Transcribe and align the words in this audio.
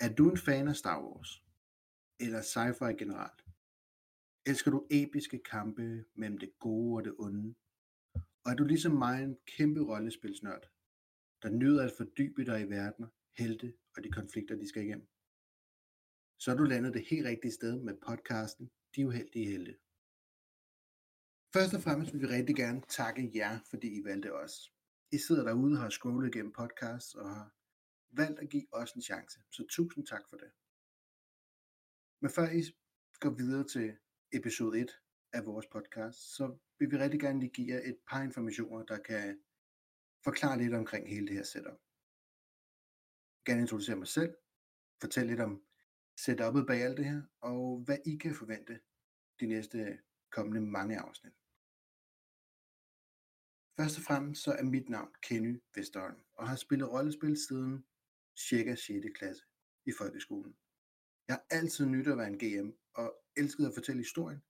Er 0.00 0.14
du 0.14 0.30
en 0.30 0.38
fan 0.38 0.68
af 0.68 0.76
Star 0.76 1.04
Wars? 1.04 1.42
Eller 2.20 2.42
sci-fi 2.42 2.92
generelt? 2.98 3.44
Elsker 4.46 4.70
du 4.70 4.86
episke 4.90 5.38
kampe 5.38 6.04
mellem 6.14 6.38
det 6.38 6.58
gode 6.58 6.96
og 6.96 7.04
det 7.04 7.14
onde? 7.18 7.54
Og 8.14 8.52
er 8.52 8.54
du 8.54 8.64
ligesom 8.64 8.92
mig 8.92 9.24
en 9.24 9.36
kæmpe 9.56 9.80
rollespilsnørd, 9.80 10.70
der 11.42 11.50
nyder 11.50 11.84
at 11.84 11.92
fordybe 11.96 12.44
dig 12.44 12.60
i 12.60 12.70
verdener, 12.70 13.08
helte 13.38 13.74
og 13.96 14.04
de 14.04 14.10
konflikter, 14.10 14.56
de 14.56 14.68
skal 14.68 14.82
igennem? 14.82 15.08
Så 16.38 16.50
er 16.50 16.56
du 16.56 16.64
landet 16.64 16.94
det 16.94 17.06
helt 17.10 17.26
rigtige 17.26 17.52
sted 17.52 17.82
med 17.82 17.94
podcasten 18.06 18.70
De 18.96 19.06
Uheldige 19.06 19.46
Helte. 19.46 19.76
Først 21.52 21.74
og 21.74 21.82
fremmest 21.82 22.12
vil 22.12 22.20
vi 22.20 22.26
rigtig 22.26 22.56
gerne 22.56 22.82
takke 22.88 23.30
jer, 23.34 23.58
fordi 23.70 23.88
I 24.00 24.04
valgte 24.04 24.34
os. 24.34 24.72
I 25.12 25.18
sidder 25.18 25.44
derude 25.44 25.72
og 25.72 25.82
har 25.82 25.90
scrollet 25.90 26.34
igennem 26.34 26.52
podcasts 26.52 27.14
og 27.14 27.34
har 27.34 27.55
valgt 28.16 28.38
at 28.40 28.50
give 28.50 28.66
os 28.72 28.92
en 28.92 29.02
chance. 29.02 29.40
Så 29.50 29.66
tusind 29.70 30.06
tak 30.06 30.28
for 30.30 30.36
det. 30.36 30.50
Men 32.20 32.30
før 32.30 32.50
I 32.50 32.62
går 33.20 33.30
videre 33.30 33.68
til 33.68 33.96
episode 34.32 34.80
1 34.80 35.00
af 35.32 35.46
vores 35.46 35.66
podcast, 35.66 36.18
så 36.36 36.58
vil 36.78 36.90
vi 36.90 36.96
rigtig 36.96 37.20
gerne 37.20 37.40
lige 37.40 37.50
give 37.50 37.74
jer 37.74 37.80
et 37.84 37.98
par 38.08 38.22
informationer, 38.22 38.84
der 38.84 38.98
kan 38.98 39.40
forklare 40.24 40.58
lidt 40.58 40.74
omkring 40.74 41.08
hele 41.08 41.26
det 41.26 41.36
her 41.36 41.42
setup. 41.42 41.66
Jeg 41.66 41.78
vil 43.46 43.52
gerne 43.52 43.60
introducere 43.60 43.96
mig 43.96 44.08
selv, 44.08 44.34
fortælle 45.00 45.28
lidt 45.30 45.40
om 45.40 45.62
setupet 46.16 46.66
bag 46.66 46.82
alt 46.82 46.96
det 46.96 47.04
her, 47.04 47.22
og 47.40 47.82
hvad 47.84 47.98
I 48.06 48.16
kan 48.16 48.34
forvente 48.34 48.80
de 49.40 49.46
næste 49.46 49.98
kommende 50.30 50.60
mange 50.60 50.98
afsnit. 50.98 51.32
Først 53.76 53.98
og 53.98 54.04
fremmest 54.04 54.42
så 54.42 54.52
er 54.52 54.62
mit 54.62 54.88
navn 54.88 55.14
Kenny 55.22 55.62
Vesterholm, 55.74 56.20
og 56.34 56.48
har 56.48 56.56
spillet 56.56 56.92
rollespil 56.92 57.36
siden 57.48 57.84
cirka 58.36 58.74
6. 58.74 59.06
klasse 59.14 59.44
i 59.86 59.92
folkeskolen. 59.98 60.56
Jeg 61.28 61.34
har 61.34 61.46
altid 61.50 61.86
nyttet 61.86 62.12
at 62.12 62.18
være 62.18 62.26
en 62.26 62.38
GM, 62.38 62.70
og 62.94 63.14
elsket 63.36 63.66
at 63.66 63.74
fortælle 63.74 64.00
historien, 64.00 64.42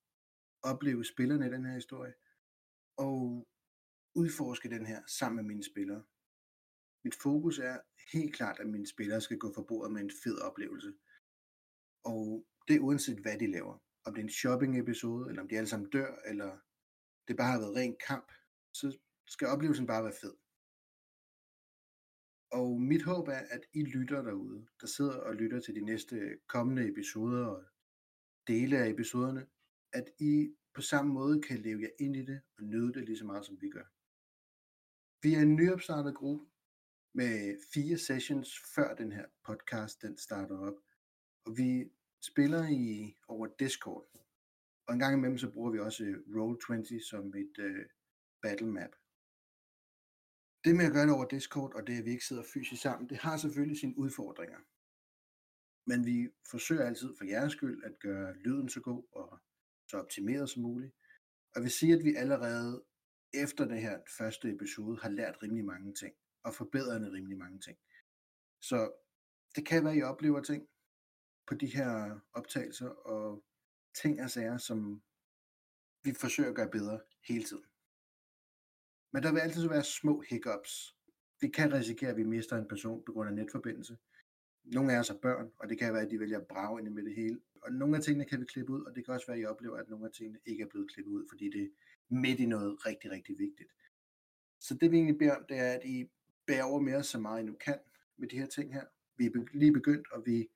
opleve 0.62 1.05
spillerne 1.05 1.47
i 1.47 1.50
den 1.50 1.64
her 1.64 1.74
historie, 1.74 2.14
og 2.96 3.48
udforske 4.14 4.70
den 4.70 4.86
her 4.86 5.02
sammen 5.06 5.36
med 5.36 5.44
mine 5.44 5.64
spillere. 5.64 6.05
Mit 7.05 7.14
fokus 7.14 7.58
er 7.58 7.78
helt 8.12 8.34
klart, 8.34 8.61
at 8.61 8.66
mine 8.66 8.86
spillere 8.86 9.20
skal 9.20 9.38
gå 9.38 9.52
for 9.55 9.62
bordet 9.62 9.92
med 9.92 10.00
en 10.00 10.11
fed 10.24 10.39
oplevelse. 10.39 10.92
Og 12.05 12.46
det 12.68 12.77
er 12.77 12.80
uanset 12.80 13.18
hvad 13.18 13.39
de 13.39 13.50
laver. 13.50 13.78
Om 14.05 14.14
det 14.14 14.20
er 14.20 14.24
en 14.24 14.39
shopping 14.42 14.78
episode, 14.78 15.28
eller 15.28 15.42
om 15.42 15.48
de 15.48 15.56
alle 15.56 15.68
sammen 15.68 15.91
dør, 15.91 16.16
eller 16.24 16.58
det 17.28 17.36
bare 17.36 17.52
har 17.52 17.58
været 17.58 17.77
ren 17.77 17.96
kamp, 18.06 18.33
så 18.72 18.98
skal 19.27 19.48
oplevelsen 19.48 19.86
bare 19.86 20.05
være 20.05 20.20
fed. 20.20 20.34
Og 22.50 22.80
mit 22.80 23.02
håb 23.02 23.28
er, 23.28 23.42
at 23.50 23.61
I 23.72 23.83
lytter 23.83 24.22
derude, 24.22 24.66
der 24.80 24.86
sidder 24.86 25.16
og 25.16 25.34
lytter 25.34 25.61
til 25.61 25.75
de 25.75 25.80
næste 25.80 26.39
kommende 26.47 26.89
episoder 26.89 27.47
og 27.47 27.64
dele 28.47 28.78
af 28.78 28.89
episoderne, 28.89 29.47
at 29.92 30.05
I 30.19 30.55
på 30.74 30.80
samme 30.80 31.12
måde 31.12 31.42
kan 31.42 31.58
leve 31.58 31.83
jer 31.83 31.91
ind 31.98 32.17
i 32.17 32.24
det 32.24 32.41
og 32.58 32.64
nyde 32.64 32.94
det 32.94 33.05
lige 33.05 33.19
så 33.19 33.24
meget, 33.24 33.47
som 33.47 33.61
vi 33.61 33.69
gør. 33.69 33.84
Vi 35.22 35.34
er 35.34 35.41
en 35.41 35.56
nyopstartet 35.56 36.14
gruppe 36.14 36.47
med 37.14 37.56
fire 37.74 37.98
sessions 37.98 38.58
før 38.74 38.94
den 38.94 39.12
her 39.12 39.27
podcast 39.44 40.02
den 40.02 40.17
starter 40.19 40.58
op. 40.58 40.74
Og 41.44 41.56
vi 41.56 41.91
spiller 42.22 42.69
i 42.69 43.17
over 43.28 43.47
Discord. 43.58 44.06
Og 44.86 44.94
en 44.94 45.00
gang 45.00 45.17
imellem 45.17 45.39
så 45.39 45.50
bruger 45.50 45.70
vi 45.70 45.78
også 45.78 46.05
Roll20 46.05 47.08
som 47.08 47.34
et 47.34 47.58
uh, 47.58 47.84
battle 48.42 48.72
map. 48.72 48.91
Det 50.67 50.77
med 50.77 50.84
at 50.84 50.92
gøre 50.92 51.06
det 51.06 51.14
over 51.14 51.25
Discord, 51.25 51.75
og 51.75 51.86
det 51.86 51.98
at 51.98 52.05
vi 52.05 52.11
ikke 52.11 52.25
sidder 52.25 52.42
fysisk 52.55 52.83
sammen, 52.83 53.09
det 53.09 53.19
har 53.19 53.36
selvfølgelig 53.36 53.78
sine 53.78 53.98
udfordringer. 53.98 54.59
Men 55.86 56.06
vi 56.06 56.28
forsøger 56.50 56.86
altid 56.86 57.14
for 57.19 57.25
jeres 57.25 57.53
skyld 57.53 57.84
at 57.84 57.98
gøre 57.98 58.36
lyden 58.36 58.69
så 58.69 58.81
god 58.81 59.05
og 59.12 59.41
så 59.91 59.97
optimeret 59.97 60.50
som 60.50 60.62
muligt. 60.62 60.92
Og 61.55 61.55
jeg 61.55 61.62
vil 61.62 61.70
sige, 61.70 61.95
at 61.95 62.05
vi 62.05 62.14
allerede 62.14 62.85
efter 63.35 63.64
det 63.64 63.80
her 63.80 63.98
første 64.18 64.55
episode 64.55 64.98
har 65.02 65.08
lært 65.08 65.42
rimelig 65.42 65.64
mange 65.64 65.95
ting, 65.95 66.14
og 66.45 66.55
forbedret 66.55 67.13
rimelig 67.13 67.39
mange 67.39 67.61
ting. 67.61 67.79
Så 68.63 68.92
det 69.57 69.67
kan 69.67 69.85
være, 69.85 69.92
at 69.92 69.98
I 69.98 70.02
oplever 70.02 70.42
ting 70.42 70.69
på 71.46 71.55
de 71.55 71.67
her 71.67 72.20
optagelser, 72.33 72.89
og 72.89 73.45
ting 74.02 74.23
og 74.23 74.30
sager, 74.30 74.58
som 74.58 75.02
vi 76.02 76.13
forsøger 76.14 76.51
at 76.51 76.57
gøre 76.57 76.70
bedre 76.70 77.01
hele 77.29 77.45
tiden. 77.45 77.64
Men 79.12 79.22
der 79.22 79.33
vil 79.33 79.40
altid 79.40 79.68
være 79.68 79.84
små 79.84 80.24
hiccups. 80.28 80.96
Det 81.40 81.55
kan 81.55 81.72
risikere, 81.72 82.11
at 82.11 82.17
vi 82.17 82.22
mister 82.22 82.56
en 82.56 82.68
person 82.68 83.02
på 83.06 83.12
grund 83.12 83.28
af 83.28 83.34
netforbindelse. 83.34 83.96
Nogle 84.64 84.92
af 84.92 84.98
os 84.98 85.11
er 85.11 85.18
børn, 85.22 85.50
og 85.58 85.68
det 85.68 85.78
kan 85.78 85.92
være, 85.92 86.02
at 86.02 86.11
de 86.11 86.20
vælger 86.20 86.40
at 86.40 86.46
brage 86.46 86.80
ind 86.80 86.89
med 86.89 87.05
det 87.05 87.14
hele. 87.14 87.40
Og 87.62 87.72
nogle 87.72 87.96
af 87.96 88.02
tingene 88.02 88.24
kan 88.24 88.40
vi 88.40 88.45
klippe 88.45 88.72
ud, 88.72 88.84
og 88.84 88.95
det 88.95 89.05
kan 89.05 89.14
også 89.14 89.27
være, 89.27 89.36
at 89.36 89.42
I 89.42 89.46
oplever, 89.46 89.77
at 89.77 89.89
nogle 89.89 90.06
af 90.06 90.12
tingene 90.12 90.39
ikke 90.46 90.62
er 90.62 90.68
blevet 90.68 90.90
klippet 90.90 91.12
ud, 91.12 91.27
fordi 91.30 91.50
det 91.50 91.62
er 91.62 91.68
midt 92.14 92.40
i 92.40 92.46
noget 92.46 92.86
rigtig, 92.86 93.11
rigtig 93.11 93.39
vigtigt. 93.39 93.72
Så 94.61 94.74
det 94.74 94.90
vi 94.90 94.96
egentlig 94.96 95.18
beder 95.18 95.36
om, 95.36 95.45
det 95.48 95.58
er, 95.58 95.72
at 95.72 95.84
I 95.84 96.11
bærer 96.46 96.64
over 96.64 96.80
med 96.80 96.95
os 96.95 97.06
så 97.06 97.18
meget, 97.18 97.42
I 97.42 97.46
nu 97.46 97.55
kan 97.61 97.78
med 98.16 98.28
de 98.28 98.39
her 98.39 98.46
ting 98.46 98.72
her. 98.74 98.84
Vi 99.16 99.27
er 99.27 99.30
lige 99.55 99.72
begyndt, 99.72 100.12
og 100.12 100.27
vi 100.27 100.48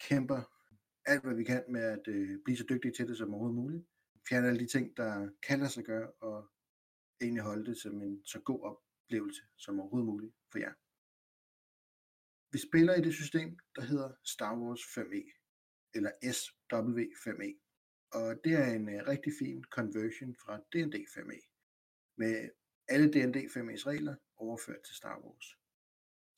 kæmper 0.00 0.42
alt, 1.06 1.22
hvad 1.22 1.34
vi 1.34 1.44
kan 1.44 1.64
med 1.68 1.80
at 1.80 2.08
øh, 2.08 2.38
blive 2.44 2.56
så 2.56 2.64
dygtige 2.68 2.92
til 2.92 3.08
det 3.08 3.16
som 3.16 3.34
overhovedet 3.34 3.56
muligt. 3.56 3.84
Fjerne 4.28 4.48
alle 4.48 4.60
de 4.60 4.66
ting, 4.66 4.96
der 4.96 5.28
kan 5.48 5.58
lade 5.58 5.70
sig 5.70 5.84
gøre, 5.84 6.10
og 6.10 6.50
egentlig 7.20 7.42
holde 7.42 7.66
det 7.70 7.78
som 7.78 8.02
en 8.02 8.24
så 8.24 8.40
god 8.40 8.60
oplevelse 8.70 9.42
som 9.56 9.80
overhovedet 9.80 10.06
muligt 10.06 10.34
for 10.52 10.58
jer. 10.58 10.74
Vi 12.52 12.58
spiller 12.68 12.94
i 12.94 13.02
det 13.06 13.14
system, 13.14 13.58
der 13.76 13.82
hedder 13.82 14.10
Star 14.24 14.54
Wars 14.60 14.80
5e, 14.80 15.22
eller 15.94 16.12
SW5e. 16.36 17.50
Og 18.12 18.40
det 18.44 18.52
er 18.52 18.68
en 18.78 18.86
uh, 18.88 19.08
rigtig 19.12 19.32
fin 19.40 19.64
conversion 19.64 20.36
fra 20.42 20.54
D&D 20.72 20.96
5e, 21.14 21.38
med 22.16 22.50
alle 22.88 23.08
D&D 23.14 23.36
5e's 23.56 23.86
regler 23.86 24.16
overført 24.36 24.82
til 24.82 24.94
Star 24.94 25.20
Wars. 25.24 25.46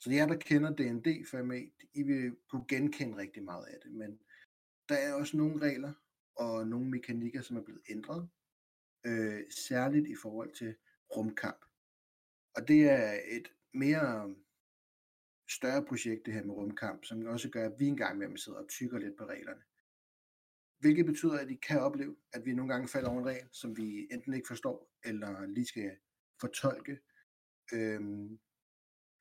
Så 0.01 0.11
jer, 0.13 0.27
der 0.27 0.39
kender 0.39 0.71
D&D 0.71 1.09
5e, 1.33 1.61
I 1.95 2.03
vil 2.03 2.37
kunne 2.51 2.67
genkende 2.69 3.17
rigtig 3.17 3.45
meget 3.45 3.67
af 3.67 3.79
det, 3.85 3.93
men 3.93 4.21
der 4.89 4.95
er 4.95 5.15
også 5.15 5.37
nogle 5.37 5.61
regler 5.67 5.93
og 6.37 6.67
nogle 6.67 6.91
mekanikker, 6.91 7.43
som 7.43 7.57
er 7.57 7.65
blevet 7.65 7.83
ændret, 7.89 8.29
øh, 9.07 9.41
særligt 9.51 10.09
i 10.09 10.15
forhold 10.15 10.53
til 10.55 10.75
rumkamp. 11.17 11.65
Og 12.55 12.69
det 12.69 12.91
er 12.91 13.21
et 13.31 13.53
mere 13.75 14.29
øh, 14.29 14.37
større 15.51 15.85
projekt, 15.85 16.27
det 16.27 16.35
her 16.35 16.45
med 16.45 16.55
rumkamp, 16.55 17.05
som 17.05 17.27
også 17.27 17.51
gør, 17.51 17.67
at 17.67 17.81
vi 17.81 17.87
engang 17.87 18.19
med 18.19 18.37
sidder 18.37 18.59
og 18.59 18.69
tykker 18.69 18.99
lidt 18.99 19.17
på 19.19 19.25
reglerne. 19.25 19.63
Hvilket 20.79 21.07
betyder, 21.07 21.39
at 21.39 21.51
I 21.51 21.55
kan 21.55 21.81
opleve, 21.81 22.17
at 22.33 22.45
vi 22.45 22.55
nogle 22.55 22.73
gange 22.73 22.89
falder 22.89 23.11
over 23.11 23.21
en 23.21 23.27
regel, 23.27 23.49
som 23.53 23.77
vi 23.77 24.09
enten 24.11 24.35
ikke 24.35 24.49
forstår, 24.49 24.91
eller 25.05 25.47
lige 25.47 25.67
skal 25.67 25.97
fortolke. 26.41 26.99
Øhm, 27.73 28.39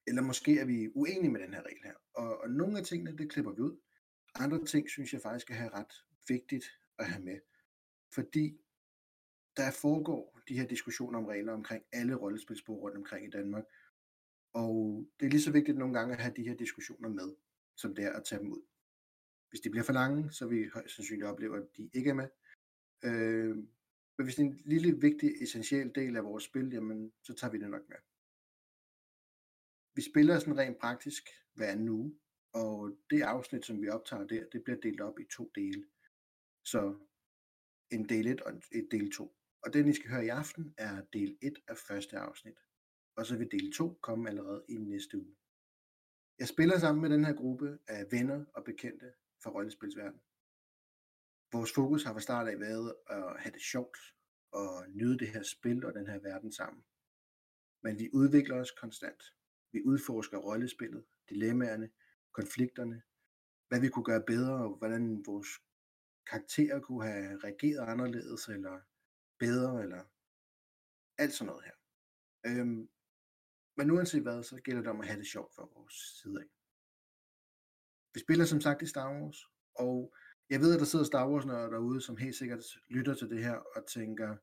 eller 0.07 0.21
måske 0.21 0.59
er 0.59 0.65
vi 0.65 0.89
uenige 0.95 1.31
med 1.31 1.41
den 1.41 1.53
her 1.53 1.61
regel 1.61 1.83
her. 1.83 1.93
Og, 2.13 2.41
og 2.41 2.49
nogle 2.49 2.77
af 2.77 2.85
tingene, 2.85 3.17
det 3.17 3.31
klipper 3.31 3.51
vi 3.51 3.61
ud. 3.61 3.77
Andre 4.35 4.65
ting 4.65 4.89
synes 4.89 5.13
jeg 5.13 5.21
faktisk 5.21 5.51
er 5.51 5.73
ret 5.73 5.93
vigtigt 6.27 6.65
at 6.99 7.05
have 7.09 7.23
med. 7.23 7.39
Fordi 8.13 8.59
der 9.57 9.71
foregår 9.71 10.39
de 10.47 10.59
her 10.59 10.67
diskussioner 10.67 11.19
om 11.19 11.25
regler 11.25 11.53
omkring 11.53 11.83
alle 11.91 12.15
rollespilsbrug 12.15 12.81
rundt 12.81 12.97
omkring 12.97 13.27
i 13.27 13.29
Danmark. 13.29 13.63
Og 14.53 15.05
det 15.19 15.25
er 15.25 15.29
lige 15.29 15.41
så 15.41 15.51
vigtigt 15.51 15.77
nogle 15.77 15.93
gange 15.93 16.13
at 16.13 16.21
have 16.21 16.33
de 16.35 16.47
her 16.47 16.55
diskussioner 16.55 17.09
med, 17.09 17.35
som 17.75 17.95
det 17.95 18.05
er 18.05 18.13
at 18.13 18.23
tage 18.25 18.39
dem 18.39 18.51
ud. 18.51 18.61
Hvis 19.49 19.61
de 19.61 19.69
bliver 19.69 19.83
for 19.83 19.93
lange, 19.93 20.31
så 20.31 20.47
vil 20.47 20.59
vi 20.59 20.69
højst 20.73 20.95
sandsynligt 20.95 21.27
opleve, 21.27 21.57
at 21.57 21.67
de 21.77 21.89
ikke 21.93 22.09
er 22.09 22.13
med. 22.13 22.29
Øh, 23.03 23.55
men 24.17 24.25
hvis 24.25 24.35
det 24.35 24.45
er 24.45 24.49
en 24.49 24.61
lille, 24.65 25.01
vigtig, 25.01 25.31
essentiel 25.41 25.95
del 25.95 26.17
af 26.17 26.23
vores 26.23 26.43
spil, 26.43 26.69
jamen, 26.73 27.13
så 27.23 27.33
tager 27.33 27.51
vi 27.51 27.59
det 27.59 27.69
nok 27.69 27.89
med. 27.89 27.97
Vi 29.95 30.01
spiller 30.01 30.39
sådan 30.39 30.57
rent 30.57 30.77
praktisk 30.77 31.23
hver 31.53 31.67
anden 31.67 31.89
uge, 31.89 32.19
og 32.53 32.97
det 33.09 33.21
afsnit, 33.21 33.65
som 33.65 33.81
vi 33.81 33.89
optager 33.89 34.27
der, 34.27 34.45
det 34.49 34.63
bliver 34.63 34.79
delt 34.79 35.01
op 35.01 35.19
i 35.19 35.25
to 35.25 35.51
dele. 35.55 35.85
Så 36.65 36.99
en 37.91 38.09
del 38.09 38.27
1 38.27 38.41
og 38.41 38.53
en 38.71 38.87
del 38.91 39.11
2. 39.11 39.35
Og 39.63 39.73
den, 39.73 39.87
I 39.87 39.93
skal 39.93 40.09
høre 40.09 40.25
i 40.25 40.29
aften, 40.29 40.73
er 40.77 41.01
del 41.13 41.37
1 41.41 41.53
af 41.67 41.77
første 41.77 42.17
afsnit. 42.17 42.57
Og 43.15 43.25
så 43.25 43.37
vil 43.37 43.51
del 43.51 43.73
2 43.73 43.99
komme 44.01 44.29
allerede 44.29 44.65
i 44.69 44.77
næste 44.77 45.17
uge. 45.17 45.35
Jeg 46.39 46.47
spiller 46.47 46.79
sammen 46.79 47.01
med 47.01 47.09
den 47.09 47.25
her 47.25 47.33
gruppe 47.33 47.79
af 47.87 48.11
venner 48.11 48.45
og 48.53 48.63
bekendte 48.63 49.13
fra 49.43 49.51
rollespilsverdenen. 49.51 50.21
Vores 51.51 51.73
fokus 51.73 52.03
har 52.03 52.13
fra 52.13 52.19
start 52.19 52.47
af 52.47 52.59
været 52.59 52.95
at 53.09 53.39
have 53.39 53.53
det 53.53 53.61
sjovt 53.61 53.97
og 54.51 54.85
nyde 54.89 55.19
det 55.19 55.27
her 55.27 55.43
spil 55.43 55.85
og 55.85 55.93
den 55.93 56.07
her 56.07 56.19
verden 56.19 56.51
sammen. 56.51 56.83
Men 57.83 57.99
vi 57.99 58.09
udvikler 58.13 58.55
os 58.55 58.71
konstant. 58.71 59.23
Vi 59.71 59.83
udforsker 59.85 60.37
rollespillet, 60.37 61.05
dilemmaerne, 61.29 61.89
konflikterne, 62.31 63.01
hvad 63.67 63.79
vi 63.79 63.89
kunne 63.89 64.05
gøre 64.05 64.23
bedre, 64.27 64.53
og 64.53 64.77
hvordan 64.77 65.25
vores 65.25 65.47
karakterer 66.29 66.79
kunne 66.79 67.05
have 67.05 67.37
reageret 67.37 67.89
anderledes, 67.89 68.47
eller 68.47 68.81
bedre, 69.45 69.83
eller 69.83 70.01
alt 71.17 71.33
sådan 71.33 71.47
noget 71.51 71.63
her. 71.67 71.77
Øhm, 72.47 72.89
men 73.77 73.91
uanset 73.91 74.21
hvad, 74.21 74.43
så 74.43 74.55
gælder 74.65 74.81
det 74.81 74.91
om 74.91 75.01
at 75.01 75.07
have 75.07 75.19
det 75.19 75.27
sjovt 75.27 75.55
for 75.55 75.71
vores 75.75 75.95
side 76.21 76.39
af. 76.43 76.49
Vi 78.13 78.19
spiller 78.19 78.45
som 78.45 78.61
sagt 78.61 78.81
i 78.81 78.91
Star 78.93 79.09
Wars, 79.13 79.39
og 79.75 80.13
jeg 80.49 80.59
ved, 80.59 80.73
at 80.73 80.79
der 80.79 80.85
sidder 80.85 81.05
Star 81.05 81.29
Wars 81.29 81.45
derude, 81.45 82.01
som 82.01 82.17
helt 82.17 82.35
sikkert 82.35 82.63
lytter 82.89 83.13
til 83.13 83.29
det 83.29 83.43
her 83.43 83.55
og 83.75 83.87
tænker, 83.87 84.37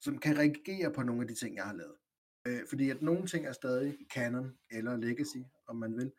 som 0.00 0.18
kan 0.18 0.38
reagere 0.38 0.92
på 0.92 1.02
nogle 1.02 1.22
af 1.22 1.28
de 1.28 1.34
ting, 1.34 1.56
jeg 1.56 1.64
har 1.64 1.74
lavet. 1.74 1.96
Øh, 2.46 2.68
fordi 2.68 2.90
at 2.90 3.02
nogle 3.02 3.26
ting 3.26 3.46
er 3.46 3.52
stadig 3.52 3.98
canon 4.14 4.58
eller 4.70 4.96
legacy, 4.96 5.42
om 5.66 5.76
man 5.76 5.96
vil. 5.96 6.12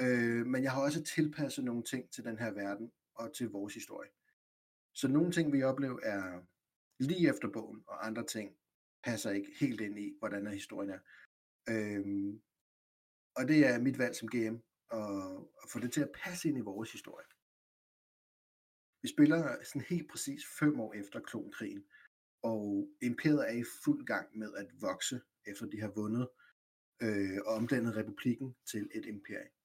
Øh, 0.00 0.46
men 0.46 0.62
jeg 0.62 0.72
har 0.72 0.82
også 0.82 1.04
tilpasset 1.04 1.64
nogle 1.64 1.82
ting 1.82 2.10
til 2.10 2.24
den 2.24 2.38
her 2.38 2.50
verden 2.50 2.92
og 3.14 3.34
til 3.36 3.50
vores 3.50 3.74
historie. 3.74 4.10
Så 4.98 5.08
nogle 5.08 5.32
ting, 5.32 5.52
vi 5.52 5.62
oplever, 5.62 6.00
er 6.02 6.42
lige 6.98 7.28
efter 7.28 7.48
bogen, 7.48 7.84
og 7.86 8.06
andre 8.06 8.26
ting 8.26 8.56
passer 9.04 9.30
ikke 9.30 9.52
helt 9.60 9.80
ind 9.80 9.98
i, 9.98 10.16
hvordan 10.18 10.46
er 10.46 10.50
historien 10.50 10.90
er. 10.90 11.00
Øhm, 11.68 12.42
og 13.36 13.48
det 13.48 13.66
er 13.66 13.80
mit 13.80 13.98
valg 13.98 14.16
som 14.16 14.28
GM, 14.28 14.56
at, 15.00 15.36
at 15.62 15.66
få 15.72 15.78
det 15.80 15.92
til 15.92 16.00
at 16.00 16.14
passe 16.24 16.48
ind 16.48 16.58
i 16.58 16.68
vores 16.70 16.92
historie. 16.92 17.26
Vi 19.02 19.08
spiller 19.08 19.64
sådan 19.64 19.86
helt 19.88 20.10
præcis 20.10 20.42
fem 20.58 20.80
år 20.80 20.94
efter 20.94 21.20
klonkrigen, 21.20 21.84
og 22.42 22.88
imperiet 23.02 23.48
er 23.50 23.54
i 23.62 23.64
fuld 23.84 24.06
gang 24.06 24.38
med 24.38 24.54
at 24.54 24.68
vokse, 24.80 25.20
efter 25.46 25.66
de 25.66 25.80
har 25.80 25.92
vundet 26.00 26.28
øh, 27.02 27.38
og 27.46 27.54
omdannet 27.54 27.96
republikken 27.96 28.56
til 28.70 28.90
et 28.94 29.06
imperie. 29.06 29.55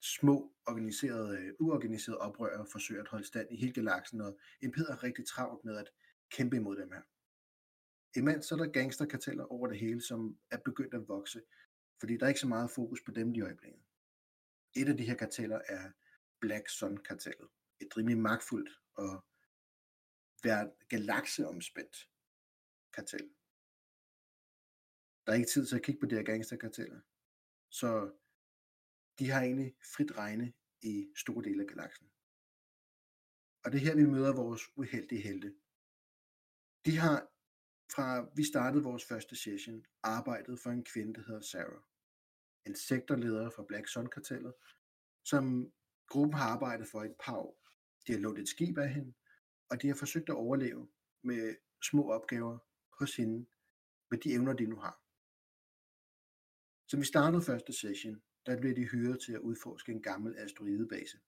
Små, 0.00 0.54
organiserede, 0.66 1.38
øh, 1.38 1.54
uorganiserede 1.58 2.18
oprørere 2.18 2.66
forsøger 2.72 3.02
at 3.02 3.08
holde 3.08 3.26
stand 3.26 3.48
i 3.50 3.56
hele 3.56 3.72
galaksen, 3.72 4.20
og 4.20 4.38
imperiet 4.60 4.90
er 4.90 5.02
rigtig 5.02 5.26
travlt 5.26 5.64
med 5.64 5.76
at 5.76 5.90
kæmpe 6.30 6.56
imod 6.56 6.76
dem 6.76 6.92
her. 6.92 7.02
Imens 8.16 8.46
så 8.46 8.54
er 8.54 8.58
der 8.58 8.72
gangsterkarteller 8.72 9.44
over 9.44 9.66
det 9.66 9.78
hele, 9.78 10.02
som 10.02 10.38
er 10.50 10.58
begyndt 10.64 10.94
at 10.94 11.08
vokse, 11.08 11.42
fordi 12.00 12.16
der 12.16 12.24
er 12.24 12.28
ikke 12.28 12.40
så 12.40 12.48
meget 12.48 12.70
fokus 12.70 13.02
på 13.06 13.10
dem 13.10 13.34
i 13.34 13.40
øjeblikket. 13.40 13.82
Et 14.74 14.88
af 14.88 14.96
de 14.96 15.04
her 15.04 15.14
karteller 15.14 15.60
er 15.68 15.90
Black 16.40 16.68
Sun-kartellet. 16.68 17.48
Et 17.80 17.96
rimelig 17.96 18.18
magtfuldt 18.18 18.70
og 18.94 19.24
galakseomspændt 20.88 22.08
kartel. 22.92 23.30
Der 25.26 25.32
er 25.32 25.36
ikke 25.36 25.48
tid 25.48 25.66
til 25.66 25.76
at 25.76 25.82
kigge 25.82 26.00
på 26.00 26.06
de 26.06 26.14
her 26.14 26.22
gangsterkarteller. 26.22 27.00
Så 27.70 28.12
de 29.20 29.30
har 29.30 29.40
egentlig 29.42 29.74
frit 29.94 30.12
regne 30.16 30.52
i 30.82 31.12
store 31.16 31.44
dele 31.44 31.62
af 31.62 31.68
galaksen. 31.68 32.10
Og 33.64 33.72
det 33.72 33.78
er 33.78 33.84
her, 33.84 33.94
vi 33.96 34.06
møder 34.06 34.34
vores 34.34 34.62
uheldige 34.76 35.22
helte. 35.22 35.54
De 36.84 36.96
har, 36.98 37.18
fra 37.94 38.30
vi 38.36 38.44
startede 38.44 38.82
vores 38.82 39.04
første 39.04 39.36
session, 39.36 39.86
arbejdet 40.02 40.60
for 40.60 40.70
en 40.70 40.84
kvinde, 40.84 41.14
der 41.14 41.26
hedder 41.26 41.40
Sarah. 41.40 41.82
En 42.66 42.76
sektorleder 42.76 43.50
fra 43.50 43.64
Black 43.68 43.88
Sun-kartellet, 43.88 44.54
som 45.24 45.72
gruppen 46.08 46.34
har 46.34 46.48
arbejdet 46.48 46.88
for 46.88 47.02
et 47.04 47.16
par 47.24 47.36
år. 47.36 47.62
De 48.06 48.12
har 48.12 48.18
lånt 48.18 48.38
et 48.38 48.48
skib 48.48 48.78
af 48.78 48.94
hende, 48.94 49.14
og 49.70 49.82
de 49.82 49.88
har 49.88 49.94
forsøgt 49.94 50.28
at 50.28 50.34
overleve 50.34 50.88
med 51.22 51.56
små 51.82 52.10
opgaver 52.12 52.58
hos 52.98 53.16
hende, 53.16 53.46
med 54.10 54.18
de 54.18 54.32
evner, 54.32 54.52
de 54.52 54.66
nu 54.66 54.76
har. 54.76 55.02
Så 56.88 56.96
vi 56.96 57.04
startede 57.04 57.42
første 57.42 57.72
session, 57.72 58.22
der 58.46 58.60
blev 58.60 58.76
de 58.76 58.84
hyret 58.84 59.20
til 59.20 59.32
at 59.32 59.40
udforske 59.40 59.92
en 59.92 60.02
gammel 60.02 60.36
asteroidebase. 60.38 61.18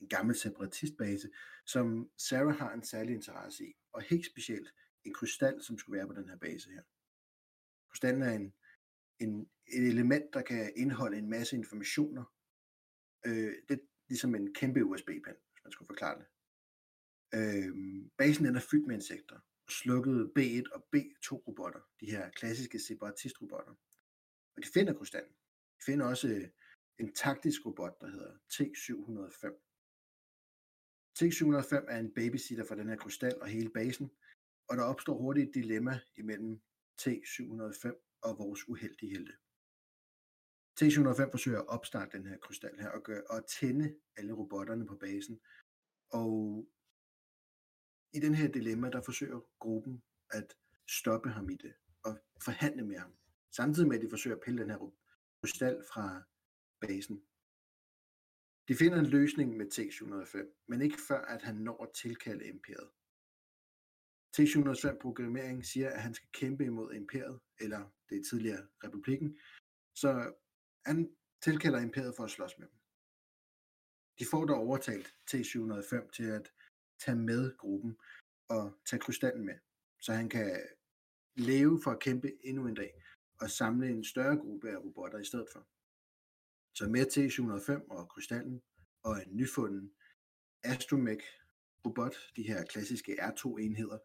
En 0.00 0.08
gammel 0.08 0.36
separatistbase, 0.36 1.30
som 1.66 2.10
Sarah 2.18 2.56
har 2.56 2.72
en 2.72 2.82
særlig 2.82 3.14
interesse 3.14 3.64
i, 3.64 3.72
og 3.92 4.02
helt 4.02 4.26
specielt 4.26 4.74
en 5.04 5.14
krystal, 5.14 5.62
som 5.62 5.78
skulle 5.78 5.98
være 5.98 6.06
på 6.06 6.14
den 6.14 6.28
her 6.28 6.36
base 6.36 6.70
her. 6.70 6.82
Krystallen 7.90 8.22
er 8.22 8.32
en, 8.32 8.54
en, 9.18 9.50
et 9.66 9.88
element, 9.88 10.34
der 10.34 10.42
kan 10.42 10.72
indeholde 10.76 11.18
en 11.18 11.30
masse 11.30 11.56
informationer. 11.56 12.24
Øh, 13.26 13.52
det 13.68 13.74
er 13.74 13.84
ligesom 14.08 14.34
en 14.34 14.54
kæmpe 14.54 14.84
USB-pen, 14.84 15.36
hvis 15.52 15.64
man 15.64 15.72
skulle 15.72 15.86
forklare 15.86 16.18
det. 16.18 16.26
Øh, 17.34 17.76
basen 18.18 18.44
den 18.44 18.56
er 18.56 18.60
fyldt 18.70 18.86
med 18.86 18.94
insekter, 18.94 19.36
og 19.36 19.72
slukkede 19.72 20.32
B1 20.38 20.74
og 20.74 20.86
B2-robotter, 20.96 21.80
de 22.00 22.10
her 22.10 22.30
klassiske 22.30 22.78
separatistrobotter. 22.78 23.72
Og 24.56 24.62
de 24.62 24.68
finder 24.74 24.94
krystallen. 24.94 25.32
De 25.78 25.84
finder 25.84 26.06
også 26.06 26.28
øh, 26.28 26.48
en 26.98 27.14
taktisk 27.14 27.66
robot, 27.66 28.00
der 28.00 28.10
hedder 28.10 28.32
T705. 28.52 29.64
T705 31.18 31.84
er 31.88 31.98
en 31.98 32.14
babysitter 32.14 32.64
for 32.64 32.74
den 32.74 32.88
her 32.88 32.96
krystal 32.96 33.40
og 33.40 33.48
hele 33.48 33.70
basen, 33.70 34.10
og 34.68 34.76
der 34.76 34.82
opstår 34.82 35.18
hurtigt 35.18 35.48
et 35.48 35.54
dilemma 35.54 36.00
imellem 36.16 36.60
T705 37.00 38.18
og 38.22 38.38
vores 38.38 38.68
uheldige 38.68 39.10
helte. 39.10 39.32
T705 40.80 41.30
forsøger 41.30 41.58
at 41.58 41.68
opstarte 41.68 42.18
den 42.18 42.26
her 42.26 42.38
krystal 42.38 42.80
her 42.80 42.88
og, 42.88 43.02
gør, 43.02 43.20
og 43.30 43.46
tænde 43.46 43.96
alle 44.16 44.32
robotterne 44.32 44.86
på 44.86 44.96
basen. 44.96 45.40
Og 46.10 46.66
i 48.12 48.20
den 48.20 48.34
her 48.34 48.48
dilemma, 48.48 48.90
der 48.90 49.02
forsøger 49.02 49.40
gruppen 49.58 50.02
at 50.30 50.54
stoppe 50.88 51.30
ham 51.30 51.50
i 51.50 51.56
det 51.56 51.74
og 52.02 52.20
forhandle 52.44 52.86
med 52.86 52.96
ham. 52.96 53.16
Samtidig 53.56 53.88
med, 53.88 53.96
at 53.96 54.02
de 54.02 54.10
forsøger 54.10 54.36
at 54.36 54.42
pille 54.42 54.62
den 54.62 54.70
her 54.70 54.78
krystal 55.40 55.84
fra 55.92 56.22
basen. 56.80 57.22
De 58.68 58.74
finder 58.74 58.98
en 58.98 59.06
løsning 59.06 59.56
med 59.56 59.66
T705, 59.74 60.64
men 60.68 60.82
ikke 60.82 60.98
før 61.08 61.20
at 61.20 61.42
han 61.42 61.54
når 61.54 61.82
at 61.82 61.94
tilkalde 61.94 62.48
imperiet. 62.48 62.90
T705 64.36 64.98
programmering 65.00 65.66
siger, 65.66 65.90
at 65.90 66.02
han 66.02 66.14
skal 66.14 66.28
kæmpe 66.32 66.64
imod 66.64 66.92
imperiet, 66.92 67.40
eller 67.60 67.90
det 68.08 68.26
tidligere 68.30 68.66
republikken, 68.84 69.38
så 69.94 70.34
han 70.86 71.16
tilkalder 71.42 71.80
imperiet 71.80 72.14
for 72.16 72.24
at 72.24 72.30
slås 72.30 72.58
med 72.58 72.66
dem. 72.66 72.78
De 74.18 74.26
får 74.30 74.44
dog 74.44 74.58
overtalt 74.58 75.14
T705 75.30 76.10
til 76.10 76.24
at 76.30 76.52
tage 76.98 77.16
med 77.16 77.56
gruppen 77.56 77.98
og 78.48 78.78
tage 78.86 79.00
krystallen 79.00 79.46
med, 79.46 79.58
så 80.00 80.12
han 80.12 80.28
kan 80.28 80.68
leve 81.36 81.80
for 81.84 81.90
at 81.90 82.00
kæmpe 82.00 82.28
endnu 82.44 82.66
en 82.66 82.74
dag 82.74 83.02
og 83.40 83.50
samle 83.50 83.88
en 83.90 84.04
større 84.04 84.36
gruppe 84.36 84.70
af 84.70 84.76
robotter 84.76 85.18
i 85.18 85.24
stedet 85.24 85.48
for. 85.52 85.66
Så 86.74 86.88
med 86.88 87.06
T705 87.06 87.90
og 87.90 88.08
krystallen 88.08 88.62
og 89.02 89.22
en 89.22 89.36
nyfunden 89.36 89.92
Astromech 90.62 91.26
robot, 91.86 92.14
de 92.36 92.42
her 92.42 92.64
klassiske 92.64 93.22
R2-enheder, 93.22 93.98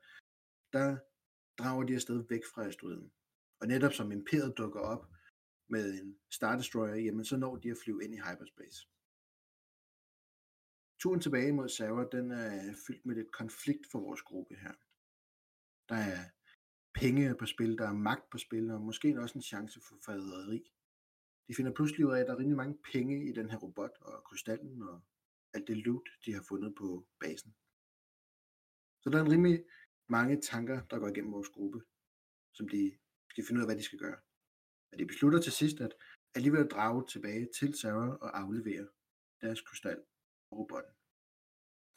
der 0.74 0.98
drager 1.58 1.84
de 1.84 1.96
afsted 1.96 2.26
væk 2.30 2.42
fra 2.54 2.66
asteroiden. 2.66 3.12
Og 3.60 3.68
netop 3.68 3.94
som 3.94 4.12
imperiet 4.12 4.58
dukker 4.58 4.80
op 4.80 5.06
med 5.68 6.02
en 6.02 6.20
Star 6.32 6.56
Destroyer, 6.56 6.96
jamen 6.96 7.26
så 7.26 7.38
når 7.38 7.56
de 7.56 7.72
at 7.72 7.78
flyve 7.84 8.04
ind 8.04 8.14
i 8.14 8.18
hyperspace. 8.18 8.88
Turen 11.00 11.22
tilbage 11.22 11.54
mod 11.54 11.70
Sarah, 11.70 12.08
den 12.12 12.32
er 12.32 12.74
fyldt 12.88 13.06
med 13.06 13.16
lidt 13.16 13.32
konflikt 13.32 13.92
for 13.92 14.00
vores 14.00 14.22
gruppe 14.22 14.56
her. 14.56 14.74
Der 15.90 15.96
er 15.96 16.30
penge 16.94 17.36
på 17.36 17.46
spil, 17.46 17.78
der 17.78 17.88
er 17.88 17.94
magt 17.94 18.30
på 18.30 18.38
spil, 18.38 18.72
og 18.72 18.82
måske 18.82 19.20
også 19.20 19.38
en 19.38 19.42
chance 19.42 19.82
for 19.82 19.96
faderi. 20.06 20.72
De 21.48 21.56
finder 21.56 21.72
pludselig 21.72 22.06
ud 22.06 22.14
af, 22.14 22.20
at 22.20 22.28
der 22.28 22.34
er 22.34 22.38
rimelig 22.38 22.58
mange 22.58 22.78
penge 22.92 23.30
i 23.30 23.32
den 23.34 23.50
her 23.50 23.58
robot 23.58 23.98
og 24.02 24.24
krystallen 24.24 24.82
og 24.82 25.02
alt 25.54 25.68
det 25.68 25.78
loot, 25.78 26.10
de 26.26 26.34
har 26.34 26.42
fundet 26.42 26.76
på 26.76 27.08
basen. 27.20 27.56
Så 29.02 29.10
der 29.10 29.18
er 29.18 29.24
en 29.26 29.32
rimelig 29.32 29.66
mange 30.10 30.42
tanker, 30.42 30.86
der 30.86 31.00
går 31.00 31.08
igennem 31.08 31.32
vores 31.34 31.50
gruppe, 31.50 31.82
som 32.54 32.70
de 32.70 32.98
skal 33.30 33.46
finde 33.46 33.60
ud 33.60 33.64
af, 33.64 33.68
hvad 33.68 33.78
de 33.78 33.84
skal 33.84 34.00
gøre. 34.00 34.20
Men 34.92 35.00
de 35.00 35.06
beslutter 35.06 35.42
til 35.42 35.52
sidst, 35.52 35.82
at 35.82 35.94
alligevel 36.36 36.68
drage 36.68 37.08
tilbage 37.08 37.50
til 37.60 37.74
Sarah 37.74 38.10
og 38.10 38.40
aflevere 38.40 38.88
deres 39.42 39.62
krystal 39.62 40.04
og 40.52 40.58
robotten. 40.58 40.94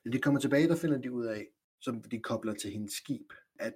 Når 0.05 0.12
de 0.12 0.21
kommer 0.21 0.41
tilbage, 0.41 0.69
der 0.69 0.76
finder 0.76 0.99
de 0.99 1.12
ud 1.12 1.26
af, 1.26 1.47
som 1.81 2.03
de 2.03 2.21
kobler 2.21 2.55
til 2.55 2.71
hendes 2.71 2.93
skib, 2.93 3.33
at 3.55 3.75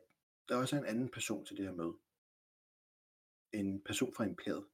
der 0.50 0.56
også 0.56 0.76
er 0.76 0.80
en 0.80 0.86
anden 0.86 1.08
person 1.08 1.46
til 1.46 1.56
det 1.56 1.64
her 1.64 1.72
møde. 1.72 1.94
En 3.52 3.82
person 3.82 4.14
fra 4.14 4.24
imperiet. 4.24 4.64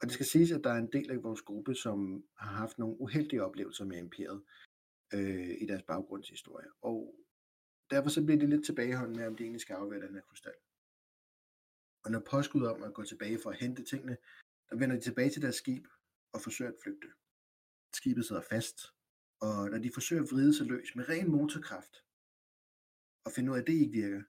Og 0.00 0.02
det 0.02 0.12
skal 0.12 0.26
siges, 0.26 0.52
at 0.52 0.64
der 0.64 0.70
er 0.70 0.78
en 0.78 0.92
del 0.92 1.10
af 1.10 1.22
vores 1.22 1.42
gruppe, 1.42 1.74
som 1.74 2.24
har 2.36 2.56
haft 2.56 2.78
nogle 2.78 3.00
uheldige 3.00 3.44
oplevelser 3.44 3.84
med 3.84 3.98
imperiet 3.98 4.44
øh, 5.14 5.62
i 5.62 5.66
deres 5.66 5.82
baggrundshistorie. 5.82 6.66
Og 6.82 7.14
derfor 7.90 8.08
så 8.10 8.24
bliver 8.24 8.38
det 8.38 8.48
lidt 8.48 8.64
tilbageholdende 8.64 9.18
med, 9.18 9.26
om 9.26 9.36
de 9.36 9.42
egentlig 9.42 9.60
skal 9.60 9.74
afvære 9.74 10.06
den 10.06 10.14
her 10.14 10.22
krystal. 10.22 10.54
Og 12.04 12.10
når 12.10 12.20
påskud 12.30 12.66
om 12.66 12.82
at 12.82 12.94
gå 12.94 13.04
tilbage 13.04 13.38
for 13.42 13.50
at 13.50 13.60
hente 13.60 13.84
tingene, 13.84 14.16
der 14.70 14.76
vender 14.76 14.96
de 14.96 15.02
tilbage 15.02 15.30
til 15.30 15.42
deres 15.42 15.56
skib 15.56 15.86
og 16.32 16.40
forsøger 16.40 16.70
at 16.70 16.78
flygte. 16.82 17.08
Skibet 17.94 18.26
sidder 18.26 18.42
fast, 18.42 18.78
og 19.40 19.70
når 19.70 19.78
de 19.78 19.90
forsøger 19.94 20.22
at 20.22 20.28
vride 20.32 20.54
sig 20.56 20.66
løs 20.66 20.96
med 20.96 21.08
ren 21.08 21.30
motorkraft, 21.30 21.94
og 23.24 23.32
finde 23.32 23.50
ud 23.50 23.56
af, 23.56 23.60
at 23.60 23.66
det 23.66 23.72
ikke 23.72 23.92
virker, 23.92 24.22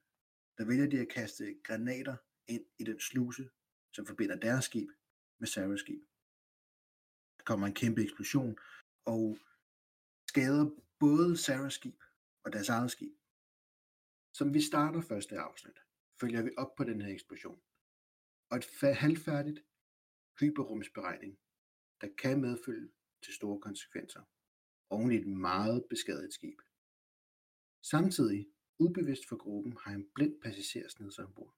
der 0.58 0.64
vælger 0.64 0.86
de 0.86 1.00
at 1.00 1.08
kaste 1.08 1.54
granater 1.62 2.16
ind 2.48 2.64
i 2.78 2.84
den 2.84 3.00
sluse, 3.00 3.50
som 3.92 4.06
forbinder 4.06 4.36
deres 4.36 4.64
skib 4.64 4.88
med 5.38 5.48
Sarahs 5.48 5.80
skib. 5.80 6.02
Der 7.38 7.44
kommer 7.44 7.66
en 7.66 7.74
kæmpe 7.74 8.02
eksplosion, 8.02 8.58
og 9.04 9.38
skader 10.28 10.70
både 10.98 11.36
Sarahs 11.36 11.74
skib 11.74 12.00
og 12.44 12.52
deres 12.52 12.68
eget 12.68 12.90
skib. 12.90 13.12
Som 14.32 14.54
vi 14.54 14.60
starter 14.60 15.00
første 15.00 15.38
afsnit, 15.38 15.78
følger 16.20 16.42
vi 16.42 16.50
op 16.56 16.74
på 16.76 16.84
den 16.84 17.00
her 17.02 17.12
eksplosion. 17.14 17.62
Og 18.50 18.56
et 18.56 18.66
halvfærdigt 18.94 19.64
hyperrumsberegning, 20.40 21.38
der 22.00 22.08
kan 22.18 22.40
medfølge 22.40 22.92
til 23.22 23.34
store 23.34 23.60
konsekvenser, 23.60 24.22
oven 24.90 25.12
i 25.12 25.16
et 25.16 25.26
meget 25.26 25.84
beskadiget 25.90 26.32
skib. 26.32 26.58
Samtidig, 27.82 28.46
ubevidst 28.78 29.28
for 29.28 29.36
gruppen, 29.36 29.76
har 29.84 29.94
en 29.94 30.08
blind 30.14 30.40
passager 30.42 30.88
snedet 30.88 31.14
sig 31.14 31.24
ombord. 31.24 31.56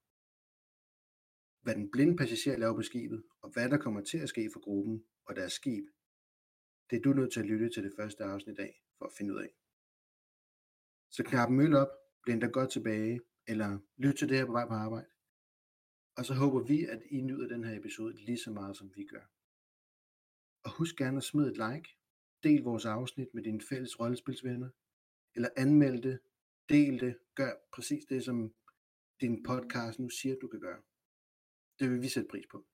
Hvad 1.63 1.75
den 1.75 1.91
blinde 1.91 2.17
passager 2.17 2.59
laver 2.59 2.75
på 2.75 2.83
skibet, 2.83 3.25
og 3.43 3.51
hvad 3.51 3.69
der 3.69 3.79
kommer 3.79 4.01
til 4.01 4.19
at 4.19 4.29
ske 4.29 4.51
for 4.53 4.61
gruppen 4.61 5.05
og 5.25 5.37
deres 5.37 5.53
skib, 5.53 5.85
det 6.91 6.97
er 6.97 7.01
du 7.01 7.13
nødt 7.13 7.33
til 7.33 7.41
at 7.41 7.47
lytte 7.47 7.71
til 7.71 7.85
det 7.85 7.93
første 7.97 8.25
afsnit 8.25 8.53
i 8.53 8.57
dag 8.57 8.83
for 8.99 9.05
at 9.05 9.13
finde 9.13 9.35
ud 9.35 9.41
af. 9.41 9.55
Så 11.11 11.23
knap 11.25 11.49
en 11.49 11.61
øl 11.61 11.75
op, 11.75 11.89
blind 12.23 12.41
dig 12.41 12.53
godt 12.53 12.71
tilbage, 12.71 13.21
eller 13.47 13.79
lyt 13.97 14.15
til 14.15 14.29
det 14.29 14.37
her 14.37 14.47
på 14.47 14.53
vej 14.53 14.67
på 14.67 14.75
arbejde. 14.75 15.09
Og 16.17 16.25
så 16.25 16.35
håber 16.35 16.61
vi, 16.63 16.85
at 16.85 17.03
I 17.11 17.21
nyder 17.21 17.49
den 17.49 17.65
her 17.65 17.79
episode 17.79 18.25
lige 18.25 18.39
så 18.39 18.51
meget, 18.51 18.77
som 18.77 18.93
vi 18.95 19.05
gør. 19.05 19.31
Og 20.65 20.71
husk 20.71 20.97
gerne 20.97 21.17
at 21.17 21.25
smide 21.25 21.51
et 21.51 21.57
like, 21.57 21.97
del 22.43 22.63
vores 22.63 22.85
afsnit 22.85 23.35
med 23.35 23.43
dine 23.43 23.61
fælles 23.61 24.01
rollespilsvenner, 24.01 24.71
eller 25.35 25.49
anmeld 25.57 26.03
det, 26.03 26.19
del 26.69 27.01
det, 27.01 27.19
gør 27.35 27.53
præcis 27.73 28.05
det, 28.05 28.25
som 28.25 28.55
din 29.21 29.43
podcast 29.43 29.99
nu 29.99 30.09
siger, 30.09 30.37
du 30.43 30.49
kan 30.49 30.61
gøre. 30.61 30.83
Det 31.79 31.91
vil 31.91 32.03
vi 32.03 32.09
sætte 32.09 32.29
pris 32.29 32.47
på. 32.51 32.67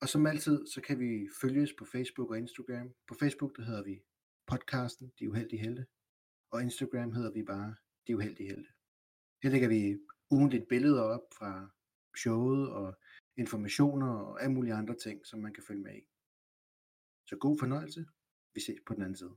Og 0.00 0.08
som 0.08 0.26
altid, 0.26 0.66
så 0.66 0.80
kan 0.80 0.98
vi 0.98 1.28
følges 1.40 1.72
på 1.78 1.84
Facebook 1.84 2.30
og 2.30 2.38
Instagram. 2.38 2.94
På 3.08 3.14
Facebook, 3.14 3.56
der 3.56 3.62
hedder 3.62 3.84
vi 3.84 4.02
podcasten 4.46 5.12
De 5.18 5.30
Uheldige 5.30 5.60
Helte, 5.60 5.86
og 6.52 6.62
Instagram 6.62 7.12
hedder 7.12 7.32
vi 7.32 7.42
bare 7.42 7.76
De 8.06 8.16
Uheldige 8.16 8.48
Helte. 8.48 8.70
Her 9.42 9.50
lægger 9.50 9.68
vi 9.68 9.98
ugentligt 10.30 10.68
billeder 10.68 11.02
op 11.02 11.26
fra 11.38 11.70
showet 12.16 12.72
og 12.72 12.94
informationer 13.36 14.12
og 14.12 14.42
alle 14.42 14.54
mulige 14.54 14.74
andre 14.74 14.96
ting, 14.96 15.26
som 15.26 15.40
man 15.40 15.54
kan 15.54 15.62
følge 15.62 15.82
med 15.82 15.96
i. 15.96 16.04
Så 17.28 17.36
god 17.36 17.58
fornøjelse. 17.58 18.06
Vi 18.54 18.60
ses 18.60 18.80
på 18.86 18.94
den 18.94 19.02
anden 19.02 19.16
side. 19.16 19.36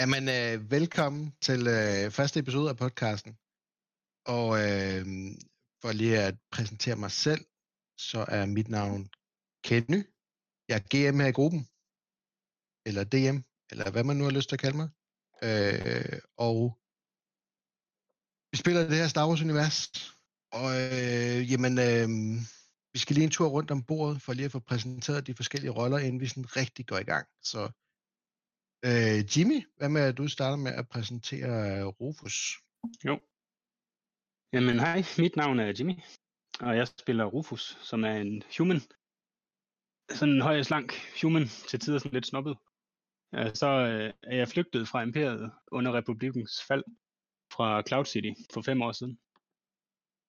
Jamen, 0.00 0.28
øh, 0.28 0.70
velkommen 0.70 1.32
til 1.40 1.60
øh, 1.66 2.10
første 2.10 2.40
episode 2.40 2.70
af 2.70 2.76
podcasten. 2.76 3.32
Og 4.34 4.48
øh, 4.64 5.04
for 5.80 5.92
lige 5.92 6.18
at 6.28 6.36
præsentere 6.50 6.96
mig 6.96 7.10
selv, 7.10 7.44
så 7.98 8.24
er 8.28 8.46
mit 8.46 8.68
navn 8.68 9.10
Kenny. 9.64 10.00
Jeg 10.68 10.76
er 10.76 10.86
GM 10.92 11.20
her 11.20 11.26
i 11.26 11.38
gruppen. 11.38 11.62
Eller 12.88 13.04
DM, 13.12 13.38
eller 13.70 13.90
hvad 13.90 14.04
man 14.04 14.16
nu 14.16 14.24
har 14.24 14.30
lyst 14.30 14.48
til 14.48 14.56
at 14.56 14.60
kalde 14.60 14.76
mig. 14.76 14.88
Øh, 15.46 16.18
og 16.36 16.58
vi 18.50 18.56
spiller 18.62 18.88
det 18.88 19.00
her 19.00 19.08
Star 19.08 19.28
Wars-univers. 19.28 19.78
Og 20.58 20.68
øh, 20.82 21.52
jamen, 21.52 21.74
øh, 21.88 22.08
vi 22.92 22.98
skal 22.98 23.14
lige 23.14 23.24
en 23.24 23.36
tur 23.36 23.48
rundt 23.48 23.70
om 23.70 23.82
bordet, 23.82 24.22
for 24.22 24.32
lige 24.32 24.46
at 24.46 24.52
få 24.52 24.60
præsenteret 24.60 25.26
de 25.26 25.34
forskellige 25.34 25.76
roller, 25.78 25.98
inden 25.98 26.20
vi 26.20 26.28
sådan 26.28 26.56
rigtig 26.56 26.86
går 26.86 26.98
i 26.98 27.10
gang. 27.12 27.26
Så 27.42 27.60
Øh, 28.84 29.18
Jimmy, 29.38 29.58
hvad 29.76 29.88
med, 29.88 30.00
at 30.00 30.18
du 30.18 30.28
starter 30.28 30.56
med 30.56 30.72
at 30.72 30.88
præsentere 30.88 31.80
øh, 31.80 31.86
Rufus? 31.86 32.34
Jo. 33.04 33.20
Jamen 34.52 34.78
hej, 34.80 35.02
mit 35.18 35.36
navn 35.36 35.58
er 35.58 35.72
Jimmy, 35.78 35.94
og 36.60 36.76
jeg 36.76 36.88
spiller 36.88 37.24
Rufus, 37.24 37.78
som 37.82 38.04
er 38.04 38.12
en 38.12 38.42
human. 38.58 38.80
Sådan 40.10 40.34
en 40.34 40.40
høj 40.40 40.58
og 40.58 40.66
slank 40.66 40.92
human, 41.22 41.46
til 41.68 41.80
tider 41.80 41.98
sådan 41.98 42.12
lidt 42.12 42.26
snobbet. 42.26 42.56
Så 43.32 43.66
øh, 43.66 44.12
er 44.22 44.36
jeg 44.36 44.48
flygtet 44.48 44.88
fra 44.88 45.02
imperiet 45.02 45.52
under 45.72 45.92
republikens 45.92 46.62
fald 46.68 46.84
fra 47.52 47.82
Cloud 47.88 48.04
City 48.04 48.32
for 48.52 48.62
fem 48.62 48.82
år 48.82 48.92
siden. 48.92 49.18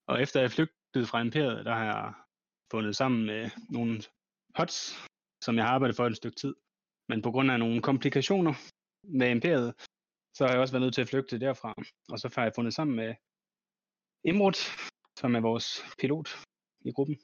Og 0.07 0.21
efter 0.21 0.41
jeg 0.41 0.51
flygtede 0.51 1.05
fra 1.05 1.21
imperiet, 1.21 1.65
der 1.65 1.73
har 1.73 1.85
jeg 1.85 2.13
fundet 2.71 2.95
sammen 2.95 3.25
med 3.25 3.49
nogle 3.69 4.03
HOTS, 4.55 4.95
som 5.43 5.55
jeg 5.55 5.65
har 5.65 5.73
arbejdet 5.73 5.95
for 5.95 6.05
et 6.05 6.17
stykke 6.17 6.35
tid. 6.35 6.55
Men 7.09 7.21
på 7.21 7.31
grund 7.31 7.51
af 7.51 7.59
nogle 7.59 7.81
komplikationer 7.81 8.53
med 9.19 9.29
imperiet, 9.31 9.73
så 10.35 10.39
har 10.43 10.51
jeg 10.51 10.61
også 10.61 10.73
været 10.73 10.85
nødt 10.85 10.95
til 10.95 11.05
at 11.05 11.09
flygte 11.09 11.39
derfra. 11.39 11.73
Og 12.11 12.19
så 12.19 12.33
har 12.35 12.43
jeg 12.43 12.55
fundet 12.55 12.73
sammen 12.73 12.95
med 12.95 13.15
Imrud, 14.23 14.57
som 15.19 15.35
er 15.35 15.39
vores 15.49 15.67
pilot 15.99 16.29
i 16.89 16.91
gruppen. 16.91 17.17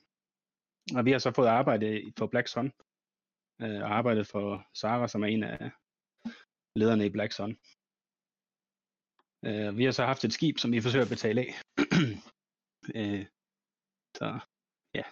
Og 0.97 1.05
vi 1.05 1.11
har 1.11 1.19
så 1.19 1.31
fået 1.31 1.47
arbejde 1.47 2.13
for 2.17 2.27
Black 2.27 2.47
Sun. 2.47 2.67
Øh, 3.61 3.81
og 3.85 3.89
arbejdet 3.99 4.27
for 4.27 4.45
Sara, 4.73 5.07
som 5.07 5.23
er 5.23 5.27
en 5.27 5.43
af 5.43 5.71
lederne 6.75 7.05
i 7.05 7.13
Black 7.15 7.31
Sun. 7.33 7.51
Øh, 9.47 9.77
vi 9.77 9.83
har 9.85 9.91
så 9.91 10.03
haft 10.05 10.23
et 10.23 10.33
skib, 10.33 10.57
som 10.57 10.71
vi 10.71 10.81
forsøger 10.81 11.05
at 11.05 11.15
betale 11.15 11.41
af. 11.41 11.51
øh, 12.99 13.25
så 14.17 14.27
ja. 14.99 15.05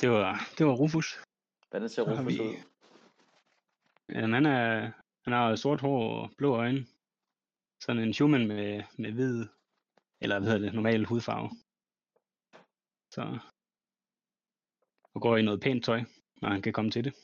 Det 0.00 0.08
var, 0.10 0.32
det 0.58 0.66
var 0.66 0.74
Rufus. 0.82 1.27
Hvordan 1.70 1.88
ser 1.88 2.02
Rufus 2.02 2.26
vi... 2.26 2.40
ud? 2.40 2.54
Jamen, 4.08 4.32
han, 4.32 4.46
er, 4.46 4.92
han 5.24 5.32
har 5.32 5.56
sort 5.56 5.80
hår 5.80 6.22
og 6.22 6.30
blå 6.38 6.56
øjne. 6.56 6.86
Sådan 7.80 8.02
en 8.02 8.14
human 8.18 8.48
med, 8.48 8.82
med 8.98 9.12
hvid, 9.12 9.46
eller 10.20 10.38
hvad 10.38 10.52
hedder 10.52 10.64
det, 10.64 10.74
normal 10.74 11.04
hudfarve. 11.04 11.50
Så, 13.14 13.38
og 15.14 15.22
går 15.22 15.36
i 15.36 15.42
noget 15.42 15.60
pænt 15.60 15.84
tøj, 15.84 16.00
når 16.42 16.48
han 16.48 16.62
kan 16.62 16.72
komme 16.72 16.90
til 16.90 17.04
det. 17.04 17.14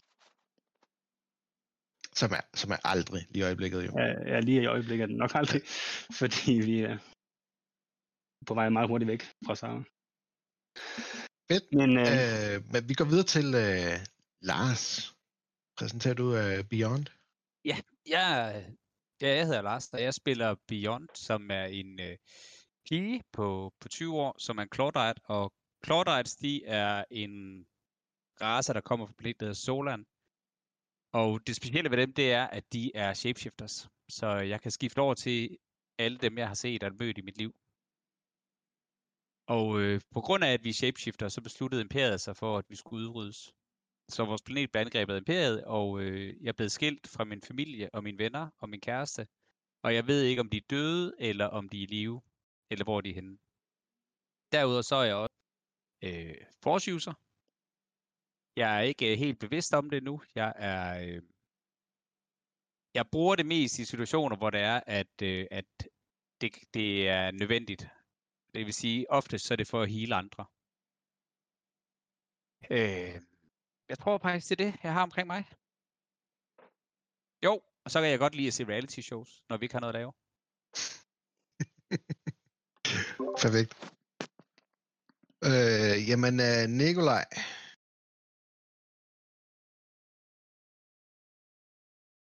Som 2.13 2.31
er, 2.39 2.45
som 2.55 2.71
er 2.71 2.81
aldrig 2.85 3.23
lige 3.31 3.43
i 3.43 3.47
øjeblikket, 3.49 3.87
jo. 3.87 3.93
Ja, 3.99 4.33
ja, 4.33 4.41
lige 4.41 4.63
i 4.63 4.67
øjeblikket 4.67 5.03
er 5.03 5.07
det 5.07 5.17
nok 5.17 5.35
aldrig, 5.41 5.63
fordi 6.21 6.53
vi 6.53 6.81
er 6.81 6.99
på 8.47 8.55
vej 8.55 8.69
meget 8.69 8.89
hurtigt 8.89 9.09
væk 9.09 9.23
fra 9.47 9.55
Sara. 9.55 9.83
Fedt. 11.51 11.67
Men, 11.73 11.91
øh, 12.05 12.55
øh, 12.55 12.73
men 12.73 12.89
vi 12.89 12.95
går 12.95 13.05
videre 13.05 13.29
til 13.37 13.47
øh, 13.65 14.14
Lars, 14.45 15.15
præsenterer 15.79 16.15
du 16.15 16.27
uh, 16.29 16.69
Beyond? 16.71 17.07
Ja, 17.65 17.77
jeg, 18.07 18.65
ja, 19.21 19.29
jeg 19.29 19.47
hedder 19.47 19.63
Lars, 19.63 19.89
og 19.93 20.03
jeg 20.03 20.15
spiller 20.15 20.55
Beyond, 20.69 21.09
som 21.15 21.51
er 21.51 21.65
en 21.65 22.01
øh, 22.01 22.17
pige 22.89 23.23
på, 23.33 23.73
på 23.81 23.89
20 23.89 24.15
år, 24.15 24.35
som 24.39 24.59
er 24.59 24.63
en 24.63 24.69
Claudite, 24.75 25.21
og 25.25 25.53
Claudites, 25.85 26.37
de 26.37 26.65
er 26.65 27.05
en 27.11 27.67
race, 28.41 28.73
der 28.73 28.81
kommer 28.81 29.07
fra 29.07 29.15
planeten, 29.19 29.41
der 29.41 29.47
hedder 29.47 29.61
Solan. 29.61 30.07
Og 31.13 31.47
det 31.47 31.57
specielle 31.57 31.91
ved 31.91 31.99
dem, 31.99 32.13
det 32.13 32.33
er, 32.33 32.47
at 32.47 32.73
de 32.73 32.97
er 32.97 33.15
shapeshifters. 33.15 33.89
Så 34.09 34.27
jeg 34.27 34.61
kan 34.61 34.71
skifte 34.71 34.99
over 34.99 35.15
til 35.15 35.59
alle 35.99 36.19
dem, 36.19 36.39
jeg 36.39 36.49
har 36.49 36.55
set 36.55 36.83
og 36.83 36.93
mødt 36.99 37.19
i 37.19 37.23
mit 37.23 37.39
liv. 37.39 37.55
Og 39.47 39.81
øh, 39.81 40.01
på 40.11 40.21
grund 40.21 40.45
af, 40.45 40.53
at 40.53 40.65
vi 40.65 40.69
er 40.69 40.75
shapeshifter, 40.75 41.29
så 41.29 41.41
besluttede 41.41 41.83
imperiet 41.83 42.21
sig 42.21 42.37
for, 42.37 42.59
at 42.59 42.65
vi 42.69 42.77
skulle 42.77 43.09
udryddes. 43.09 43.53
Så 44.09 44.25
vores 44.25 44.43
planet 44.43 44.71
blev 44.71 44.81
angrebet 44.81 45.15
af 45.15 45.19
imperiet, 45.19 45.65
og 45.65 46.01
øh, 46.01 46.45
jeg 46.45 46.57
blev 46.57 46.69
skilt 46.69 47.09
fra 47.09 47.25
min 47.25 47.43
familie 47.43 47.91
og 47.95 48.03
mine 48.03 48.19
venner 48.19 48.51
og 48.59 48.69
min 48.69 48.81
kæreste. 48.81 49.27
Og 49.83 49.95
jeg 49.95 50.07
ved 50.07 50.23
ikke, 50.23 50.41
om 50.41 50.49
de 50.49 50.57
er 50.57 50.69
døde, 50.71 51.15
eller 51.19 51.47
om 51.47 51.69
de 51.69 51.79
er 51.79 51.83
i 51.83 51.87
live, 51.87 52.23
eller 52.71 52.85
hvor 52.85 53.01
de 53.01 53.11
er 53.11 53.15
henne. 53.15 53.39
Derudover 54.53 54.83
så 54.83 54.97
er 54.97 55.05
jeg 55.05 55.17
også 55.17 55.39
øh, 56.03 56.37
force 56.63 56.95
user. 56.95 57.15
Jeg 58.57 58.77
er 58.77 58.81
ikke 58.81 59.13
øh, 59.13 59.19
helt 59.19 59.39
bevidst 59.41 59.73
om 59.75 59.91
det 59.91 60.03
nu. 60.03 60.23
Jeg 60.35 60.53
er... 60.57 60.85
Øh, 61.07 61.23
jeg 62.95 63.05
bruger 63.13 63.37
det 63.37 63.47
mest 63.47 63.79
i 63.79 63.85
situationer, 63.85 64.37
hvor 64.37 64.51
det 64.51 64.61
er, 64.61 64.81
at, 64.87 65.23
øh, 65.23 65.47
at 65.51 65.89
det, 66.41 66.51
det 66.75 67.09
er 67.09 67.31
nødvendigt. 67.31 67.83
Det 68.55 68.67
vil 68.67 68.75
sige, 68.75 69.11
ofte 69.11 69.39
så 69.39 69.55
er 69.55 69.57
det 69.57 69.67
for 69.67 69.83
at 69.83 69.91
hele 69.91 70.15
andre. 70.15 70.45
Øh, 72.71 73.34
jeg 73.89 73.99
tror 73.99 74.19
faktisk, 74.19 74.49
det 74.51 74.61
er 74.61 74.65
det, 74.65 74.85
jeg 74.85 74.93
har 74.93 75.03
omkring 75.03 75.27
mig. 75.27 75.43
Jo, 77.47 77.55
og 77.85 77.91
så 77.91 78.01
kan 78.01 78.11
jeg 78.11 78.19
godt 78.19 78.35
lide 78.35 78.47
at 78.47 78.55
se 78.55 78.65
reality 78.65 79.01
shows, 79.01 79.31
når 79.49 79.57
vi 79.57 79.65
ikke 79.65 79.75
har 79.75 79.81
noget 79.81 79.95
at 79.95 80.01
lave. 80.01 80.13
Perfekt. 83.45 83.73
Øh, 85.49 85.97
jamen, 86.09 86.35
uh, 86.49 86.65
Nikolaj. 86.81 87.27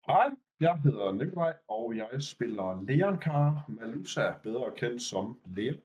Hej, 0.10 0.28
jeg 0.60 0.76
hedder 0.86 1.12
Nikolaj, 1.12 1.54
og 1.68 1.98
jeg 1.98 2.24
spiller 2.24 2.82
Leonkar 2.88 3.66
Malusa, 3.68 4.38
bedre 4.44 4.76
kendt 4.80 5.02
som 5.02 5.26
Leon. 5.46 5.82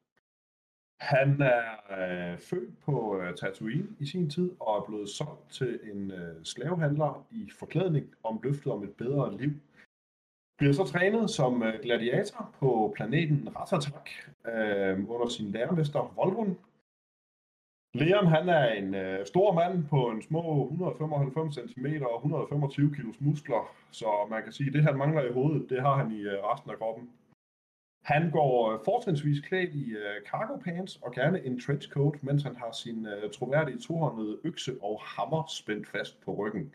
Han 1.00 1.42
er 1.42 1.68
øh, 1.98 2.38
født 2.38 2.80
på 2.84 3.20
øh, 3.20 3.34
Tatooine 3.34 3.88
i 3.98 4.06
sin 4.06 4.30
tid 4.30 4.50
og 4.60 4.76
er 4.76 4.84
blevet 4.88 5.08
solgt 5.08 5.50
til 5.50 5.80
en 5.92 6.10
øh, 6.10 6.44
slavehandler 6.44 7.26
i 7.30 7.50
forklædning 7.58 8.06
om 8.24 8.40
løftet 8.42 8.72
om 8.72 8.82
et 8.82 8.92
bedre 8.92 9.36
liv. 9.36 9.50
Bliver 10.58 10.72
så 10.72 10.84
trænet 10.84 11.30
som 11.30 11.62
øh, 11.62 11.80
gladiator 11.82 12.54
på 12.58 12.92
planeten 12.96 13.56
Ratatak 13.56 14.10
øh, 14.46 15.10
under 15.10 15.28
sin 15.28 15.50
lærermester 15.50 16.12
Volrun, 16.16 16.58
Leon, 17.94 18.26
han 18.26 18.48
er 18.48 18.72
en 18.72 18.94
øh, 18.94 19.26
stor 19.26 19.52
mand 19.52 19.84
på 19.88 20.10
en 20.10 20.22
små 20.22 20.62
195 20.62 21.54
cm 21.54 21.86
og 22.02 22.16
125 22.16 22.90
kg 22.90 23.04
muskler, 23.20 23.74
så 23.90 24.06
man 24.30 24.42
kan 24.42 24.52
sige, 24.52 24.66
at 24.66 24.72
det 24.72 24.82
han 24.82 24.98
mangler 24.98 25.22
i 25.22 25.32
hovedet, 25.32 25.70
det 25.70 25.82
har 25.82 25.96
han 25.96 26.12
i 26.12 26.20
øh, 26.20 26.44
resten 26.44 26.70
af 26.70 26.78
kroppen. 26.78 27.10
Han 28.02 28.30
går 28.30 28.72
øh, 28.72 28.80
fortrinsvis 28.84 29.40
klædt 29.40 29.74
i 29.74 29.90
øh, 29.90 30.26
cargo 30.30 30.56
pants 30.56 30.96
og 30.96 31.12
gerne 31.12 31.44
en 31.44 31.60
trenchcoat, 31.60 32.22
mens 32.22 32.42
han 32.42 32.56
har 32.56 32.72
sin 32.72 33.06
øh, 33.06 33.30
troværdige 33.30 33.78
tohåndede 33.78 34.38
økse 34.44 34.72
og 34.82 35.00
hammer 35.02 35.46
spændt 35.58 35.88
fast 35.88 36.20
på 36.20 36.34
ryggen. 36.34 36.74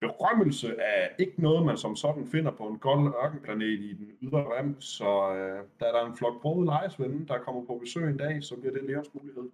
Berømmelse 0.00 0.76
er 0.78 1.08
ikke 1.18 1.42
noget, 1.42 1.66
man 1.66 1.76
som 1.76 1.96
sådan 1.96 2.26
finder 2.26 2.50
på 2.50 2.68
en 2.68 2.78
gold 2.78 3.14
ørkenplanet 3.24 3.66
i 3.66 3.92
den 3.92 4.10
ydre 4.22 4.58
rem, 4.58 4.80
så 4.80 5.34
øh, 5.34 5.64
da 5.80 5.84
der 5.84 6.00
er 6.02 6.06
en 6.06 6.16
flok 6.16 6.42
brøde 6.42 6.66
lejesvende, 6.66 7.26
der 7.26 7.38
kommer 7.38 7.66
på 7.66 7.78
besøg 7.78 8.10
en 8.10 8.16
dag, 8.16 8.44
så 8.44 8.56
bliver 8.56 8.74
det 8.74 8.84
Leons 8.84 9.14
mulighed. 9.14 9.48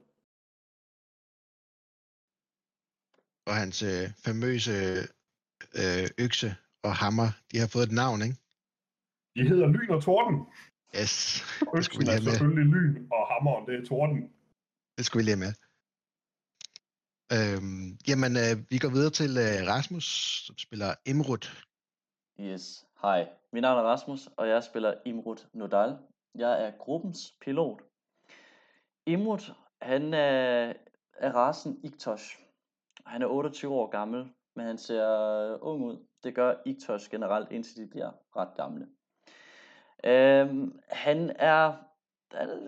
Og 3.49 3.55
hans 3.63 3.83
øh, 3.83 4.07
famøse 4.25 4.77
øh, 5.81 6.07
økse 6.25 6.49
og 6.87 6.93
hammer, 7.03 7.29
de 7.53 7.57
har 7.63 7.71
fået 7.75 7.87
et 7.87 7.99
navn, 8.03 8.23
ikke? 8.27 8.39
De 9.37 9.43
hedder 9.51 9.69
Lyn 9.75 9.91
og 9.97 10.03
Torden. 10.03 10.37
Yes, 10.97 11.43
det 11.75 11.85
skulle 11.85 11.99
vi 11.99 12.05
lige 12.05 12.15
er 12.15 12.21
have 12.21 12.25
med. 12.25 12.33
selvfølgelig 12.33 12.73
Lyn, 12.75 13.09
og 13.13 13.27
hammeren 13.33 13.67
det 13.67 13.75
er 13.81 13.85
Torden. 13.87 14.33
Det 14.99 15.07
skulle 15.07 15.21
vi 15.21 15.25
lige 15.25 15.37
have 15.37 15.47
med. 15.47 15.55
Øhm, 17.37 17.99
jamen, 18.09 18.33
øh, 18.37 18.71
vi 18.71 18.79
går 18.79 18.89
videre 18.89 19.11
til 19.11 19.31
øh, 19.47 19.69
Rasmus, 19.73 20.07
som 20.47 20.59
spiller 20.59 20.95
Imrud. 21.07 21.45
Yes. 22.41 22.87
Hej, 23.03 23.29
mit 23.53 23.63
navn 23.63 23.79
er 23.79 23.83
Rasmus, 23.83 24.29
og 24.37 24.49
jeg 24.49 24.65
spiller 24.65 24.95
Imrud 25.07 25.47
Nodal. 25.53 25.99
Jeg 26.35 26.65
er 26.67 26.71
gruppens 26.79 27.35
pilot. 27.41 27.83
Imrud, 29.07 29.55
han 29.83 30.15
er 30.15 30.73
af 31.19 31.35
rasen 31.35 31.81
Iktosh. 31.85 32.39
Han 33.07 33.23
er 33.23 33.27
28 33.27 33.73
år 33.73 33.91
gammel, 33.91 34.33
men 34.57 34.67
han 34.67 34.79
ser 34.79 35.07
ung 35.63 35.85
ud. 35.85 36.07
Det 36.25 36.35
gør 36.35 36.55
Iktosh 36.67 37.11
generelt, 37.11 37.53
indtil 37.53 37.77
de 37.77 37.87
bliver 37.87 38.11
ret 38.37 38.57
gamle. 38.57 38.87
Øhm, 40.05 40.81
han 40.89 41.37
er, 41.39 41.73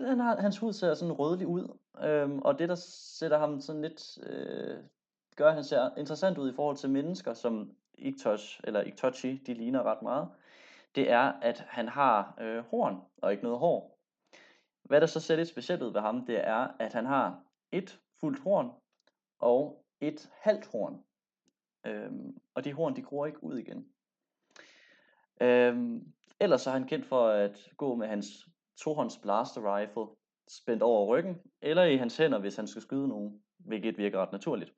han, 0.07 0.19
har, 0.19 0.41
hans 0.41 0.57
hud 0.57 0.73
ser 0.73 0.93
sådan 0.93 1.13
rødlig 1.13 1.47
ud, 1.47 1.77
øhm, 2.03 2.39
og 2.39 2.59
det 2.59 2.69
der 2.69 2.75
sætter 2.75 3.37
ham 3.37 3.61
sådan 3.61 3.81
lidt, 3.81 4.17
øh, 4.23 4.77
gør 5.35 5.47
at 5.47 5.53
han 5.53 5.63
ser 5.63 5.89
interessant 5.97 6.37
ud 6.37 6.51
i 6.51 6.55
forhold 6.55 6.77
til 6.77 6.89
mennesker, 6.89 7.33
som 7.33 7.75
Iktosh 7.97 8.61
eller 8.63 8.81
Iktochi, 8.81 9.37
de 9.47 9.53
ligner 9.53 9.83
ret 9.83 10.01
meget, 10.01 10.29
det 10.95 11.11
er, 11.11 11.33
at 11.41 11.59
han 11.59 11.87
har 11.87 12.37
øh, 12.41 12.63
horn 12.63 13.01
og 13.17 13.31
ikke 13.31 13.43
noget 13.43 13.59
hår. 13.59 13.99
Hvad 14.83 15.01
der 15.01 15.07
så 15.07 15.19
ser 15.19 15.35
lidt 15.35 15.47
specielt 15.47 15.81
ud 15.81 15.93
ved 15.93 16.01
ham, 16.01 16.25
det 16.25 16.47
er, 16.47 16.67
at 16.79 16.93
han 16.93 17.05
har 17.05 17.43
et 17.71 17.99
fuldt 18.19 18.39
horn 18.39 18.71
og 19.39 19.85
et 20.01 20.29
halvt 20.41 20.65
horn. 20.71 21.03
Øhm, 21.85 22.37
og 22.53 22.65
de 22.65 22.73
horn, 22.73 22.95
de 22.95 23.01
gror 23.01 23.25
ikke 23.25 23.43
ud 23.43 23.57
igen. 23.57 23.87
Øhm, 25.41 26.12
ellers 26.39 26.67
er 26.67 26.71
han 26.71 26.87
kendt 26.87 27.05
for 27.05 27.27
at 27.27 27.69
gå 27.77 27.95
med 27.95 28.07
hans 28.07 28.27
tohånds 28.77 29.17
blaster 29.17 29.75
rifle 29.75 30.15
spændt 30.47 30.83
over 30.83 31.07
ryggen, 31.07 31.41
eller 31.61 31.83
i 31.83 31.97
hans 31.97 32.17
hænder, 32.17 32.39
hvis 32.39 32.55
han 32.55 32.67
skal 32.67 32.81
skyde 32.81 33.07
nogen, 33.07 33.43
hvilket 33.57 33.97
virker 33.97 34.19
ret 34.19 34.31
naturligt. 34.31 34.73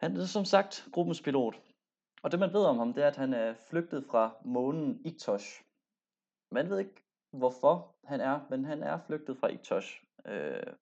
Han 0.00 0.16
er 0.16 0.24
som 0.24 0.44
sagt 0.44 0.88
gruppens 0.92 1.22
pilot, 1.22 1.60
og 2.22 2.30
det 2.30 2.40
man 2.40 2.52
ved 2.52 2.64
om 2.64 2.78
ham, 2.78 2.92
det 2.92 3.04
er, 3.04 3.08
at 3.08 3.16
han 3.16 3.34
er 3.34 3.54
flygtet 3.70 4.04
fra 4.10 4.36
månen 4.44 5.00
Iktosh. 5.04 5.62
Man 6.50 6.70
ved 6.70 6.78
ikke, 6.78 7.04
hvorfor 7.30 7.96
han 8.04 8.20
er, 8.20 8.40
men 8.50 8.64
han 8.64 8.82
er 8.82 8.98
flygtet 9.06 9.38
fra 9.38 9.48
Iktosh 9.48 10.04
øh, 10.26 10.72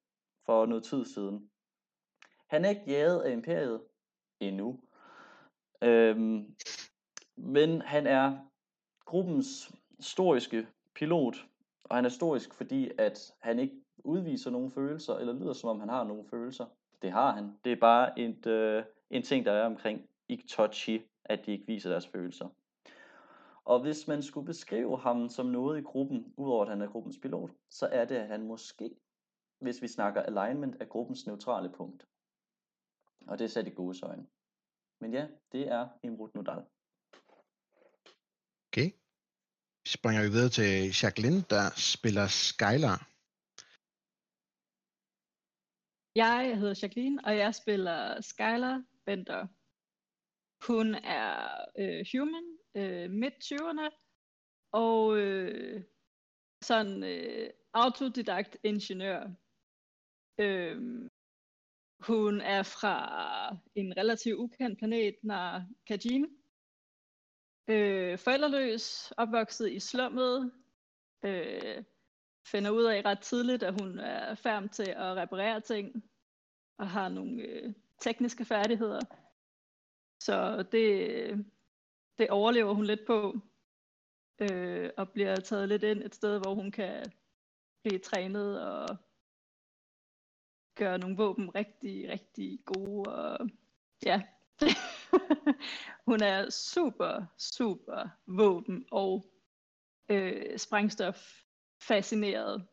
for 0.46 0.66
noget 0.66 0.84
tid 0.84 1.04
siden. 1.04 1.50
Han 2.46 2.64
er 2.64 2.68
ikke 2.68 2.84
jaget 2.86 3.20
af 3.22 3.32
imperiet 3.32 3.82
endnu, 4.40 4.80
øhm, 5.82 6.56
men 7.36 7.82
han 7.82 8.06
er 8.06 8.49
gruppens 9.10 9.72
historiske 9.96 10.66
pilot, 10.94 11.46
og 11.84 11.96
han 11.96 12.04
er 12.04 12.08
historisk, 12.08 12.54
fordi 12.54 12.90
at 12.98 13.34
han 13.38 13.58
ikke 13.58 13.74
udviser 14.04 14.50
nogen 14.50 14.70
følelser, 14.70 15.14
eller 15.14 15.32
lyder 15.32 15.52
som 15.52 15.70
om 15.70 15.80
han 15.80 15.88
har 15.88 16.04
nogen 16.04 16.26
følelser. 16.26 16.66
Det 17.02 17.12
har 17.12 17.32
han. 17.32 17.58
Det 17.64 17.72
er 17.72 17.76
bare 17.76 18.18
et, 18.18 18.46
øh, 18.46 18.84
en 19.10 19.22
ting, 19.22 19.44
der 19.44 19.52
er 19.52 19.66
omkring 19.66 20.08
Iktochi, 20.28 21.02
at 21.24 21.46
de 21.46 21.52
ikke 21.52 21.66
viser 21.66 21.90
deres 21.90 22.06
følelser. 22.06 22.48
Og 23.64 23.80
hvis 23.80 24.08
man 24.08 24.22
skulle 24.22 24.46
beskrive 24.46 24.98
ham 24.98 25.28
som 25.28 25.46
noget 25.46 25.78
i 25.78 25.82
gruppen, 25.82 26.34
udover 26.36 26.62
at 26.62 26.68
han 26.70 26.82
er 26.82 26.86
gruppens 26.86 27.18
pilot, 27.18 27.50
så 27.68 27.86
er 27.86 28.04
det, 28.04 28.14
at 28.14 28.28
han 28.28 28.42
måske, 28.42 28.96
hvis 29.58 29.82
vi 29.82 29.88
snakker 29.88 30.22
alignment, 30.22 30.76
er 30.80 30.84
gruppens 30.84 31.26
neutrale 31.26 31.68
punkt. 31.68 32.06
Og 33.26 33.38
det 33.38 33.44
er 33.44 33.48
sat 33.48 33.66
i 33.66 33.70
gode 33.70 34.06
øjne. 34.06 34.26
Men 35.00 35.12
ja, 35.12 35.26
det 35.52 35.68
er 35.68 35.88
Imrud 36.02 36.28
Nodal. 36.34 36.62
Okay. 38.72 38.99
Springer 39.96 40.22
vi 40.22 40.30
videre 40.36 40.54
til 40.58 40.70
Jacqueline, 40.98 41.42
der 41.54 41.64
spiller 41.92 42.26
Skylar. 42.26 42.98
Jeg 46.22 46.58
hedder 46.58 46.78
Jacqueline, 46.82 47.24
og 47.26 47.32
jeg 47.36 47.54
spiller 47.54 48.20
Skylar 48.20 48.84
Bender. 49.06 49.42
Hun 50.66 50.94
er 50.94 51.30
øh, 51.78 52.00
human, 52.12 52.46
øh, 52.78 53.10
midt 53.10 53.34
20'erne, 53.48 53.88
og 54.72 55.18
øh, 55.18 55.82
sådan 56.62 57.02
øh, 57.02 57.50
autodidakt 57.74 58.56
ingeniør. 58.62 59.22
Øh, 60.40 60.76
hun 62.08 62.40
er 62.40 62.62
fra 62.62 62.96
en 63.74 63.96
relativt 63.96 64.38
ukendt 64.38 64.78
planet, 64.78 65.14
Nar 65.22 65.66
Kajim. 65.86 66.39
Øh, 67.70 68.18
forældreløs, 68.18 69.12
opvokset 69.16 69.72
i 69.72 69.80
slummet, 69.80 70.52
øh, 71.24 71.84
finder 72.46 72.70
ud 72.70 72.84
af 72.84 73.02
ret 73.04 73.20
tidligt, 73.20 73.62
at 73.62 73.80
hun 73.80 73.98
er 73.98 74.34
færm 74.34 74.68
til 74.68 74.88
at 74.90 75.16
reparere 75.16 75.60
ting, 75.60 76.04
og 76.78 76.90
har 76.90 77.08
nogle 77.08 77.42
øh, 77.42 77.72
tekniske 77.98 78.44
færdigheder. 78.44 79.00
Så 80.20 80.62
det, 80.72 81.46
det 82.18 82.30
overlever 82.30 82.74
hun 82.74 82.84
lidt 82.84 83.06
på, 83.06 83.40
øh, 84.40 84.90
og 84.96 85.10
bliver 85.10 85.36
taget 85.36 85.68
lidt 85.68 85.82
ind 85.82 86.02
et 86.02 86.14
sted, 86.14 86.38
hvor 86.38 86.54
hun 86.54 86.70
kan 86.70 87.12
blive 87.82 87.98
trænet 87.98 88.62
og 88.62 88.96
gøre 90.74 90.98
nogle 90.98 91.16
våben 91.16 91.54
rigtig, 91.54 92.10
rigtig 92.10 92.58
gode. 92.64 93.14
Og 93.14 93.48
ja, 94.06 94.22
hun 96.08 96.22
er 96.22 96.50
super, 96.50 97.26
super 97.38 98.08
våben 98.26 98.86
og 98.92 99.24
øh, 100.10 100.58
sprængstof 100.58 101.42
fascineret. 101.82 102.68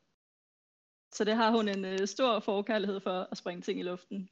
Så 1.13 1.23
det 1.23 1.35
har 1.35 1.51
hun 1.51 1.67
en 1.67 1.85
øh, 1.85 2.07
stor 2.07 2.39
forkærlighed 2.39 2.99
for 2.99 3.27
at 3.31 3.37
springe 3.37 3.61
ting 3.61 3.79
i 3.79 3.83
luften. 3.83 4.29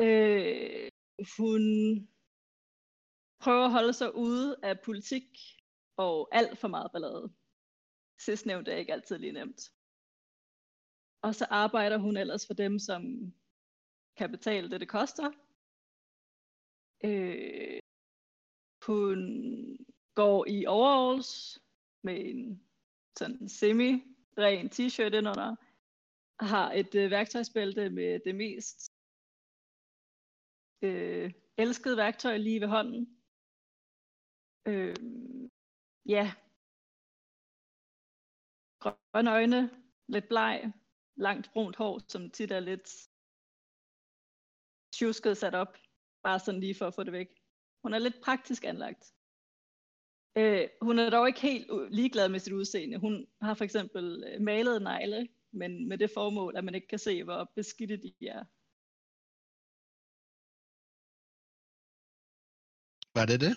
Øh, 0.00 0.90
hun 1.38 1.62
prøver 3.40 3.64
at 3.64 3.72
holde 3.72 3.92
sig 3.92 4.14
ude 4.14 4.56
af 4.62 4.80
politik 4.80 5.38
og 5.96 6.28
alt 6.32 6.58
for 6.58 6.68
meget 6.68 6.92
ballade. 6.92 7.32
Sidstnævnt 8.18 8.68
er 8.68 8.76
ikke 8.76 8.92
altid 8.92 9.18
lige 9.18 9.32
nemt. 9.32 9.60
Og 11.22 11.34
så 11.34 11.46
arbejder 11.50 11.98
hun 11.98 12.16
ellers 12.16 12.46
for 12.46 12.54
dem, 12.54 12.78
som 12.78 13.32
kan 14.16 14.30
betale 14.30 14.70
det, 14.70 14.80
det 14.80 14.88
koster. 14.88 15.30
Øh, 17.04 17.80
hun 18.86 19.18
går 20.14 20.46
i 20.46 20.66
overalls 20.66 21.60
med 22.02 22.16
en 22.30 22.68
sådan 23.18 23.48
semi-ren 23.48 24.68
t-shirt 24.74 25.14
indenunder. 25.14 25.56
Har 26.40 26.72
et 26.72 26.94
øh, 26.94 27.10
værktøjsbælte 27.10 27.90
med 27.90 28.20
det 28.26 28.34
mest 28.34 28.92
øh, 30.82 31.32
elskede 31.56 31.96
værktøj 31.96 32.36
lige 32.36 32.60
ved 32.60 32.68
hånden. 32.68 33.02
Øh, 34.70 34.96
ja. 36.06 36.24
Grønne 38.82 39.30
øjne, 39.30 39.60
lidt 40.08 40.28
bleg, 40.28 40.72
langt 41.16 41.50
brunt 41.52 41.76
hår, 41.76 41.98
som 42.08 42.30
tit 42.30 42.50
er 42.50 42.60
lidt 42.60 42.88
tjusket 44.92 45.36
sat 45.36 45.54
op, 45.54 45.76
bare 46.28 46.40
sådan 46.40 46.60
lige 46.60 46.78
for 46.78 46.86
at 46.86 46.94
få 46.94 47.02
det 47.04 47.12
væk. 47.12 47.28
Hun 47.82 47.94
er 47.94 47.98
lidt 47.98 48.20
praktisk 48.24 48.64
anlagt. 48.64 49.04
Øh, 50.38 50.68
hun 50.82 50.98
er 50.98 51.10
dog 51.10 51.26
ikke 51.28 51.40
helt 51.40 51.66
ligeglad 51.98 52.28
med 52.28 52.40
sit 52.40 52.52
udseende. 52.52 52.98
Hun 52.98 53.26
har 53.42 53.54
for 53.54 53.64
eksempel 53.64 54.24
øh, 54.28 54.40
malet 54.40 54.82
negle, 54.82 55.28
men 55.52 55.88
med 55.88 55.98
det 55.98 56.10
formål, 56.10 56.56
at 56.56 56.64
man 56.64 56.74
ikke 56.74 56.88
kan 56.88 56.98
se, 56.98 57.24
hvor 57.24 57.52
beskidte 57.56 57.96
de 57.96 58.28
er. 58.36 58.44
Var 63.18 63.26
det 63.30 63.40
det? 63.46 63.54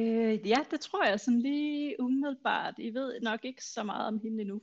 Øh, 0.00 0.48
ja, 0.52 0.60
det 0.70 0.80
tror 0.80 1.04
jeg 1.04 1.20
sådan 1.20 1.42
lige 1.42 2.00
umiddelbart. 2.00 2.74
I 2.78 2.90
ved 2.94 3.20
nok 3.20 3.44
ikke 3.44 3.64
så 3.64 3.82
meget 3.82 4.06
om 4.06 4.18
hende 4.24 4.40
endnu. 4.40 4.60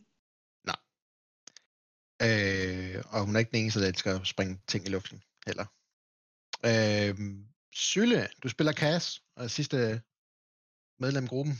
Øh, 2.27 2.95
og 3.13 3.25
hun 3.25 3.35
er 3.35 3.39
ikke 3.39 3.51
den 3.51 3.61
eneste, 3.61 3.79
der 3.81 3.87
elsker 3.87 4.19
at 4.19 4.27
springe 4.27 4.55
ting 4.67 4.87
i 4.87 4.89
luften 4.89 5.23
heller. 5.47 5.65
Øh, 6.65 7.15
Sylle, 7.73 8.27
du 8.43 8.49
spiller 8.49 8.73
Cass, 8.73 9.21
og 9.35 9.43
er 9.43 9.47
sidste 9.47 10.01
medlem 10.99 11.23
af 11.23 11.29
gruppen. 11.29 11.55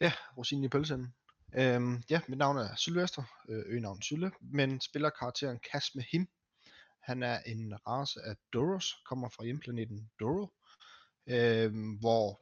Ja, 0.00 0.12
rosinen 0.36 0.64
i 0.64 0.68
pølsen. 0.68 1.14
Øhm, 1.54 2.02
ja, 2.10 2.20
mit 2.28 2.38
navn 2.38 2.56
er 2.56 2.76
Sylvester, 2.76 3.22
øh, 3.48 3.62
øgenavn 3.66 4.02
Sylle, 4.02 4.32
men 4.40 4.80
spiller 4.80 5.10
karakteren 5.10 5.60
Kas 5.70 5.94
med 5.94 6.04
him. 6.12 6.28
Han 7.02 7.22
er 7.22 7.38
en 7.46 7.86
race 7.86 8.20
af 8.22 8.36
Doros, 8.52 8.94
kommer 9.04 9.28
fra 9.28 9.44
hjemplaneten 9.44 10.10
Doro, 10.20 10.52
øhm, 11.26 11.94
hvor 11.94 12.40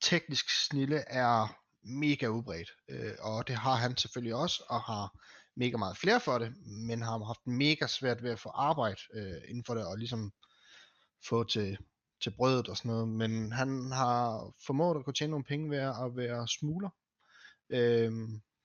teknisk 0.00 0.66
snille 0.66 0.96
er 0.96 1.58
mega 1.82 2.26
udbredt. 2.26 2.70
Øh, 2.88 3.14
og 3.20 3.48
det 3.48 3.56
har 3.56 3.74
han 3.74 3.96
selvfølgelig 3.96 4.34
også, 4.34 4.64
og 4.68 4.80
har 4.80 5.18
mega 5.58 5.76
meget 5.76 5.98
flere 5.98 6.20
for 6.20 6.38
det, 6.38 6.52
men 6.66 7.02
har 7.02 7.24
haft 7.24 7.46
mega 7.46 7.86
svært 7.86 8.22
ved 8.22 8.30
at 8.30 8.40
få 8.40 8.48
arbejde 8.48 9.00
øh, 9.14 9.42
inden 9.48 9.64
for 9.64 9.74
det, 9.74 9.86
og 9.86 9.98
ligesom 9.98 10.32
få 11.28 11.44
til, 11.44 11.78
til 12.22 12.30
brødet 12.30 12.68
og 12.68 12.76
sådan 12.76 12.88
noget. 12.90 13.08
Men 13.08 13.52
han 13.52 13.92
har 13.92 14.52
formået 14.66 14.98
at 14.98 15.04
kunne 15.04 15.14
tjene 15.14 15.30
nogle 15.30 15.44
penge 15.44 15.70
ved 15.70 15.78
at 15.78 16.16
være 16.16 16.48
smugler, 16.48 16.90
øh, 17.70 18.12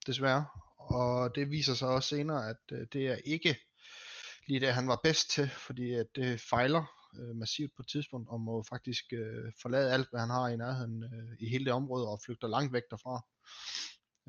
desværre. 0.08 0.46
Og 0.78 1.36
det 1.36 1.52
viser 1.52 1.74
sig 1.74 1.88
også 1.88 2.10
senere, 2.10 2.50
at 2.50 2.58
øh, 2.72 2.88
det 2.94 3.08
er 3.08 3.16
ikke 3.26 3.58
lige 4.48 4.60
det, 4.60 4.74
han 4.74 4.88
var 4.88 5.00
bedst 5.04 5.30
til, 5.30 5.50
fordi 5.50 5.94
at 5.94 6.08
det 6.16 6.42
fejler 6.42 6.86
øh, 7.20 7.36
massivt 7.36 7.72
på 7.76 7.82
et 7.82 7.88
tidspunkt, 7.88 8.30
og 8.30 8.42
må 8.42 8.64
faktisk 8.70 9.14
øh, 9.14 9.52
forlade 9.62 9.94
alt, 9.94 10.10
hvad 10.10 10.20
han 10.20 10.30
har 10.30 10.48
i 10.48 10.58
nærheden 10.58 11.04
øh, 11.04 11.38
i 11.40 11.50
hele 11.50 11.66
det 11.66 11.74
område, 11.74 12.08
og 12.08 12.22
flygter 12.26 12.48
langt 12.48 12.74
væk 12.74 12.84
derfra. 12.92 13.26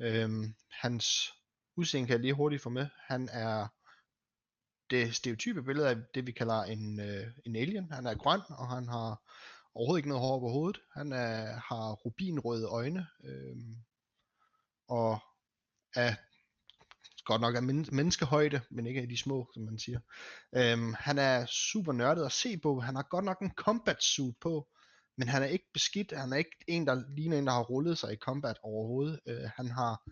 Øh, 0.01 0.29
hans 0.71 1.05
udseende 1.77 2.07
kan 2.07 2.13
jeg 2.13 2.21
lige 2.21 2.33
hurtigt 2.33 2.61
få 2.61 2.69
med. 2.69 2.87
Han 3.07 3.29
er 3.31 3.67
det 4.89 5.15
stereotype 5.15 5.63
billede 5.63 5.89
af 5.89 5.95
det, 6.13 6.27
vi 6.27 6.31
kalder 6.31 6.63
en, 6.63 6.99
øh, 6.99 7.27
en 7.45 7.55
alien. 7.55 7.91
Han 7.91 8.05
er 8.05 8.15
grøn, 8.15 8.41
og 8.49 8.67
han 8.69 8.87
har 8.87 9.21
overhovedet 9.75 9.99
ikke 9.99 10.09
noget 10.09 10.23
hår 10.23 10.39
på 10.39 10.49
hovedet. 10.49 10.81
Han 10.93 11.11
er, 11.11 11.59
har 11.59 11.91
rubinrøde 11.93 12.67
øjne, 12.67 13.07
øh, 13.23 13.55
og 14.87 15.19
er 15.95 16.15
godt 17.25 17.41
nok 17.41 17.55
af 17.55 17.63
men- 17.63 17.89
menneskehøjde, 17.91 18.61
men 18.69 18.87
ikke 18.87 19.01
af 19.01 19.07
de 19.09 19.17
små, 19.17 19.49
som 19.53 19.63
man 19.63 19.79
siger. 19.79 19.99
Øhm, 20.55 20.93
han 20.99 21.17
er 21.17 21.45
super 21.45 21.93
nørdet 21.93 22.25
at 22.25 22.31
se 22.31 22.57
på. 22.57 22.79
Han 22.79 22.95
har 22.95 23.03
godt 23.03 23.25
nok 23.25 23.39
en 23.41 23.51
combat 23.51 24.03
suit 24.03 24.35
på, 24.41 24.67
men 25.17 25.27
han 25.27 25.43
er 25.43 25.47
ikke 25.47 25.69
beskidt. 25.73 26.13
Han 26.17 26.33
er 26.33 26.37
ikke 26.37 26.57
en, 26.67 26.87
der 26.87 27.03
ligner 27.15 27.37
en, 27.37 27.47
der 27.47 27.53
har 27.53 27.63
rullet 27.63 27.97
sig 27.97 28.13
i 28.13 28.17
combat 28.17 28.57
overhovedet. 28.63 29.19
Øh, 29.27 29.49
han 29.55 29.71
har 29.71 30.03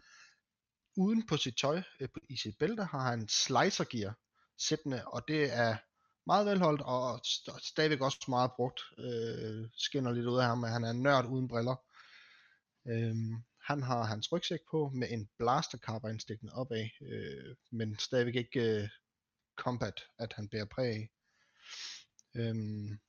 uden 0.95 1.27
på 1.27 1.37
sit 1.37 1.57
tøj, 1.57 1.81
øh, 1.99 2.09
i 2.29 2.37
sit 2.37 2.57
bælte, 2.57 2.83
har 2.83 3.09
han 3.09 3.27
slicer 3.27 3.83
gear 3.83 4.17
sættende, 4.57 5.07
og 5.07 5.27
det 5.27 5.53
er 5.53 5.77
meget 6.25 6.45
velholdt, 6.45 6.81
og 6.81 7.15
st- 7.15 7.67
stadigvæk 7.67 8.01
også 8.01 8.25
meget 8.27 8.51
brugt. 8.55 8.81
Øh, 8.97 9.69
skinner 9.75 10.11
lidt 10.11 10.25
ud 10.25 10.39
af 10.39 10.45
ham, 10.45 10.63
at 10.63 10.71
han 10.71 10.83
er 10.83 10.89
en 10.89 11.03
nørd 11.03 11.25
uden 11.25 11.47
briller. 11.47 11.75
Øh, 12.87 13.15
han 13.61 13.83
har 13.83 14.03
hans 14.03 14.31
rygsæk 14.31 14.59
på 14.71 14.91
med 14.93 15.07
en 15.11 15.29
blaster 15.37 15.77
carbine 15.77 16.19
stikkende 16.19 16.53
opad, 16.53 16.89
øh, 17.01 17.55
men 17.71 17.99
stadigvæk 17.99 18.35
ikke 18.35 18.81
øh, 18.81 18.89
combat, 19.55 20.03
at 20.19 20.33
han 20.33 20.47
bærer 20.47 20.65
præg 20.65 20.87
af. 20.87 21.09
Øhm, 22.35 22.99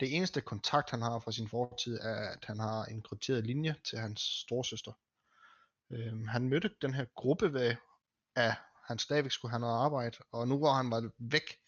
det 0.00 0.16
eneste 0.16 0.40
kontakt, 0.40 0.90
han 0.90 1.02
har 1.02 1.18
fra 1.18 1.32
sin 1.32 1.48
fortid, 1.48 1.98
er, 2.00 2.28
at 2.30 2.44
han 2.44 2.58
har 2.58 2.84
en 2.84 3.02
krypteret 3.02 3.46
linje 3.46 3.74
til 3.84 3.98
hans 3.98 4.20
storsøster. 4.20 4.92
Øh, 5.94 6.26
han 6.26 6.48
mødte 6.48 6.76
den 6.82 6.94
her 6.94 7.04
gruppe 7.14 7.52
ved, 7.52 7.76
at 8.36 8.54
han 8.86 8.98
stadigvæk 8.98 9.30
skulle 9.30 9.50
have 9.50 9.60
noget 9.60 9.84
arbejde, 9.84 10.18
og 10.32 10.48
nu 10.48 10.58
hvor 10.58 10.72
han 10.72 10.90
var 10.90 11.10
væk 11.18 11.58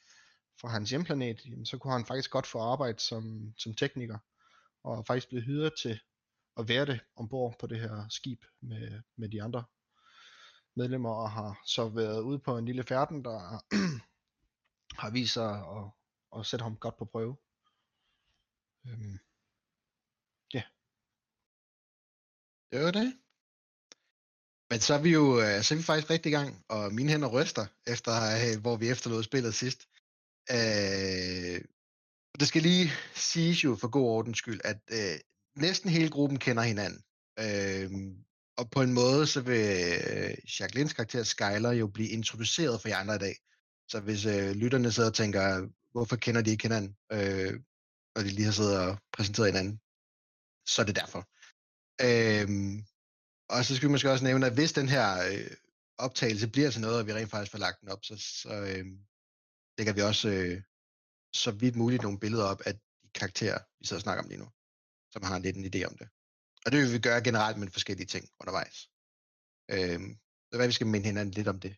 fra 0.60 0.68
hans 0.68 0.90
hjemplanet, 0.90 1.46
jamen, 1.46 1.66
så 1.66 1.78
kunne 1.78 1.92
han 1.92 2.06
faktisk 2.06 2.30
godt 2.30 2.46
få 2.46 2.58
arbejde 2.58 2.98
som, 2.98 3.54
som 3.58 3.74
tekniker, 3.74 4.18
og 4.84 5.06
faktisk 5.06 5.28
blive 5.28 5.42
hyret 5.42 5.72
til 5.82 6.00
at 6.56 6.68
være 6.68 6.86
det 6.86 7.00
ombord 7.16 7.58
på 7.58 7.66
det 7.66 7.80
her 7.80 8.08
skib 8.08 8.44
med, 8.60 9.02
med 9.16 9.28
de 9.28 9.42
andre 9.42 9.64
medlemmer, 10.76 11.10
og 11.10 11.30
har 11.30 11.60
så 11.66 11.88
været 11.88 12.20
ude 12.20 12.38
på 12.38 12.58
en 12.58 12.64
lille 12.64 12.82
færden, 12.82 13.24
der 13.24 13.64
har 15.02 15.10
vist 15.10 15.32
sig 15.32 15.50
at, 15.50 15.90
at 16.38 16.46
sætte 16.46 16.62
ham 16.62 16.76
godt 16.76 16.96
på 16.98 17.04
prøve. 17.04 17.36
Øhm, 18.86 19.18
Det 22.70 22.84
var 22.84 22.90
det. 22.90 23.25
Men 24.70 24.80
så 24.80 24.94
er 24.94 25.02
vi 25.02 25.10
jo 25.10 25.40
øh, 25.40 25.62
så 25.62 25.74
er 25.74 25.78
vi 25.78 25.82
faktisk 25.82 26.10
rigtig 26.10 26.30
i 26.30 26.34
gang, 26.34 26.64
og 26.68 26.94
mine 26.94 27.10
hænder 27.10 27.28
ryster, 27.28 27.66
efter 27.86 28.12
øh, 28.12 28.60
hvor 28.60 28.76
vi 28.76 28.88
efterlod 28.88 29.22
spillet 29.22 29.54
sidst. 29.54 29.80
Øh, 30.50 31.60
det 32.40 32.48
skal 32.48 32.62
lige 32.62 32.92
siges 33.14 33.64
jo 33.64 33.76
for 33.76 33.88
god 33.88 34.06
ordens 34.08 34.38
skyld, 34.38 34.60
at 34.64 34.80
øh, 34.90 35.18
næsten 35.56 35.90
hele 35.90 36.10
gruppen 36.10 36.38
kender 36.38 36.62
hinanden. 36.62 37.02
Øh, 37.38 37.90
og 38.58 38.70
på 38.70 38.82
en 38.82 38.92
måde, 38.92 39.26
så 39.26 39.40
vil 39.40 39.66
øh, 40.10 40.60
Jacquelines 40.60 40.92
karakter 40.92 41.22
Skyler 41.22 41.72
jo 41.72 41.86
blive 41.86 42.08
introduceret 42.08 42.80
for 42.80 42.88
jer 42.88 42.96
andre 42.96 43.16
i 43.16 43.18
dag. 43.18 43.36
Så 43.88 44.00
hvis 44.00 44.26
øh, 44.26 44.50
lytterne 44.50 44.92
sidder 44.92 45.08
og 45.08 45.14
tænker, 45.14 45.68
hvorfor 45.92 46.16
kender 46.16 46.42
de 46.42 46.50
ikke 46.50 46.64
hinanden, 46.64 46.96
øh, 47.12 47.60
og 48.16 48.24
de 48.24 48.28
lige 48.28 48.44
har 48.44 48.52
siddet 48.52 48.78
og 48.78 48.98
præsenteret 49.12 49.52
hinanden, 49.52 49.80
så 50.66 50.82
er 50.82 50.86
det 50.86 50.96
derfor. 50.96 51.22
Øh, 52.06 52.48
og 53.48 53.64
så 53.64 53.76
skal 53.76 53.88
vi 53.88 53.92
måske 53.92 54.10
også 54.10 54.24
nævne, 54.24 54.46
at 54.46 54.54
hvis 54.54 54.72
den 54.72 54.88
her 54.88 55.06
øh, 55.32 55.50
optagelse 55.98 56.48
bliver 56.48 56.70
til 56.70 56.80
noget, 56.80 56.98
og 56.98 57.06
vi 57.06 57.12
rent 57.12 57.30
faktisk 57.30 57.52
får 57.52 57.58
lagt 57.58 57.80
den 57.80 57.88
op, 57.88 58.04
så, 58.04 58.16
så 58.16 58.48
øh, 58.48 58.86
lægger 59.78 59.92
vi 59.92 60.02
også 60.02 60.28
øh, 60.28 60.62
så 61.32 61.50
vidt 61.50 61.76
muligt 61.76 62.02
nogle 62.02 62.18
billeder 62.18 62.44
op 62.44 62.60
af 62.66 62.74
de 62.74 62.80
karakterer, 63.14 63.58
vi 63.80 63.86
sidder 63.86 63.98
og 63.98 64.02
snakker 64.02 64.22
om 64.22 64.28
lige 64.28 64.40
nu, 64.40 64.48
som 65.12 65.22
har 65.22 65.38
lidt 65.38 65.56
en 65.56 65.64
idé 65.64 65.84
om 65.84 65.96
det. 65.98 66.08
Og 66.64 66.72
det 66.72 66.80
vil 66.80 66.92
vi 66.92 66.98
gøre 66.98 67.22
generelt 67.22 67.58
med 67.58 67.70
forskellige 67.70 68.06
ting 68.06 68.28
undervejs. 68.40 68.88
Øh, 69.70 70.00
så 70.50 70.56
hvad 70.56 70.66
vi 70.66 70.72
skal 70.72 70.86
minde 70.86 71.06
hinanden 71.06 71.34
lidt 71.34 71.48
om 71.48 71.60
det. 71.60 71.76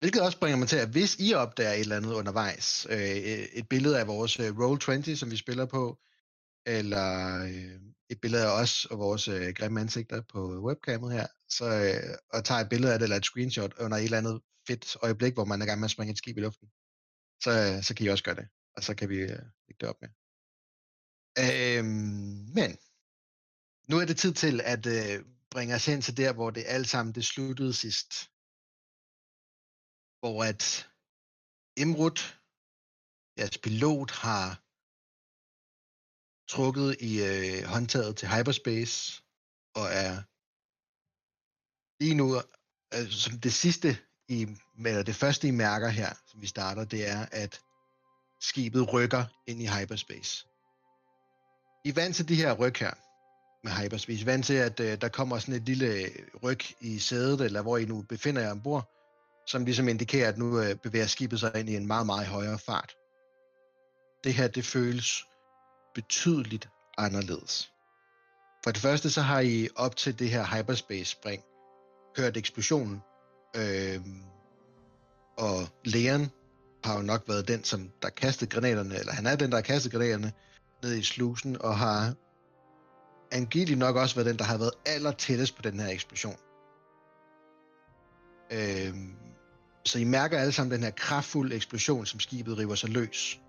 Hvilket 0.00 0.22
også 0.22 0.38
bringer 0.38 0.58
mig 0.58 0.68
til, 0.68 0.76
at 0.76 0.88
hvis 0.88 1.16
I 1.18 1.34
opdager 1.34 1.72
et 1.72 1.80
eller 1.80 1.96
andet 1.96 2.12
undervejs, 2.12 2.86
øh, 2.90 2.98
et 3.60 3.68
billede 3.68 4.00
af 4.00 4.06
vores 4.06 4.40
øh, 4.40 4.50
Roll20, 4.60 5.16
som 5.16 5.30
vi 5.30 5.36
spiller 5.36 5.66
på, 5.66 5.98
eller 6.66 7.42
øh, 7.44 7.80
et 8.10 8.20
billede 8.20 8.46
af 8.46 8.60
os 8.62 8.84
og 8.84 8.98
vores 8.98 9.28
øh, 9.28 9.48
grimme 9.54 9.80
ansigter 9.80 10.22
på 10.32 10.60
webcamet 10.66 11.12
her, 11.12 11.26
så, 11.48 11.64
øh, 11.64 12.16
og 12.32 12.44
tager 12.44 12.60
et 12.60 12.68
billede 12.68 12.92
af 12.92 12.98
det 12.98 13.04
eller 13.04 13.16
et 13.16 13.24
screenshot 13.24 13.74
under 13.78 13.96
et 13.96 14.04
eller 14.04 14.18
andet 14.18 14.40
fedt 14.66 14.96
øjeblik, 15.02 15.34
hvor 15.34 15.44
man 15.44 15.60
er 15.60 15.64
i 15.64 15.68
gang 15.68 15.80
med 15.80 15.86
at 15.86 15.90
springe 15.90 16.12
et 16.12 16.18
skib 16.18 16.36
i 16.36 16.40
luften, 16.40 16.68
så, 17.42 17.50
øh, 17.50 17.82
så 17.82 17.94
kan 17.94 18.06
I 18.06 18.08
også 18.08 18.24
gøre 18.24 18.34
det, 18.34 18.48
og 18.76 18.84
så 18.84 18.94
kan 18.94 19.08
vi 19.08 19.16
øh, 19.16 19.42
lægge 19.66 19.80
det 19.80 19.88
op 19.88 20.00
med. 20.00 20.10
Øh, 21.44 21.84
men 22.54 22.70
nu 23.90 23.98
er 23.98 24.04
det 24.04 24.16
tid 24.16 24.32
til 24.34 24.60
at 24.60 24.86
øh, 24.86 25.24
bringe 25.50 25.74
os 25.74 25.86
hen 25.86 26.02
til 26.02 26.16
der, 26.16 26.32
hvor 26.32 26.50
det 26.50 26.64
alt 26.66 26.88
sammen 26.88 27.14
det 27.14 27.24
sluttede 27.24 27.74
sidst. 27.74 28.10
Hvor 30.20 30.44
at 30.44 30.90
Imrud, 31.76 32.18
jeres 33.38 33.58
pilot, 33.58 34.10
har 34.10 34.48
trukket 36.50 36.96
i 37.00 37.22
øh, 37.22 37.64
håndtaget 37.64 38.16
til 38.16 38.28
hyperspace, 38.28 39.22
og 39.74 39.86
er 39.90 40.22
lige 42.02 42.14
nu, 42.14 42.36
øh, 42.94 43.10
som 43.10 43.38
det 43.38 43.52
sidste, 43.52 43.98
i, 44.28 44.46
eller 44.86 45.02
det 45.02 45.14
første 45.14 45.48
I 45.48 45.50
mærker 45.50 45.88
her, 45.88 46.12
som 46.26 46.42
vi 46.42 46.46
starter, 46.46 46.84
det 46.84 47.08
er, 47.08 47.26
at 47.32 47.60
skibet 48.40 48.92
rykker 48.92 49.24
ind 49.46 49.62
i 49.62 49.66
hyperspace. 49.66 50.46
I 51.84 51.88
er 51.88 51.94
vant 51.94 52.16
til 52.16 52.28
de 52.28 52.34
her 52.34 52.52
ryg 52.52 52.76
her 52.76 52.94
med 53.64 53.72
hyperspace. 53.72 54.18
I 54.18 54.22
er 54.22 54.32
vant 54.32 54.46
til, 54.46 54.54
at 54.54 54.80
øh, 54.80 55.00
der 55.00 55.08
kommer 55.08 55.38
sådan 55.38 55.54
et 55.54 55.62
lille 55.62 55.86
øh, 55.86 56.10
ryg 56.42 56.60
i 56.80 56.98
sædet, 56.98 57.40
eller 57.40 57.62
hvor 57.62 57.76
I 57.78 57.84
nu 57.84 58.02
befinder 58.02 58.42
jer 58.42 58.50
ombord, 58.50 58.90
som 59.46 59.64
ligesom 59.64 59.88
indikerer, 59.88 60.28
at 60.28 60.38
nu 60.38 60.60
øh, 60.60 60.74
bevæger 60.74 61.06
skibet 61.06 61.40
sig 61.40 61.52
ind 61.56 61.68
i 61.68 61.76
en 61.76 61.86
meget, 61.86 62.06
meget 62.06 62.26
højere 62.26 62.58
fart. 62.58 62.96
Det 64.24 64.34
her, 64.34 64.48
det 64.48 64.64
føles 64.64 65.24
betydeligt 65.94 66.68
anderledes. 66.98 67.72
For 68.64 68.70
det 68.70 68.80
første, 68.80 69.10
så 69.10 69.20
har 69.20 69.40
I 69.40 69.68
op 69.76 69.96
til 69.96 70.18
det 70.18 70.30
her 70.30 70.44
hyperspace-spring 70.56 71.42
hørt 72.18 72.36
eksplosionen, 72.36 73.02
øh, 73.56 74.00
og 75.38 75.68
lægeren 75.84 76.30
har 76.84 76.96
jo 76.96 77.02
nok 77.02 77.28
været 77.28 77.48
den, 77.48 77.64
som 77.64 77.90
der 78.02 78.08
kastede 78.08 78.50
granaterne, 78.50 78.98
eller 78.98 79.12
han 79.12 79.26
er 79.26 79.36
den, 79.36 79.50
der 79.50 79.56
har 79.56 79.62
kastet 79.62 79.92
granaterne 79.92 80.32
ned 80.82 80.94
i 80.94 81.02
slusen, 81.02 81.62
og 81.62 81.78
har 81.78 82.14
angiveligt 83.32 83.78
nok 83.78 83.96
også 83.96 84.14
været 84.14 84.26
den, 84.26 84.38
der 84.38 84.44
har 84.44 84.58
været 84.58 84.72
aller 84.86 85.12
tættest 85.12 85.56
på 85.56 85.62
den 85.62 85.80
her 85.80 85.88
eksplosion. 85.88 86.36
Øh, 88.52 88.94
så 89.84 89.98
I 89.98 90.04
mærker 90.04 90.38
alle 90.38 90.52
sammen 90.52 90.72
den 90.72 90.82
her 90.82 90.90
kraftfulde 90.90 91.56
eksplosion, 91.56 92.06
som 92.06 92.20
skibet 92.20 92.58
river 92.58 92.74
sig 92.74 92.90
løs. 92.90 93.40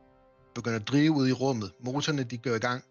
Begynder 0.56 0.80
at 0.80 0.88
drive 0.88 1.12
ud 1.12 1.28
i 1.28 1.32
rummet. 1.32 1.72
Motorerne 1.80 2.24
de 2.24 2.38
går 2.38 2.56
i 2.56 2.60
gang. 2.60 2.84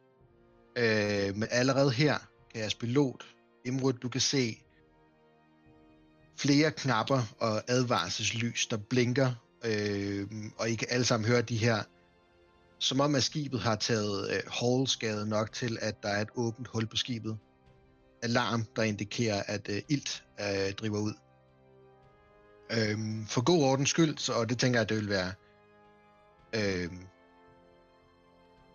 Øh, 0.76 1.36
men 1.36 1.48
allerede 1.50 1.90
her 1.90 2.18
kan 2.52 2.60
jeres 2.60 2.74
pilot, 2.74 3.24
Imrud, 3.64 3.92
du 3.92 4.08
kan 4.08 4.20
se 4.20 4.62
flere 6.36 6.70
knapper 6.70 7.22
og 7.38 7.62
advarselslys, 7.68 8.66
der 8.66 8.76
blinker, 8.76 9.32
øh, 9.64 10.26
og 10.58 10.70
I 10.70 10.74
kan 10.74 10.88
alle 10.90 11.04
sammen 11.04 11.28
høre 11.28 11.42
de 11.42 11.56
her, 11.56 11.82
som 12.78 13.00
om 13.00 13.14
at 13.14 13.22
skibet 13.22 13.60
har 13.60 13.76
taget 13.76 14.30
øh, 14.30 15.26
nok 15.26 15.52
til, 15.52 15.78
at 15.80 16.02
der 16.02 16.08
er 16.08 16.20
et 16.20 16.28
åbent 16.36 16.68
hul 16.68 16.86
på 16.86 16.96
skibet. 16.96 17.38
Alarm, 18.22 18.64
der 18.76 18.82
indikerer, 18.82 19.42
at 19.46 19.68
øh, 19.68 19.82
ilt 19.88 20.24
øh, 20.40 20.72
driver 20.72 20.98
ud. 20.98 21.14
Øh, 22.70 23.26
for 23.26 23.44
god 23.44 23.62
ordens 23.64 23.90
skyld, 23.90 24.18
så, 24.18 24.32
og 24.32 24.48
det 24.48 24.58
tænker 24.58 24.80
jeg, 24.80 24.88
det 24.88 24.96
vil 24.96 25.08
være... 25.08 25.32
Øh, 26.54 26.90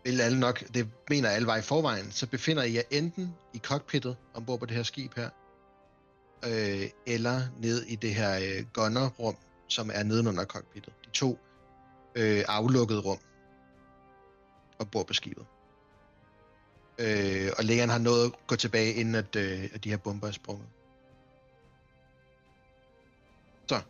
vil 0.06 0.22
alle 0.22 0.39
nok, 0.39 0.74
det 0.74 0.88
mener 1.10 1.30
alle 1.30 1.48
var 1.48 1.58
i 1.58 1.62
forvejen, 1.62 2.12
så 2.12 2.28
befinder 2.28 2.63
I 2.63 2.76
jer 2.76 2.82
enten 2.91 3.36
i 3.54 3.58
cockpittet 3.58 4.18
ombord 4.34 4.60
på 4.60 4.65
det 4.65 4.76
her 4.76 4.84
skib 4.84 5.15
her, 5.15 5.30
øh, 6.46 6.89
eller 7.06 7.41
ned 7.58 7.82
i 7.82 7.96
det 7.96 8.15
her 8.15 8.39
øh, 8.39 8.65
gunnerrum, 8.74 9.36
som 9.68 9.91
er 9.94 10.04
nedenunder 10.04 10.46
cockpittet. 10.46 10.94
De 11.06 11.10
to 11.10 11.39
øh, 12.15 12.44
aflukkede 12.48 13.00
rum 13.00 13.20
ombord 14.80 15.08
på 15.08 15.13
skibet. 15.13 15.46
Øh, 17.00 17.52
og 17.58 17.63
lægeren 17.63 17.89
har 17.89 18.00
nået 18.00 18.26
at 18.26 18.48
gå 18.48 18.56
tilbage, 18.56 18.94
inden 18.94 19.15
at, 19.15 19.36
øh, 19.36 19.70
at 19.74 19.84
de 19.84 19.89
her 19.89 19.98
bomber 19.98 20.28
er 20.28 20.32
sprunget. 20.32 20.68
Så. 23.68 23.82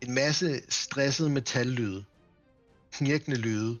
En 0.00 0.14
masse 0.14 0.62
stressede 0.68 1.30
metallyde, 1.30 2.04
knirkende 2.92 3.36
lyde, 3.36 3.78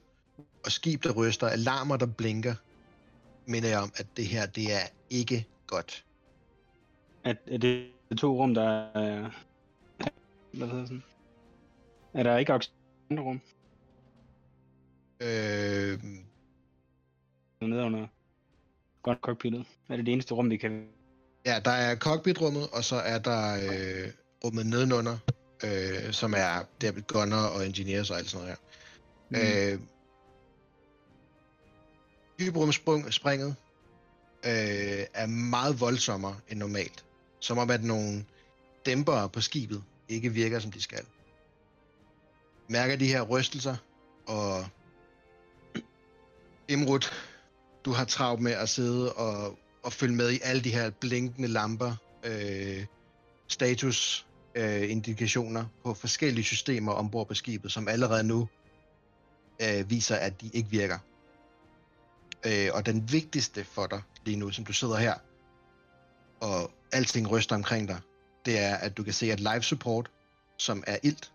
og 0.66 0.72
skib, 0.72 1.02
der 1.04 1.12
ryster, 1.12 1.46
alarmer, 1.46 1.96
der 1.96 2.06
blinker, 2.06 2.54
minder 3.46 3.68
jeg 3.68 3.78
om, 3.78 3.92
at 3.96 4.06
det 4.16 4.26
her, 4.26 4.46
det 4.46 4.64
er 4.64 4.86
ikke 5.10 5.46
godt. 5.66 6.04
Er, 7.24 7.34
er 7.46 7.58
det 7.58 7.86
de 8.10 8.14
to 8.14 8.42
rum, 8.42 8.54
der 8.54 8.68
er... 8.94 9.30
Hvad 10.52 10.68
hedder 10.68 10.84
sådan? 10.84 11.02
Er 12.14 12.22
der 12.22 12.38
ikke 12.38 12.54
også 12.54 12.70
andre 13.10 13.22
rum? 13.22 13.40
Øh, 15.20 16.02
Nede 17.60 17.82
under 17.82 18.06
godt 19.02 19.18
cockpittet. 19.20 19.64
Er 19.88 19.96
det 19.96 20.06
det 20.06 20.12
eneste 20.12 20.34
rum, 20.34 20.50
vi 20.50 20.56
kan... 20.56 20.88
ja, 21.46 21.60
der 21.64 21.70
er 21.70 21.96
cockpitrummet, 21.96 22.68
og 22.72 22.84
så 22.84 22.96
er 22.96 23.18
der 23.18 23.54
øh, 23.54 24.12
rummet 24.44 24.66
nedenunder, 24.66 25.18
øh, 25.64 26.12
som 26.12 26.34
er 26.36 26.64
der 26.80 27.00
gunner 27.00 27.44
og 27.44 27.66
engineers 27.66 28.10
og 28.10 28.18
alt 28.18 28.30
sådan 28.30 28.46
noget 28.46 28.58
her. 29.30 29.72
Mm. 29.72 29.74
Øh, 29.74 29.95
hyperrumspringet 32.38 33.56
øh, 34.44 35.06
er 35.14 35.26
meget 35.26 35.80
voldsommere 35.80 36.36
end 36.48 36.58
normalt. 36.58 37.04
Som 37.40 37.58
om 37.58 37.70
at 37.70 37.84
nogle 37.84 38.24
dæmpere 38.86 39.28
på 39.28 39.40
skibet 39.40 39.82
ikke 40.08 40.32
virker, 40.32 40.58
som 40.58 40.72
de 40.72 40.82
skal. 40.82 41.04
Mærker 42.68 42.96
de 42.96 43.06
her 43.06 43.22
rystelser, 43.22 43.76
og 44.26 44.66
Imrud, 46.68 47.06
du 47.84 47.92
har 47.92 48.04
travlt 48.04 48.42
med 48.42 48.52
at 48.52 48.68
sidde 48.68 49.12
og, 49.12 49.58
og 49.82 49.92
følge 49.92 50.14
med 50.14 50.32
i 50.32 50.38
alle 50.42 50.62
de 50.62 50.70
her 50.72 50.90
blinkende 50.90 51.48
lamper, 51.48 51.94
øh, 52.24 52.86
status 53.48 54.26
øh, 54.54 54.90
indikationer 54.90 55.64
på 55.84 55.94
forskellige 55.94 56.44
systemer 56.44 56.92
ombord 56.92 57.28
på 57.28 57.34
skibet, 57.34 57.72
som 57.72 57.88
allerede 57.88 58.24
nu 58.24 58.48
øh, 59.62 59.90
viser, 59.90 60.16
at 60.16 60.40
de 60.40 60.50
ikke 60.52 60.70
virker. 60.70 60.98
Øh, 62.46 62.70
og 62.74 62.86
den 62.86 63.12
vigtigste 63.12 63.64
for 63.64 63.86
dig 63.86 64.02
lige 64.24 64.36
nu, 64.36 64.50
som 64.50 64.64
du 64.64 64.72
sidder 64.72 64.96
her, 64.96 65.14
og 66.40 66.70
alting 66.92 67.30
ryster 67.30 67.56
omkring 67.56 67.88
dig, 67.88 68.00
det 68.44 68.58
er, 68.58 68.74
at 68.76 68.96
du 68.96 69.02
kan 69.02 69.12
se, 69.12 69.32
at 69.32 69.40
live 69.40 69.62
support, 69.62 70.10
som 70.58 70.84
er 70.86 70.98
ilt 71.02 71.32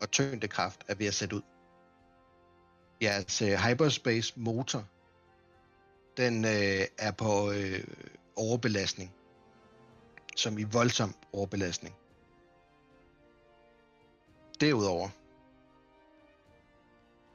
og 0.00 0.10
tyngdekraft, 0.10 0.84
er 0.88 0.94
ved 0.94 1.06
at 1.06 1.14
sætte 1.14 1.36
ud. 1.36 1.42
Jeres 3.02 3.42
øh, 3.42 3.52
hyperspace 3.52 4.32
motor, 4.36 4.84
den 6.16 6.44
øh, 6.44 6.86
er 6.98 7.10
på 7.10 7.50
øh, 7.50 7.84
overbelastning, 8.36 9.12
som 10.36 10.58
i 10.58 10.62
voldsom 10.62 11.14
overbelastning. 11.32 11.94
Derudover 14.60 15.08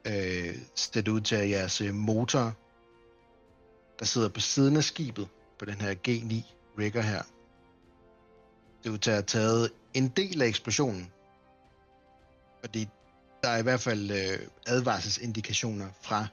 øh, 0.08 0.56
ser 0.76 1.02
det 1.02 1.08
ud 1.08 1.22
til, 1.22 1.36
at 1.36 1.50
jeres 1.50 1.82
øh, 1.82 1.94
motor, 1.94 2.54
der 4.02 4.08
sidder 4.08 4.30
på 4.30 4.40
siden 4.40 4.78
af 4.78 4.84
skibet, 4.84 5.28
på 5.60 5.66
den 5.66 5.82
her 5.82 5.96
G9 6.08 6.34
rigger 6.80 7.02
her, 7.02 7.22
det 8.84 8.90
ud 8.90 8.98
til 8.98 9.12
at 9.12 9.16
have 9.16 9.24
taget 9.24 9.72
en 9.94 10.08
del 10.08 10.42
af 10.42 10.48
eksplosionen. 10.48 11.12
Fordi 12.62 12.88
der 13.44 13.50
er 13.50 13.58
i 13.58 13.62
hvert 13.62 13.82
fald 13.82 14.12
øh, 14.12 14.48
advarselsindikationer 14.68 15.88
fra 16.02 16.28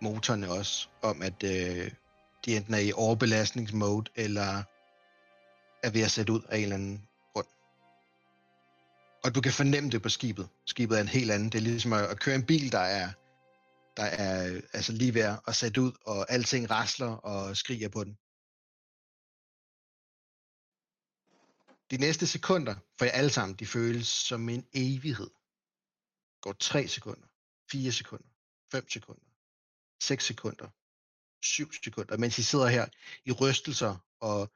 motorerne 0.00 0.50
også, 0.50 0.88
om 1.02 1.22
at 1.22 1.42
øh, 1.44 1.90
de 2.44 2.56
enten 2.56 2.74
er 2.74 2.78
i 2.78 2.92
overbelastningsmode, 2.92 4.10
eller 4.16 4.62
er 5.82 5.90
ved 5.90 6.02
at 6.02 6.10
sætte 6.10 6.32
ud 6.32 6.40
af 6.48 6.56
en 6.56 6.62
eller 6.62 6.76
anden 6.76 7.02
grund. 7.34 7.46
Og 9.24 9.34
du 9.34 9.40
kan 9.40 9.52
fornemme 9.52 9.90
det 9.90 10.02
på 10.02 10.08
skibet. 10.08 10.48
Skibet 10.66 10.96
er 10.96 11.00
en 11.00 11.08
helt 11.08 11.30
anden. 11.30 11.48
Det 11.48 11.58
er 11.58 11.62
ligesom 11.62 11.92
at, 11.92 12.04
at 12.04 12.20
køre 12.20 12.34
en 12.34 12.46
bil, 12.46 12.72
der 12.72 12.78
er, 12.78 13.08
der 13.96 14.02
er 14.02 14.60
altså 14.72 14.92
lige 14.92 15.14
ved 15.14 15.36
at 15.46 15.56
sætte 15.56 15.80
ud, 15.80 15.92
og 16.06 16.30
alting 16.30 16.70
rasler 16.70 17.06
og 17.06 17.56
skriger 17.56 17.88
på 17.88 18.04
den. 18.04 18.18
De 21.90 21.96
næste 21.96 22.26
sekunder 22.26 22.74
for 22.98 23.04
jer 23.04 23.12
alle 23.12 23.30
sammen, 23.30 23.56
de 23.56 23.66
føles 23.66 24.08
som 24.08 24.48
en 24.48 24.66
evighed. 24.72 25.30
Går 26.40 26.52
3 26.52 26.88
sekunder, 26.88 27.28
4 27.70 27.92
sekunder, 27.92 28.28
5 28.70 28.90
sekunder, 28.90 29.24
6 30.02 30.24
sekunder, 30.24 30.68
7 31.42 31.72
sekunder, 31.84 32.16
mens 32.16 32.38
I 32.38 32.42
sidder 32.42 32.66
her 32.66 32.86
i 33.24 33.32
rystelser 33.32 33.96
og 34.20 34.52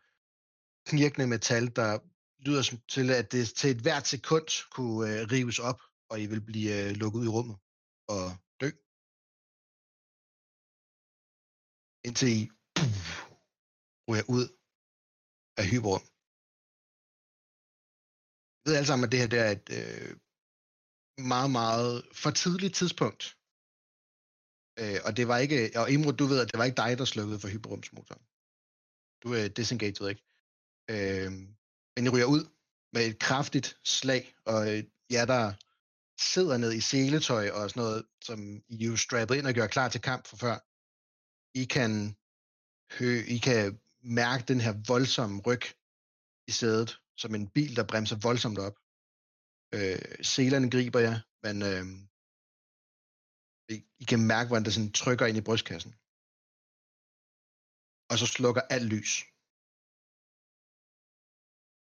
knirkende 0.87 1.27
metal, 1.27 1.77
der 1.77 1.99
lyder 2.39 2.63
som 2.63 2.79
til, 2.89 3.11
at 3.11 3.33
det 3.33 3.55
til 3.55 3.71
et 3.71 3.81
hvert 3.81 4.07
sekund 4.07 4.71
kunne 4.71 5.21
øh, 5.21 5.31
rives 5.33 5.59
op, 5.59 5.81
og 6.09 6.21
I 6.21 6.27
vil 6.27 6.41
blive 6.41 6.89
øh, 6.89 6.97
lukket 6.97 7.21
ud 7.21 7.25
i 7.25 7.29
rummet 7.29 7.57
og 8.09 8.37
Indtil 12.09 12.29
I 12.39 12.41
puff, 12.77 13.07
ryger 14.09 14.27
ud 14.37 14.47
af 15.61 15.65
hyperrum 15.73 16.05
ved 18.65 18.77
alle 18.77 18.87
sammen, 18.87 19.05
at 19.05 19.13
det 19.13 19.21
her 19.21 19.27
der 19.27 19.43
er 19.43 19.51
et 19.51 19.69
øh, 19.81 20.17
meget, 21.33 21.51
meget 21.51 21.95
for 22.13 22.31
tidligt 22.31 22.75
tidspunkt. 22.75 23.23
Øh, 24.81 25.01
og 25.07 25.17
det 25.17 25.29
var 25.29 25.39
ikke, 25.39 25.59
og 25.81 25.91
Imrud, 25.91 26.13
du 26.13 26.27
ved, 26.27 26.41
at 26.41 26.53
det 26.53 26.59
var 26.59 26.65
ikke 26.65 26.83
dig, 26.85 26.99
der 26.99 27.05
slukkede 27.05 27.41
for 27.41 27.49
hyperrumsmotoren. 27.49 28.25
Du 29.23 29.29
er 29.39 29.49
disengaged, 29.49 30.09
ikke? 30.09 30.25
Øh, 30.91 31.33
men 31.95 32.07
I 32.07 32.09
ryger 32.09 32.27
ud 32.37 32.45
med 32.93 33.03
et 33.07 33.19
kraftigt 33.19 33.69
slag, 33.85 34.35
og 34.45 34.61
øh, 34.73 34.85
jer, 35.11 35.25
der 35.25 35.45
sidder 36.21 36.57
ned 36.59 36.73
i 36.73 36.81
seletøj 36.81 37.51
og 37.51 37.71
sådan 37.71 37.81
noget, 37.83 38.07
som 38.23 38.39
I 38.69 38.87
jo 38.87 38.97
strappet 38.97 39.35
ind 39.37 39.47
og 39.47 39.55
gør 39.55 39.67
klar 39.67 39.89
til 39.89 40.01
kamp 40.01 40.27
for 40.27 40.37
før, 40.37 40.68
i 41.55 41.65
kan, 41.65 41.91
hø, 42.97 43.11
I 43.37 43.39
kan 43.39 43.81
mærke 44.03 44.45
den 44.51 44.61
her 44.61 44.75
voldsomme 44.93 45.43
ryg 45.47 45.65
i 46.51 46.53
sædet, 46.61 46.91
som 47.17 47.35
en 47.35 47.51
bil, 47.57 47.77
der 47.77 47.91
bremser 47.91 48.19
voldsomt 48.29 48.59
op. 48.59 48.77
Øh, 49.77 50.25
selerne 50.35 50.71
griber 50.75 51.01
jer, 51.07 51.19
men 51.45 51.57
øh, 51.71 51.85
I, 53.75 53.77
I 54.03 54.05
kan 54.05 54.21
mærke, 54.33 54.49
hvordan 54.49 54.65
det 54.65 54.75
sådan 54.75 54.93
trykker 55.01 55.27
ind 55.27 55.39
i 55.39 55.47
brystkassen. 55.49 55.93
Og 58.11 58.17
så 58.21 58.27
slukker 58.37 58.63
alt 58.75 58.89
lys. 58.95 59.13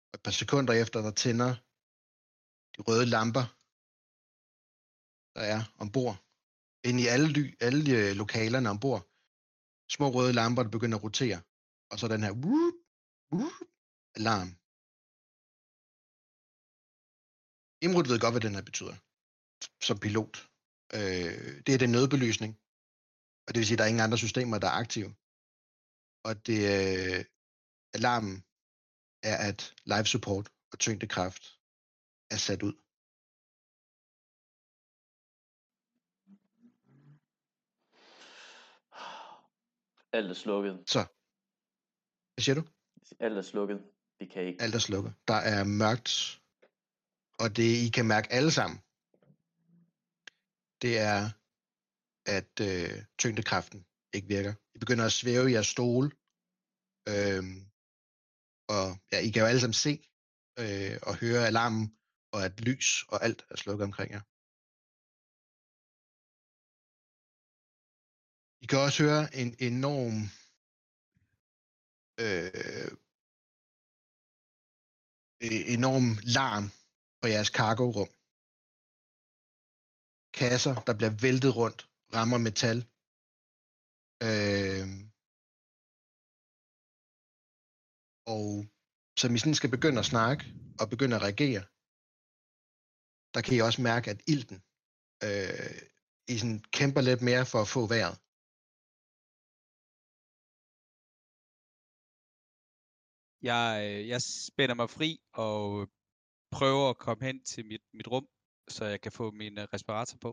Og 0.10 0.13
et 0.18 0.24
par 0.26 0.36
sekunder 0.41 0.74
efter, 0.84 1.00
der 1.08 1.13
tænder 1.24 1.52
de 2.74 2.80
røde 2.88 3.06
lamper, 3.15 3.46
der 5.36 5.44
er 5.54 5.62
ombord. 5.84 6.15
Ind 6.88 6.98
i 7.04 7.06
alle, 7.13 7.28
ly, 7.36 7.44
alle 7.68 7.82
øh, 7.98 8.12
lokalerne 8.22 8.70
ombord. 8.74 9.02
Små 9.89 10.10
røde 10.10 10.34
lamper, 10.34 10.63
der 10.63 10.69
begynder 10.69 10.98
at 10.98 11.04
rotere. 11.04 11.41
Og 11.91 12.00
så 12.00 12.08
den 12.08 12.24
her 12.24 12.34
whoop, 12.43 12.78
whoop, 13.34 13.58
alarm. 14.19 14.50
Imrud 17.86 18.08
ved 18.12 18.19
godt, 18.19 18.34
hvad 18.34 18.45
den 18.48 18.56
her 18.56 18.65
betyder 18.69 18.95
som 19.88 19.98
pilot. 20.06 20.34
Øh, 20.98 21.63
det 21.65 21.71
er 21.74 21.82
den 21.84 21.91
nødbelysning. 21.91 22.52
Og 23.45 23.50
det 23.54 23.60
vil 23.60 23.67
sige, 23.67 23.76
at 23.76 23.80
der 23.80 23.86
er 23.86 23.93
ingen 23.93 24.06
andre 24.08 24.17
systemer, 24.17 24.58
der 24.60 24.67
er 24.67 24.80
aktive. 24.84 25.12
Og 26.28 26.34
det 26.48 26.60
øh, 26.76 27.19
alarmen 27.98 28.38
er, 29.32 29.38
at 29.50 29.60
live 29.91 30.10
support 30.13 30.45
og 30.71 30.80
tyngdekraft 30.80 31.43
er 32.34 32.39
sat 32.48 32.62
ud. 32.67 32.76
Alt 40.15 40.30
er 40.30 40.34
slukket. 40.34 40.84
Så. 40.88 41.01
Hvad 42.34 42.43
siger 42.45 42.56
du? 42.56 42.63
Alt 43.19 43.38
er 43.38 43.41
slukket. 43.41 43.80
Vi 44.19 44.25
kan 44.25 44.41
ikke. 44.47 44.62
Alt 44.62 44.75
er 44.75 44.80
slukket. 44.80 45.13
Der 45.28 45.39
er 45.54 45.63
mørkt, 45.63 46.41
og 47.41 47.58
det 47.58 47.69
I 47.86 47.89
kan 47.95 48.06
mærke 48.08 48.32
alle 48.32 48.51
sammen, 48.51 48.78
det 50.82 50.93
er, 51.12 51.21
at 52.38 52.54
øh, 52.69 53.06
tyngdekraften 53.17 53.86
ikke 54.13 54.28
virker. 54.28 54.54
I 54.75 54.78
begynder 54.80 55.06
at 55.06 55.12
svæve 55.12 55.49
i 55.49 55.54
jeres 55.54 55.67
stole, 55.67 56.08
øhm, 57.12 57.58
og 58.75 58.86
ja, 59.12 59.17
I 59.28 59.30
kan 59.30 59.41
jo 59.41 59.47
alle 59.47 59.62
sammen 59.62 59.80
se 59.86 59.93
øh, 60.60 60.97
og 61.08 61.13
høre 61.23 61.47
alarmen, 61.47 61.97
og 62.34 62.45
at 62.45 62.62
lys 62.67 63.04
og 63.12 63.23
alt 63.23 63.45
er 63.51 63.56
slukket 63.56 63.84
omkring 63.84 64.12
jer. 64.12 64.21
I 68.65 68.67
kan 68.67 68.80
også 68.80 69.04
høre 69.04 69.23
en 69.41 69.51
enorm 69.69 70.17
øh, 72.23 72.91
e-, 75.47 75.65
enorm 75.75 76.08
larm 76.38 76.65
på 77.21 77.25
jeres 77.34 77.51
cargo-rum. 77.60 78.12
Kasser, 80.39 80.75
der 80.88 80.93
bliver 80.97 81.13
væltet 81.25 81.51
rundt, 81.62 81.80
rammer 82.15 82.39
metal. 82.47 82.80
Øh, 84.28 84.88
og 88.36 88.47
som 89.21 89.30
I 89.36 89.38
sådan 89.39 89.60
skal 89.60 89.73
begynde 89.75 89.99
at 89.99 90.12
snakke 90.13 90.43
og 90.82 90.86
begynde 90.93 91.15
at 91.15 91.25
reagere, 91.28 91.63
der 93.34 93.41
kan 93.41 93.56
I 93.56 93.60
også 93.67 93.82
mærke, 93.89 94.08
at 94.13 94.21
ilten, 94.34 94.60
øh, 95.25 95.75
I 96.34 96.34
sådan 96.41 96.62
kæmper 96.78 97.01
lidt 97.01 97.21
mere 97.30 97.45
for 97.54 97.62
at 97.62 97.73
få 97.78 97.84
vejret. 97.95 98.17
Jeg, 103.51 103.67
øh, 103.86 104.08
jeg 104.08 104.21
spænder 104.21 104.75
mig 104.75 104.89
fri 104.89 105.19
og 105.34 105.89
prøver 106.51 106.89
at 106.89 106.97
komme 106.97 107.25
hen 107.25 107.43
til 107.43 107.65
mit, 107.65 107.81
mit 107.93 108.08
rum, 108.08 108.27
så 108.67 108.86
jeg 108.86 109.01
kan 109.01 109.12
få 109.12 109.31
min 109.31 109.60
øh, 109.60 109.67
respirator 109.73 110.17
på. 110.17 110.31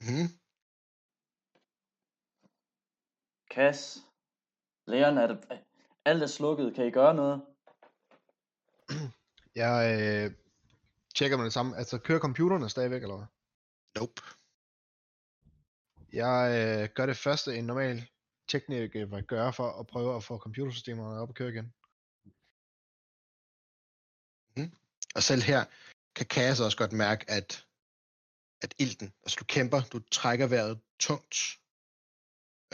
Mm-hmm. 0.00 0.28
Kas, 3.50 3.98
Leon, 4.86 5.18
er 5.18 5.26
det, 5.26 5.36
alt 6.04 6.22
er 6.22 6.26
slukket. 6.26 6.74
Kan 6.74 6.86
I 6.86 6.90
gøre 6.90 7.14
noget? 7.14 7.46
Jeg 9.62 9.76
øh, 10.00 10.36
tjekker 11.14 11.36
med 11.36 11.44
det 11.44 11.52
samme. 11.52 11.76
Altså, 11.76 11.98
kører 11.98 12.20
computerne 12.20 12.68
stadigvæk, 12.70 13.02
eller 13.02 13.16
hvad? 13.16 13.26
Nope. 13.96 14.22
Jeg 16.12 16.38
øh, 16.58 16.94
gør 16.94 17.06
det 17.06 17.16
første, 17.16 17.56
en 17.56 17.64
normal 17.64 18.08
tekniker 18.48 19.06
vil 19.06 19.24
gøre 19.24 19.52
for 19.52 19.80
at 19.80 19.86
prøve 19.86 20.16
at 20.16 20.24
få 20.24 20.38
computersystemerne 20.38 21.20
op 21.20 21.28
at 21.28 21.34
køre 21.34 21.48
igen. 21.48 21.74
Mm-hmm. 24.56 24.76
Og 25.14 25.22
selv 25.22 25.42
her 25.42 25.64
kan 26.14 26.26
Kaas 26.26 26.60
også 26.60 26.78
godt 26.78 26.92
mærke, 26.92 27.30
at, 27.30 27.66
at 28.62 28.74
ilten, 28.78 29.14
altså 29.22 29.36
du 29.40 29.44
kæmper, 29.44 29.80
du 29.92 29.98
trækker 29.98 30.46
vejret 30.46 30.80
tungt. 30.98 31.34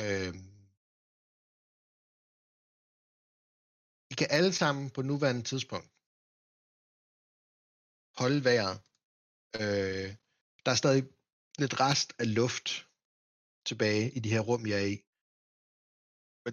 Øh, 0.01 0.35
I 4.11 4.15
kan 4.15 4.27
alle 4.31 4.53
sammen 4.53 4.91
på 4.91 5.03
nuværende 5.03 5.43
tidspunkt 5.43 5.91
holde 8.19 8.45
vejret. 8.45 8.77
Øh, 9.61 10.17
der 10.65 10.71
er 10.71 10.75
stadig 10.75 11.05
lidt 11.59 11.81
rest 11.81 12.13
af 12.19 12.35
luft 12.35 12.87
tilbage 13.65 14.11
i 14.11 14.21
de 14.21 14.31
her 14.31 14.41
rum, 14.41 14.67
jeg 14.67 14.83
er 14.83 14.87
i. 14.87 15.10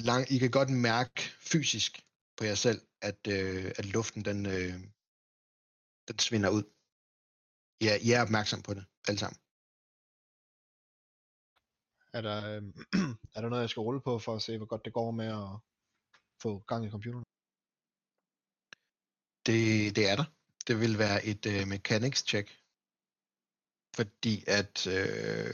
Lang, 0.02 0.32
I 0.32 0.38
kan 0.38 0.52
godt 0.52 0.70
mærke 0.70 1.22
fysisk 1.52 2.06
på 2.38 2.44
jer 2.44 2.56
selv, 2.56 2.82
at, 3.02 3.28
øh, 3.28 3.72
at 3.80 3.86
luften 3.86 4.26
den, 4.26 4.46
øh, 4.46 4.74
den 6.08 6.20
svinder 6.20 6.50
ud. 6.50 6.64
Ja, 7.82 7.98
I 8.02 8.12
er 8.12 8.22
opmærksom 8.22 8.62
på 8.62 8.74
det, 8.74 8.86
alle 9.08 9.20
sammen. 9.20 9.40
Er 12.14 12.22
der, 12.22 12.38
øh, 12.54 12.62
er 13.36 13.42
der 13.42 13.50
noget, 13.50 13.62
jeg 13.62 13.70
skal 13.70 13.82
rulle 13.82 14.02
på 14.02 14.20
for 14.20 14.36
at 14.36 14.42
se, 14.42 14.58
hvor 14.58 14.66
godt 14.66 14.86
det 14.86 14.94
går 14.94 15.12
med 15.12 15.28
at 15.28 15.50
få 16.42 16.60
gang 16.60 16.86
i 16.86 16.90
computeren? 16.90 17.24
Det, 19.48 19.96
det 19.96 20.10
er 20.12 20.16
der. 20.16 20.28
Det 20.68 20.80
vil 20.80 20.98
være 20.98 21.26
et 21.26 21.46
øh, 21.46 21.68
mechanics 21.68 22.22
check. 22.30 22.48
Fordi 23.96 24.44
at 24.48 24.88
øh, 24.88 25.54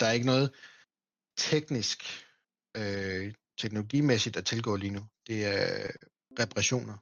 der 0.00 0.06
er 0.06 0.12
ikke 0.12 0.26
noget 0.26 0.54
teknisk, 1.36 1.98
øh, 2.76 3.34
teknologimæssigt 3.56 4.36
at 4.36 4.46
tilgå 4.46 4.76
lige 4.76 4.90
nu. 4.90 5.06
Det 5.26 5.46
er 5.46 5.90
reparationer, 6.38 6.96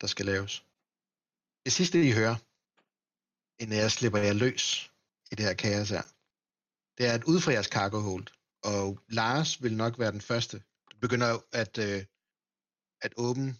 der 0.00 0.06
skal 0.06 0.26
laves. 0.26 0.64
Det 1.64 1.72
sidste, 1.72 2.08
I 2.08 2.12
hører, 2.12 2.36
inden 3.62 3.76
jeg 3.78 3.92
slipper 3.92 4.18
jer 4.18 4.32
løs 4.32 4.92
i 5.32 5.34
det 5.34 5.44
her 5.44 5.54
kaos 5.54 5.90
her, 5.90 6.02
det 6.98 7.06
er 7.06 7.12
at 7.14 7.24
ud 7.24 7.40
fra 7.40 7.52
jeres 7.52 7.66
cargo 7.66 8.00
hold, 8.00 8.26
og 8.64 9.00
Lars 9.08 9.62
vil 9.62 9.76
nok 9.76 9.98
være 9.98 10.12
den 10.12 10.20
første, 10.20 10.56
der 10.90 10.96
begynder 11.00 11.38
at, 11.52 11.78
øh, 11.78 12.04
at 13.00 13.14
åbne 13.16 13.56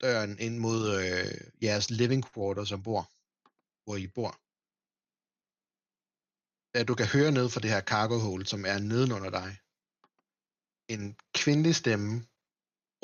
døren 0.00 0.38
ind 0.38 0.58
mod 0.58 0.80
øh, 1.00 1.62
jeres 1.62 1.90
living 1.90 2.24
quarters 2.32 2.72
ombord, 2.72 3.06
hvor 3.84 3.96
I 3.96 4.06
bor. 4.06 4.32
Da 6.74 6.84
du 6.84 6.94
kan 6.94 7.06
høre 7.06 7.32
ned 7.32 7.48
fra 7.50 7.60
det 7.60 7.70
her 7.70 7.80
cargo 7.80 8.18
hold, 8.18 8.46
som 8.46 8.64
er 8.64 8.78
nedenunder 8.78 9.30
dig, 9.30 9.58
en 10.94 11.16
kvindelig 11.40 11.74
stemme 11.82 12.10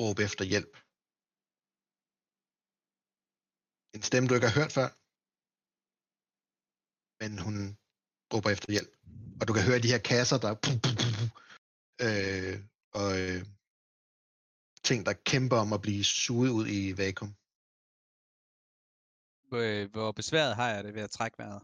råbe 0.01 0.21
efter 0.27 0.43
hjælp. 0.51 0.73
En 3.95 4.03
stemme, 4.09 4.27
du 4.27 4.33
ikke 4.35 4.49
har 4.49 4.59
hørt 4.59 4.73
før, 4.79 4.89
men 7.21 7.31
hun 7.45 7.57
råber 8.33 8.49
efter 8.55 8.69
hjælp. 8.75 8.91
Og 9.39 9.43
du 9.47 9.51
kan 9.53 9.67
høre 9.69 9.83
de 9.83 9.93
her 9.93 10.03
kasser, 10.11 10.37
der 10.45 10.51
øh, 12.05 12.55
og 12.99 13.09
øh, 13.21 13.41
ting, 14.87 14.99
der 15.07 15.13
kæmper 15.31 15.57
om 15.63 15.73
at 15.73 15.81
blive 15.81 16.03
suget 16.03 16.51
ud 16.57 16.65
i 16.77 16.97
vakuum. 17.01 17.31
Øh, 19.59 19.91
Hvor 19.91 20.11
besværet 20.11 20.55
har 20.55 20.69
jeg 20.73 20.83
det 20.83 20.93
ved 20.93 21.01
at 21.07 21.15
trække 21.17 21.37
vejret? 21.37 21.61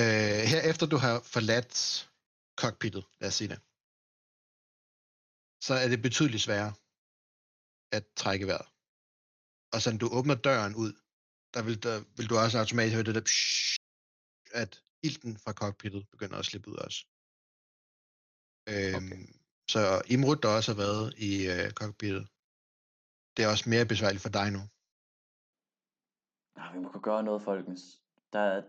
Øh, 0.00 0.42
herefter 0.52 0.86
du 0.86 0.96
har 1.04 1.14
forladt 1.34 1.74
cockpittet, 2.60 3.04
lad 3.20 3.28
os 3.28 3.34
sige 3.34 3.48
det, 3.48 3.60
så 5.66 5.74
er 5.82 5.88
det 5.92 6.06
betydeligt 6.06 6.42
sværere 6.46 6.72
at 7.96 8.04
trække 8.22 8.46
vejret. 8.50 8.68
Og 9.74 9.78
så 9.82 9.88
når 9.90 10.00
du 10.04 10.08
åbner 10.18 10.36
døren 10.48 10.74
ud, 10.84 10.92
der 11.54 11.62
vil, 11.66 11.76
der 11.86 11.96
vil 12.16 12.28
du 12.30 12.34
også 12.44 12.56
automatisk 12.62 12.94
høre 12.96 13.08
det 13.08 13.14
der, 13.18 13.26
psh, 13.30 13.76
at 14.62 14.72
ilten 15.08 15.32
fra 15.44 15.52
cockpittet 15.60 16.02
begynder 16.12 16.38
at 16.38 16.48
slippe 16.48 16.68
ud 16.70 16.78
også. 16.86 17.00
Øhm, 18.72 19.10
okay. 19.12 19.18
Så 19.74 19.82
Imrud, 20.14 20.36
der 20.42 20.56
også 20.56 20.70
har 20.72 20.80
været 20.86 21.06
i 21.28 21.32
øh, 21.54 21.68
cockpittet, 21.80 22.24
det 23.34 23.40
er 23.42 23.50
også 23.54 23.66
mere 23.72 23.90
besværligt 23.92 24.24
for 24.26 24.32
dig 24.38 24.48
nu. 24.56 24.62
Ah, 26.60 26.68
vi 26.74 26.78
må 26.82 26.88
kunne 26.90 27.08
gøre 27.10 27.24
noget, 27.28 27.42
folkens. 27.50 27.82
Der 28.34 28.44
er... 28.54 28.62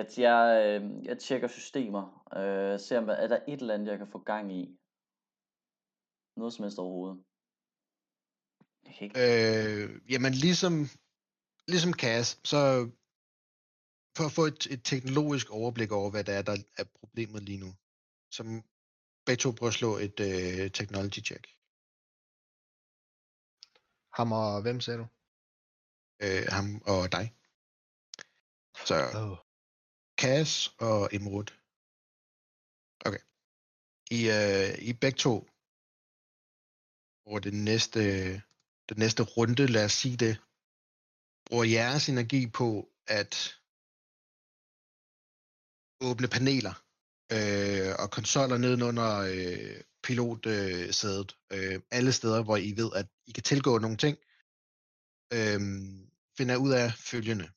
At 0.00 0.18
jeg, 0.18 0.42
øh, 0.66 1.04
jeg 1.08 1.18
tjekker 1.18 1.48
systemer. 1.48 2.04
Øh, 2.38 2.80
ser 2.80 2.98
om, 2.98 3.08
er 3.08 3.28
der 3.32 3.40
et 3.48 3.60
eller 3.60 3.74
andet, 3.74 3.88
jeg 3.90 3.98
kan 3.98 4.12
få 4.14 4.18
gang 4.32 4.46
i. 4.60 4.78
Noget 6.36 6.52
som 6.54 6.62
helst 6.62 6.78
overhovedet. 6.78 7.24
Jeg 8.84 8.94
kan 8.94 9.04
ikke... 9.06 9.20
Øh, 9.24 10.12
jamen 10.12 10.34
ligesom, 10.34 10.74
ligesom 11.68 11.92
Cass, 11.92 12.40
så 12.44 12.60
for 14.16 14.24
at 14.26 14.32
få 14.32 14.44
et, 14.52 14.66
et 14.74 14.82
teknologisk 14.84 15.50
overblik 15.50 15.92
over, 15.92 16.10
hvad 16.10 16.24
der 16.24 16.34
er, 16.38 16.42
der 16.42 16.56
er 16.76 16.84
problemet 17.00 17.42
lige 17.42 17.58
nu, 17.64 17.70
så 18.30 18.42
begge 19.26 19.40
to 19.40 19.50
prøver 19.58 19.70
at 19.70 19.80
slå 19.80 19.90
et 20.06 20.18
øh, 20.28 20.70
technology 20.78 21.20
check. 21.28 21.44
Ham 24.18 24.32
og 24.32 24.62
hvem 24.62 24.80
sagde 24.80 24.98
du? 25.02 25.06
Øh, 26.24 26.44
ham 26.56 26.66
og 26.92 27.12
dig. 27.16 27.26
Så 28.88 28.96
Oh. 29.22 29.38
Cass 30.20 30.50
og 30.88 31.12
Imrud. 31.16 31.48
Okay. 33.06 33.22
I, 34.16 34.20
øh, 34.38 34.88
I 34.88 34.92
begge 35.02 35.18
to 35.26 35.32
over 37.26 37.38
det 37.38 37.54
næste, 37.54 38.32
den 38.88 38.96
næste 38.96 39.22
runde, 39.22 39.66
lad 39.66 39.84
os 39.84 39.92
sige 39.92 40.16
det, 40.16 40.40
bruger 41.46 41.64
jeres 41.64 42.08
energi 42.08 42.46
på 42.46 42.88
at 43.06 43.60
åbne 46.00 46.28
paneler 46.28 46.74
øh, 47.32 47.94
og 47.98 48.10
konsoller 48.10 48.58
nedenunder 48.58 49.12
øh, 49.18 49.80
pilotsædet. 50.02 51.36
Øh, 51.52 51.80
alle 51.90 52.12
steder, 52.12 52.42
hvor 52.42 52.56
I 52.56 52.72
ved, 52.76 52.90
at 52.94 53.06
I 53.26 53.32
kan 53.32 53.42
tilgå 53.42 53.78
nogle 53.78 53.96
ting, 53.96 54.16
øh, 55.36 55.60
finder 56.36 56.56
ud 56.56 56.72
af 56.72 56.92
følgende. 57.10 57.48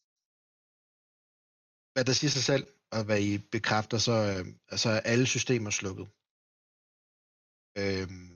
Hvad 1.94 2.06
der 2.06 2.14
siger 2.14 2.32
sig 2.32 2.44
selv, 2.44 2.68
og 2.92 3.04
hvad 3.06 3.22
I 3.22 3.38
bekræfter, 3.38 3.98
så, 3.98 4.12
øh, 4.12 4.78
så 4.78 4.90
er 4.90 5.00
alle 5.00 5.28
systemer 5.28 5.70
slukket. 5.70 6.08
Øh, 7.78 8.35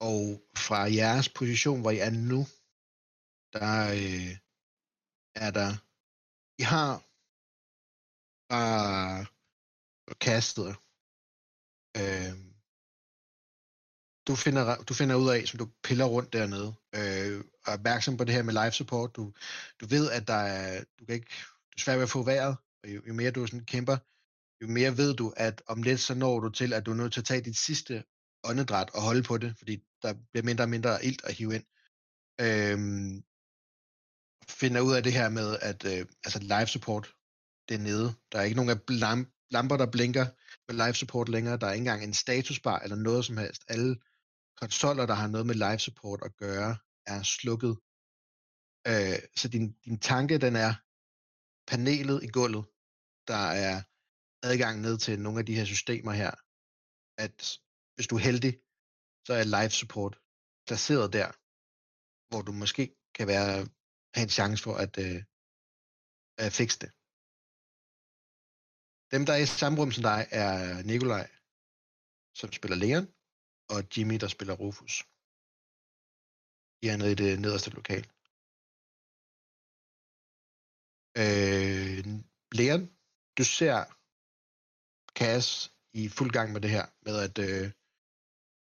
og 0.00 0.22
fra 0.56 0.78
jeres 0.78 1.28
position, 1.28 1.80
hvor 1.80 1.90
I 1.90 1.98
er 1.98 2.10
nu, 2.10 2.40
der 3.52 3.72
øh, 3.98 4.32
er 5.44 5.50
der... 5.50 5.70
I 6.60 6.62
har 6.62 6.92
bare 8.48 9.26
kastet 10.20 10.76
øh, 11.96 12.48
du 14.28 14.34
finder, 14.36 14.76
du 14.88 14.94
finder 14.94 15.16
ud 15.16 15.28
af, 15.30 15.48
som 15.48 15.58
du 15.58 15.68
piller 15.82 16.04
rundt 16.04 16.32
dernede, 16.32 16.74
øh, 16.94 17.44
og 17.64 17.72
er 17.72 17.76
opmærksom 17.78 18.16
på 18.16 18.24
det 18.24 18.34
her 18.34 18.42
med 18.42 18.64
life 18.64 18.76
support. 18.76 19.16
Du, 19.16 19.32
du 19.80 19.86
ved, 19.86 20.10
at 20.10 20.28
der 20.28 20.34
er, 20.34 20.84
du 20.98 21.04
kan 21.04 21.14
ikke, 21.14 21.30
du 21.70 21.74
er 21.76 21.80
svært 21.80 21.96
ved 21.96 22.02
at 22.02 22.10
få 22.10 22.22
vejret, 22.22 22.56
og 22.82 22.94
jo, 22.94 23.02
jo 23.08 23.14
mere 23.14 23.30
du 23.30 23.46
sådan 23.46 23.64
kæmper, 23.64 23.96
jo 24.62 24.68
mere 24.68 24.96
ved 24.96 25.14
du, 25.14 25.32
at 25.36 25.62
om 25.66 25.82
lidt 25.82 26.00
så 26.00 26.14
når 26.14 26.40
du 26.40 26.48
til, 26.50 26.72
at 26.72 26.86
du 26.86 26.90
er 26.90 26.94
nødt 26.94 27.12
til 27.12 27.20
at 27.20 27.26
tage 27.26 27.40
dit 27.40 27.56
sidste 27.56 28.04
åndedræt 28.48 28.90
og 28.94 29.02
holde 29.02 29.22
på 29.22 29.38
det, 29.38 29.58
fordi 29.58 29.74
der 30.02 30.14
bliver 30.30 30.44
mindre 30.44 30.64
og 30.64 30.68
mindre 30.68 31.04
ilt 31.04 31.24
at 31.24 31.34
hive 31.34 31.54
ind. 31.54 31.64
Øhm, 32.40 33.24
finder 34.48 34.80
ud 34.80 34.94
af 34.94 35.02
det 35.02 35.12
her 35.12 35.28
med, 35.28 35.58
at 35.62 35.84
øh, 35.84 36.06
altså 36.24 36.38
live 36.38 36.66
support, 36.66 37.14
det 37.68 37.74
er 37.74 37.78
nede. 37.78 38.14
Der 38.32 38.38
er 38.38 38.42
ikke 38.42 38.56
nogen 38.56 38.70
af 38.70 38.80
lamp, 38.88 39.28
lamper, 39.50 39.76
der 39.76 39.90
blinker 39.90 40.26
med 40.68 40.84
live 40.84 40.94
support 40.94 41.28
længere. 41.28 41.56
Der 41.56 41.66
er 41.66 41.72
ikke 41.72 41.80
engang 41.80 42.04
en 42.04 42.14
statusbar 42.14 42.78
eller 42.78 42.96
noget 42.96 43.24
som 43.24 43.36
helst. 43.36 43.62
Alle 43.68 43.96
konsoller, 44.60 45.06
der 45.06 45.14
har 45.14 45.28
noget 45.28 45.46
med 45.46 45.54
live 45.54 45.78
support 45.78 46.20
at 46.24 46.36
gøre, 46.36 46.76
er 47.06 47.22
slukket. 47.22 47.78
Øh, 48.90 49.18
så 49.36 49.48
din, 49.48 49.72
din 49.84 49.98
tanke, 49.98 50.38
den 50.38 50.56
er 50.56 50.74
panelet 51.70 52.22
i 52.22 52.28
gulvet, 52.28 52.64
der 53.28 53.44
er 53.66 53.82
adgang 54.42 54.80
ned 54.80 54.98
til 54.98 55.20
nogle 55.20 55.38
af 55.38 55.46
de 55.46 55.54
her 55.54 55.64
systemer 55.64 56.12
her, 56.12 56.30
at 57.24 57.58
hvis 57.98 58.10
du 58.10 58.14
er 58.16 58.24
heldig, 58.30 58.52
så 59.26 59.32
er 59.40 59.52
live 59.56 59.74
support 59.80 60.14
placeret 60.66 61.08
der, 61.18 61.28
hvor 62.28 62.42
du 62.48 62.52
måske 62.62 62.84
kan 63.16 63.26
være, 63.34 63.52
have 64.16 64.26
en 64.28 64.36
chance 64.38 64.60
for 64.66 64.74
at, 64.84 64.92
øh, 65.06 65.20
at 66.44 66.50
fikse 66.58 66.78
det. 66.82 66.90
Dem, 69.12 69.22
der 69.26 69.32
er 69.34 69.42
i 69.42 69.54
samme 69.60 69.76
rum 69.80 69.92
som 69.94 70.04
dig, 70.10 70.20
er 70.42 70.52
Nikolaj, 70.90 71.26
som 72.40 72.48
spiller 72.58 72.78
Leon, 72.84 73.06
og 73.72 73.78
Jimmy, 73.92 74.16
der 74.22 74.28
spiller 74.36 74.54
Rufus. 74.62 74.94
De 76.80 76.84
er 76.92 76.96
nede 76.98 77.12
i 77.14 77.20
det 77.22 77.32
nederste 77.44 77.70
lokal. 77.78 78.04
Øh, 81.22 82.00
Leon, 82.58 82.82
du 83.38 83.44
ser 83.58 83.78
Cass 85.18 85.48
i 86.00 86.02
fuld 86.18 86.30
gang 86.36 86.48
med 86.52 86.60
det 86.64 86.70
her, 86.76 86.86
med 87.06 87.16
at 87.26 87.36
øh, 87.48 87.66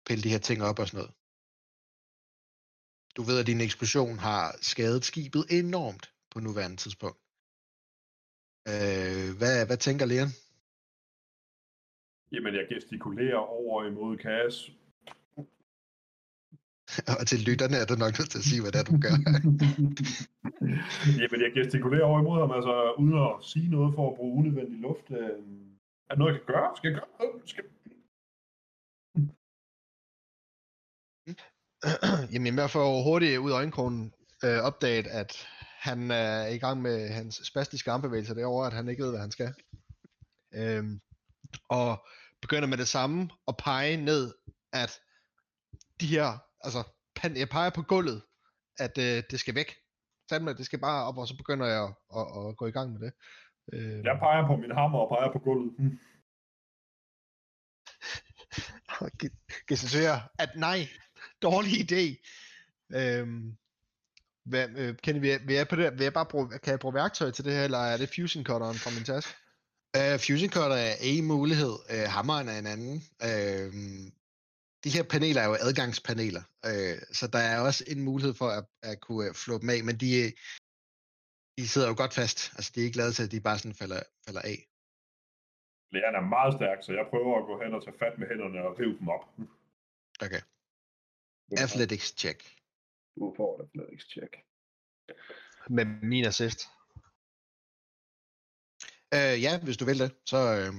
pille 0.07 0.23
de 0.23 0.29
her 0.29 0.43
ting 0.47 0.63
op 0.63 0.79
og 0.79 0.87
sådan 0.87 0.97
noget. 0.97 1.13
Du 3.17 3.21
ved, 3.23 3.39
at 3.39 3.47
din 3.47 3.61
eksplosion 3.61 4.17
har 4.19 4.55
skadet 4.61 5.05
skibet 5.05 5.45
enormt 5.49 6.05
på 6.31 6.39
nuværende 6.39 6.77
tidspunkt. 6.77 7.19
Øh, 8.71 9.27
hvad, 9.39 9.55
hvad 9.67 9.77
tænker 9.77 10.05
Leon? 10.05 10.31
Jamen, 12.31 12.53
jeg 12.55 12.65
gestikulerer 12.69 13.41
over 13.59 13.85
imod 13.85 14.17
Kaas. 14.17 14.71
Og 17.19 17.27
til 17.27 17.39
lytterne 17.47 17.77
er 17.81 17.85
du 17.85 17.95
nok 18.03 18.13
nødt 18.19 18.29
til 18.31 18.41
at 18.41 18.49
sige, 18.49 18.61
hvad 18.61 18.71
det 18.71 18.79
er, 18.79 18.87
du 18.91 18.97
gør. 19.05 19.15
Jamen, 21.21 21.39
jeg 21.45 21.51
gestikulerer 21.57 22.05
over 22.09 22.19
imod 22.19 22.37
ham, 22.43 22.51
altså 22.57 22.93
uden 23.01 23.17
at 23.27 23.31
sige 23.51 23.69
noget 23.75 23.95
for 23.95 24.03
at 24.09 24.15
bruge 24.17 24.33
unødvendig 24.39 24.79
luft. 24.87 25.07
Øh, 25.19 25.39
er 26.09 26.15
noget, 26.15 26.31
jeg 26.33 26.41
kan 26.41 26.53
gøre? 26.53 26.69
Skal 26.77 26.87
jeg 26.89 26.97
gøre 26.99 27.11
noget? 27.19 27.49
Skal... 27.49 27.63
Jamen, 32.33 32.53
hvert 32.53 32.71
fald 32.71 33.03
hurtigt 33.03 33.37
ud 33.37 33.51
af 33.51 33.55
øjenkrogen 33.55 34.13
øh, 34.43 34.59
opdaget, 34.59 35.07
at 35.07 35.47
han 35.79 36.11
er 36.11 36.47
i 36.47 36.57
gang 36.57 36.81
med 36.81 37.09
hans 37.09 37.41
spastiske 37.43 37.91
armbevægelser 37.91 38.33
derovre, 38.33 38.67
at 38.67 38.73
han 38.73 38.89
ikke 38.89 39.03
ved, 39.03 39.11
hvad 39.11 39.19
han 39.21 39.31
skal. 39.31 39.53
Øhm, 40.53 41.01
og 41.69 42.05
begynder 42.41 42.67
med 42.67 42.77
det 42.77 42.87
samme 42.87 43.29
at 43.47 43.57
pege 43.57 43.97
ned, 43.97 44.33
at 44.73 44.99
de 46.01 46.07
her, 46.07 46.37
altså, 46.61 46.83
pan, 47.15 47.37
jeg 47.37 47.49
peger 47.49 47.69
på 47.69 47.81
gulvet, 47.81 48.21
at 48.79 48.97
øh, 48.97 49.23
det 49.31 49.39
skal 49.39 49.55
væk. 49.55 49.75
Fandme, 50.29 50.53
det 50.53 50.65
skal 50.65 50.79
bare 50.79 51.07
op, 51.07 51.17
og 51.17 51.27
så 51.27 51.37
begynder 51.37 51.65
jeg 51.65 51.83
at, 51.83 51.93
at, 52.19 52.49
at 52.49 52.57
gå 52.57 52.67
i 52.67 52.71
gang 52.71 52.93
med 52.93 52.99
det. 52.99 53.13
Øhm, 53.73 54.05
Jeg 54.05 54.17
peger 54.19 54.47
på 54.47 54.55
min 54.55 54.71
hammer 54.71 54.99
og 54.99 55.09
peger 55.09 55.31
på 55.33 55.39
gulvet. 55.39 55.73
Hm. 55.77 55.99
gestikulerer, 59.67 60.19
at 60.39 60.49
nej, 60.55 60.79
dårlig 61.49 61.73
idé. 61.85 62.03
Øhm, 62.99 63.57
hvad, 64.51 64.65
øh, 64.81 65.21
vil 65.21 65.29
jeg, 65.29 65.39
vil, 65.47 65.55
jeg 65.55 65.67
på 65.67 65.75
det, 65.75 65.93
vil 65.97 66.03
jeg 66.03 66.13
bare 66.13 66.31
bruge, 66.33 66.45
kan 66.63 66.71
jeg 66.71 66.79
bruge 66.79 66.93
værktøj 66.93 67.31
til 67.31 67.45
det 67.45 67.53
her, 67.53 67.63
eller 67.63 67.83
er 67.91 67.97
det 67.97 68.13
fusion 68.15 68.45
cutteren 68.45 68.77
fra 68.83 68.91
min 68.95 69.05
taske? 69.11 69.33
Uh, 69.99 70.17
Fusion 70.25 70.51
Cutter 70.55 70.79
er 70.91 70.95
en 71.01 71.25
mulighed, 71.25 71.75
uh, 71.93 72.05
hammeren 72.15 72.47
er 72.53 72.57
en 72.59 72.71
anden. 72.73 72.95
Uh, 73.27 73.71
de 74.83 74.89
her 74.95 75.03
paneler 75.13 75.41
er 75.41 75.47
jo 75.51 75.57
adgangspaneler, 75.67 76.43
uh, 76.69 76.97
så 77.19 77.25
der 77.33 77.43
er 77.51 77.59
også 77.67 77.81
en 77.93 78.01
mulighed 78.09 78.33
for 78.41 78.49
at, 78.57 78.65
at 78.89 78.97
kunne 79.01 79.29
uh, 79.29 79.35
flå 79.43 79.53
dem 79.61 79.69
af, 79.75 79.79
men 79.87 79.95
de, 80.03 80.09
de 81.57 81.67
sidder 81.71 81.87
jo 81.91 81.95
godt 82.01 82.13
fast. 82.19 82.37
Altså, 82.55 82.71
de 82.75 82.79
er 82.79 82.85
ikke 82.85 82.97
lavet 82.97 83.15
til, 83.15 83.23
at 83.23 83.31
de 83.31 83.47
bare 83.47 83.57
sådan 83.57 83.79
falder, 83.81 84.01
falder 84.25 84.43
af. 84.53 84.59
Læren 85.93 86.15
er 86.15 86.25
meget 86.35 86.53
stærk, 86.57 86.79
så 86.81 86.91
jeg 86.99 87.05
prøver 87.09 87.33
at 87.39 87.45
gå 87.49 87.55
hen 87.63 87.73
og 87.77 87.81
tage 87.83 87.97
fat 88.03 88.15
med 88.19 88.27
hænderne 88.27 88.59
og 88.67 88.79
rive 88.79 88.97
dem 88.99 89.07
op. 89.15 89.23
Okay. 90.25 90.41
Athletics 91.51 92.07
check. 92.21 92.39
Du 93.15 93.33
får 93.37 93.61
et 93.61 93.63
athletics 93.65 94.05
check. 94.13 94.33
Med 95.69 95.85
min 96.11 96.25
assist. 96.25 96.59
Uh, 99.15 99.35
ja, 99.45 99.53
hvis 99.63 99.77
du 99.77 99.85
vil 99.85 99.99
det, 99.99 100.11
så, 100.25 100.37
uh, 100.37 100.75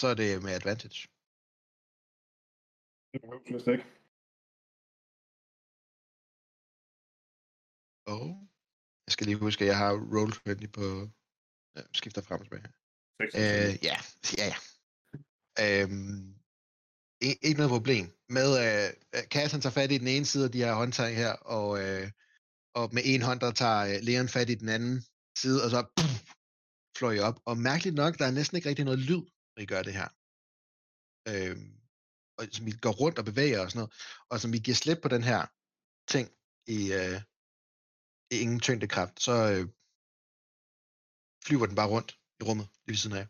så 0.00 0.06
er 0.12 0.14
det 0.14 0.42
med 0.42 0.52
advantage. 0.58 1.00
Det 3.12 3.20
behøver 3.20 3.52
vist 3.52 3.68
ikke. 3.68 3.86
Og 8.14 8.24
jeg 9.06 9.12
skal 9.12 9.26
lige 9.26 9.44
huske, 9.46 9.64
at 9.64 9.68
jeg 9.68 9.78
har 9.78 9.92
roll 10.14 10.32
20 10.32 10.68
på... 10.78 10.86
Ja, 11.76 11.82
skifter 11.92 12.22
frem 12.22 12.40
og 12.40 12.46
tilbage. 12.46 12.68
26. 13.20 13.42
Øh, 13.42 13.72
ja, 13.88 13.96
ja, 14.38 14.46
ja. 14.52 14.58
Øhm, 15.64 16.41
ikke, 17.22 17.58
noget 17.60 17.70
problem. 17.70 18.06
Med 18.28 18.48
øh, 18.64 18.88
øh 19.14 19.24
Cass, 19.32 19.52
han 19.52 19.60
tager 19.60 19.72
fat 19.72 19.92
i 19.92 19.98
den 19.98 20.08
ene 20.08 20.24
side 20.24 20.44
af 20.44 20.52
de 20.52 20.64
her 20.64 20.74
håndtag 20.74 21.16
her, 21.16 21.32
og, 21.32 21.68
øh, 21.84 22.10
og 22.74 22.94
med 22.94 23.02
en 23.04 23.22
hånd, 23.22 23.40
der 23.40 23.50
tager 23.50 23.80
øh, 23.90 23.98
Leon 24.02 24.28
fat 24.28 24.50
i 24.50 24.54
den 24.54 24.68
anden 24.68 25.04
side, 25.38 25.64
og 25.64 25.70
så 25.70 25.80
pff, 25.96 26.32
flår 26.96 27.12
I 27.12 27.18
op. 27.18 27.40
Og 27.44 27.58
mærkeligt 27.58 27.96
nok, 27.96 28.18
der 28.18 28.26
er 28.26 28.30
næsten 28.30 28.56
ikke 28.56 28.68
rigtig 28.68 28.84
noget 28.84 28.98
lyd, 28.98 29.22
når 29.54 29.62
I 29.62 29.66
gør 29.66 29.82
det 29.82 29.92
her. 29.92 30.08
Øh, 31.30 31.56
og 32.38 32.42
som 32.52 32.66
vi 32.66 32.72
går 32.84 32.94
rundt 33.02 33.18
og 33.18 33.24
bevæger 33.24 33.60
og 33.60 33.70
sådan 33.70 33.78
noget, 33.78 33.92
og 34.30 34.40
som 34.40 34.52
vi 34.52 34.58
giver 34.58 34.74
slip 34.74 34.98
på 35.02 35.08
den 35.08 35.22
her 35.30 35.40
ting 36.12 36.26
i, 36.76 36.78
øh, 37.00 37.20
i 38.32 38.36
ingen 38.44 38.60
tyngdekraft, 38.60 39.22
så 39.22 39.34
øh, 39.52 39.64
flyver 41.46 41.66
den 41.66 41.76
bare 41.76 41.92
rundt 41.94 42.10
i 42.40 42.42
rummet 42.44 42.68
lige 42.86 42.92
ved 42.92 43.02
siden 43.02 43.16
af. 43.16 43.26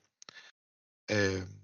Øh, 1.14 1.61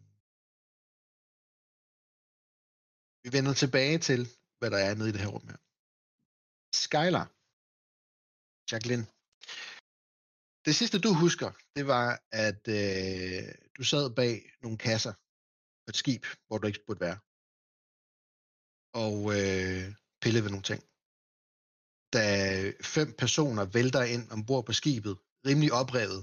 vi 3.22 3.28
vender 3.36 3.54
tilbage 3.62 3.98
til, 4.08 4.20
hvad 4.58 4.70
der 4.74 4.80
er 4.88 4.94
nede 4.94 5.08
i 5.08 5.12
det 5.14 5.20
her 5.24 5.32
rum 5.34 5.46
her. 5.52 5.60
Skylar. 6.84 7.26
Jacqueline. 8.70 9.06
Det 10.66 10.74
sidste, 10.80 10.98
du 11.06 11.10
husker, 11.24 11.50
det 11.76 11.84
var, 11.94 12.06
at 12.46 12.62
øh, 12.78 13.44
du 13.76 13.82
sad 13.92 14.04
bag 14.20 14.34
nogle 14.62 14.78
kasser 14.88 15.14
på 15.82 15.88
et 15.92 15.96
skib, 16.02 16.22
hvor 16.46 16.58
du 16.58 16.66
ikke 16.66 16.84
burde 16.86 17.04
være. 17.06 17.18
Og 19.04 19.16
øh, 19.36 19.84
pillede 20.22 20.44
ved 20.44 20.52
nogle 20.54 20.68
ting. 20.70 20.82
Da 22.16 22.24
fem 22.96 23.08
personer 23.22 23.64
vælter 23.76 24.02
ind 24.14 24.24
ombord 24.34 24.64
på 24.66 24.72
skibet, 24.80 25.14
rimelig 25.48 25.72
oprevet, 25.80 26.22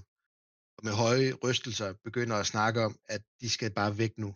og 0.78 0.82
med 0.88 0.94
høje 1.04 1.32
rystelser 1.44 1.90
begynder 2.08 2.36
at 2.40 2.50
snakke 2.54 2.80
om, 2.88 2.94
at 3.16 3.22
de 3.42 3.50
skal 3.56 3.72
bare 3.80 3.98
væk 3.98 4.14
nu. 4.24 4.30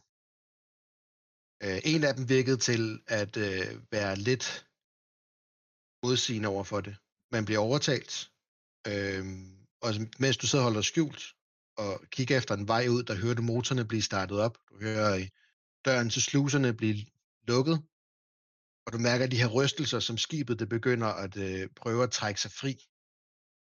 Øh, 1.63 1.79
en 1.83 2.03
af 2.03 2.15
dem 2.15 2.29
virkede 2.29 2.57
til 2.57 3.01
at 3.07 3.37
øh, 3.37 3.91
være 3.91 4.15
lidt 4.15 4.67
modsigende 6.03 6.47
over 6.47 6.63
for 6.63 6.81
det. 6.81 6.95
Man 7.31 7.45
bliver 7.45 7.59
overtalt, 7.59 8.31
øh, 8.87 9.25
og 9.81 9.93
mens 10.19 10.37
du 10.37 10.47
sidder 10.47 10.63
og 10.63 10.67
holder 10.67 10.81
dig 10.81 10.85
skjult, 10.85 11.23
og 11.77 12.01
kigger 12.09 12.37
efter 12.37 12.55
en 12.55 12.67
vej 12.67 12.87
ud, 12.87 13.03
der 13.03 13.15
hører 13.15 13.33
du 13.33 13.41
motorerne 13.41 13.85
blive 13.85 14.01
startet 14.01 14.39
op. 14.39 14.57
Du 14.69 14.79
hører 14.81 15.27
døren 15.85 16.09
til 16.09 16.21
sluserne 16.21 16.73
blive 16.73 17.05
lukket, 17.47 17.77
og 18.85 18.93
du 18.93 18.97
mærker 18.97 19.27
de 19.27 19.37
her 19.37 19.47
rystelser, 19.47 19.99
som 19.99 20.17
skibet 20.17 20.59
det 20.59 20.69
begynder 20.69 21.07
at 21.07 21.37
øh, 21.37 21.69
prøve 21.75 22.03
at 22.03 22.11
trække 22.11 22.41
sig 22.41 22.51
fri. 22.51 22.73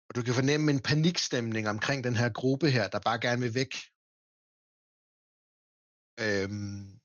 Og 0.09 0.15
du 0.15 0.23
kan 0.23 0.35
fornemme 0.35 0.71
en 0.71 0.81
panikstemning 0.81 1.69
omkring 1.69 2.05
den 2.05 2.17
her 2.17 2.29
gruppe 2.29 2.71
her, 2.71 2.89
der 2.89 3.01
bare 3.09 3.21
gerne 3.21 3.43
vil 3.43 3.55
væk. 3.55 3.73
Øhm, 6.25 7.01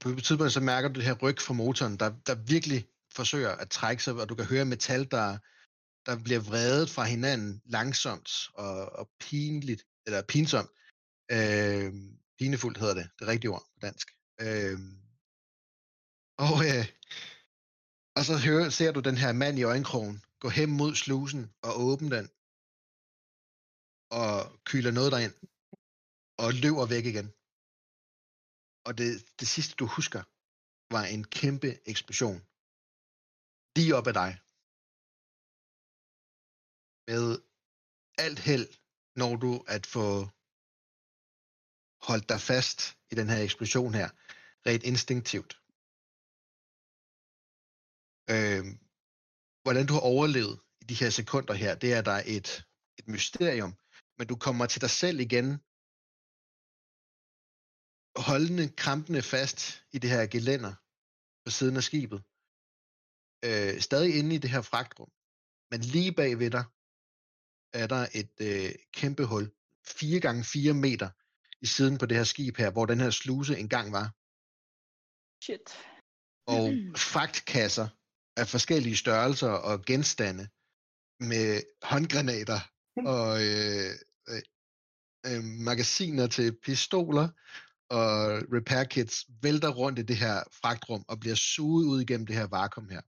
på 0.00 0.08
et 0.08 0.24
tidspunkt 0.24 0.52
så 0.52 0.60
mærker 0.60 0.88
du 0.88 0.94
det 0.94 1.04
her 1.04 1.18
ryg 1.22 1.40
fra 1.40 1.54
motoren, 1.54 1.96
der, 1.96 2.10
der 2.26 2.34
virkelig 2.34 2.88
forsøger 3.12 3.50
at 3.50 3.70
trække 3.70 4.02
sig, 4.02 4.14
og 4.14 4.28
du 4.28 4.34
kan 4.34 4.44
høre 4.44 4.64
metal, 4.64 5.10
der, 5.10 5.38
der 6.06 6.22
bliver 6.24 6.40
vredet 6.40 6.90
fra 6.90 7.04
hinanden 7.04 7.62
langsomt 7.64 8.30
og, 8.54 8.92
og 8.92 9.10
pinligt, 9.20 9.82
eller 10.06 10.22
pinsomt. 10.22 10.70
Øh, 11.30 11.92
pinefuldt 12.38 12.78
hedder 12.78 12.94
det, 12.94 13.10
det 13.18 13.28
rigtige 13.28 13.50
ord 13.50 13.64
på 13.74 13.78
dansk. 13.82 14.08
Øh, 14.40 14.78
og, 16.38 16.56
øh, 16.68 16.86
og 18.16 18.24
så 18.24 18.34
hører, 18.46 18.68
ser 18.68 18.92
du 18.92 19.00
den 19.00 19.18
her 19.18 19.32
mand 19.32 19.58
i 19.58 19.62
øjenkrogen 19.62 20.24
gå 20.40 20.48
hen 20.48 20.70
mod 20.70 20.94
slusen 20.94 21.52
og 21.62 21.80
åbne 21.80 22.10
den, 22.16 22.26
og 24.10 24.32
kyler 24.64 24.90
noget 24.90 25.12
derind, 25.12 25.34
og 26.38 26.48
løber 26.54 26.86
væk 26.86 27.06
igen. 27.06 27.32
Og 28.86 28.98
det, 28.98 29.10
det 29.40 29.48
sidste, 29.48 29.74
du 29.74 29.86
husker, 29.86 30.22
var 30.94 31.04
en 31.14 31.24
kæmpe 31.24 31.70
eksplosion. 31.92 32.40
Lige 33.76 33.96
op 33.98 34.06
ad 34.10 34.16
dig. 34.22 34.32
Med 37.08 37.24
alt 38.24 38.38
held 38.48 38.68
når 39.20 39.36
du 39.36 39.52
at 39.76 39.86
få 39.86 40.06
holdt 42.08 42.28
dig 42.32 42.40
fast 42.40 42.78
i 43.10 43.14
den 43.14 43.28
her 43.28 43.40
eksplosion 43.48 43.94
her, 43.94 44.08
rent 44.68 44.84
instinktivt. 44.90 45.52
Øh, 48.34 48.64
hvordan 49.62 49.86
du 49.86 49.92
har 49.92 50.04
overlevet 50.14 50.60
i 50.82 50.84
de 50.90 50.94
her 50.94 51.10
sekunder 51.10 51.54
her, 51.54 51.74
det 51.74 51.90
er 51.98 52.02
der 52.10 52.18
et, 52.36 52.48
et 52.98 53.08
mysterium, 53.08 53.72
men 54.18 54.26
du 54.26 54.36
kommer 54.36 54.66
til 54.66 54.80
dig 54.80 54.90
selv 54.90 55.20
igen, 55.20 55.48
holdende, 58.18 58.68
krampende 58.68 59.22
fast 59.22 59.84
i 59.92 59.98
det 59.98 60.10
her 60.10 60.26
gelænder 60.26 60.74
på 61.44 61.50
siden 61.50 61.76
af 61.76 61.82
skibet. 61.82 62.22
Øh, 63.44 63.80
stadig 63.80 64.18
inde 64.18 64.34
i 64.34 64.38
det 64.38 64.50
her 64.50 64.62
fragtrum. 64.62 65.10
Men 65.70 65.80
lige 65.80 66.12
bag 66.12 66.38
ved 66.38 66.50
dig 66.50 66.64
er 67.72 67.86
der 67.86 68.08
et 68.14 68.32
øh, 68.40 68.74
kæmpe 68.92 69.24
hul, 69.24 69.50
4 69.86 70.20
gange 70.20 70.44
4 70.44 70.74
meter 70.74 71.10
i 71.60 71.66
siden 71.66 71.98
på 71.98 72.06
det 72.06 72.16
her 72.16 72.24
skib 72.24 72.56
her, 72.56 72.70
hvor 72.70 72.86
den 72.86 73.00
her 73.00 73.10
sluse 73.10 73.58
engang 73.58 73.92
var. 73.92 74.06
Shit. 75.44 75.66
Og 76.46 76.64
fragtkasser 77.12 77.88
af 78.36 78.48
forskellige 78.48 78.96
størrelser 78.96 79.50
og 79.50 79.84
genstande 79.84 80.48
med 81.20 81.62
håndgranater 81.82 82.60
og 83.14 83.28
øh, 83.48 83.90
øh, 84.28 84.42
øh, 85.26 85.44
magasiner 85.44 86.26
til 86.26 86.58
pistoler 86.62 87.28
og 87.90 88.42
repair 88.52 88.84
kits 88.84 89.26
vælter 89.42 89.68
rundt 89.68 89.98
i 89.98 90.02
det 90.02 90.16
her 90.16 90.42
fragtrum 90.52 91.04
og 91.08 91.20
bliver 91.20 91.34
suget 91.34 91.86
ud 91.86 92.00
igennem 92.00 92.26
det 92.26 92.36
her 92.36 92.46
vakuum 92.46 92.88
her. 92.88 93.00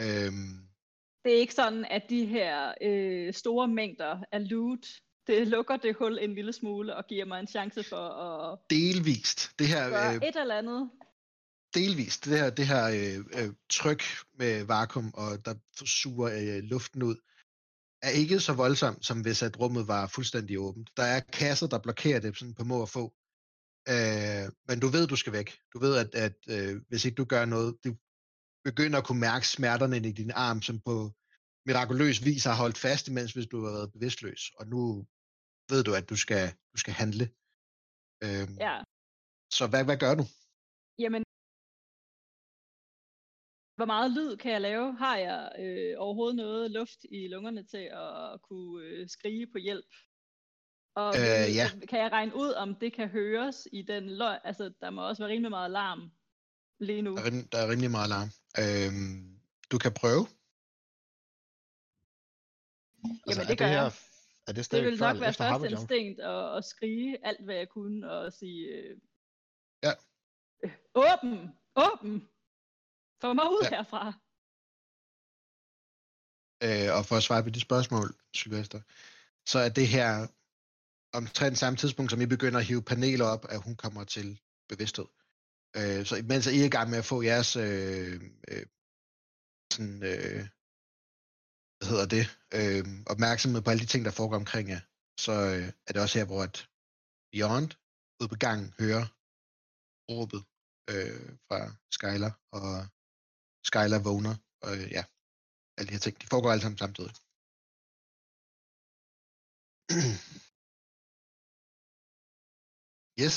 Øhm, 0.00 0.68
Det 1.24 1.34
er 1.34 1.40
ikke 1.40 1.54
sådan, 1.54 1.84
at 1.90 2.02
de 2.10 2.26
her 2.26 2.74
øh, 2.82 3.34
store 3.34 3.68
mængder 3.68 4.24
af 4.32 4.50
loot, 4.50 4.86
det 5.26 5.48
lukker 5.48 5.76
det 5.76 5.96
hul 5.96 6.18
en 6.18 6.34
lille 6.34 6.52
smule 6.52 6.96
og 6.96 7.06
giver 7.06 7.24
mig 7.24 7.40
en 7.40 7.46
chance 7.46 7.82
for 7.82 8.08
at 8.08 8.58
delvist. 8.70 9.58
Det 9.58 9.66
her, 9.68 10.10
øh, 10.10 10.14
et 10.28 10.36
eller 10.40 10.58
andet. 10.58 10.90
delvist. 11.74 12.24
Det 12.24 12.38
her, 12.38 12.50
det 12.50 12.66
her 12.66 12.84
øh, 12.86 13.44
øh, 13.44 13.54
tryk 13.70 14.02
med 14.38 14.64
vakuum, 14.64 15.10
og 15.14 15.44
der 15.44 15.54
suger 15.84 16.30
øh, 16.32 16.62
luften 16.62 17.02
ud, 17.02 17.16
er 18.06 18.10
ikke 18.22 18.40
så 18.40 18.52
voldsomt, 18.52 19.06
som 19.06 19.20
hvis 19.22 19.42
at 19.42 19.60
rummet 19.60 19.88
var 19.88 20.06
fuldstændig 20.06 20.58
åbent. 20.58 20.90
Der 20.96 21.02
er 21.02 21.20
kasser, 21.20 21.66
der 21.66 21.78
blokerer 21.86 22.20
det 22.20 22.38
sådan 22.38 22.54
på 22.54 22.64
må 22.64 22.80
og 22.80 22.88
få. 22.88 23.04
Øh, 23.94 24.44
men 24.68 24.80
du 24.80 24.88
ved, 24.94 25.06
du 25.06 25.16
skal 25.16 25.32
væk. 25.32 25.48
Du 25.72 25.78
ved, 25.84 25.92
at, 26.02 26.10
at 26.26 26.36
øh, 26.54 26.82
hvis 26.88 27.04
ikke 27.04 27.14
du 27.14 27.24
gør 27.24 27.44
noget, 27.44 27.70
du 27.84 27.90
begynder 28.64 28.98
at 28.98 29.06
kunne 29.06 29.20
mærke 29.20 29.48
smerterne 29.48 29.96
i 29.96 30.12
din 30.12 30.30
arm, 30.30 30.62
som 30.62 30.80
på 30.80 30.94
mirakuløs 31.66 32.24
vis 32.24 32.44
har 32.44 32.56
holdt 32.62 32.78
fast, 32.78 33.08
imens 33.08 33.32
hvis 33.32 33.46
du 33.46 33.64
har 33.64 33.72
været 33.72 33.92
bevidstløs. 33.92 34.42
Og 34.58 34.66
nu 34.66 34.80
ved 35.70 35.84
du, 35.84 35.94
at 35.94 36.08
du 36.10 36.16
skal, 36.16 36.44
du 36.72 36.78
skal 36.82 36.94
handle. 37.02 37.24
Øh, 38.24 38.48
Ja, 38.66 38.74
Så 39.58 39.66
hvad, 39.70 39.84
hvad 39.84 39.98
gør 40.04 40.14
du? 40.14 40.24
jamen. 40.98 41.22
Hvor 43.76 43.84
meget 43.84 44.10
lyd 44.10 44.36
kan 44.36 44.52
jeg 44.52 44.60
lave? 44.60 44.96
Har 44.96 45.16
jeg 45.16 45.52
øh, 45.58 45.94
overhovedet 45.98 46.36
noget 46.36 46.70
luft 46.70 47.04
i 47.10 47.28
lungerne 47.28 47.62
til 47.64 47.90
at 47.92 48.42
kunne 48.42 48.84
øh, 48.84 49.08
skrige 49.08 49.46
på 49.52 49.58
hjælp? 49.58 49.86
Og 50.94 51.14
Øh, 51.16 51.54
ja. 51.54 51.66
kan 51.88 51.98
jeg 51.98 52.12
regne 52.12 52.34
ud, 52.34 52.52
om 52.52 52.74
det 52.76 52.92
kan 52.92 53.08
høres 53.08 53.68
i 53.72 53.82
den 53.82 54.10
løg? 54.10 54.40
Altså, 54.44 54.72
der 54.80 54.90
må 54.90 55.08
også 55.08 55.22
være 55.22 55.32
rimelig 55.32 55.50
meget 55.50 55.70
larm 55.70 56.10
lige 56.80 57.02
nu. 57.02 57.16
Der 57.16 57.22
er, 57.22 57.26
rim, 57.26 57.48
der 57.52 57.58
er 57.58 57.70
rimelig 57.70 57.90
meget 57.90 58.08
larm. 58.08 58.28
Øh, 58.62 58.92
du 59.70 59.78
kan 59.78 59.92
prøve. 59.94 60.26
Jamen, 63.26 63.42
er 63.42 63.46
det 63.48 63.58
gør 63.58 63.66
her, 63.66 63.82
jeg. 63.82 63.92
Er 64.48 64.52
det 64.52 64.70
Det 64.72 64.84
ville 64.84 64.98
nok 64.98 65.20
være 65.20 65.32
første 65.32 65.70
instinkt 65.70 66.20
at, 66.20 66.56
at 66.56 66.64
skrige 66.64 67.26
alt, 67.26 67.44
hvad 67.44 67.54
jeg 67.54 67.68
kunne, 67.68 68.10
og 68.10 68.32
sige, 68.32 68.66
øh, 68.68 68.96
Ja. 69.82 69.92
øh, 70.64 70.70
åben, 70.94 71.34
åben, 71.76 72.28
få 73.24 73.32
mig 73.38 73.48
ud 73.56 73.62
Ja. 73.64 73.70
herfra. 73.76 74.04
Øh, 76.66 76.88
og 76.96 77.02
for 77.08 77.16
at 77.16 77.26
svare 77.28 77.42
på 77.46 77.50
de 77.56 77.60
spørgsmål, 77.68 78.08
Sylvester, 78.38 78.80
så 79.52 79.58
er 79.66 79.70
det 79.78 79.88
her 79.96 80.08
omtrent 81.18 81.58
samme 81.58 81.76
tidspunkt, 81.76 82.10
som 82.10 82.20
I 82.20 82.26
begynder 82.26 82.58
at 82.60 82.68
hive 82.70 82.82
paneler 82.92 83.26
op, 83.34 83.44
at 83.54 83.62
hun 83.66 83.76
kommer 83.76 84.04
til 84.04 84.28
bevidsthed. 84.68 85.08
Øh, 85.78 86.00
så 86.06 86.14
mens 86.30 86.46
I 86.46 86.60
er 86.60 86.70
i 86.70 86.76
gang 86.76 86.90
med 86.90 86.98
at 86.98 87.10
få 87.12 87.22
jeres 87.30 87.50
øh, 87.56 88.14
øh, 88.50 88.66
sådan, 89.72 90.00
øh, 90.12 90.42
hvad 91.76 91.88
hedder 91.92 92.08
det, 92.16 92.24
øh, 92.58 92.84
opmærksomhed 93.12 93.62
på 93.62 93.70
alle 93.70 93.82
de 93.84 93.92
ting, 93.92 94.04
der 94.04 94.18
foregår 94.20 94.36
omkring 94.36 94.66
jer, 94.74 94.82
så 95.24 95.32
øh, 95.54 95.66
er 95.86 95.92
det 95.92 96.02
også 96.02 96.18
her, 96.18 96.26
hvor 96.26 96.42
at 96.48 96.56
Beyond 97.32 97.70
ude 98.20 98.28
på 98.32 98.38
gangen 98.46 98.68
hører 98.80 99.04
råbet 100.10 100.42
øh, 100.92 101.28
fra 101.46 101.60
Skyler, 101.96 102.32
og 102.56 102.66
Skyler 103.68 104.00
vågner, 104.08 104.34
og 104.64 104.70
øh, 104.76 104.86
ja, 104.96 105.02
alle 105.76 105.88
de 105.88 105.96
her 105.96 106.04
ting, 106.04 106.14
de 106.22 106.26
foregår 106.26 106.50
alle 106.52 106.62
sammen 106.62 106.78
samtidig. 106.78 107.12
yes, 113.22 113.36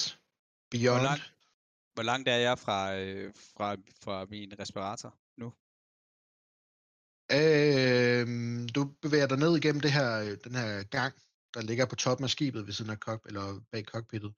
Beyond. 0.71 0.99
Hvor 0.99 1.07
langt, 1.09 1.34
hvor 1.93 2.03
langt 2.03 2.28
er 2.28 2.39
jeg 2.47 2.59
fra, 2.59 2.95
øh, 2.95 3.34
fra, 3.36 3.75
fra 4.03 4.25
min 4.25 4.59
respirator 4.59 5.11
nu? 5.41 5.47
Øhm, 7.39 8.67
du 8.75 8.82
bevæger 9.01 9.28
dig 9.28 9.38
ned 9.38 9.57
igennem 9.57 9.82
det 9.82 9.91
her, 9.91 10.19
øh, 10.19 10.38
den 10.43 10.55
her 10.55 10.84
gang, 10.84 11.13
der 11.53 11.61
ligger 11.61 11.86
på 11.86 11.95
toppen 11.95 12.23
af 12.23 12.30
skibet 12.30 12.65
ved 12.65 12.73
siden 12.73 12.91
af 12.91 12.97
cock, 12.97 13.25
eller 13.25 13.61
bag 13.71 13.84
cockpittet, 13.84 14.34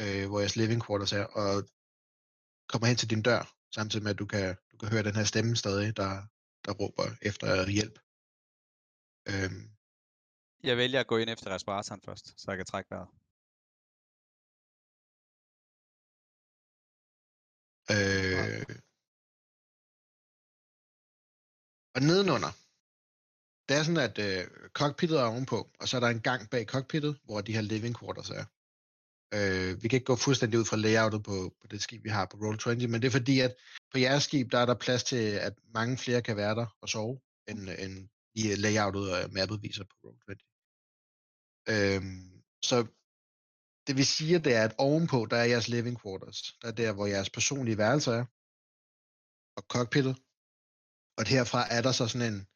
øh, 0.00 0.28
hvor 0.28 0.40
jeres 0.40 0.56
living 0.56 0.86
quarters 0.86 1.12
er, 1.12 1.24
og 1.24 1.68
kommer 2.68 2.86
hen 2.86 2.96
til 2.96 3.10
din 3.10 3.22
dør, 3.22 3.55
samtidig 3.78 4.04
med, 4.04 4.12
at 4.14 4.18
du 4.22 4.26
kan, 4.34 4.56
du 4.72 4.76
kan 4.80 4.88
høre 4.92 5.06
den 5.08 5.18
her 5.18 5.24
stemme 5.32 5.56
stadig, 5.56 5.88
der, 5.96 6.12
der 6.64 6.72
råber 6.80 7.06
efter 7.28 7.46
hjælp. 7.78 7.96
Øhm, 9.30 9.62
Jeg 10.68 10.76
vælger 10.76 11.00
at 11.00 11.10
gå 11.12 11.16
ind 11.16 11.30
efter 11.30 11.48
respiratoren 11.50 12.02
først, 12.08 12.26
så 12.40 12.44
jeg 12.50 12.58
kan 12.58 12.66
trække 12.66 12.90
vejret. 12.90 13.08
øh, 17.94 18.64
og 21.94 22.00
nedenunder, 22.08 22.52
det 23.66 23.74
er 23.76 23.82
sådan, 23.86 24.06
at 24.08 24.16
øh, 24.28 24.42
cockpittet 24.78 25.18
er 25.20 25.26
ovenpå, 25.32 25.58
og 25.80 25.88
så 25.88 25.96
er 25.96 26.02
der 26.04 26.10
en 26.16 26.26
gang 26.28 26.40
bag 26.52 26.64
cockpittet, 26.74 27.12
hvor 27.24 27.40
de 27.40 27.54
her 27.56 27.64
living 27.72 27.94
quarters 27.98 28.30
er. 28.30 28.44
Øh, 29.34 29.82
vi 29.82 29.88
kan 29.88 29.96
ikke 29.96 30.04
gå 30.04 30.16
fuldstændig 30.16 30.60
ud 30.60 30.64
fra 30.64 30.76
layoutet 30.76 31.22
på, 31.22 31.54
på 31.60 31.66
det 31.66 31.82
skib, 31.82 32.04
vi 32.04 32.08
har 32.08 32.26
på 32.26 32.36
Roll20, 32.36 32.86
men 32.86 33.02
det 33.02 33.04
er 33.04 33.10
fordi, 33.10 33.40
at 33.40 33.54
på 33.92 33.98
jeres 33.98 34.24
skib, 34.24 34.52
der 34.52 34.58
er 34.58 34.66
der 34.66 34.74
plads 34.74 35.04
til, 35.04 35.24
at 35.46 35.54
mange 35.74 35.98
flere 35.98 36.22
kan 36.22 36.36
være 36.36 36.54
der 36.54 36.66
og 36.82 36.88
sove, 36.88 37.20
end, 37.48 37.68
end 37.78 38.08
i 38.34 38.52
øh, 38.52 38.58
layoutet 38.58 39.12
og 39.12 39.22
øh, 39.22 39.32
mappet 39.32 39.62
viser 39.62 39.84
på 39.84 39.94
Roll20. 40.04 40.32
Øh, 41.68 42.02
så 42.62 42.86
det 43.86 43.96
vi 43.96 44.04
siger, 44.04 44.38
det 44.38 44.54
er, 44.54 44.64
at 44.64 44.74
ovenpå, 44.78 45.26
der 45.30 45.36
er 45.36 45.44
jeres 45.44 45.68
living 45.68 46.02
quarters. 46.02 46.38
Der 46.62 46.68
er 46.68 46.72
der, 46.72 46.92
hvor 46.92 47.06
jeres 47.06 47.30
personlige 47.30 47.78
værelser 47.78 48.12
er. 48.12 48.24
Og 49.56 49.62
cockpittet. 49.62 50.16
Og 51.18 51.24
herfra 51.26 51.60
er 51.76 51.82
der 51.82 51.92
så 51.92 52.08
sådan 52.08 52.32
en, 52.32 52.46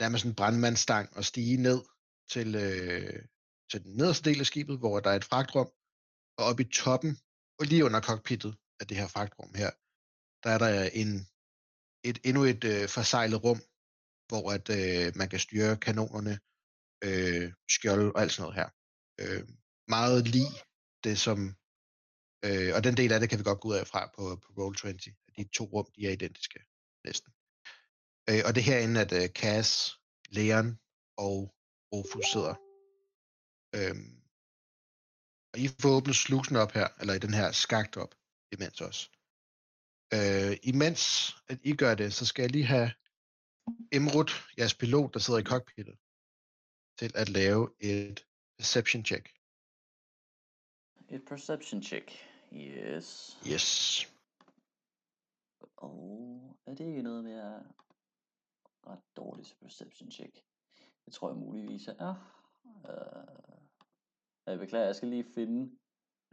nærmest 0.00 0.24
en 0.24 0.34
brandmandstang 0.34 1.16
og 1.16 1.24
stige 1.24 1.56
ned 1.56 1.80
til, 2.32 2.54
øh, 2.54 3.22
til 3.70 3.84
den 3.84 3.96
nederste 3.96 4.30
del 4.30 4.40
af 4.40 4.46
skibet, 4.46 4.78
hvor 4.78 5.00
der 5.00 5.10
er 5.10 5.16
et 5.16 5.24
fragtrum. 5.24 5.70
Og 6.38 6.44
oppe 6.44 6.62
i 6.62 6.68
toppen, 6.68 7.18
og 7.58 7.66
lige 7.66 7.84
under 7.84 8.00
cockpittet 8.00 8.56
af 8.80 8.86
det 8.86 8.96
her 8.96 9.08
fragtrum 9.08 9.54
her, 9.54 9.70
der 10.42 10.50
er 10.50 10.58
der 10.58 10.90
en, 11.00 11.10
et, 12.04 12.18
endnu 12.24 12.42
et 12.44 12.64
øh, 12.64 12.88
forsejlet 12.88 13.44
rum, 13.44 13.60
hvor 14.28 14.44
at, 14.56 14.66
øh, 14.78 15.12
man 15.16 15.28
kan 15.28 15.38
styre 15.38 15.76
kanonerne, 15.76 16.34
øh, 17.04 17.52
skjold 17.68 18.14
og 18.14 18.20
alt 18.20 18.32
sådan 18.32 18.42
noget 18.42 18.58
her. 18.60 18.68
Øh, 19.20 19.48
meget 19.88 20.28
lige 20.28 20.52
det, 21.04 21.18
som 21.18 21.56
Øh, 22.44 22.74
og 22.76 22.84
den 22.84 22.96
del 22.96 23.12
af 23.12 23.20
det 23.20 23.28
kan 23.30 23.38
vi 23.38 23.44
godt 23.44 23.60
gå 23.60 23.68
ud 23.68 23.74
af 23.74 23.86
fra 23.86 24.10
på, 24.16 24.36
på 24.42 24.48
Roll20. 24.58 24.92
De 25.36 25.44
to 25.44 25.64
rum, 25.64 25.86
de 25.96 26.06
er 26.06 26.10
identiske 26.10 26.60
næsten. 27.04 27.32
Øh, 28.30 28.42
og 28.46 28.54
det 28.54 28.60
er 28.60 28.70
herinde, 28.70 29.00
at 29.00 29.12
øh, 29.12 29.28
Cass, 29.28 29.98
Leon 30.28 30.78
og 31.16 31.54
Rufus 31.92 32.26
sidder. 32.32 32.54
Øh, 33.76 33.96
og 35.52 35.58
I 35.58 35.68
får 35.80 35.88
åbnet 35.88 36.16
slusen 36.16 36.56
op 36.56 36.72
her, 36.72 36.88
eller 37.00 37.14
i 37.14 37.18
den 37.18 37.34
her 37.34 37.52
skagt 37.52 37.96
op, 37.96 38.14
imens 38.52 38.80
også. 38.80 39.10
Øh, 40.14 40.56
imens 40.62 41.02
at 41.48 41.58
I 41.64 41.76
gør 41.76 41.94
det, 41.94 42.14
så 42.14 42.26
skal 42.26 42.42
jeg 42.42 42.50
lige 42.50 42.64
have 42.64 42.90
Emrud, 43.92 44.30
jeres 44.58 44.74
pilot, 44.74 45.14
der 45.14 45.20
sidder 45.20 45.40
i 45.40 45.44
cockpittet, 45.44 45.98
til 46.98 47.12
at 47.14 47.28
lave 47.28 47.70
et 47.80 48.26
perception 48.58 49.04
check. 49.04 49.24
Et 51.08 51.24
perception 51.24 51.82
check. 51.82 52.06
Yes. 52.52 53.38
Yes. 53.46 54.06
Og 55.76 56.58
er 56.66 56.74
det 56.74 56.86
ikke 56.86 57.02
noget 57.02 57.24
med 57.24 57.32
at 57.32 57.62
ret 58.86 59.02
dårligt 59.16 59.56
perception 59.60 60.10
check? 60.10 60.34
Det 61.04 61.12
tror 61.12 61.28
jeg 61.28 61.36
muligvis 61.36 61.88
er. 61.88 62.14
Uh, 62.64 63.61
jeg 64.46 64.58
beklager, 64.58 64.86
jeg 64.86 64.96
skal 64.96 65.08
lige 65.08 65.24
finde 65.34 65.62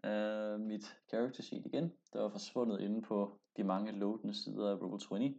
uh, 0.03 0.59
mit 0.59 0.97
character 1.09 1.43
sheet 1.43 1.65
igen. 1.65 1.93
Der 2.13 2.21
var 2.21 2.29
forsvundet 2.29 2.81
inde 2.81 3.01
på 3.01 3.39
de 3.57 3.63
mange 3.63 3.91
loadende 3.91 4.33
sider 4.33 4.71
af 4.71 4.75
Roll20. 4.75 5.33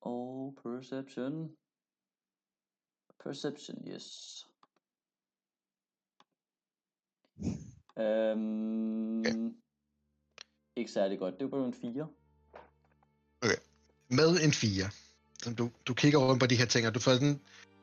Og 0.00 0.58
perception. 0.62 1.56
Perception, 3.18 3.88
yes. 3.88 4.46
Øhm, 7.98 9.20
Okay. 9.20 9.52
Ikke 10.76 10.90
særlig 10.90 11.18
godt. 11.18 11.40
Det 11.40 11.52
var 11.52 11.66
en 11.66 11.74
4. 11.74 12.08
Med 14.10 14.40
en 14.44 14.52
4. 14.52 14.90
Så 15.42 15.54
du, 15.54 15.70
du 15.86 15.94
kigger 15.94 16.18
rundt 16.18 16.40
på 16.40 16.46
de 16.46 16.56
her 16.56 16.66
ting, 16.66 16.86
og 16.86 16.94
du 16.94 17.00
får 17.00 17.12
sådan, 17.12 17.40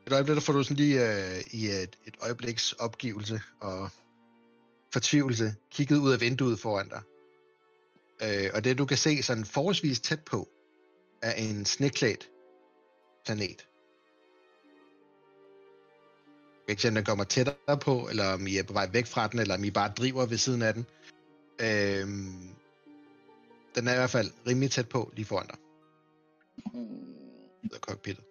et 0.07 0.13
øjeblik, 0.13 0.35
der 0.35 0.41
får 0.41 0.53
du 0.53 0.63
sådan 0.63 0.77
lige 0.77 1.09
øh, 1.09 1.43
i 1.51 1.65
et, 1.65 1.97
et 2.05 2.15
øjebliks 2.21 2.73
opgivelse 2.73 3.41
og 3.59 3.89
fortvivlelse 4.93 5.55
kigget 5.71 5.97
ud 5.97 6.13
af 6.13 6.21
vinduet 6.21 6.59
foran 6.59 6.89
dig. 6.89 7.01
Øh, 8.23 8.51
og 8.53 8.63
det 8.63 8.77
du 8.77 8.85
kan 8.85 8.97
se 8.97 9.23
sådan 9.23 9.45
forholdsvis 9.45 9.99
tæt 9.99 10.19
på, 10.25 10.49
er 11.21 11.31
en 11.31 11.65
sneklædt 11.65 12.29
planet. 13.25 13.67
Jeg 16.67 16.67
kan 16.67 16.71
ikke 16.73 16.81
se, 16.81 16.87
om 16.87 16.95
den 16.95 17.05
kommer 17.05 17.23
tættere 17.23 17.77
på, 17.81 18.07
eller 18.09 18.33
om 18.33 18.47
I 18.47 18.57
er 18.57 18.63
på 18.63 18.73
vej 18.73 18.89
væk 18.93 19.05
fra 19.05 19.27
den, 19.27 19.39
eller 19.39 19.55
om 19.55 19.63
I 19.63 19.71
bare 19.71 19.93
driver 19.97 20.25
ved 20.25 20.37
siden 20.37 20.61
af 20.61 20.73
den. 20.73 20.85
Øhm, 21.61 22.49
den 23.75 23.87
er 23.87 23.93
i 23.93 23.95
hvert 23.95 24.09
fald 24.09 24.31
rimelig 24.47 24.71
tæt 24.71 24.89
på, 24.89 25.11
lige 25.15 25.25
foran 25.25 25.47
dig, 25.47 25.57
Mm, 26.73 26.79
ud 27.63 27.69
af 27.73 27.79
cockpittet. 27.79 28.25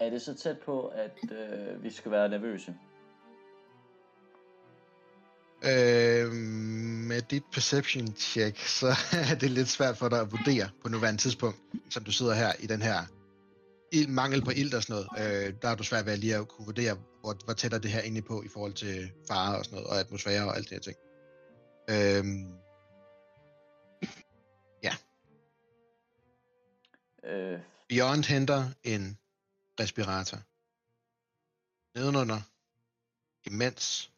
Er 0.00 0.10
det 0.10 0.22
så 0.22 0.34
tæt 0.34 0.58
på, 0.58 0.86
at 0.86 1.18
øh, 1.32 1.82
vi 1.82 1.90
skal 1.90 2.10
være 2.10 2.28
nervøse? 2.28 2.74
Øh, 5.64 6.32
med 7.08 7.22
dit 7.22 7.42
perception 7.52 8.06
check, 8.06 8.58
så 8.58 8.86
er 9.32 9.34
det 9.40 9.50
lidt 9.50 9.68
svært 9.68 9.96
for 9.96 10.08
dig 10.08 10.20
at 10.20 10.32
vurdere 10.32 10.68
på 10.82 10.88
nuværende 10.88 11.20
tidspunkt, 11.20 11.58
som 11.90 12.04
du 12.04 12.12
sidder 12.12 12.34
her 12.34 12.52
i 12.60 12.66
den 12.66 12.82
her 12.82 12.98
ild, 13.92 14.08
mangel 14.08 14.44
på 14.44 14.50
ild 14.50 14.74
og 14.74 14.82
sådan 14.82 15.04
noget. 15.18 15.46
Øh, 15.46 15.54
der 15.62 15.68
er 15.68 15.74
du 15.74 15.82
svært 15.82 16.06
ved 16.06 16.12
at 16.12 16.18
lige 16.18 16.36
at 16.36 16.48
kunne 16.48 16.66
vurdere, 16.66 16.96
hvor, 17.20 17.36
hvor 17.44 17.54
tæt 17.54 17.72
er 17.72 17.78
det 17.78 17.90
her 17.90 18.00
inde 18.00 18.22
på 18.22 18.42
i 18.42 18.48
forhold 18.48 18.72
til 18.72 19.10
fare 19.28 19.58
og 19.58 19.64
sådan 19.64 19.76
noget, 19.76 19.90
og 19.90 20.00
atmosfære 20.00 20.44
og 20.44 20.56
alt 20.56 20.70
det 20.70 20.72
her 20.72 20.80
ting. 20.80 20.96
Øh, 21.90 22.24
Øh, 27.28 27.58
Beyond 27.88 28.24
henter 28.24 28.64
en 28.84 29.18
respirator. 29.80 30.38
Nedenunder, 31.98 32.40
imens, 33.50 34.10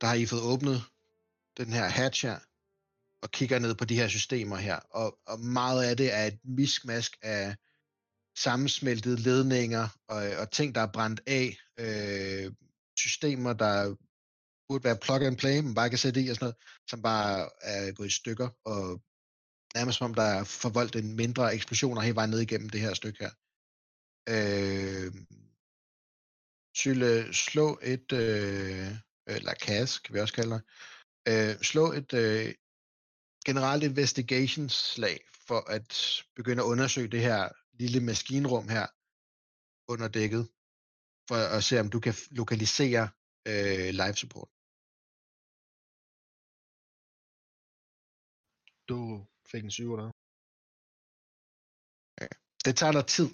der 0.00 0.06
har 0.06 0.14
I 0.14 0.26
fået 0.26 0.42
åbnet 0.42 0.84
den 1.56 1.72
her 1.72 1.88
hatch 1.88 2.26
her, 2.26 2.38
og 3.22 3.30
kigger 3.30 3.58
ned 3.58 3.74
på 3.74 3.84
de 3.84 3.96
her 3.96 4.08
systemer 4.08 4.56
her, 4.56 4.76
og, 4.76 5.18
og 5.26 5.40
meget 5.40 5.84
af 5.84 5.96
det 5.96 6.14
er 6.14 6.24
et 6.24 6.38
miskmask 6.44 7.18
af 7.22 7.56
sammensmeltede 8.36 9.16
ledninger 9.16 9.88
og, 10.08 10.16
og 10.16 10.50
ting, 10.50 10.74
der 10.74 10.80
er 10.80 10.92
brændt 10.92 11.20
af, 11.26 11.56
øh, 11.78 12.52
systemer, 12.98 13.52
der 13.52 13.94
burde 14.68 14.84
være 14.84 14.96
plug 14.96 15.22
and 15.22 15.36
play, 15.36 15.60
man 15.60 15.74
bare 15.74 15.88
kan 15.88 15.98
sætte 15.98 16.22
i 16.22 16.28
og 16.28 16.36
sådan 16.36 16.44
noget, 16.44 16.56
som 16.90 17.02
bare 17.02 17.50
er 17.62 17.92
gået 17.92 18.06
i 18.06 18.10
stykker, 18.10 18.48
og 18.64 19.02
nærmest 19.74 19.98
som 19.98 20.04
om 20.04 20.14
der 20.14 20.22
er 20.22 20.44
forvoldt 20.44 20.96
en 20.96 21.16
mindre 21.16 21.54
eksplosioner 21.54 22.02
hele 22.02 22.14
vejen 22.14 22.30
ned 22.30 22.40
igennem 22.40 22.70
det 22.70 22.80
her 22.80 22.94
stykke 22.94 23.24
her. 23.24 23.30
Øh, 24.28 25.12
Sylle, 26.76 27.34
slå 27.34 27.78
et, 27.82 28.12
øh, 28.12 28.88
eller 29.26 29.54
Cas, 29.54 29.98
kan 29.98 30.14
vi 30.14 30.20
også 30.20 30.34
kalde 30.34 30.50
dig, 30.50 30.62
øh, 31.30 31.54
slå 31.70 31.92
et 31.92 32.10
øh, 32.14 32.54
generelt 33.46 33.82
investigations-slag 33.82 35.18
for 35.48 35.60
at 35.76 35.88
begynde 36.36 36.62
at 36.62 36.70
undersøge 36.72 37.08
det 37.08 37.20
her 37.20 37.48
lille 37.82 38.00
maskinrum 38.00 38.68
her 38.68 38.86
under 39.92 40.08
dækket, 40.08 40.44
for 41.28 41.38
at 41.56 41.64
se, 41.64 41.80
om 41.80 41.90
du 41.90 42.00
kan 42.00 42.14
lokalisere 42.30 43.04
øh, 43.50 43.90
live 44.00 44.16
support. 44.22 44.50
Du 48.88 48.98
fik 49.50 49.64
en 49.64 49.70
7 49.70 49.96
der. 49.98 50.10
Det 52.64 52.76
tager 52.76 52.92
dig 52.92 53.06
tid. 53.16 53.28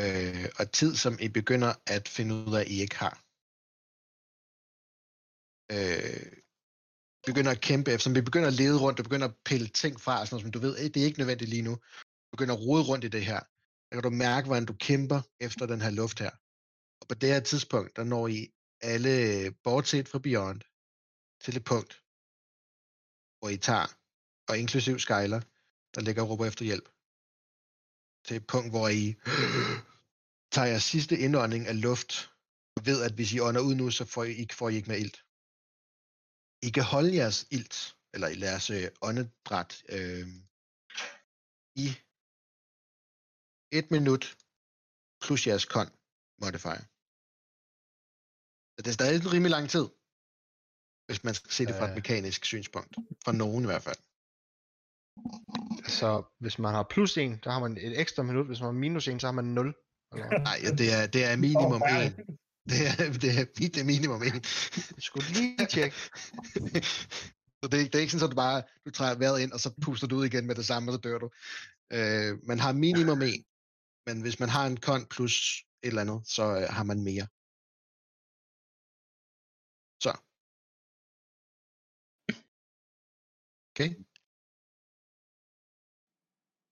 Øh, 0.00 0.46
og 0.58 0.72
tid, 0.72 0.96
som 0.96 1.18
I 1.20 1.28
begynder 1.28 1.72
at 1.86 2.08
finde 2.08 2.34
ud 2.34 2.54
af, 2.54 2.60
at 2.60 2.68
I 2.68 2.80
ikke 2.80 2.98
har. 3.04 3.14
Øh, 5.74 6.32
begynder 7.26 7.50
at 7.50 7.60
kæmpe 7.60 7.90
efter, 7.92 8.04
som 8.04 8.14
vi 8.14 8.20
begynder 8.20 8.48
at 8.48 8.58
lede 8.62 8.80
rundt, 8.80 8.98
og 9.00 9.04
begynder 9.04 9.28
at 9.28 9.36
pille 9.44 9.68
ting 9.68 10.00
fra, 10.00 10.14
sådan 10.26 10.34
noget, 10.34 10.42
som 10.42 10.52
du 10.52 10.58
ved, 10.58 10.90
det 10.90 11.00
er 11.00 11.06
ikke 11.06 11.18
nødvendigt 11.18 11.50
lige 11.50 11.62
nu. 11.68 11.74
Du 12.24 12.30
begynder 12.32 12.54
at 12.54 12.60
rode 12.60 12.84
rundt 12.90 13.04
i 13.04 13.08
det 13.08 13.24
her. 13.24 13.40
Der 13.86 13.92
kan 13.96 14.02
du 14.02 14.10
mærke, 14.10 14.46
hvordan 14.46 14.66
du 14.66 14.74
kæmper 14.88 15.20
efter 15.40 15.66
den 15.66 15.80
her 15.80 15.90
luft 15.90 16.18
her. 16.18 16.30
Og 17.00 17.08
på 17.08 17.14
det 17.14 17.28
her 17.28 17.40
tidspunkt, 17.40 17.96
der 17.96 18.04
når 18.04 18.28
I 18.28 18.52
alle, 18.80 19.14
bortset 19.64 20.08
fra 20.08 20.18
Beyond, 20.18 20.60
til 21.42 21.56
et 21.56 21.64
punkt, 21.64 21.92
hvor 23.38 23.48
I 23.48 23.56
tager, 23.56 23.88
og 24.48 24.58
inklusiv 24.58 24.98
Skyler, 24.98 25.40
der 25.94 26.00
ligger 26.00 26.22
og 26.22 26.28
råber 26.30 26.46
efter 26.46 26.64
hjælp. 26.64 26.93
Til 28.24 28.36
et 28.36 28.46
punkt, 28.46 28.70
hvor 28.70 28.88
I 28.88 29.04
tager 30.54 30.70
jeres 30.72 30.84
sidste 30.92 31.14
indånding 31.24 31.66
af 31.66 31.80
luft, 31.80 32.12
og 32.76 32.80
ved, 32.88 32.98
at 33.06 33.14
hvis 33.16 33.32
I 33.32 33.40
ånder 33.40 33.62
ud 33.68 33.74
nu, 33.74 33.90
så 33.90 34.04
får 34.04 34.24
I 34.24 34.32
ikke, 34.42 34.54
får 34.54 34.68
I 34.68 34.74
ikke 34.76 34.90
mere 34.90 35.04
ilt. 35.06 35.18
I 36.66 36.70
kan 36.76 36.84
holde 36.94 37.16
jeres 37.20 37.46
ilt, 37.56 37.76
eller 38.14 38.28
i 38.28 38.40
jeres 38.44 38.70
øh, 38.76 38.86
åndedræt, 39.08 39.72
øh, 39.96 40.26
i 41.84 41.86
et 43.78 43.86
minut, 43.94 44.24
plus 45.24 45.40
jeres 45.46 45.66
kon 45.74 45.90
modifier. 46.42 46.84
Så 48.74 48.78
det 48.82 48.90
er 48.90 48.98
stadig 48.98 49.16
en 49.16 49.32
rimelig 49.34 49.54
lang 49.56 49.66
tid, 49.74 49.86
hvis 51.06 51.24
man 51.26 51.34
skal 51.34 51.50
se 51.56 51.62
det 51.66 51.74
fra 51.78 51.88
et 51.88 51.94
mekanisk 52.00 52.40
synspunkt. 52.44 52.92
Fra 53.24 53.32
nogen 53.42 53.62
i 53.64 53.70
hvert 53.70 53.86
fald. 53.88 54.00
Så 56.00 56.22
hvis 56.40 56.58
man 56.58 56.74
har 56.74 56.86
plus 56.90 57.16
1, 57.16 57.44
der 57.44 57.50
har 57.50 57.60
man 57.60 57.76
et 57.76 58.00
ekstra 58.00 58.22
minut. 58.22 58.46
Hvis 58.46 58.60
man 58.60 58.66
har 58.66 58.80
minus 58.84 59.08
1, 59.08 59.20
så 59.20 59.26
har 59.26 59.32
man 59.32 59.44
0. 59.44 59.74
Eller, 60.12 60.28
hvad? 60.28 60.38
Nej, 60.38 60.58
ja, 60.62 60.70
det 60.70 60.88
er, 60.98 61.06
det 61.14 61.24
er 61.24 61.36
minimum 61.36 61.82
Åh, 61.82 62.04
1. 62.06 62.16
Det 62.70 62.80
er, 62.90 63.12
det 63.24 63.30
er, 63.40 63.44
det 63.74 63.76
er 63.80 63.84
minimum 63.84 64.22
1. 64.22 64.46
skulle 65.08 65.28
lige 65.38 65.66
tjekke. 65.74 65.96
så 67.60 67.64
det, 67.70 67.78
er- 67.80 67.88
det 67.90 67.94
er 67.94 67.98
ikke 68.04 68.12
sådan, 68.12 68.24
at 68.28 68.30
du 68.30 68.36
bare 68.46 68.62
du 68.84 68.90
træder 68.90 69.18
vejret 69.18 69.40
ind, 69.40 69.52
og 69.52 69.60
så 69.60 69.68
puster 69.84 70.06
du 70.06 70.16
ud 70.16 70.26
igen 70.26 70.46
med 70.46 70.54
det 70.54 70.66
samme, 70.66 70.90
og 70.90 70.94
så 70.94 71.00
dør 71.00 71.18
du. 71.24 71.28
Øh, 71.96 72.30
man 72.50 72.58
har 72.64 72.72
minimum 72.72 73.22
1. 73.22 73.44
Men 74.06 74.16
hvis 74.22 74.40
man 74.40 74.48
har 74.48 74.66
en 74.66 74.76
kon 74.86 75.06
plus 75.14 75.34
et 75.82 75.88
eller 75.88 76.00
andet, 76.04 76.20
så 76.36 76.44
øh, 76.60 76.66
har 76.76 76.84
man 76.90 77.00
mere. 77.08 77.26
Så. 80.04 80.12
Okay. 83.72 83.90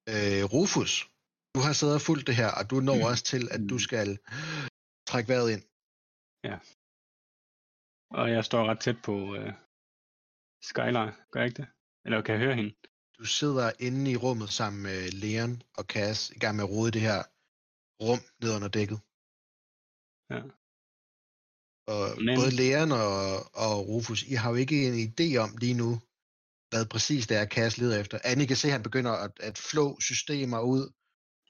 Øh, 0.09 0.43
Rufus, 0.55 0.93
du 1.55 1.61
har 1.67 1.73
siddet 1.73 1.95
og 1.99 2.05
fulgt 2.09 2.27
det 2.29 2.37
her, 2.43 2.51
og 2.59 2.65
du 2.71 2.77
når 2.81 2.99
også 3.11 3.25
til, 3.33 3.43
at 3.55 3.61
du 3.71 3.79
skal 3.87 4.09
trække 5.11 5.29
vejret 5.33 5.51
ind. 5.55 5.65
Og 8.21 8.31
jeg 8.31 8.45
står 8.45 8.63
ret 8.71 8.81
tæt 8.81 8.99
på 9.09 9.15
øh, 9.39 9.53
Skylar, 10.69 11.07
gør 11.31 11.41
jeg 11.41 11.49
ikke 11.49 11.63
det? 11.63 11.69
Eller 12.05 12.23
kan 12.23 12.33
jeg 12.35 12.43
høre 12.45 12.57
hende? 12.61 12.73
Du 13.19 13.25
sidder 13.25 13.73
inde 13.87 14.11
i 14.11 14.17
rummet 14.17 14.51
sammen 14.51 14.83
med 14.83 15.01
Leon 15.23 15.63
og 15.79 15.85
Cass 15.85 16.31
i 16.31 16.39
gang 16.43 16.57
med 16.57 16.65
at 16.65 16.71
rode 16.71 16.91
det 16.97 17.01
her 17.09 17.21
rum 18.07 18.21
ned 18.43 18.51
under 18.57 18.71
dækket. 18.79 18.99
Ja. 20.33 20.41
Og 21.95 22.03
Men- 22.27 22.37
både 22.41 22.53
Leon 22.61 22.91
og, 23.05 23.19
og 23.65 23.75
Rufus, 23.89 24.21
I 24.33 24.35
har 24.41 24.49
jo 24.51 24.57
ikke 24.65 24.79
en 24.89 24.97
idé 25.09 25.29
om 25.45 25.51
lige 25.63 25.79
nu, 25.83 25.91
hvad 26.73 26.85
præcis 26.95 27.27
det 27.27 27.37
er, 27.41 27.47
Cass 27.55 27.79
leder 27.79 28.01
efter. 28.03 28.17
Annie 28.31 28.47
kan 28.51 28.57
se, 28.61 28.67
at 28.69 28.73
han 28.77 28.83
begynder 28.89 29.13
at, 29.25 29.33
at 29.49 29.57
flå 29.71 29.85
systemer 30.09 30.61
ud, 30.75 30.85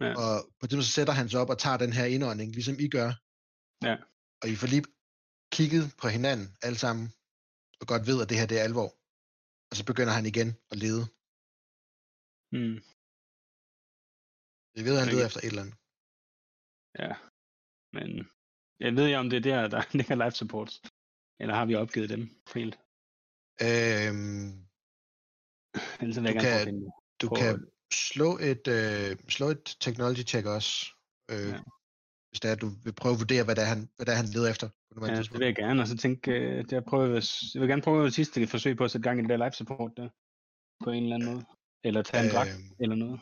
Ja. 0.05 0.13
og 0.23 0.35
på 0.61 0.65
det 0.67 0.85
så 0.85 0.93
sætter 0.97 1.15
han 1.21 1.29
sig 1.29 1.41
op 1.43 1.51
og 1.55 1.59
tager 1.65 1.79
den 1.85 1.93
her 1.99 2.07
indånding, 2.15 2.51
ligesom 2.59 2.77
I 2.87 2.89
gør. 2.99 3.11
Ja. 3.89 3.95
Og 4.43 4.47
I 4.53 4.55
får 4.61 4.69
lige 4.75 4.85
kigget 5.57 5.85
på 6.03 6.07
hinanden 6.17 6.47
alle 6.67 6.79
sammen, 6.85 7.05
og 7.81 7.87
godt 7.93 8.05
ved, 8.11 8.19
at 8.23 8.29
det 8.31 8.39
her 8.41 8.47
det 8.51 8.59
er 8.61 8.65
alvor. 8.69 8.91
Og 9.71 9.75
så 9.79 9.83
begynder 9.91 10.15
han 10.19 10.27
igen 10.33 10.49
at 10.73 10.77
lede. 10.85 11.05
Mm. 12.57 12.77
Vi 14.77 14.81
ved, 14.87 14.95
at 14.97 15.01
han 15.03 15.09
Okay. 15.09 15.15
leder 15.17 15.27
efter 15.29 15.41
et 15.41 15.51
eller 15.53 15.65
andet. 15.65 15.77
Ja. 17.03 17.13
Men 17.97 18.09
jeg 18.85 18.91
ved 18.97 19.05
ikke, 19.09 19.23
om 19.25 19.31
det 19.31 19.37
er 19.39 19.47
der, 19.51 19.61
der 19.75 19.83
ligger 19.99 20.15
live 20.23 20.37
supports. 20.41 20.75
Eller 21.41 21.55
har 21.59 21.67
vi 21.67 21.75
opgivet 21.83 22.09
dem 22.15 22.23
helt? 22.55 22.77
Øhm, 23.67 24.49
Ellers 26.01 26.17
vil 26.17 26.25
jeg 26.25 26.35
Du 26.35 26.39
gerne 26.41 26.65
kan- 26.65 26.87
at 26.87 26.93
du 27.23 27.29
Prøv 27.29 27.39
kan 27.39 27.55
at- 27.55 27.61
slå 27.93 28.39
et, 28.39 28.65
øh, 28.69 29.17
slå 29.29 29.47
et 29.49 29.77
technology 29.81 30.23
check 30.27 30.47
også. 30.47 30.87
Øh, 31.31 31.49
Ja. 31.49 31.59
Hvis 32.31 32.41
det 32.41 32.49
er, 32.49 32.53
at 32.53 32.61
du 32.61 32.71
vil 32.85 32.93
prøve 32.93 33.13
at 33.15 33.19
vurdere, 33.21 33.45
hvad 33.45 33.55
det 33.57 33.63
er, 33.63 33.67
han, 33.67 33.89
hvad 33.97 34.07
det 34.07 34.13
er, 34.13 34.17
han 34.17 34.27
leder 34.27 34.51
efter. 34.51 34.69
På 34.99 35.07
Ja, 35.07 35.17
det 35.17 35.33
vil 35.33 35.45
jeg 35.47 35.55
gerne, 35.57 35.83
og 35.83 35.89
så 35.89 35.97
tænke, 35.97 36.31
øh, 36.31 36.65
det 36.65 36.73
jeg, 36.73 36.85
prøver, 36.85 37.07
jeg 37.55 37.61
vil 37.61 37.69
gerne 37.69 37.83
prøve 37.83 38.07
et 38.07 38.15
sidste 38.15 38.47
forsøg 38.47 38.77
på 38.77 38.85
at 38.85 38.91
sætte 38.91 39.03
gang 39.09 39.19
i 39.19 39.23
det 39.23 39.31
der 39.31 39.37
live 39.37 39.53
support 39.53 39.93
der, 39.97 40.09
på 40.85 40.91
en 40.91 41.03
eller 41.03 41.17
anden 41.17 41.29
måde. 41.35 41.45
Eller 41.85 42.03
tage 42.03 42.25
en 42.25 42.31
dragt, 42.35 42.51
Øhm, 42.51 42.77
eller 42.81 42.97
noget. 42.97 43.21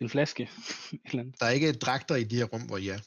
En 0.00 0.08
flaske, 0.08 0.42
eller 1.06 1.20
andet. 1.22 1.40
der 1.40 1.46
er 1.46 1.50
ikke 1.50 1.72
dragter 1.72 2.16
i 2.16 2.24
de 2.24 2.36
her 2.36 2.44
rum, 2.44 2.66
hvor 2.66 2.76
I 2.76 2.88
er. 2.88 3.00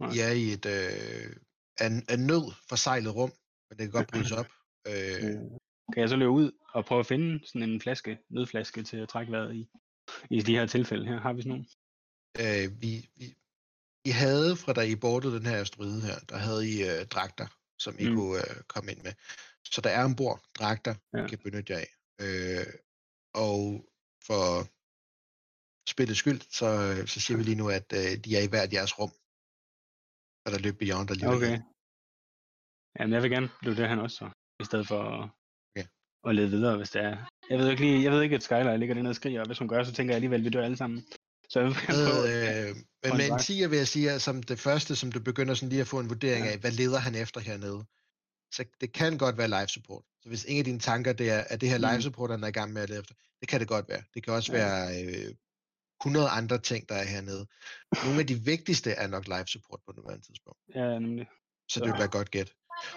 Nej. 0.00 0.12
I 0.14 0.18
er 0.28 0.32
i 0.44 0.46
et 0.56 0.66
øh, 0.76 1.36
af, 1.84 1.88
af 2.12 2.18
nød 2.18 2.44
forsejlet 2.68 3.14
rum, 3.14 3.32
men 3.68 3.78
det 3.78 3.82
kan 3.84 3.90
godt 3.98 4.08
brydes 4.12 4.32
op. 4.32 4.46
Øh, 4.88 4.94
Øh, 5.24 5.40
Kan 5.92 6.00
jeg 6.00 6.08
så 6.08 6.16
løbe 6.16 6.30
ud 6.30 6.52
og 6.74 6.84
prøve 6.84 7.00
at 7.00 7.06
finde 7.06 7.46
sådan 7.46 7.70
en 7.70 7.80
flaske, 7.80 8.18
nødflaske 8.28 8.82
til 8.82 8.96
at 8.96 9.08
trække 9.08 9.32
vejret 9.32 9.54
i? 9.54 9.68
I 10.30 10.40
de 10.40 10.56
her 10.56 10.66
tilfælde 10.66 11.06
her, 11.06 11.20
har 11.20 11.32
vi 11.32 11.42
sådan 11.42 11.50
nogle? 11.50 11.66
øh, 12.42 12.82
vi, 12.82 12.92
vi, 13.16 13.26
I 14.04 14.10
havde, 14.10 14.56
fra 14.56 14.72
da 14.72 14.80
I 14.80 14.96
bordede 14.96 15.36
den 15.38 15.46
her 15.46 15.60
asteroide 15.60 16.00
her, 16.08 16.18
der 16.30 16.36
havde 16.36 16.62
I 16.72 16.74
øh, 16.90 17.06
dragter, 17.14 17.48
som 17.78 17.94
I 17.98 18.08
Mm. 18.08 18.16
kunne 18.16 18.38
øh, 18.38 18.56
komme 18.72 18.92
ind 18.92 19.02
med. 19.02 19.12
Så 19.74 19.80
der 19.80 19.90
er 19.90 20.04
ombord 20.04 20.40
dragter, 20.58 20.94
ja. 21.12 21.24
I 21.24 21.28
kan 21.28 21.38
benytte 21.38 21.72
jer 21.72 21.78
af. 21.84 21.90
Øh, 22.24 22.66
og 23.34 23.58
for 24.26 24.46
spillets 25.92 26.18
skyld, 26.18 26.40
så, 26.58 26.68
øh, 26.88 27.06
så 27.12 27.20
siger 27.20 27.36
vi 27.38 27.44
lige 27.44 27.60
nu, 27.62 27.68
at 27.78 27.88
øh, 28.00 28.12
de 28.24 28.36
er 28.38 28.42
i 28.46 28.52
hvert 28.52 28.72
jeres 28.72 28.98
rum. 28.98 29.12
Og 30.44 30.48
der 30.52 30.58
løb 30.58 30.76
Beyond 30.78 31.10
alligevel. 31.10 31.36
Okay. 31.36 31.58
Jamen, 32.96 33.12
jeg 33.14 33.22
vil 33.22 33.30
gerne 33.30 33.50
blive 33.60 33.76
det 33.76 33.88
han 33.88 33.98
også 33.98 34.16
så, 34.16 34.28
i 34.62 34.64
stedet 34.64 34.86
for 34.92 35.35
at 36.26 36.34
lede 36.34 36.50
videre, 36.50 36.76
hvis 36.76 36.90
det 36.90 37.02
er. 37.02 37.16
Jeg 37.50 37.58
ved 37.58 37.70
ikke 37.70 37.82
lige, 37.82 38.02
jeg 38.04 38.12
ved 38.12 38.22
ikke, 38.22 38.36
at 38.36 38.42
Skylar 38.42 38.76
ligger 38.76 38.94
dernede 38.94 39.10
og 39.10 39.16
skriger, 39.16 39.40
og 39.40 39.46
hvis 39.46 39.58
hun 39.58 39.68
gør, 39.68 39.84
så 39.84 39.92
tænker 39.92 40.12
jeg 40.12 40.16
alligevel, 40.16 40.40
at 40.40 40.44
vi 40.44 40.50
dør 40.50 40.64
alle 40.64 40.76
sammen. 40.76 41.04
Så 41.48 41.58
jeg 41.60 41.68
vil 41.68 41.74
prøve. 41.86 42.28
øh, 42.68 42.74
men 43.02 43.12
en 43.12 43.16
med 43.16 43.24
en 43.24 43.30
dragt. 43.30 43.50
10'er 43.50 43.66
vil 43.68 43.76
jeg 43.76 43.88
sige, 43.88 44.10
at 44.10 44.22
som 44.22 44.42
det 44.42 44.58
første, 44.58 44.96
som 44.96 45.12
du 45.12 45.20
begynder 45.20 45.54
sådan 45.54 45.68
lige 45.68 45.80
at 45.80 45.86
få 45.86 46.00
en 46.00 46.08
vurdering 46.08 46.44
Ja. 46.44 46.52
af, 46.52 46.58
hvad 46.58 46.70
leder 46.70 46.98
han 46.98 47.14
efter 47.14 47.40
hernede. 47.40 47.84
Så 48.52 48.64
det 48.80 48.92
kan 48.92 49.18
godt 49.18 49.38
være 49.38 49.48
live 49.48 49.68
support. 49.68 50.02
Så 50.22 50.28
hvis 50.28 50.44
ingen 50.44 50.60
af 50.60 50.64
dine 50.64 50.78
tanker, 50.78 51.12
det 51.12 51.30
er, 51.30 51.44
at 51.48 51.60
det 51.60 51.68
her 51.68 51.78
live 51.78 51.94
Mm. 51.94 52.00
support, 52.02 52.30
han 52.30 52.42
er 52.44 52.48
i 52.48 52.50
gang 52.50 52.72
med 52.72 52.82
at 52.82 52.88
lede 52.88 53.00
efter, 53.00 53.14
det 53.40 53.48
kan 53.48 53.60
det 53.60 53.68
godt 53.68 53.88
være. 53.88 54.02
Det 54.14 54.24
kan 54.24 54.32
også 54.32 54.52
Ja. 54.52 54.58
være 54.58 55.02
øh, 55.04 55.34
100 56.02 56.28
andre 56.28 56.58
ting, 56.58 56.88
der 56.88 56.94
er 56.94 57.04
hernede. 57.04 57.46
Nogle 58.04 58.20
af 58.20 58.26
de 58.26 58.34
vigtigste 58.34 58.90
er 58.90 59.06
nok 59.06 59.26
live 59.28 59.46
support 59.46 59.80
på 59.86 59.92
nuværende 59.96 60.26
tidspunkt. 60.26 60.60
Ja, 60.74 60.98
nemlig. 60.98 61.26
Så 61.68 61.80
det 61.80 61.88
vil 61.92 61.98
være 61.98 62.08
godt 62.08 62.30
gæt. 62.30 62.52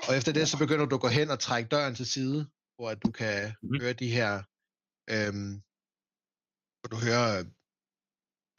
Og 0.08 0.18
efter 0.18 0.32
det, 0.32 0.50
så 0.50 0.58
begynder 0.58 0.86
du 0.86 0.96
at 0.96 1.02
gå 1.02 1.08
hen 1.08 1.30
og 1.30 1.40
trække 1.40 1.68
døren 1.70 1.96
til 1.96 2.06
side, 2.06 2.48
hvor 2.80 2.90
at 2.90 3.04
du 3.04 3.12
kan 3.12 3.56
mm-hmm. 3.62 3.82
høre 3.82 3.94
de 3.94 4.10
her, 4.12 4.32
øhm, 5.14 5.54
hvor 6.80 6.90
du 6.94 6.98
hører 7.08 7.32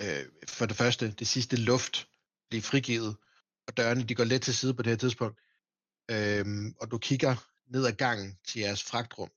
øh, 0.02 0.24
for 0.48 0.66
det 0.66 0.76
første, 0.76 1.12
det 1.12 1.28
sidste 1.28 1.56
luft 1.56 2.08
blive 2.50 2.62
frigivet, 2.62 3.16
og 3.66 3.76
dørene 3.76 4.08
de 4.08 4.14
går 4.14 4.24
lidt 4.24 4.42
til 4.42 4.54
side 4.54 4.74
på 4.74 4.82
det 4.82 4.90
her 4.90 4.96
tidspunkt. 4.96 5.40
Øhm, 6.10 6.74
og 6.80 6.90
du 6.90 6.98
kigger 6.98 7.34
ned 7.72 7.86
ad 7.86 7.92
gangen 7.92 8.38
til 8.48 8.60
jeres 8.60 8.82
fragtrum, 8.84 9.30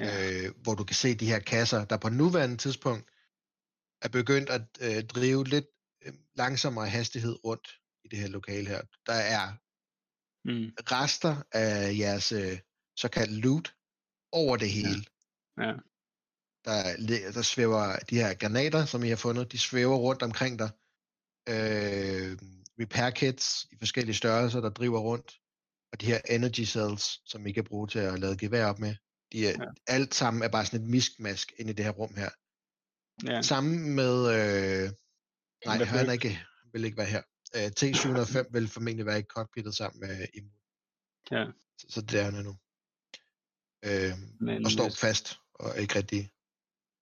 Ja. 0.00 0.10
øh, 0.14 0.54
hvor 0.62 0.74
du 0.74 0.84
kan 0.84 0.96
se 0.96 1.14
de 1.14 1.26
her 1.26 1.38
kasser, 1.38 1.84
der 1.84 1.96
på 1.96 2.08
nuværende 2.08 2.56
tidspunkt 2.56 3.10
er 4.02 4.08
begyndt 4.08 4.50
at 4.50 4.66
øh, 4.80 5.04
drive 5.04 5.44
lidt 5.44 5.66
øh, 6.04 6.14
langsommere 6.34 6.88
hastighed 6.88 7.44
rundt 7.44 7.68
i 8.04 8.08
det 8.08 8.18
her 8.18 8.28
lokale 8.28 8.68
her. 8.68 8.82
Der 9.06 9.18
er 9.36 9.46
Mm. 10.46 10.70
rester 10.92 11.42
af 11.52 11.98
jeres 11.98 12.32
øh, 12.32 12.58
såkaldte 12.96 13.34
loot 13.40 13.74
over 14.32 14.56
det 14.56 14.70
hele. 14.70 15.04
Ja. 15.58 15.72
Der, 16.64 16.94
li- 16.96 17.32
der 17.34 17.42
svæver 17.42 17.96
de 18.10 18.16
her 18.16 18.34
granater, 18.34 18.84
som 18.84 19.02
I 19.04 19.08
har 19.08 19.16
fundet, 19.16 19.52
de 19.52 19.58
svæver 19.58 19.96
rundt 19.96 20.22
omkring 20.22 20.58
dig. 20.58 20.70
Øh, 21.48 22.38
repair 22.80 23.10
kits 23.10 23.66
i 23.72 23.76
forskellige 23.78 24.14
størrelser, 24.16 24.60
der 24.60 24.70
driver 24.70 25.00
rundt. 25.00 25.40
Og 25.92 26.00
de 26.00 26.06
her 26.06 26.20
energy 26.30 26.64
cells, 26.64 27.30
som 27.30 27.46
I 27.46 27.52
kan 27.52 27.64
bruge 27.64 27.88
til 27.88 27.98
at 27.98 28.18
lade 28.18 28.38
gevær 28.38 28.66
op 28.66 28.78
med. 28.78 28.94
De 29.32 29.48
er, 29.48 29.50
Ja. 29.50 29.64
Alt 29.86 30.14
sammen 30.14 30.42
er 30.42 30.48
bare 30.48 30.66
sådan 30.66 30.80
et 30.84 30.90
miskmask 30.90 31.52
inde 31.58 31.70
i 31.70 31.74
det 31.74 31.84
her 31.84 31.92
rum 31.92 32.14
her. 32.16 32.30
Ja. 33.32 33.42
Sammen 33.42 33.94
med... 33.94 34.14
Øh, 34.34 34.90
nej, 35.66 35.76
Hvad 35.76 35.86
han 35.86 36.08
er 36.08 36.12
ikke, 36.12 36.28
han 36.30 36.70
vil 36.72 36.84
ikke 36.84 36.96
være 36.96 37.06
her. 37.06 37.22
Øh, 37.56 37.70
T705 37.80 38.50
vil 38.52 38.68
formentlig 38.68 39.06
være 39.06 39.18
i 39.20 39.22
cockpittet 39.22 39.74
sammen 39.74 40.00
med 40.00 40.26
Immo. 40.34 40.50
Ja. 41.30 41.44
Så, 41.78 41.86
så 41.88 42.00
det 42.00 42.20
er 42.20 42.24
han 42.24 42.44
nu. 42.44 42.56
Øh, 43.84 44.12
Men 44.40 44.64
og 44.64 44.70
står 44.70 44.84
hvis, 44.84 45.00
fast 45.00 45.40
og 45.54 45.68
er 45.70 45.74
ikke 45.74 45.96
rigtig... 45.96 46.30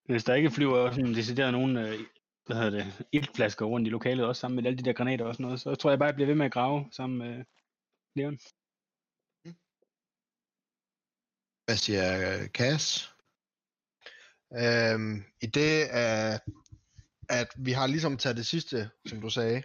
hvis 0.05 0.24
der 0.24 0.35
ikke 0.35 0.51
flyver 0.51 0.91
sådan 0.91 1.14
decideret 1.14 1.53
nogen 1.53 1.76
øh, 1.76 2.01
hvad 2.47 2.57
hedder 2.57 2.70
det, 2.70 3.05
iltflasker 3.12 3.66
rundt 3.66 3.87
i 3.87 3.91
lokalet, 3.91 4.26
også 4.26 4.41
sammen 4.41 4.57
med 4.57 4.66
alle 4.66 4.78
de 4.78 4.85
der 4.85 4.93
granater 4.93 5.24
og 5.24 5.35
sådan 5.35 5.45
noget, 5.45 5.61
så 5.61 5.74
tror 5.74 5.91
jeg 5.91 5.99
bare, 5.99 6.07
jeg 6.07 6.14
bliver 6.14 6.26
ved 6.26 6.35
med 6.35 6.47
at 6.47 6.53
grave 6.53 6.89
sammen 6.93 7.18
med 7.18 7.45
Leon. 8.16 8.39
Hvad 11.64 11.76
siger 11.76 12.47
Cass? 12.49 13.14
Øhm, 14.55 15.24
I 15.41 15.47
det, 15.47 15.85
at, 15.91 16.41
at 17.28 17.49
vi 17.57 17.72
har 17.72 17.87
ligesom 17.87 18.16
taget 18.16 18.37
det 18.37 18.47
sidste, 18.47 18.91
som 19.07 19.20
du 19.20 19.30
sagde, 19.30 19.62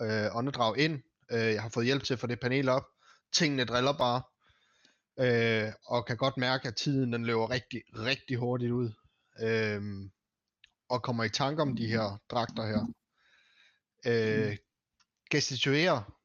øh, 0.00 0.36
åndedrag 0.36 0.78
ind. 0.78 1.02
Øh, 1.30 1.52
jeg 1.54 1.62
har 1.62 1.68
fået 1.68 1.86
hjælp 1.86 2.02
til 2.04 2.14
at 2.14 2.20
få 2.20 2.26
det 2.26 2.40
panel 2.40 2.68
op. 2.68 2.86
Tingene 3.32 3.64
driller 3.64 3.92
bare. 3.92 4.22
Øh, 5.20 5.72
og 5.84 6.06
kan 6.06 6.16
godt 6.16 6.36
mærke, 6.36 6.68
at 6.68 6.76
tiden 6.76 7.12
den 7.12 7.26
løber 7.26 7.50
rigtig, 7.50 7.82
rigtig 7.94 8.36
hurtigt 8.36 8.72
ud. 8.72 8.92
Øh, 9.40 9.82
og 10.88 11.02
kommer 11.02 11.24
i 11.24 11.28
tanke 11.28 11.62
om 11.62 11.76
de 11.76 11.86
her 11.86 12.22
dragter 12.30 12.66
her. 12.66 12.92
Øh, 14.06 14.56
gestituerer 15.30 16.16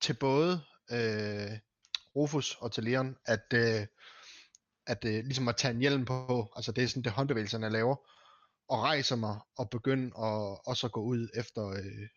til 0.00 0.14
både 0.14 0.52
øh, 0.90 1.58
Rufus 2.16 2.56
og 2.60 2.72
til 2.72 2.84
Leon, 2.84 3.16
at, 3.24 3.46
øh, 3.54 3.86
at 4.86 5.04
øh, 5.04 5.24
ligesom 5.24 5.48
at 5.48 5.56
tage 5.56 5.74
en 5.74 5.80
hjelm 5.80 6.04
på, 6.04 6.52
altså 6.56 6.72
det 6.72 6.84
er 6.84 6.88
sådan 6.88 7.02
det 7.02 7.12
håndbevægelserne 7.12 7.70
laver, 7.70 7.96
og 8.68 8.82
rejser 8.82 9.16
mig 9.16 9.40
og 9.56 9.70
begynde 9.70 10.06
at 10.06 10.58
også 10.66 10.86
at 10.86 10.92
gå 10.92 11.02
ud 11.02 11.28
efter 11.34 11.66
øh, 11.68 12.08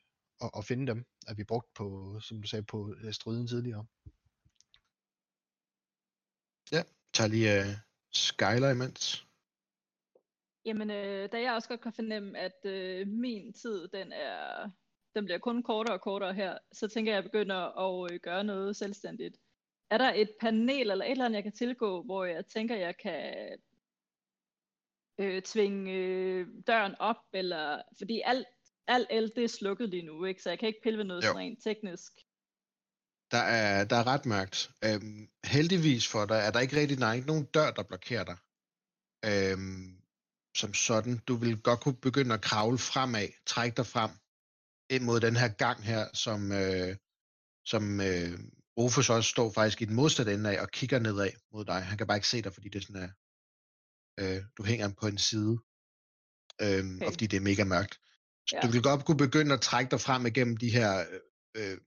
at, 0.41 0.49
at 0.57 0.65
finde 0.65 0.87
dem, 0.87 1.05
at 1.27 1.37
vi 1.37 1.43
brugt 1.43 1.73
på, 1.75 2.19
som 2.21 2.41
du 2.41 2.47
sagde, 2.47 2.63
på 2.63 2.95
øh, 3.03 3.13
striden 3.13 3.47
tidligere. 3.47 3.85
Tager 7.13 7.27
lige 7.27 7.59
uh, 7.59 7.65
Skyler 8.11 8.69
imens. 8.69 9.25
Jamen, 10.65 10.89
øh, 10.89 11.31
da 11.31 11.41
jeg 11.41 11.53
også 11.53 11.69
godt 11.69 11.81
kan 11.81 11.93
fornemme, 11.93 12.39
at 12.39 12.65
øh, 12.65 13.07
min 13.07 13.53
tid, 13.53 13.87
den 13.87 14.11
er, 14.11 14.69
den 15.15 15.25
bliver 15.25 15.37
kun 15.37 15.63
kortere 15.63 15.95
og 15.95 16.01
kortere 16.01 16.33
her, 16.33 16.57
så 16.71 16.87
tænker 16.87 17.11
jeg, 17.11 17.17
at 17.17 17.23
jeg 17.23 17.31
begynder 17.31 17.55
at 17.55 18.11
øh, 18.13 18.19
gøre 18.19 18.43
noget 18.43 18.75
selvstændigt. 18.75 19.37
Er 19.89 19.97
der 19.97 20.13
et 20.13 20.29
panel 20.39 20.91
eller 20.91 21.05
et 21.05 21.11
eller 21.11 21.25
andet, 21.25 21.35
jeg 21.35 21.43
kan 21.43 21.51
tilgå, 21.51 22.01
hvor 22.01 22.25
jeg 22.25 22.45
tænker, 22.45 22.75
jeg 22.75 22.97
kan 22.97 23.57
øh, 25.17 25.41
tvinge 25.41 25.93
øh, 25.93 26.47
døren 26.67 26.95
op, 26.99 27.25
eller 27.33 27.81
fordi 27.97 28.21
alt, 28.25 28.47
alt 28.87 29.07
el, 29.09 29.31
det 29.35 29.43
er 29.43 29.47
slukket 29.47 29.89
lige 29.89 30.05
nu, 30.05 30.25
ikke? 30.25 30.41
så 30.41 30.49
jeg 30.49 30.59
kan 30.59 30.67
ikke 30.67 30.81
pille 30.83 30.97
ved 30.97 31.05
noget 31.05 31.23
Jo. 31.23 31.27
sådan 31.27 31.39
rent 31.39 31.63
teknisk. 31.63 32.11
Der 33.31 33.37
er, 33.37 33.83
der 33.83 33.95
er 33.95 34.07
ret 34.07 34.25
mørkt. 34.25 34.71
Øhm, 34.85 35.29
heldigvis 35.45 36.07
for 36.07 36.25
dig 36.25 36.37
er 36.37 36.51
der 36.51 36.59
ikke 36.59 36.75
rigtig, 36.75 36.97
der 36.97 37.07
er 37.07 37.13
ikke 37.13 37.27
nogen 37.27 37.45
dør, 37.45 37.71
der 37.71 37.83
blokerer 37.83 38.23
dig. 38.23 38.37
Øhm, 39.25 39.99
som 40.57 40.73
sådan. 40.73 41.17
Du 41.17 41.35
vil 41.35 41.61
godt 41.61 41.79
kunne 41.79 41.95
begynde 41.95 42.33
at 42.33 42.41
kravle 42.41 42.77
fremad, 42.77 43.27
trække 43.45 43.75
dig 43.77 43.87
frem, 43.87 44.11
ind 44.89 45.03
mod 45.03 45.19
den 45.19 45.35
her 45.35 45.47
gang 45.47 45.83
her, 45.83 46.07
som, 46.13 46.51
øh, 46.51 46.95
som 47.65 48.01
øh, 48.01 48.39
Rufus 48.77 49.09
også 49.09 49.29
står 49.29 49.51
faktisk 49.51 49.81
i 49.81 49.85
den 49.85 49.95
modsatte 49.95 50.33
ende 50.33 50.57
af 50.57 50.61
og 50.61 50.69
kigger 50.69 50.99
nedad 50.99 51.31
mod 51.51 51.65
dig. 51.65 51.81
Han 51.85 51.97
kan 51.97 52.07
bare 52.07 52.17
ikke 52.17 52.27
se 52.27 52.41
dig, 52.41 52.53
fordi 52.53 52.69
det 52.69 52.83
sådan 52.83 53.01
er, 53.05 53.11
øh, 54.19 54.43
du 54.57 54.63
hænger 54.63 54.89
på 55.01 55.07
en 55.07 55.17
side. 55.17 55.59
Øhm, 56.61 56.95
okay. 56.95 57.05
Og 57.05 57.11
fordi 57.13 57.27
det 57.27 57.37
er 57.37 57.41
mega 57.41 57.63
mørkt. 57.63 57.99
Så 58.47 58.55
Ja. 58.55 58.61
du 58.61 58.71
vil 58.71 58.83
godt 58.83 59.05
kunne 59.05 59.17
begynde 59.17 59.53
at 59.53 59.61
trække 59.61 59.91
dig 59.91 60.01
frem 60.01 60.25
igennem 60.25 60.57
de 60.57 60.69
her 60.69 61.05
øh, 61.57 61.77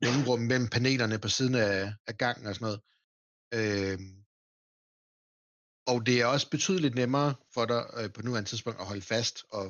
mellemrum 0.00 0.40
mellem 0.40 0.68
panelerne 0.68 1.18
på 1.18 1.28
siden 1.28 1.54
af, 1.54 1.94
af 2.06 2.18
gangen 2.18 2.46
og 2.46 2.54
sådan 2.54 2.66
noget. 2.66 2.80
Øh, 3.56 3.98
og 5.86 6.06
det 6.06 6.20
er 6.20 6.26
også 6.26 6.50
betydeligt 6.50 6.94
nemmere 6.94 7.34
for 7.54 7.64
dig 7.64 7.82
øh, 7.98 8.12
på 8.12 8.22
nuværende 8.22 8.50
tidspunkt 8.50 8.80
at 8.80 8.86
holde 8.86 9.02
fast 9.02 9.44
og, 9.50 9.66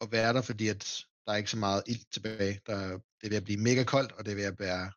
og 0.00 0.12
være 0.12 0.32
der, 0.32 0.42
fordi 0.42 0.68
at 0.68 1.06
der 1.24 1.32
er 1.32 1.36
ikke 1.36 1.50
så 1.50 1.56
meget 1.56 1.82
ild 1.86 2.04
tilbage. 2.10 2.60
Der, 2.66 2.76
det 3.18 3.24
er 3.26 3.28
ved 3.28 3.36
at 3.36 3.44
blive 3.44 3.60
mega 3.60 3.84
koldt, 3.84 4.12
og 4.12 4.24
det 4.24 4.30
er 4.30 4.36
ved 4.36 4.44
at 4.44 4.58
være... 4.58 4.92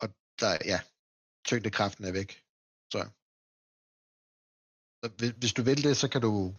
Og 0.00 0.08
der, 0.40 0.58
ja, 0.64 0.80
tyngdekraften 1.44 2.04
er 2.04 2.12
væk. 2.12 2.30
Så, 2.92 3.00
så 5.00 5.10
hvis, 5.18 5.30
hvis 5.30 5.52
du 5.52 5.62
vil 5.62 5.84
det, 5.84 5.96
så 5.96 6.08
kan 6.08 6.20
du 6.20 6.54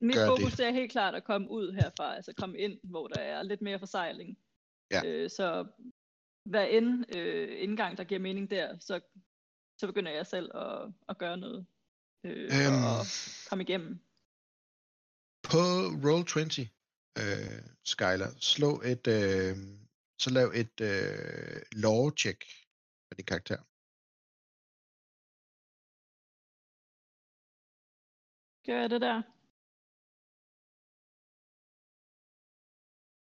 Mit 0.00 0.14
gøre 0.14 0.26
fokus 0.26 0.50
det. 0.50 0.58
det 0.58 0.66
er 0.66 0.70
helt 0.70 0.92
klart 0.92 1.14
at 1.14 1.24
komme 1.24 1.50
ud 1.50 1.72
herfra, 1.72 2.16
altså 2.16 2.32
komme 2.32 2.58
ind, 2.58 2.80
hvor 2.82 3.06
der 3.08 3.20
er 3.20 3.42
lidt 3.42 3.62
mere 3.62 3.78
forsejling. 3.78 4.38
Ja. 4.90 5.04
Øh, 5.04 5.30
så 5.30 5.66
hvad 6.44 6.68
end 6.70 7.16
øh, 7.16 7.62
indgang, 7.62 7.98
der 7.98 8.04
giver 8.04 8.20
mening 8.20 8.50
der, 8.50 8.78
så, 8.78 9.00
så 9.78 9.86
begynder 9.86 10.12
jeg 10.12 10.26
selv 10.26 10.56
at, 10.56 10.92
at 11.08 11.18
gøre 11.18 11.36
noget 11.36 11.66
øh, 12.24 12.44
Øhm. 12.44 12.84
at 12.94 13.06
komme 13.48 13.64
igennem. 13.64 13.92
På 15.50 15.62
Roll20, 16.04 16.56
øh, 17.20 17.60
Skyler, 17.84 18.30
slå 18.52 18.70
et, 18.92 19.04
øh, 19.18 19.56
så 20.22 20.30
lav 20.30 20.48
et 20.62 20.76
øh, 20.90 21.62
law 21.84 22.10
check 22.22 22.40
på 23.08 23.14
din 23.16 23.24
karakter. 23.24 23.60
Gør 28.66 28.80
jeg 28.80 28.90
det 28.90 29.00
der? 29.00 29.22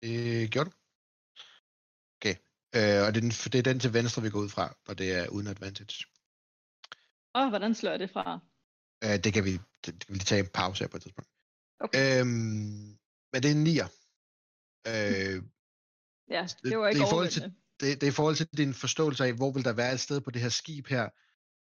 Det 0.01 0.51
gjorde 0.51 0.69
du. 0.69 0.80
Øh, 2.75 2.81
og 3.05 3.15
det 3.15 3.17
er, 3.17 3.21
den, 3.21 3.29
det 3.29 3.55
er 3.55 3.61
den 3.61 3.79
til 3.79 3.93
venstre, 3.93 4.21
vi 4.21 4.29
går 4.29 4.39
ud 4.39 4.49
fra, 4.49 4.75
og 4.87 4.97
det 4.97 5.11
er 5.11 5.27
uden 5.29 5.47
advantage. 5.47 6.05
Åh, 7.35 7.49
hvordan 7.49 7.75
slår 7.75 7.89
jeg 7.91 7.99
det 7.99 8.09
fra? 8.09 8.39
Øh, 9.03 9.23
det, 9.23 9.33
kan 9.33 9.43
vi, 9.45 9.51
det, 9.51 9.61
det 9.85 10.05
kan 10.05 10.13
vi 10.13 10.13
lige 10.17 10.25
tage 10.25 10.39
en 10.43 10.47
pause 10.53 10.83
her 10.83 10.87
på 10.89 10.97
et 10.97 11.03
tidspunkt. 11.03 11.29
Okay. 11.79 12.19
Øhm, 12.21 12.97
men 13.33 13.43
det 13.43 13.45
er 13.45 13.51
en 13.55 13.63
nier. 13.63 13.87
Øh, 14.87 15.43
Ja, 16.29 16.41
det- 16.43 16.57
det 16.63 16.77
var 16.77 16.85
det 16.85 16.91
ikke 16.93 17.03
er 17.03 17.07
i 17.07 17.09
forhold 17.09 17.29
til- 17.29 17.53
det, 17.79 18.01
det 18.01 18.03
er 18.03 18.11
i 18.11 18.19
forhold 18.21 18.35
til 18.35 18.47
din 18.57 18.73
forståelse 18.73 19.25
af, 19.25 19.33
hvor 19.33 19.51
vil 19.51 19.65
der 19.65 19.73
være 19.73 19.93
et 19.93 19.99
sted 19.99 20.21
på 20.21 20.31
det 20.31 20.41
her 20.41 20.49
skib 20.49 20.87
her, 20.87 21.09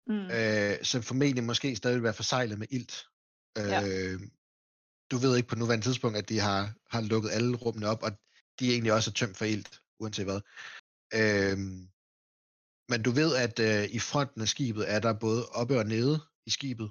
Mm. 0.06 0.30
øh, 0.30 0.84
som 0.84 1.02
formentlig 1.02 1.44
måske 1.44 1.76
stadig 1.76 1.94
vil 1.96 2.02
være 2.02 2.14
forsejlet 2.14 2.58
med 2.58 2.66
ilt. 2.70 3.06
Øh, 3.58 3.64
Ja. 3.66 4.16
Du 5.10 5.16
ved 5.18 5.36
ikke 5.36 5.48
på 5.48 5.56
nuværende 5.56 5.86
tidspunkt, 5.86 6.16
at 6.18 6.28
de 6.28 6.38
har, 6.38 6.74
har 6.90 7.00
lukket 7.00 7.30
alle 7.30 7.56
rummene 7.56 7.86
op, 7.86 8.02
og 8.02 8.12
de 8.60 8.72
egentlig 8.72 8.92
også 8.92 9.10
er 9.10 9.14
tømt 9.14 9.36
for 9.36 9.44
ilt, 9.44 9.80
uanset 10.00 10.24
hvad. 10.24 10.40
Øh, 11.14 11.58
men 12.90 13.02
du 13.06 13.10
ved, 13.10 13.30
at 13.44 13.56
øh, 13.68 13.84
i 13.96 13.98
fronten 13.98 14.40
af 14.40 14.48
skibet 14.48 14.84
er 14.94 15.00
der 15.00 15.12
både 15.26 15.42
oppe 15.60 15.78
og 15.78 15.86
nede 15.86 16.16
i 16.46 16.50
skibet, 16.50 16.88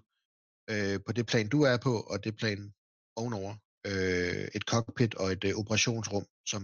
øh, 0.71 0.99
på 1.05 1.11
det 1.17 1.25
plan, 1.27 1.49
du 1.49 1.61
er 1.61 1.77
på, 1.87 1.93
og 2.11 2.23
det 2.23 2.35
plan 2.41 2.73
ovenover, 3.15 3.53
øh, 3.89 4.45
et 4.57 4.63
cockpit 4.71 5.13
og 5.15 5.27
et 5.31 5.43
øh, 5.43 5.53
operationsrum, 5.61 6.25
som 6.51 6.61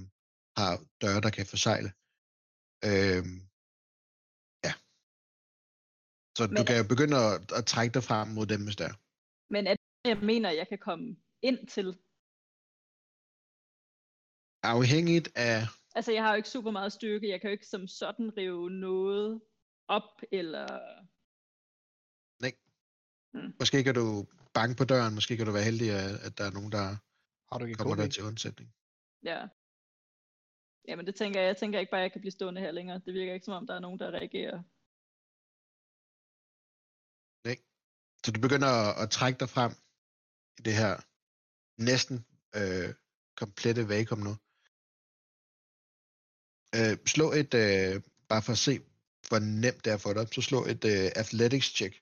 har 0.57 0.73
døre, 1.01 1.21
der 1.25 1.31
kan 1.37 1.45
forsejle. 1.53 1.89
Øh, 2.89 3.23
ja. 4.65 4.73
Så 6.37 6.43
Men, 6.47 6.55
du 6.57 6.63
kan 6.67 6.77
jo 6.81 6.85
begynde 6.93 7.17
at, 7.29 7.51
at 7.59 7.65
trække 7.65 7.93
dig 7.93 8.03
frem 8.09 8.27
mod 8.27 8.45
dem, 8.53 8.63
hvis 8.63 8.75
der. 8.83 8.91
Men 9.53 9.67
er 9.67 9.73
det, 9.75 10.09
jeg 10.13 10.17
mener, 10.31 10.49
jeg 10.49 10.67
kan 10.67 10.81
komme 10.87 11.07
ind 11.41 11.67
til? 11.67 11.87
Afhængigt 14.63 15.27
af, 15.35 15.59
Altså, 15.95 16.11
jeg 16.11 16.23
har 16.23 16.29
jo 16.29 16.35
ikke 16.35 16.49
super 16.49 16.71
meget 16.71 16.93
styrke. 16.93 17.29
Jeg 17.29 17.41
kan 17.41 17.49
jo 17.49 17.51
ikke 17.51 17.67
som 17.67 17.87
sådan 17.87 18.37
rive 18.37 18.69
noget 18.69 19.41
op, 19.87 20.21
eller... 20.31 20.65
måske 23.59 23.83
kan 23.83 23.95
du 23.95 24.25
banke 24.53 24.75
på 24.77 24.85
døren, 24.85 25.15
måske 25.15 25.37
kan 25.37 25.45
du 25.45 25.51
være 25.51 25.63
heldig, 25.63 25.89
at, 26.25 26.37
der 26.37 26.43
er 26.43 26.51
nogen, 26.51 26.71
der 26.71 26.85
Har 27.49 27.59
du 27.59 27.65
ikke 27.65 27.77
kommer 27.77 27.95
der 27.95 28.07
til 28.07 28.23
undsætning. 28.23 28.69
Ja. 29.23 29.47
Jamen, 30.87 31.05
det 31.07 31.15
tænker 31.15 31.39
jeg. 31.39 31.47
Jeg 31.47 31.57
tænker 31.57 31.79
ikke 31.79 31.91
bare, 31.91 32.01
at 32.01 32.03
jeg 32.03 32.11
kan 32.11 32.21
blive 32.21 32.31
stående 32.31 32.61
her 32.61 32.71
længere. 32.71 33.01
Det 33.05 33.13
virker 33.13 33.33
ikke, 33.33 33.45
som 33.45 33.53
om 33.53 33.67
der 33.67 33.75
er 33.75 33.79
nogen, 33.79 33.99
der 33.99 34.11
reagerer. 34.11 34.63
Så 38.25 38.31
du 38.31 38.39
begynder 38.41 38.67
at, 38.67 39.03
at 39.03 39.09
trække 39.17 39.39
dig 39.39 39.49
frem 39.55 39.71
i 40.59 40.61
det 40.67 40.75
her 40.81 40.93
næsten 41.89 42.15
øh, 42.59 42.89
komplette 43.41 43.81
vakuum 43.89 44.21
nu. 44.27 44.33
Øh, 46.77 46.97
slå 47.05 47.27
et, 47.41 47.53
øh, 47.53 48.01
bare 48.31 48.41
for 48.41 48.51
at 48.51 48.57
se, 48.67 48.73
hvor 49.27 49.39
nemt 49.39 49.85
det 49.85 49.93
er 49.93 49.97
for 49.97 50.13
dig, 50.13 50.27
så 50.33 50.41
slå 50.41 50.59
et 50.73 50.83
øh, 50.93 51.07
athletics 51.21 51.69
check. 51.77 51.93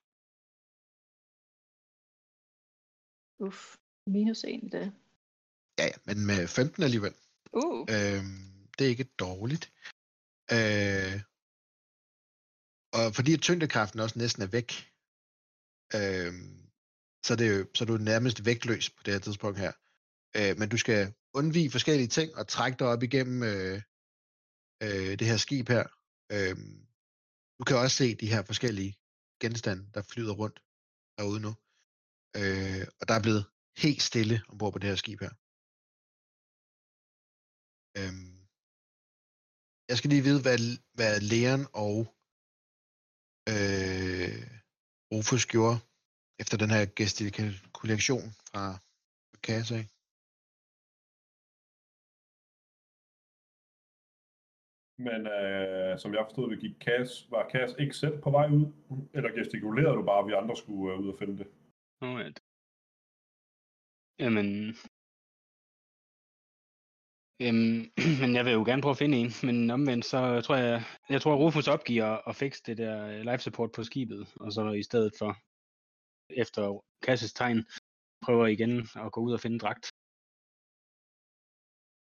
Uff. 3.45 3.61
Minus 4.07 4.43
en, 4.43 4.71
det. 4.71 4.93
Ja, 5.79 5.85
ja, 5.85 5.97
men 6.05 6.25
med 6.25 6.47
15 6.47 6.83
alligevel. 6.83 7.13
Uh. 7.53 7.81
Øh, 7.81 8.23
det 8.77 8.85
er 8.85 8.93
ikke 8.95 9.13
dårligt. 9.25 9.65
Øh, 10.55 11.15
og 12.97 13.15
fordi 13.15 13.37
tyngdekraften 13.37 13.99
også 13.99 14.19
næsten 14.19 14.43
er 14.43 14.51
væk, 14.57 14.69
øh, 15.97 16.33
så, 17.25 17.33
er 17.33 17.37
det 17.37 17.47
jo, 17.51 17.65
så 17.75 17.83
er 17.83 17.85
du 17.85 17.97
nærmest 17.97 18.45
vægtløs 18.45 18.89
på 18.89 19.03
det 19.05 19.13
her 19.13 19.19
tidspunkt 19.19 19.59
her. 19.59 19.73
Øh, 20.37 20.53
men 20.59 20.69
du 20.69 20.77
skal 20.77 21.13
undvige 21.33 21.71
forskellige 21.71 22.07
ting 22.07 22.35
og 22.35 22.47
trække 22.47 22.79
dig 22.79 22.87
op 22.87 23.03
igennem 23.03 23.43
øh, 23.43 23.81
øh, 24.83 25.11
det 25.19 25.27
her 25.31 25.37
skib 25.37 25.67
her. 25.75 25.85
Øh, 26.35 26.55
du 27.57 27.63
kan 27.67 27.77
også 27.77 27.97
se 27.97 28.15
de 28.15 28.31
her 28.33 28.41
forskellige 28.49 28.93
genstande, 29.41 29.83
der 29.93 30.01
flyder 30.01 30.33
rundt 30.41 30.57
derude 31.17 31.41
nu. 31.45 31.51
Øh, 32.39 32.85
og 32.99 33.03
der 33.07 33.13
er 33.15 33.23
blevet 33.25 33.43
helt 33.83 34.03
stille 34.09 34.37
ombord 34.49 34.73
på 34.73 34.79
det 34.79 34.89
her 34.89 34.95
skib 35.03 35.19
her. 35.25 35.33
Øhm, 37.99 38.35
jeg 39.89 39.95
skal 39.97 40.09
lige 40.09 40.27
vide, 40.29 40.41
hvad, 40.45 40.59
hvad 40.97 41.13
Leon 41.31 41.63
og 41.85 41.97
øh, 43.53 44.41
Rufus 45.11 45.45
gjorde 45.53 45.77
efter 46.41 46.55
den 46.57 46.69
her 46.75 46.83
gestikulation 46.99 48.27
fra 48.49 48.63
Kasa. 49.45 49.79
Men 55.07 55.27
øh, 55.27 55.99
som 55.99 56.13
jeg 56.13 56.25
forstod 56.25 56.51
det, 56.51 56.59
gik 56.59 56.75
Cass, 56.79 57.31
var 57.31 57.49
Cass 57.51 57.75
ikke 57.79 57.95
selv 57.95 58.21
på 58.21 58.29
vej 58.31 58.47
ud? 58.47 58.65
Eller 59.13 59.29
gestikulerede 59.37 59.95
du 59.95 60.03
bare, 60.03 60.19
at 60.19 60.27
vi 60.27 60.33
andre 60.33 60.55
skulle 60.55 60.93
øh, 60.93 60.99
ud 60.99 61.07
og 61.07 61.19
finde 61.19 61.37
det? 61.37 61.47
Nå, 62.01 62.19
ja. 62.19 62.29
Jamen... 64.19 64.49
Øhm, 67.41 67.79
men 68.21 68.35
jeg 68.35 68.45
vil 68.45 68.53
jo 68.53 68.63
gerne 68.65 68.81
prøve 68.81 68.97
at 68.97 69.03
finde 69.03 69.17
en, 69.17 69.31
men 69.43 69.69
omvendt 69.69 70.05
så 70.05 70.41
tror 70.41 70.55
jeg, 70.55 70.83
jeg 71.09 71.21
tror 71.21 71.35
Rufus 71.35 71.67
opgiver 71.67 72.27
at 72.29 72.35
fikse 72.35 72.63
det 72.65 72.77
der 72.77 73.23
life 73.23 73.43
support 73.43 73.71
på 73.71 73.83
skibet, 73.83 74.27
og 74.35 74.51
så 74.51 74.71
i 74.71 74.83
stedet 74.83 75.13
for, 75.19 75.31
efter 76.29 76.83
Kasses 77.05 77.33
tegn, 77.33 77.65
prøver 78.25 78.47
igen 78.47 78.73
at 78.95 79.11
gå 79.11 79.19
ud 79.21 79.33
og 79.33 79.39
finde 79.39 79.55
en 79.55 79.59
dragt. 79.59 79.85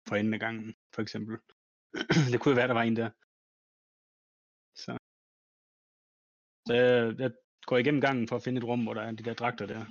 For 0.07 0.15
enden 0.15 0.33
af 0.33 0.39
gangen, 0.39 0.75
for 0.93 1.01
eksempel. 1.01 1.37
det 2.31 2.39
kunne 2.39 2.53
jo 2.53 2.59
være, 2.61 2.71
der 2.71 2.79
var 2.81 2.87
en 2.89 2.95
der. 3.01 3.09
Så, 4.83 4.91
så 6.67 6.73
jeg, 6.73 7.19
jeg 7.19 7.31
går 7.69 7.77
igennem 7.77 8.01
gangen 8.01 8.27
for 8.27 8.35
at 8.35 8.43
finde 8.43 8.59
et 8.59 8.67
rum, 8.69 8.83
hvor 8.83 8.93
der 8.93 9.01
er 9.01 9.11
de 9.11 9.23
der 9.23 9.33
dragter 9.33 9.65
der. 9.65 9.85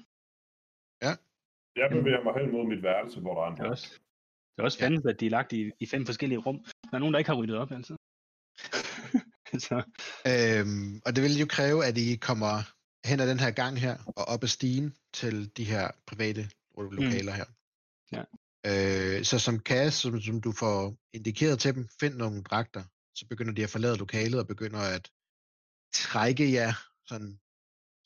Jeg 1.76 1.90
bevæger 1.90 2.22
mig 2.24 2.34
hen 2.40 2.52
mod 2.52 2.66
mit 2.66 2.82
værelse, 2.82 3.20
hvor 3.20 3.34
der 3.34 3.42
er 3.42 3.50
en 3.50 3.60
er 3.60 3.70
også, 3.70 3.88
det 4.52 4.58
er 4.58 4.62
også 4.62 4.78
spændende, 4.78 5.10
at 5.10 5.20
de 5.20 5.26
er 5.26 5.30
lagt 5.30 5.52
i, 5.52 5.70
i 5.80 5.86
fem 5.86 6.06
forskellige 6.06 6.38
rum. 6.38 6.58
Der 6.88 6.94
er 6.94 6.98
nogen, 6.98 7.12
der 7.12 7.18
ikke 7.18 7.30
har 7.30 7.38
ryddet 7.40 7.56
op, 7.56 7.72
altså. 7.72 7.96
så, 9.66 9.76
Øhm, 10.30 11.00
og 11.06 11.10
det 11.14 11.20
vil 11.24 11.40
jo 11.42 11.46
kræve, 11.56 11.80
at 11.88 11.96
I 11.98 12.16
kommer 12.28 12.54
hen 13.08 13.20
ad 13.20 13.28
den 13.32 13.40
her 13.44 13.50
gang 13.62 13.74
her, 13.84 13.94
og 14.18 14.24
op 14.34 14.42
ad 14.42 14.48
stigen 14.48 14.88
til 15.20 15.56
de 15.56 15.64
her 15.64 15.84
private 16.10 16.42
lokaler 16.98 17.34
her. 17.40 17.48
Ja. 18.16 18.24
Øh, 18.66 19.24
så 19.24 19.38
som 19.38 19.58
Cass, 19.58 19.96
som, 19.96 20.20
som 20.20 20.40
du 20.40 20.52
får 20.52 20.96
indikeret 21.12 21.58
til 21.60 21.74
dem, 21.74 21.88
find 22.00 22.14
nogle 22.14 22.42
dragter, 22.42 22.84
så 23.14 23.26
begynder 23.28 23.52
de 23.54 23.62
at 23.62 23.70
forlade 23.70 23.96
lokalet 23.96 24.40
og 24.40 24.46
begynder 24.46 24.80
at 24.80 25.10
trække 25.94 26.52
jer 26.52 26.72
sådan 27.06 27.40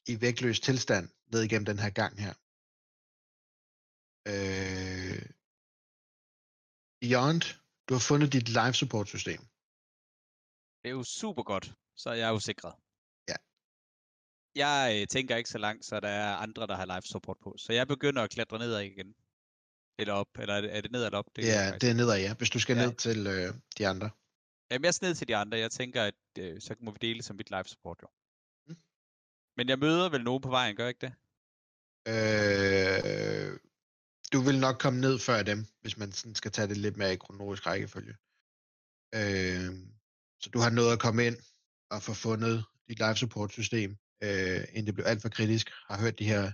i 0.07 0.21
vægtløs 0.21 0.61
tilstand 0.61 1.09
ned 1.33 1.43
igennem 1.43 1.65
den 1.65 1.79
her 1.79 1.91
gang 1.91 2.21
her. 2.21 2.35
Øh, 4.33 5.23
Beyond, 7.01 7.43
du 7.89 7.95
har 7.95 8.05
fundet 8.11 8.33
dit 8.33 8.49
life 8.49 8.73
support 8.73 9.09
system. 9.09 9.41
Det 10.81 10.89
er 10.91 10.97
jo 11.01 11.05
super 11.05 11.43
godt, 11.43 11.67
så 11.97 12.11
er 12.11 12.15
jeg 12.15 12.29
jo 12.29 12.39
sikret. 12.39 12.75
Ja. 13.29 13.37
Jeg 14.55 15.01
øh, 15.01 15.07
tænker 15.07 15.37
ikke 15.37 15.51
så 15.51 15.59
langt, 15.59 15.85
så 15.85 16.01
der 16.01 16.09
er 16.09 16.37
andre, 16.37 16.67
der 16.67 16.77
har 16.77 16.87
life 16.95 17.09
support 17.09 17.39
på. 17.43 17.55
Så 17.59 17.73
jeg 17.73 17.89
begynder 17.89 18.23
at 18.23 18.31
klatre 18.31 18.59
nedad 18.59 18.81
igen. 18.81 19.15
Eller 19.99 20.15
op, 20.15 20.29
eller 20.39 20.55
er 20.55 20.61
det, 20.61 20.77
er 20.77 20.81
det 20.81 20.93
ned 20.93 21.05
eller 21.05 21.19
op? 21.19 21.27
Det, 21.37 21.45
faktisk 21.45 21.81
det 21.81 21.91
er 21.91 21.95
nedad, 21.95 22.19
ja, 22.19 22.35
hvis 22.35 22.51
du 22.51 22.59
skal 22.59 22.77
Ja. 22.77 22.87
ned 22.87 22.95
til 22.95 23.27
øh, 23.27 23.55
de 23.79 23.89
andre. 23.89 24.11
Jamen, 24.71 24.85
jeg 24.85 24.95
sned 24.95 25.15
til 25.15 25.29
de 25.29 25.37
andre. 25.37 25.59
Jeg 25.59 25.71
tænker, 25.71 26.03
at 26.03 26.15
øh, 26.39 26.61
så 26.61 26.75
må 26.81 26.91
vi 26.91 26.99
dele 27.01 27.23
som 27.23 27.37
mit 27.37 27.51
live 27.51 27.65
support, 27.65 27.99
jo. 28.03 28.09
Mm. 28.69 28.77
Men 29.57 29.69
jeg 29.69 29.79
møder 29.79 30.09
vel 30.09 30.25
nogen 30.25 30.43
på 30.43 30.51
vejen, 30.51 30.77
gør 30.77 30.85
jeg 30.85 30.89
ikke 30.89 31.07
det? 31.07 31.15
Øh, 32.09 33.59
du 34.33 34.41
vil 34.41 34.61
nok 34.61 34.79
komme 34.79 35.01
ned 35.01 35.19
før 35.19 35.43
dem, 35.43 35.67
hvis 35.81 35.97
man 35.97 36.13
sådan 36.13 36.35
skal 36.35 36.51
tage 36.51 36.69
det 36.69 36.77
lidt 36.77 36.97
mere 36.97 37.13
i 37.13 37.17
kronologisk 37.17 37.67
rækkefølge. 37.67 38.15
Øh, 39.15 39.71
så 40.41 40.51
du 40.51 40.59
har 40.59 40.71
nået 40.71 40.93
at 40.93 40.99
komme 41.01 41.27
ind 41.27 41.37
og 41.91 42.03
få 42.03 42.15
fundet 42.15 42.65
dit 42.89 42.99
live 42.99 43.17
support 43.17 43.53
system, 43.53 43.97
øh, 44.23 44.61
inden 44.69 44.87
det 44.87 44.95
blev 44.95 45.07
alt 45.07 45.23
for 45.23 45.29
kritisk. 45.29 45.71
Har 45.89 46.01
hørt 46.01 46.19
de 46.19 46.25
her 46.25 46.53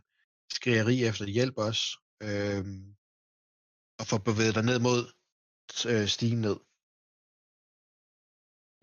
skrigeri 0.52 1.04
efter 1.04 1.26
hjælp 1.26 1.54
også. 1.56 1.98
Øh, 2.22 2.64
og 4.00 4.04
få 4.10 4.16
bevæget 4.28 4.54
dig 4.58 4.64
ned 4.70 4.78
mod 4.88 5.00
øh, 5.90 6.06
stigen 6.14 6.40
ned. 6.46 6.56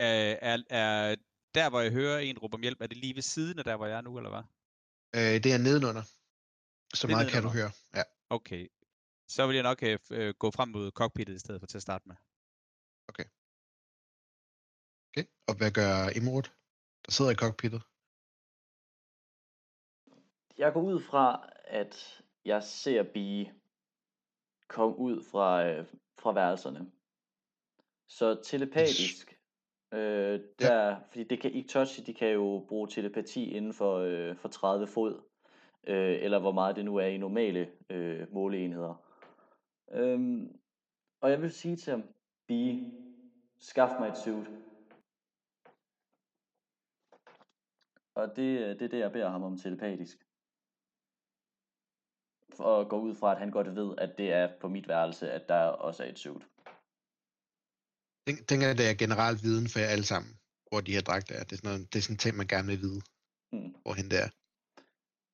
Er, 0.08 0.38
er, 0.50 0.56
er 0.82 1.16
der, 1.54 1.70
hvor 1.70 1.80
jeg 1.80 1.92
hører 1.92 2.18
en 2.18 2.38
råbe 2.38 2.54
om 2.54 2.60
hjælp, 2.60 2.80
er 2.80 2.86
det 2.86 2.96
lige 2.96 3.14
ved 3.14 3.22
siden 3.22 3.58
af 3.58 3.64
der, 3.64 3.76
hvor 3.76 3.86
jeg 3.86 3.96
er 3.96 4.00
nu, 4.00 4.16
eller 4.16 4.30
hvad? 4.30 4.44
Øh, 5.18 5.36
det 5.44 5.50
er 5.56 5.58
nedenunder. 5.58 6.04
Så 6.94 7.06
Det 7.06 7.14
meget 7.14 7.30
kan 7.30 7.42
du 7.42 7.48
nedenunder. 7.48 7.72
høre. 7.94 7.98
Ja. 7.98 8.04
Okay. 8.36 8.68
Så 9.28 9.46
vil 9.46 9.54
jeg 9.54 9.62
nok 9.62 9.82
øh, 9.82 9.98
øh, 10.10 10.34
gå 10.42 10.50
frem 10.50 10.68
mod 10.68 10.90
cockpittet 10.90 11.34
i 11.34 11.38
stedet 11.38 11.60
for 11.60 11.66
til 11.66 11.78
at 11.78 11.82
starte 11.82 12.08
med. 12.08 12.16
Okay. 13.08 13.24
Og 15.48 15.54
hvad 15.58 15.70
gør 15.70 16.08
Imrud, 16.20 16.42
der 17.06 17.10
sidder 17.12 17.30
i 17.30 17.34
cockpittet? 17.34 17.82
Jeg 20.58 20.72
går 20.72 20.82
ud 20.82 21.02
fra, 21.02 21.50
at 21.64 22.22
jeg 22.44 22.62
ser 22.62 23.02
Bee 23.14 23.57
komme 24.68 24.98
ud 24.98 25.22
fra, 25.22 25.66
øh, 25.66 25.86
fra 26.18 26.32
værelserne. 26.32 26.90
Så 28.08 28.40
telepatisk, 28.44 29.38
øh, 29.92 30.40
der, 30.58 31.00
fordi 31.08 31.24
det 31.24 31.40
kan 31.40 31.52
ikke 31.52 31.68
touch, 31.68 32.06
de 32.06 32.14
kan 32.14 32.28
jo 32.28 32.64
bruge 32.68 32.88
telepati 32.88 33.50
inden 33.50 33.74
for, 33.74 33.98
øh, 33.98 34.36
for 34.36 34.48
30 34.48 34.86
fod, 34.86 35.22
øh, 35.86 36.18
eller 36.22 36.38
hvor 36.38 36.52
meget 36.52 36.76
det 36.76 36.84
nu 36.84 36.96
er 36.96 37.06
i 37.06 37.16
normale 37.16 37.70
øh, 37.90 38.32
måleenheder. 38.32 38.94
Øhm, 39.92 40.60
og 41.20 41.30
jeg 41.30 41.42
vil 41.42 41.52
sige 41.52 41.76
til 41.76 41.90
ham, 41.90 42.02
Bee, 42.46 42.92
skaff 43.58 43.92
mig 44.00 44.08
et 44.08 44.18
suit. 44.18 44.50
Og 48.14 48.36
det, 48.36 48.58
øh, 48.58 48.68
det 48.68 48.82
er 48.82 48.88
det, 48.88 48.98
jeg 48.98 49.12
beder 49.12 49.28
ham 49.28 49.42
om 49.42 49.56
telepatisk. 49.56 50.27
For 52.58 52.80
at 52.80 52.88
gå 52.88 53.00
ud 53.00 53.14
fra, 53.14 53.32
at 53.32 53.38
han 53.38 53.50
godt 53.50 53.74
ved, 53.74 53.94
at 53.98 54.10
det 54.18 54.32
er 54.32 54.48
på 54.60 54.68
mit 54.68 54.88
værelse, 54.88 55.30
at 55.30 55.48
der 55.48 55.62
også 55.64 56.04
er 56.04 56.08
et 56.08 56.18
suit. 56.18 56.42
Tænker, 58.48 58.74
det 58.74 58.90
er 58.90 58.94
generelt 59.04 59.42
viden 59.42 59.68
for 59.68 59.78
jer 59.78 59.86
alle 59.86 60.04
sammen, 60.04 60.32
hvor 60.68 60.80
de 60.80 60.92
her 60.92 61.00
dragter 61.00 61.34
er. 61.34 61.44
Det 61.44 61.52
er 61.52 61.56
sådan, 61.56 61.70
noget, 61.70 61.92
det 61.92 61.98
er 61.98 62.02
sådan 62.02 62.14
en 62.14 62.18
ting, 62.18 62.36
man 62.36 62.46
gerne 62.46 62.68
vil 62.68 62.80
vide, 62.80 63.00
Hmm. 63.52 63.74
hvorhen 63.82 64.10
det 64.10 64.18
er. 64.24 64.28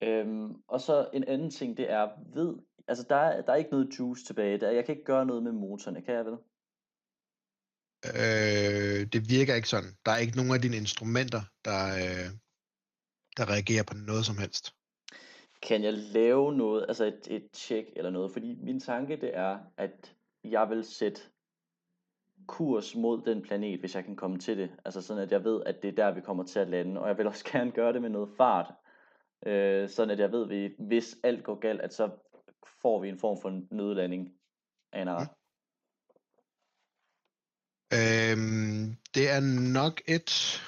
Øhm, 0.06 0.62
og 0.68 0.80
så 0.80 1.10
en 1.12 1.24
anden 1.24 1.50
ting, 1.50 1.76
det 1.76 1.90
er, 1.90 2.06
ved, 2.34 2.58
altså 2.88 3.04
der 3.08 3.16
er, 3.16 3.42
der 3.42 3.52
er 3.52 3.56
ikke 3.56 3.70
noget 3.70 3.98
juice 3.98 4.24
tilbage. 4.24 4.58
Der, 4.60 4.70
jeg 4.70 4.84
kan 4.84 4.94
ikke 4.94 5.04
gøre 5.12 5.26
noget 5.26 5.42
med 5.42 5.52
motorerne, 5.52 6.02
kan 6.02 6.14
jeg 6.14 6.24
vel? 6.24 6.38
Øh, 8.06 9.00
det 9.12 9.20
virker 9.30 9.54
ikke 9.54 9.68
sådan. 9.68 9.92
Der 10.06 10.12
er 10.12 10.18
ikke 10.18 10.36
nogen 10.36 10.54
af 10.54 10.60
dine 10.60 10.76
instrumenter, 10.76 11.42
der, 11.64 11.80
øh, 12.02 12.28
der 13.36 13.44
reagerer 13.54 13.84
på 13.90 13.94
noget 13.94 14.24
som 14.26 14.38
helst. 14.38 14.64
Kan 15.64 15.84
jeg 15.84 15.92
lave 15.92 16.54
noget, 16.54 16.84
altså 16.88 17.04
et, 17.04 17.26
et 17.30 17.48
check 17.54 17.88
eller 17.96 18.10
noget? 18.10 18.32
Fordi 18.32 18.54
min 18.62 18.80
tanke 18.80 19.16
det 19.16 19.36
er, 19.36 19.58
at 19.76 20.14
jeg 20.44 20.70
vil 20.70 20.84
sætte 20.84 21.20
kurs 22.46 22.94
mod 22.94 23.22
den 23.22 23.42
planet, 23.42 23.80
hvis 23.80 23.94
jeg 23.94 24.04
kan 24.04 24.16
komme 24.16 24.38
til 24.38 24.58
det. 24.58 24.70
Altså 24.84 25.02
sådan, 25.02 25.22
at 25.22 25.32
jeg 25.32 25.44
ved, 25.44 25.62
at 25.66 25.82
det 25.82 25.88
er 25.88 25.94
der, 25.94 26.14
vi 26.14 26.20
kommer 26.20 26.44
til 26.44 26.58
at 26.58 26.68
lande. 26.68 27.00
Og 27.00 27.08
jeg 27.08 27.18
vil 27.18 27.26
også 27.32 27.44
gerne 27.52 27.70
gøre 27.70 27.92
det 27.92 28.02
med 28.02 28.10
noget 28.10 28.28
fart. 28.36 28.74
Øh, 29.46 29.88
sådan 29.88 30.10
at 30.10 30.18
jeg 30.18 30.32
ved, 30.32 30.50
at 30.50 30.86
hvis 30.86 31.16
alt 31.22 31.44
går 31.44 31.54
galt, 31.54 31.80
at 31.80 31.94
så 31.94 32.10
får 32.82 33.00
vi 33.00 33.08
en 33.08 33.18
form 33.18 33.38
for 33.42 33.74
nødlanding 33.74 34.34
af 34.92 35.02
en 35.02 35.08
art. 35.08 35.28
Øhm, 37.92 38.96
det 39.14 39.30
er 39.30 39.40
nok 39.72 40.00
et 40.08 40.60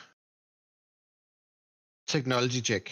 technology 2.06 2.64
check. 2.64 2.90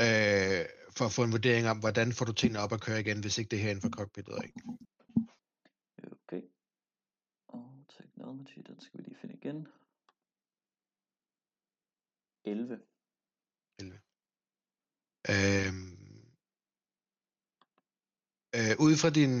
Øh, 0.00 0.83
for 0.96 1.04
at 1.04 1.12
få 1.12 1.22
en 1.24 1.32
vurdering 1.32 1.68
om, 1.68 1.78
hvordan 1.78 2.12
får 2.12 2.24
du 2.24 2.32
tingene 2.32 2.60
op 2.60 2.72
at 2.72 2.80
køre 2.80 3.00
igen, 3.00 3.20
hvis 3.20 3.38
ikke 3.38 3.48
det 3.50 3.58
er 3.58 3.62
herinde 3.62 3.80
for 3.80 3.88
cockpittet. 3.98 4.44
Ikke? 4.44 4.60
Okay. 6.12 6.42
Og 7.48 7.84
technology, 7.98 8.58
den 8.66 8.80
skal 8.80 8.98
vi 8.98 9.04
lige 9.04 9.18
finde 9.20 9.34
igen. 9.34 9.66
11. 12.44 12.80
Øhm, 15.32 15.94
øh, 18.58 18.74
ud 18.86 18.94
fra 19.02 19.10
din 19.10 19.34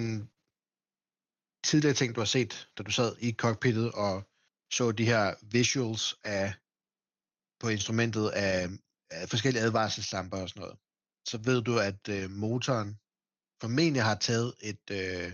tidligere 1.64 1.94
ting, 1.94 2.14
du 2.14 2.20
har 2.20 2.32
set, 2.36 2.70
da 2.78 2.82
du 2.82 2.90
sad 2.90 3.16
i 3.26 3.32
cockpittet 3.32 3.92
og 3.92 4.14
så 4.70 4.92
de 4.92 5.04
her 5.12 5.34
visuals 5.52 6.04
af, 6.24 6.54
på 7.60 7.68
instrumentet 7.68 8.26
af, 8.30 8.68
af 9.10 9.28
forskellige 9.28 9.62
advarselslamper 9.62 10.38
og 10.42 10.48
sådan 10.48 10.60
noget, 10.60 10.78
så 11.24 11.38
ved 11.38 11.62
du, 11.62 11.78
at 11.78 12.08
øh, 12.08 12.30
motoren 12.30 12.98
formentlig 13.60 14.02
har 14.02 14.14
taget 14.14 14.54
et 14.60 14.90
øh, 14.90 15.32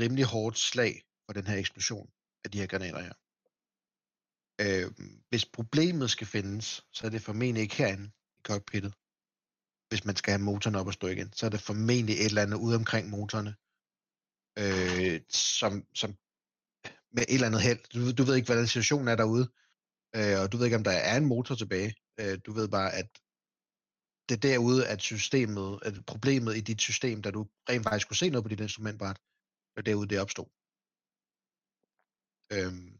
rimelig 0.00 0.24
hårdt 0.24 0.58
slag 0.58 1.02
for 1.26 1.32
den 1.32 1.46
her 1.46 1.56
eksplosion 1.56 2.10
af 2.44 2.50
de 2.50 2.58
her 2.58 2.66
granater 2.66 3.00
her. 3.00 3.14
Øh, 4.64 4.90
hvis 5.28 5.44
problemet 5.46 6.10
skal 6.10 6.26
findes, 6.26 6.84
så 6.92 7.06
er 7.06 7.10
det 7.10 7.22
formentlig 7.22 7.62
ikke 7.62 7.76
herinde 7.76 8.10
i 8.38 8.42
cockpittet 8.42 8.94
hvis 9.88 10.04
man 10.04 10.16
skal 10.16 10.32
have 10.32 10.42
motoren 10.42 10.76
op 10.76 10.86
og 10.86 10.92
stå 10.92 11.06
igen, 11.06 11.32
så 11.32 11.46
er 11.46 11.50
det 11.50 11.60
formentlig 11.60 12.14
et 12.14 12.24
eller 12.24 12.42
andet 12.42 12.58
ude 12.58 12.76
omkring 12.76 13.10
motorerne, 13.10 13.54
øh, 14.62 15.20
som, 15.58 15.72
som 15.94 16.10
med 17.16 17.22
et 17.22 17.34
eller 17.34 17.46
andet 17.46 17.62
held. 17.62 17.80
Du, 17.94 18.12
du 18.12 18.22
ved 18.22 18.36
ikke, 18.36 18.46
hvordan 18.46 18.66
situationen 18.66 19.08
er 19.08 19.16
derude, 19.16 19.46
øh, 20.16 20.36
og 20.40 20.52
du 20.52 20.56
ved 20.56 20.64
ikke, 20.64 20.76
om 20.76 20.84
der 20.84 20.98
er 21.10 21.16
en 21.16 21.24
motor 21.34 21.54
tilbage. 21.54 21.94
Øh, 22.20 22.38
du 22.46 22.52
ved 22.52 22.68
bare, 22.68 22.90
at 22.94 23.10
det 24.28 24.34
er 24.36 24.44
derude, 24.50 24.80
at 24.92 25.00
systemet, 25.00 25.70
at 25.86 25.94
problemet 26.06 26.56
i 26.56 26.60
dit 26.60 26.80
system, 26.80 27.22
da 27.22 27.30
du 27.30 27.46
rent 27.68 27.84
faktisk 27.84 28.08
kunne 28.08 28.22
se 28.22 28.30
noget 28.30 28.44
på 28.44 28.48
dit 28.48 28.60
instrumentbræt, 28.60 29.16
det 29.70 29.76
var 29.76 29.82
derude, 29.82 30.08
det 30.08 30.20
opstod. 30.20 30.48
Øhm, 32.56 32.96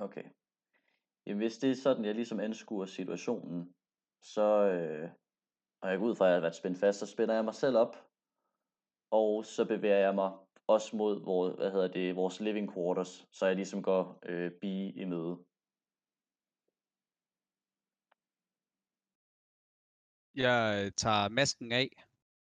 Okay. 0.00 0.24
Jamen, 1.26 1.38
hvis 1.38 1.58
det 1.58 1.70
er 1.70 1.74
sådan, 1.74 2.04
jeg 2.04 2.14
ligesom 2.14 2.40
anskuer 2.40 2.86
situationen, 2.86 3.74
så, 4.22 4.48
øh, 4.72 5.10
og 5.82 5.90
jeg 5.90 5.98
går 5.98 6.06
ud 6.06 6.16
fra, 6.16 6.24
at 6.24 6.28
jeg 6.28 6.36
har 6.36 6.40
været 6.40 6.54
spændt 6.54 6.78
fast, 6.78 6.98
så 6.98 7.06
spænder 7.06 7.34
jeg 7.34 7.44
mig 7.44 7.54
selv 7.54 7.76
op, 7.76 7.96
og 9.10 9.44
så 9.44 9.64
bevæger 9.68 9.98
jeg 9.98 10.14
mig 10.14 10.32
også 10.66 10.96
mod 10.96 11.24
vores, 11.24 11.54
hvad 11.56 11.70
hedder 11.70 11.88
det, 11.88 12.16
vores 12.16 12.40
living 12.40 12.74
quarters, 12.74 13.26
så 13.32 13.46
jeg 13.46 13.56
ligesom 13.56 13.82
går 13.82 14.18
øh, 14.26 14.52
bi 14.60 14.90
i 14.90 15.04
møde. 15.04 15.38
Jeg 20.38 20.84
øh, 20.84 20.92
tager 20.96 21.28
masken 21.28 21.72
af 21.72 22.04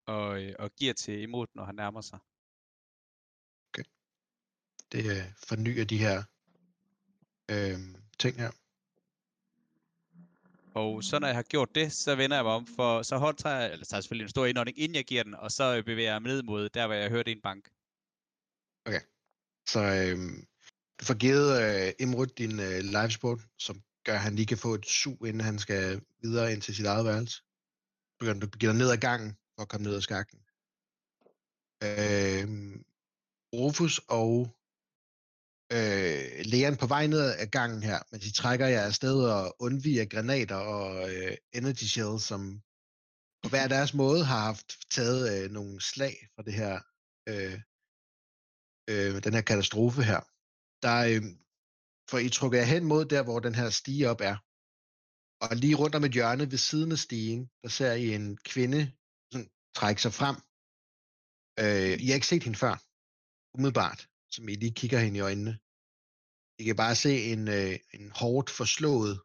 og, 0.06 0.44
øh, 0.44 0.56
og 0.60 0.72
giver 0.72 0.94
til 0.94 1.24
Emot, 1.24 1.50
når 1.56 1.66
han 1.66 1.76
nærmer 1.76 2.02
sig. 2.02 2.20
det 4.92 5.06
øh, 5.06 5.24
fornyer 5.48 5.84
de 5.84 5.98
her 5.98 6.24
øh, 7.52 7.80
ting 8.20 8.38
her. 8.38 8.52
Og 10.76 11.04
så 11.04 11.20
når 11.20 11.28
jeg 11.28 11.36
har 11.36 11.44
gjort 11.44 11.76
det, 11.76 11.94
så 11.94 12.16
vender 12.16 12.38
jeg 12.38 12.44
mig 12.44 12.54
om, 12.54 12.68
for 12.76 13.02
så 13.02 13.18
hold 13.18 13.36
tager 13.36 13.56
jeg, 13.56 13.72
eller 13.72 13.86
tager 13.86 13.98
jeg 13.98 14.04
selvfølgelig 14.04 14.24
en 14.24 14.30
stor 14.30 14.46
indånding, 14.46 14.80
inden 14.80 14.96
jeg 14.96 15.06
giver 15.06 15.24
den, 15.24 15.36
og 15.36 15.52
så 15.52 15.84
bevæger 15.86 16.12
jeg 16.12 16.22
mig 16.22 16.32
ned 16.32 16.44
mod 16.44 16.70
der, 16.70 16.86
hvor 16.86 16.96
jeg 16.96 17.10
hørte 17.10 17.32
en 17.32 17.42
bank. 17.42 17.70
Så 19.68 19.80
øh, 19.80 20.18
du 21.00 21.06
får 21.06 21.14
givet 21.14 21.62
øh, 21.64 21.94
Imrud 22.00 22.26
din 22.26 22.60
øh, 22.60 22.80
live 22.80 23.12
support, 23.12 23.40
som 23.58 23.84
gør, 24.04 24.14
at 24.14 24.20
han 24.20 24.36
lige 24.36 24.46
kan 24.46 24.58
få 24.58 24.74
et 24.74 24.86
sug, 24.86 25.28
inden 25.28 25.42
han 25.42 25.60
skal 25.60 26.02
videre 26.22 26.54
ind 26.54 26.62
til 26.62 26.76
sit 26.76 26.86
eget 26.86 27.06
værelse. 27.06 27.44
Begynder, 28.24 28.45
du 28.45 28.51
begiver 28.51 28.74
ned 28.74 28.89
ad 28.91 28.97
gangen 28.97 29.32
for 29.55 29.61
at 29.61 29.69
komme 29.69 29.86
ned 29.88 29.95
ad 29.95 30.01
skakten. 30.01 30.39
Øh, 31.88 32.45
Rufus 33.53 33.95
og 34.19 34.34
øh, 35.76 36.45
Leon 36.51 36.78
på 36.78 36.88
vej 36.88 37.07
ned 37.07 37.21
ad 37.43 37.47
gangen 37.47 37.84
her, 37.84 37.99
men 38.11 38.19
de 38.21 38.32
trækker 38.32 38.67
jer 38.67 38.82
afsted 38.82 39.17
og 39.36 39.55
undviger 39.59 40.05
granater 40.05 40.55
og 40.55 41.13
øh, 41.13 41.38
energy 41.53 41.88
shells, 41.93 42.24
som 42.24 42.41
på 43.43 43.49
hver 43.49 43.67
deres 43.67 43.93
måde 43.93 44.26
har 44.26 44.39
haft 44.39 44.69
taget 44.91 45.21
øh, 45.34 45.51
nogle 45.51 45.82
slag 45.82 46.15
fra 46.36 46.43
det 46.43 46.53
her 46.53 46.76
øh, 47.30 47.59
øh, 48.91 49.24
den 49.24 49.34
her 49.34 49.41
katastrofe 49.41 50.03
her, 50.03 50.21
der 50.84 50.95
øh, 51.11 51.24
for 52.09 52.17
I 52.17 52.30
trykker 52.30 52.59
jer 52.59 52.65
hen 52.65 52.84
mod 52.86 53.05
der, 53.05 53.24
hvor 53.24 53.39
den 53.39 53.55
her 53.55 53.69
stige 53.69 54.09
op 54.09 54.21
er. 54.21 54.38
Og 55.44 55.56
lige 55.56 55.76
rundt 55.76 55.96
om 55.96 56.04
et 56.04 56.12
hjørne 56.12 56.52
ved 56.52 56.58
siden 56.58 56.91
af 56.91 56.98
stigen, 56.98 57.50
der 57.64 57.70
ser 57.70 57.94
I 57.94 58.16
en 58.16 58.38
kvinde 58.38 58.91
sådan, 59.32 59.50
trække 59.76 60.02
sig 60.02 60.14
frem. 60.14 60.36
Øh, 61.64 61.94
I 62.04 62.06
har 62.08 62.16
ikke 62.16 62.28
set 62.28 62.44
hende 62.44 62.58
før, 62.58 62.76
umiddelbart. 63.56 64.10
som 64.32 64.50
I 64.50 64.56
lige 64.56 64.74
kigger 64.80 65.00
hende 65.00 65.18
i 65.18 65.22
øjnene. 65.30 65.54
I 66.60 66.64
kan 66.64 66.76
bare 66.76 66.96
se 66.96 67.14
en, 67.34 67.48
øh, 67.48 67.76
en 67.94 68.12
hårdt 68.12 68.50
forslået 68.50 69.22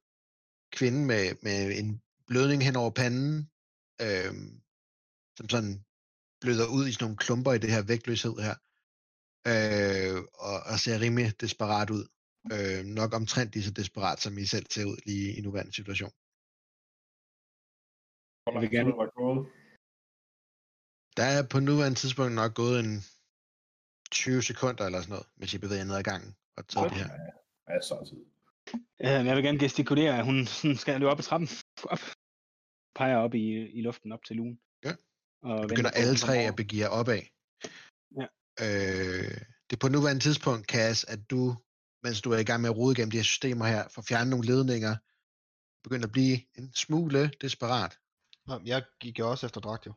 kvinde 0.78 1.00
med, 1.10 1.24
med 1.42 1.78
en 1.78 2.02
blødning 2.26 2.64
hen 2.64 2.76
over 2.76 2.90
panden, 2.90 3.50
øh, 4.04 4.34
som 5.36 5.48
sådan 5.48 5.74
bløder 6.40 6.66
ud 6.76 6.84
i 6.88 6.92
sådan 6.92 7.04
nogle 7.04 7.22
klumper 7.24 7.52
i 7.52 7.58
det 7.58 7.70
her 7.70 7.82
vægtløshed 7.82 8.36
her, 8.46 8.56
øh, 9.50 10.16
og, 10.48 10.56
og 10.70 10.76
ser 10.78 11.00
rimelig 11.00 11.40
desperat 11.40 11.90
ud. 11.90 12.04
Øh, 12.54 12.84
nok 12.84 13.10
omtrent 13.14 13.52
lige 13.52 13.64
så 13.64 13.70
desperat, 13.70 14.18
som 14.20 14.38
I 14.38 14.44
selv 14.44 14.66
ser 14.70 14.84
ud 14.84 14.98
lige 15.06 15.36
i 15.38 15.40
nuværende 15.40 15.72
situation. 15.72 16.12
Hvor 18.42 18.52
lang 18.52 18.70
tid 18.70 18.78
er 18.78 18.84
der 18.84 19.10
gået? 19.22 19.40
Der 21.16 21.26
er 21.36 21.42
på 21.52 21.60
nuværende 21.60 21.98
tidspunkt 21.98 22.34
nok 22.34 22.54
gået 22.54 22.80
en 22.84 22.94
20 24.10 24.42
sekunder 24.42 24.84
eller 24.86 25.00
sådan 25.00 25.12
noget, 25.12 25.26
hvis 25.36 25.54
I 25.54 25.58
bevæger 25.58 25.84
ned 25.84 25.96
ad 25.96 26.02
gangen 26.02 26.36
og 26.56 26.68
tager 26.68 26.88
det 26.88 26.96
her. 26.96 27.08
Masser 27.68 27.96
af 27.96 28.06
tid. 28.06 28.20
Øh, 29.04 29.26
jeg 29.26 29.36
vil 29.36 29.44
gerne 29.44 29.58
gestikulere, 29.58 30.18
at 30.18 30.24
hun 30.24 30.46
skal 30.80 31.00
løbe 31.00 31.10
op 31.10 31.18
ad 31.18 31.22
trappen. 31.22 31.48
Op. 31.94 31.98
Peger 32.94 33.16
op 33.16 33.34
i, 33.34 33.46
i 33.78 33.80
luften 33.82 34.12
op 34.12 34.24
til 34.24 34.36
lugen. 34.36 34.60
Ja. 34.84 34.92
Og 35.42 35.48
Så 35.48 35.52
venter 35.52 35.68
begynder 35.68 35.90
alle 35.90 36.16
tre 36.16 36.36
at 36.50 36.56
begive 36.56 36.82
jer 36.82 36.88
opad. 36.88 37.22
Ja. 38.20 38.26
Øh, 38.64 39.40
det 39.66 39.74
er 39.76 39.82
på 39.84 39.88
nuværende 39.88 40.22
tidspunkt, 40.22 40.66
Cass, 40.66 41.04
at 41.04 41.20
du, 41.30 41.42
mens 42.02 42.20
du 42.20 42.32
er 42.32 42.38
i 42.38 42.44
gang 42.44 42.60
med 42.60 42.70
at 42.70 42.76
rode 42.76 42.94
gennem 42.94 43.10
de 43.10 43.16
her 43.16 43.24
systemer 43.24 43.66
her, 43.66 43.88
får 43.88 44.02
fjernet 44.02 44.30
nogle 44.30 44.46
ledninger, 44.46 44.96
begynder 45.82 46.06
at 46.06 46.12
blive 46.12 46.40
en 46.58 46.72
smule 46.74 47.30
desperat. 47.40 47.98
Nå, 48.46 48.60
Jeg 48.64 48.82
gik 49.00 49.18
jo 49.18 49.30
også 49.30 49.46
efter 49.46 49.60
dragt 49.60 49.86
jo. 49.86 49.92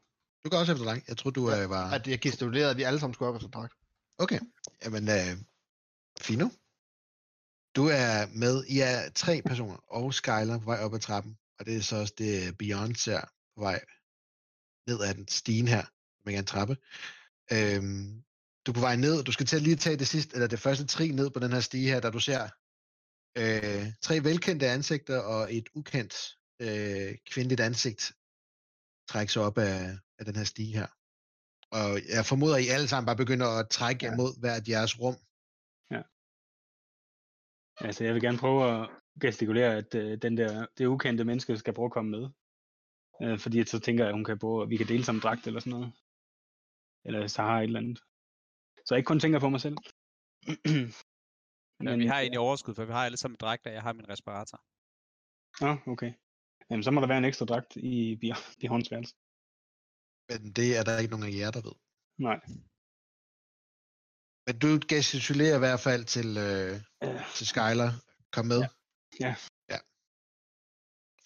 Du 0.46 0.50
går 0.50 0.58
også 0.58 0.72
efter 0.72 0.94
dig. 0.94 1.04
Jeg 1.08 1.18
tror, 1.18 1.30
du 1.30 1.50
Ja, 1.50 1.64
øh, 1.64 1.70
var... 1.70 1.92
At 1.92 2.08
jeg 2.08 2.20
gestikulerede, 2.20 2.72
at 2.72 2.78
vi 2.78 2.84
alle 2.84 3.00
sammen 3.00 3.14
skulle 3.14 3.30
op 3.30 3.36
efter 3.36 3.50
dragt. 3.50 3.74
Okay, 4.18 4.40
jamen 4.84 5.10
øh, 5.10 5.38
Fino. 6.22 6.50
Du 7.76 7.88
er 7.88 8.38
med, 8.38 8.66
I 8.68 8.80
er 8.80 9.10
tre 9.16 9.42
personer, 9.42 9.78
og 9.88 10.14
Skyler 10.14 10.60
på 10.60 10.66
vej 10.66 10.84
op 10.84 10.94
ad 10.94 11.00
trappen, 11.00 11.38
og 11.60 11.66
det 11.66 11.78
er 11.78 11.82
så 11.82 11.96
også 11.96 12.14
det 12.18 12.58
Beyond 12.58 12.96
ser 12.96 13.22
på 13.56 13.62
vej 13.62 13.80
ned 14.88 15.02
ad 15.02 15.14
den 15.14 15.28
stigen 15.28 15.68
her, 15.68 15.86
med 16.26 16.34
en 16.34 16.46
trappe. 16.46 16.78
Øhm, 17.52 18.24
du 18.66 18.72
er 18.72 18.76
på 18.76 18.80
vej 18.80 18.96
ned, 18.96 19.24
du 19.24 19.32
skal 19.32 19.46
til 19.46 19.56
at 19.56 19.62
lige 19.62 19.76
tage 19.76 19.98
det 19.98 20.08
sidste, 20.08 20.36
eller 20.36 20.48
det 20.48 20.60
første 20.60 20.86
trin 20.86 21.16
ned 21.16 21.30
på 21.30 21.40
den 21.40 21.52
her 21.52 21.60
stige 21.60 21.90
her, 21.92 22.00
da 22.00 22.10
du 22.10 22.20
ser 22.20 22.42
øh, 23.38 23.86
tre 24.02 24.24
velkendte 24.24 24.68
ansigter 24.68 25.20
og 25.20 25.54
et 25.56 25.70
ukendt 25.74 26.14
øh, 26.62 27.18
kvindeligt 27.32 27.62
ansigt 27.62 28.14
trække 29.08 29.34
sig 29.34 29.44
op 29.44 29.58
af, 29.58 29.98
af 30.20 30.26
den 30.26 30.36
her 30.36 30.44
stige 30.44 30.74
her. 30.74 30.88
Og 31.80 31.90
jeg 32.16 32.26
formoder, 32.26 32.56
at 32.56 32.64
I 32.64 32.68
alle 32.68 32.88
sammen 32.88 33.06
bare 33.06 33.24
begynder 33.24 33.48
at 33.60 33.70
trække 33.70 34.06
Ja. 34.06 34.12
ja. 34.12 34.18
mod 34.18 34.40
hvert 34.40 34.70
jeres 34.70 35.00
rum. 35.00 35.18
Altså, 37.88 38.04
jeg 38.04 38.14
vil 38.14 38.22
gerne 38.22 38.38
prøve 38.38 38.82
at 38.82 38.90
gestikulere, 39.22 39.76
at 39.76 39.96
øh, 39.96 40.18
den 40.22 40.38
der, 40.38 40.66
det 40.78 40.86
ukendte 40.86 41.24
menneske 41.24 41.58
skal 41.58 41.74
prøve 41.74 41.86
at 41.86 41.92
komme 41.92 42.12
med. 42.12 42.30
Øh, 43.22 43.40
fordi 43.40 43.66
så 43.66 43.80
tænker 43.80 44.04
jeg, 44.04 44.10
at 44.10 44.16
hun 44.16 44.24
kan 44.24 44.40
prøve, 44.40 44.64
at 44.64 44.70
vi 44.70 44.78
kan 44.78 44.88
dele 44.88 45.06
samme 45.06 45.22
dragt 45.22 45.48
eller 45.48 45.60
sådan 45.60 45.72
noget. 45.72 45.92
Eller 47.06 47.28
så 47.28 47.42
har 47.42 47.60
et 47.60 47.64
eller 47.64 47.80
andet. 47.80 48.00
Så 48.86 48.94
jeg 48.94 48.98
ikke 48.98 49.08
kun 49.08 49.20
tænker 49.20 49.40
på 49.40 49.50
mig 49.50 49.62
selv. 49.62 49.78
Men 51.86 52.00
vi 52.00 52.08
har 52.08 52.20
egentlig 52.20 52.40
overskud, 52.40 52.76
for 52.76 52.86
vi 52.86 52.92
har 52.92 53.06
alle 53.06 53.18
sammen 53.18 53.38
dragter, 53.42 53.70
og 53.70 53.74
jeg 53.74 53.82
har 53.82 53.94
min 53.94 54.10
respirator. 54.10 54.60
Ja, 55.66 55.92
okay. 55.92 56.14
Jamen, 56.70 56.84
så 56.84 56.92
må 56.92 57.02
der 57.02 57.08
være 57.08 57.18
en 57.18 57.26
ekstra 57.26 57.46
dragt 57.46 57.76
i 57.76 58.16
Bjørns 58.62 58.92
værelse. 58.92 59.16
Men 60.30 60.52
det 60.54 60.78
er 60.78 60.84
der 60.84 61.00
ikke 61.00 61.12
nogen 61.12 61.26
af 61.30 61.34
jer, 61.40 61.52
der 61.52 61.62
ved. 61.62 61.78
Nej. 62.28 62.40
Men 64.46 64.60
du 64.60 64.68
gestikulerer 64.90 65.56
i 65.56 65.64
hvert 65.66 65.80
fald 65.80 66.04
til, 66.06 66.30
øh, 66.48 66.74
Øh, 67.04 67.36
til 67.36 67.48
Skyler. 67.48 67.92
Kom 68.36 68.46
med. 68.46 68.62
Ja. 68.62 68.68
Ja. 69.20 69.36
ja. 69.74 69.80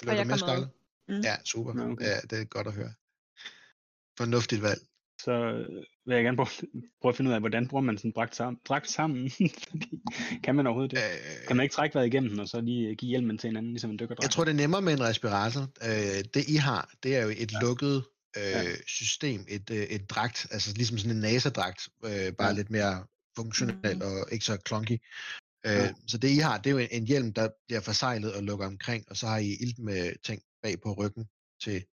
Jeg 0.05 0.17
du 0.17 0.23
med, 0.23 0.25
med. 0.25 0.37
Skyler? 0.37 0.69
Mm. 1.09 1.21
Ja, 1.29 1.35
super. 1.51 1.73
Nå, 1.73 1.91
okay. 1.91 2.05
Ja, 2.05 2.17
det 2.29 2.41
er 2.41 2.45
godt 2.45 2.67
at 2.67 2.75
høre. 2.79 2.93
Fornuftigt 4.19 4.61
valg. 4.61 4.81
så 5.25 5.31
øh, 5.31 5.83
vil 6.05 6.15
jeg 6.15 6.23
gerne 6.23 6.37
prøve, 6.37 6.47
prøve 7.01 7.09
at 7.09 7.15
finde 7.15 7.29
ud 7.29 7.33
af, 7.33 7.39
hvordan 7.39 7.67
bruger 7.67 7.81
man 7.81 7.97
sådan 7.97 8.11
dragt 8.15 8.35
sammen. 8.35 8.59
Dragt 8.69 8.89
sammen? 8.89 9.31
Kan 10.43 10.55
man 10.55 10.67
overhovedet 10.67 10.91
det? 10.91 10.97
Øh, 10.97 11.47
Kan 11.47 11.55
man 11.57 11.63
ikke 11.63 11.73
trække 11.73 11.93
vejret 11.95 12.07
igennem 12.07 12.29
den, 12.29 12.39
og 12.39 12.47
så 12.47 12.61
lige 12.61 12.95
give 12.95 13.09
hjelmen 13.09 13.37
til 13.37 13.47
hinanden, 13.47 13.71
ligesom 13.71 13.91
en 13.91 13.99
dykkerdragt? 13.99 14.23
Jeg 14.23 14.31
tror, 14.31 14.43
det 14.43 14.51
er 14.51 14.55
nemmere 14.55 14.81
med 14.81 14.93
en 14.93 15.01
respirator. 15.03 15.61
Øh, 15.61 16.23
det 16.33 16.49
I 16.49 16.55
har, 16.55 16.93
det 17.03 17.15
er 17.15 17.23
jo 17.23 17.29
et 17.29 17.51
Ja. 17.51 17.59
lukket 17.61 18.03
øh, 18.37 18.43
Ja. 18.43 18.63
system, 18.87 19.45
et, 19.49 19.69
øh, 19.69 19.77
et 19.83 20.09
dragt, 20.09 20.47
altså 20.51 20.73
ligesom 20.75 20.97
sådan 20.97 21.15
en 21.15 21.21
NASA-dragt, 21.21 21.87
øh, 22.05 22.33
bare 22.33 22.47
Ja. 22.47 22.53
lidt 22.53 22.69
mere 22.69 23.05
funktionel 23.37 24.03
og 24.03 24.27
ikke 24.31 24.45
så 24.45 24.57
clunky. 24.67 24.91
Øh, 24.91 25.71
Ja. 25.71 25.93
Så 26.07 26.17
det 26.17 26.29
I 26.29 26.37
har, 26.37 26.57
det 26.57 26.67
er 26.67 26.71
jo 26.71 26.77
en, 26.77 26.87
en 26.91 27.07
hjelm, 27.07 27.33
der 27.33 27.49
bliver 27.67 27.81
forsejlet 27.81 28.33
og 28.33 28.43
lukker 28.43 28.65
omkring, 28.65 29.05
og 29.09 29.17
så 29.17 29.27
har 29.27 29.37
I 29.37 29.49
ilt 29.61 29.79
med 29.79 30.11
ting 30.23 30.41
bag 30.63 30.81
på 30.81 30.93
ryggen 30.93 31.25
til, 31.63 31.85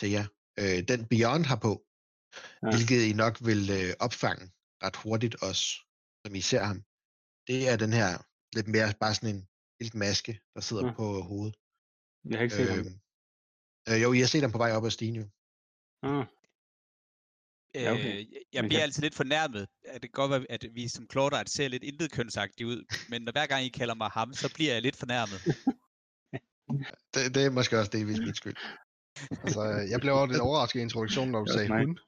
til 0.00 0.10
jer. 0.10 0.24
Øh, 0.60 0.82
den 0.88 1.04
Beyond 1.04 1.44
har 1.44 1.56
på, 1.56 1.82
Ja. 2.62 2.70
hvilket 2.70 3.00
I 3.10 3.12
nok 3.12 3.34
vil 3.48 3.70
øh, 3.78 3.94
opfange 4.00 4.52
ret 4.82 4.96
hurtigt 4.96 5.34
også, 5.42 5.64
som 6.26 6.34
I 6.34 6.40
ser 6.40 6.62
ham. 6.70 6.82
Det 7.48 7.68
er 7.68 7.76
den 7.76 7.92
her 7.92 8.10
lidt 8.56 8.68
mere 8.68 8.94
bare 9.00 9.14
sådan 9.14 9.34
en 9.36 9.48
iltmaske, 9.80 10.40
der 10.54 10.60
sidder 10.60 10.82
Ja. 10.82 10.88
ja. 10.88 10.94
på 10.96 11.20
hovedet. 11.22 11.56
Jeg 12.30 12.38
har 12.38 12.42
ikke 12.42 12.54
set 12.54 12.68
ham. 12.70 12.78
Øh, 12.78 13.94
øh, 13.94 14.02
jo, 14.02 14.12
I 14.12 14.18
har 14.18 14.26
set 14.26 14.42
ham 14.42 14.52
på 14.52 14.58
vej 14.58 14.72
op 14.72 14.84
ad 14.84 14.90
stigen 14.90 15.16
jo. 15.16 15.26
Ah, 16.02 16.26
Ja, 17.74 17.92
okay. 17.92 18.18
Øh, 18.18 18.26
jeg- 18.52 18.64
bliver 18.64 18.78
kan- 18.80 18.80
altid 18.80 19.02
lidt 19.02 19.14
fornærmet. 19.14 19.68
At 19.84 20.02
det 20.02 20.12
kan 20.12 20.22
godt 20.22 20.30
være, 20.30 20.46
at 20.50 20.64
vi 20.74 20.88
som 20.88 21.06
Claudite 21.12 21.50
ser 21.52 21.68
lidt 21.68 21.82
intet 21.82 22.12
kønsagtigt 22.12 22.66
ud, 22.66 22.84
men 23.08 23.22
når 23.22 23.32
hver 23.32 23.46
gang 23.46 23.64
I 23.64 23.68
kalder 23.68 23.94
mig 23.94 24.10
ham, 24.10 24.32
så 24.34 24.52
bliver 24.54 24.72
jeg 24.72 24.82
lidt 24.82 24.96
fornærmet. 24.96 25.38
Det, 27.14 27.34
det 27.34 27.44
er 27.46 27.50
måske 27.50 27.78
også 27.78 27.90
delvis 27.90 28.18
min 28.18 28.34
skyld. 28.34 28.56
Altså, 29.30 29.62
jeg 29.90 30.00
blev 30.00 30.14
også 30.14 30.32
lidt 30.32 30.40
overrasket 30.42 30.80
i 30.80 30.82
introduktionen, 30.82 31.32
når 31.32 31.44
du 31.44 31.52
sagde 31.52 31.68
hun. 31.68 31.98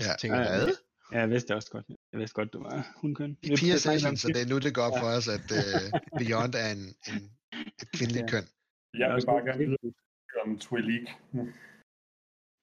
Ja. 0.00 0.04
Jeg 0.10 0.16
tænker, 0.20 0.36
Ja, 0.38 0.42
ja, 0.52 0.64
hvad? 0.64 0.74
ja, 1.12 1.18
jeg 1.18 1.30
vidste 1.30 1.48
det 1.48 1.56
også 1.56 1.70
godt. 1.70 1.86
Jeg 2.12 2.18
vidste 2.20 2.34
godt, 2.34 2.52
du 2.52 2.62
var 2.62 2.92
hundkøn. 2.96 3.30
I 3.42 3.48
piger 3.60 3.76
session, 3.76 4.16
så 4.16 4.28
det 4.28 4.40
er 4.42 4.48
nu, 4.52 4.58
det 4.58 4.74
går 4.74 4.82
op 4.82 4.98
for 5.02 5.08
os, 5.16 5.28
at 5.36 5.46
uh, 5.58 5.84
Beyond 6.20 6.54
er 6.64 6.68
en, 6.76 6.84
en, 7.10 7.20
et 7.82 7.88
kvindeligt 7.96 8.26
Ja. 8.26 8.30
køn. 8.32 8.44
Jeg 9.00 9.14
vil 9.14 9.26
bare 9.26 9.44
gerne 9.48 9.58
vide 9.58 9.76
om 10.44 10.58
Twilig. 10.58 11.02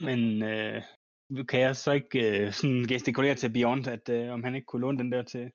Men 0.08 0.44
øh, 0.44 0.82
kan 1.50 1.60
jeg 1.60 1.76
så 1.76 1.92
ikke 1.92 2.20
øh, 2.46 2.54
sådan 2.54 2.84
gestikulere 2.88 3.36
til 3.36 3.54
Beyond, 3.54 3.88
at 3.88 4.10
øh, 4.10 4.34
om 4.34 4.44
han 4.44 4.56
ikke 4.56 4.66
kunne 4.66 4.82
låne 4.82 4.98
den 4.98 5.12
der 5.12 5.24
til, 5.24 5.52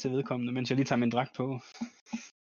til 0.00 0.10
vedkommende, 0.10 0.52
mens 0.52 0.70
jeg 0.70 0.76
lige 0.76 0.86
tager 0.86 0.98
min 0.98 1.10
dragt 1.10 1.36
på? 1.36 1.60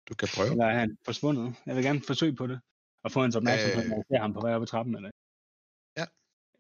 Du 0.09 0.15
kan 0.15 0.29
prøve. 0.37 0.51
Eller 0.51 0.65
er 0.67 0.79
han 0.79 0.97
forsvundet? 1.05 1.55
Jeg 1.67 1.77
vil 1.77 1.85
gerne 1.85 2.01
forsøge 2.07 2.37
på 2.37 2.47
det. 2.47 2.61
Og 3.05 3.13
få 3.13 3.21
hans 3.23 3.37
opmærksomhed, 3.37 3.85
Øh. 3.85 3.89
når 3.91 3.97
jeg 3.97 4.05
ser 4.11 4.21
ham 4.21 4.33
på 4.33 4.41
vej 4.41 4.55
op 4.55 4.63
ad 4.63 4.67
trappen. 4.67 4.97
Eller... 4.97 5.11
Ja. 5.99 6.05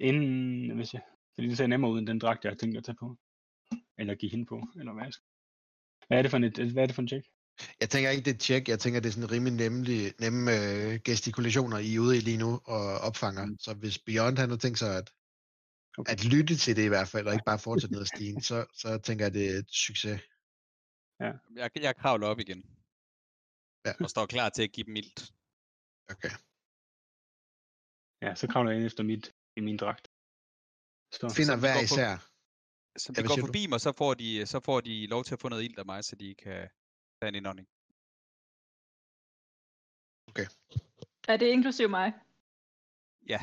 Inden, 0.01 0.77
hvis 0.77 0.94
jeg... 0.94 1.02
Fordi 1.36 1.48
det 1.48 1.56
ser 1.56 1.66
nemmere 1.66 1.90
ud 1.92 1.98
end 1.98 2.06
den 2.06 2.18
dragt, 2.18 2.44
jeg 2.44 2.50
har 2.50 2.56
tænkt 2.56 2.76
at 2.76 2.84
tage 2.84 2.96
på. 3.00 3.16
Eller 3.98 4.14
give 4.14 4.30
hende 4.30 4.46
på, 4.46 4.68
eller 4.78 4.92
hvad 4.92 5.04
jeg 5.04 5.12
skal. 5.12 5.28
Hvad 6.06 6.18
er 6.18 6.22
det 6.22 6.30
for 6.30 6.36
en, 6.36 6.72
hvad 6.72 6.82
er 6.82 6.86
det 6.86 6.94
for 6.94 7.02
en 7.02 7.08
check? 7.08 7.26
Jeg 7.80 7.90
tænker 7.90 8.10
ikke, 8.10 8.24
det 8.24 8.34
er 8.34 8.38
tjek. 8.38 8.68
Jeg 8.68 8.78
tænker, 8.80 9.00
det 9.00 9.08
er 9.08 9.12
sådan 9.12 9.30
rimelig 9.30 9.54
nemlig, 9.68 10.14
nemme 10.20 10.42
øh, 10.56 11.00
gestikulationer, 11.04 11.78
I 11.78 11.94
er 11.94 12.00
ude 12.00 12.16
i 12.16 12.20
lige 12.20 12.42
nu 12.44 12.50
og 12.74 12.84
opfanger. 13.08 13.44
Mm. 13.46 13.58
Så 13.58 13.74
hvis 13.74 13.98
Beyond 13.98 14.38
han 14.38 14.50
har 14.50 14.56
tænkt 14.56 14.78
sig 14.78 14.98
at, 14.98 15.10
Okay. 15.98 16.12
at 16.12 16.24
lytte 16.24 16.56
til 16.56 16.76
det 16.76 16.84
i 16.84 16.92
hvert 16.94 17.08
fald, 17.08 17.26
og 17.26 17.32
ikke 17.32 17.50
bare 17.52 17.58
fortsætte 17.58 17.92
ned 17.94 18.00
ad 18.00 18.10
stigen, 18.14 18.40
så, 18.40 18.66
så 18.82 18.98
tænker 19.06 19.24
jeg, 19.24 19.34
det 19.34 19.44
er 19.50 19.58
et 19.58 19.70
succes. 19.70 20.20
Jeg, 21.20 21.70
jeg 21.86 21.96
kravler 21.96 22.26
op 22.26 22.38
igen. 22.38 22.60
Ja. 23.86 23.92
Og 24.00 24.10
står 24.10 24.26
klar 24.26 24.48
til 24.48 24.62
at 24.62 24.72
give 24.72 24.86
dem 24.86 24.96
ilt. 24.96 25.20
Okay. 26.14 26.32
Ja, 28.24 28.34
så 28.34 28.44
kravler 28.50 28.70
jeg 28.70 28.78
ind 28.78 28.86
efter 28.86 29.02
mit, 29.02 29.34
i 29.56 29.60
min 29.60 29.76
dragt. 29.76 30.08
Så, 31.12 31.28
Finder 31.37 31.53
Så 31.55 31.57
vi 31.57 31.61
hver 31.61 31.74
går 31.74 31.81
på- 31.81 31.85
især. 31.85 32.12
Som 32.99 33.15
Ja, 33.15 33.20
de 33.20 33.23
hvad 33.23 33.28
går 33.28 33.35
siger 33.35 33.43
du? 33.47 33.47
forbi 33.47 33.66
mig, 33.66 33.81
så 33.81 33.93
får, 33.93 34.15
de, 34.15 34.47
så 34.47 34.61
får 34.61 34.81
de 34.81 35.07
lov 35.07 35.24
til 35.24 35.35
at 35.35 35.41
få 35.41 35.49
noget 35.49 35.65
ilt 35.65 35.78
af 35.78 35.87
mig, 35.87 36.05
så 36.05 36.16
de 36.16 36.35
kan 36.35 36.69
tage 37.20 37.28
en 37.28 37.35
indånding. 37.35 37.69
Er 41.28 41.37
det 41.37 41.47
inklusiv 41.47 41.89
mig? 41.91 42.12
Ja, 43.28 43.41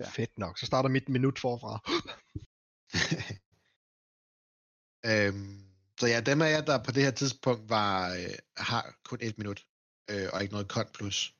Ja. 0.00 0.08
Fedt 0.08 0.38
nok. 0.38 0.58
Så 0.58 0.66
starter 0.66 0.88
mit 0.88 1.08
minut 1.08 1.38
forfra. 1.38 1.72
øhm, 5.10 5.58
så 6.00 6.06
ja, 6.06 6.20
dem 6.20 6.42
af 6.42 6.50
jer, 6.50 6.60
der 6.64 6.84
på 6.84 6.90
det 6.92 7.02
her 7.02 7.10
tidspunkt 7.10 7.68
var, 7.68 8.08
øh, 8.14 8.38
har 8.56 8.98
kun 9.04 9.18
et 9.22 9.38
minut, 9.38 9.66
øh, 10.10 10.28
og 10.32 10.42
ikke 10.42 10.52
noget 10.54 10.68
kont 10.68 10.92
plus, 10.92 11.36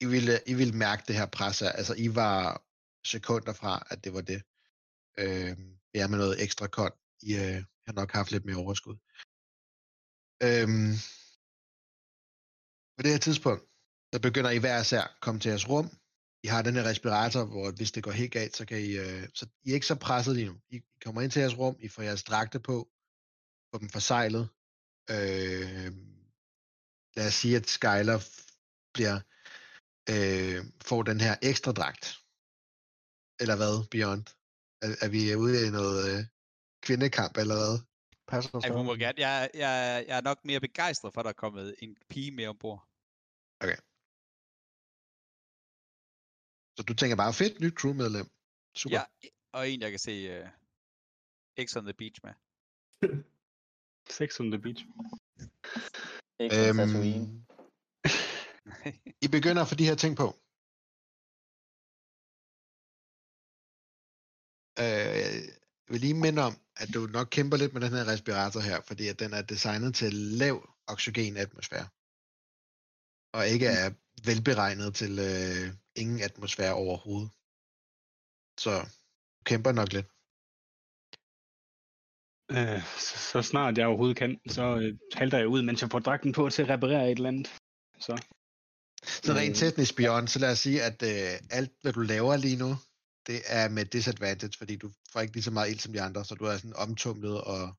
I 0.00 0.06
ville, 0.06 0.32
I 0.46 0.54
ville 0.54 0.74
mærke 0.86 1.02
det 1.08 1.16
her 1.16 1.26
pres. 1.26 1.62
Altså, 1.62 1.94
I 1.98 2.14
var 2.14 2.62
sekunder 3.08 3.52
fra, 3.52 3.86
at 3.90 4.04
det 4.04 4.12
var 4.14 4.20
det. 4.20 4.42
Øh, 5.18 5.56
ja, 5.94 6.08
med 6.08 6.18
noget 6.18 6.42
ekstra 6.42 6.66
kold. 6.66 6.92
I 7.22 7.34
øh, 7.34 7.64
har 7.86 7.92
nok 7.92 8.12
haft 8.12 8.30
lidt 8.32 8.44
mere 8.44 8.56
overskud. 8.56 8.96
Øh, 10.42 10.68
på 12.96 13.02
det 13.02 13.10
her 13.10 13.18
tidspunkt, 13.18 13.62
så 14.14 14.20
begynder 14.20 14.50
I 14.50 14.58
hver 14.58 14.80
især 14.80 15.02
at 15.02 15.20
komme 15.20 15.40
til 15.40 15.48
jeres 15.48 15.68
rum. 15.68 15.90
I 16.42 16.46
har 16.46 16.62
den 16.62 16.74
her 16.74 16.84
respirator, 16.84 17.44
hvor 17.44 17.70
hvis 17.70 17.92
det 17.92 18.02
går 18.02 18.10
helt 18.10 18.32
galt, 18.32 18.56
så 18.56 18.66
kan 18.66 18.80
I, 18.80 18.96
øh, 18.96 19.28
så 19.34 19.46
I 19.64 19.70
er 19.70 19.74
ikke 19.74 19.86
så 19.86 19.94
presset 19.94 20.36
lige 20.36 20.46
nu. 20.46 20.60
I 20.70 20.80
kommer 21.04 21.22
ind 21.22 21.30
til 21.30 21.40
jeres 21.40 21.58
rum, 21.58 21.76
I 21.80 21.88
får 21.88 22.02
jeres 22.02 22.22
dragte 22.22 22.60
på, 22.60 22.88
får 23.70 23.78
dem 23.78 23.88
forsejlet. 23.88 24.48
Øh, 25.10 25.92
lad 27.16 27.26
os 27.26 27.34
sige, 27.34 27.56
at 27.56 27.68
Skyler 27.68 28.18
bliver, 28.94 29.20
øh, 30.10 30.64
får 30.84 31.02
den 31.02 31.20
her 31.20 31.36
ekstra 31.42 31.72
dragt. 31.72 32.18
Eller 33.42 33.56
hvad, 33.56 33.74
Beyond? 33.92 34.26
Er, 34.82 34.90
er 35.04 35.08
vi 35.14 35.20
ude 35.34 35.66
i 35.66 35.70
noget 35.70 35.96
øh, 36.10 36.20
kvindekamp, 36.86 37.36
eller 37.42 37.56
hvad? 37.60 37.74
Passer 38.28 38.60
Ej, 38.60 38.70
hun 38.76 38.86
må 38.86 38.94
gerne. 38.94 39.20
Jeg, 39.26 39.50
jeg, 39.54 40.04
jeg 40.08 40.16
er 40.16 40.20
nok 40.30 40.44
mere 40.44 40.60
begejstret 40.60 41.12
for, 41.12 41.20
at 41.20 41.24
der 41.24 41.30
er 41.30 41.42
kommet 41.44 41.74
en 41.78 41.96
pige 42.10 42.30
med 42.30 42.46
ombord. 42.46 42.80
Så 46.76 46.82
du 46.88 46.94
tænker 46.94 47.16
bare, 47.16 47.32
fedt, 47.32 47.60
nyt 47.60 47.74
crewmedlem. 47.80 48.28
Super. 48.76 48.96
Ja, 48.96 49.02
og 49.52 49.70
en, 49.70 49.80
jeg 49.80 49.90
kan 49.90 49.98
se 49.98 50.14
uh, 50.42 50.48
X 51.66 51.76
on 51.76 51.84
the 51.84 51.94
Beach 52.00 52.20
med. 52.24 52.34
Sex 54.18 54.40
on 54.40 54.50
the 54.50 54.60
beach. 54.60 54.86
Ikke 56.40 56.68
øhm... 56.68 57.44
I 59.24 59.28
begynder 59.36 59.62
at 59.62 59.68
få 59.68 59.74
de 59.74 59.84
her 59.84 59.94
ting 59.94 60.16
på. 60.16 60.26
Øh, 64.82 65.16
jeg 65.84 65.92
vil 65.92 66.00
lige 66.00 66.14
minde 66.14 66.42
om, 66.42 66.54
at 66.76 66.88
du 66.94 67.00
nok 67.00 67.28
kæmper 67.30 67.56
lidt 67.56 67.72
med 67.72 67.80
den 67.80 67.92
her 67.92 68.06
respirator 68.12 68.60
her, 68.60 68.80
fordi 68.80 69.08
at 69.08 69.20
den 69.20 69.32
er 69.32 69.42
designet 69.42 69.94
til 69.94 70.12
lav 70.12 70.56
oxygenatmosfære. 70.86 71.88
Og 73.36 73.48
ikke 73.48 73.66
er 73.66 73.90
velberegnet 74.28 74.94
til 74.94 75.12
øh, 75.18 75.74
ingen 76.02 76.20
atmosfære 76.22 76.74
overhovedet. 76.74 77.30
Så 78.64 78.72
du 79.36 79.42
kæmper 79.50 79.72
nok 79.72 79.92
lidt. 79.92 80.08
Øh, 82.56 82.82
så, 83.06 83.14
så 83.32 83.42
snart 83.42 83.78
jeg 83.78 83.86
overhovedet 83.86 84.16
kan, 84.16 84.40
så 84.48 84.76
øh, 84.76 84.98
halter 85.14 85.38
jeg 85.38 85.48
ud, 85.48 85.62
mens 85.62 85.82
jeg 85.82 85.90
får 85.90 85.98
dragten 85.98 86.32
på 86.32 86.50
til 86.50 86.62
at 86.62 86.68
reparere 86.68 87.10
et 87.10 87.16
eller 87.16 87.28
andet. 87.28 87.48
Så. 88.00 88.14
Så 89.04 89.32
rent 89.32 89.50
Øh. 89.50 89.56
teknisk, 89.56 89.96
Bjørn, 89.96 90.28
så 90.28 90.38
lad 90.38 90.52
os 90.52 90.58
sige, 90.58 90.82
at 90.82 91.02
øh, 91.02 91.40
alt, 91.50 91.72
hvad 91.82 91.92
du 91.92 92.00
laver 92.00 92.36
lige 92.36 92.56
nu, 92.56 92.70
det 93.28 93.42
er 93.46 93.68
med 93.68 93.84
disadvantage, 93.84 94.52
fordi 94.58 94.76
du 94.76 94.92
får 95.12 95.20
ikke 95.20 95.34
lige 95.34 95.42
så 95.42 95.50
meget 95.50 95.70
ild 95.70 95.78
som 95.78 95.92
de 95.92 96.02
andre, 96.02 96.24
så 96.24 96.34
du 96.34 96.44
er 96.44 96.56
sådan 96.56 96.76
omtumlet 96.76 97.40
og... 97.40 97.76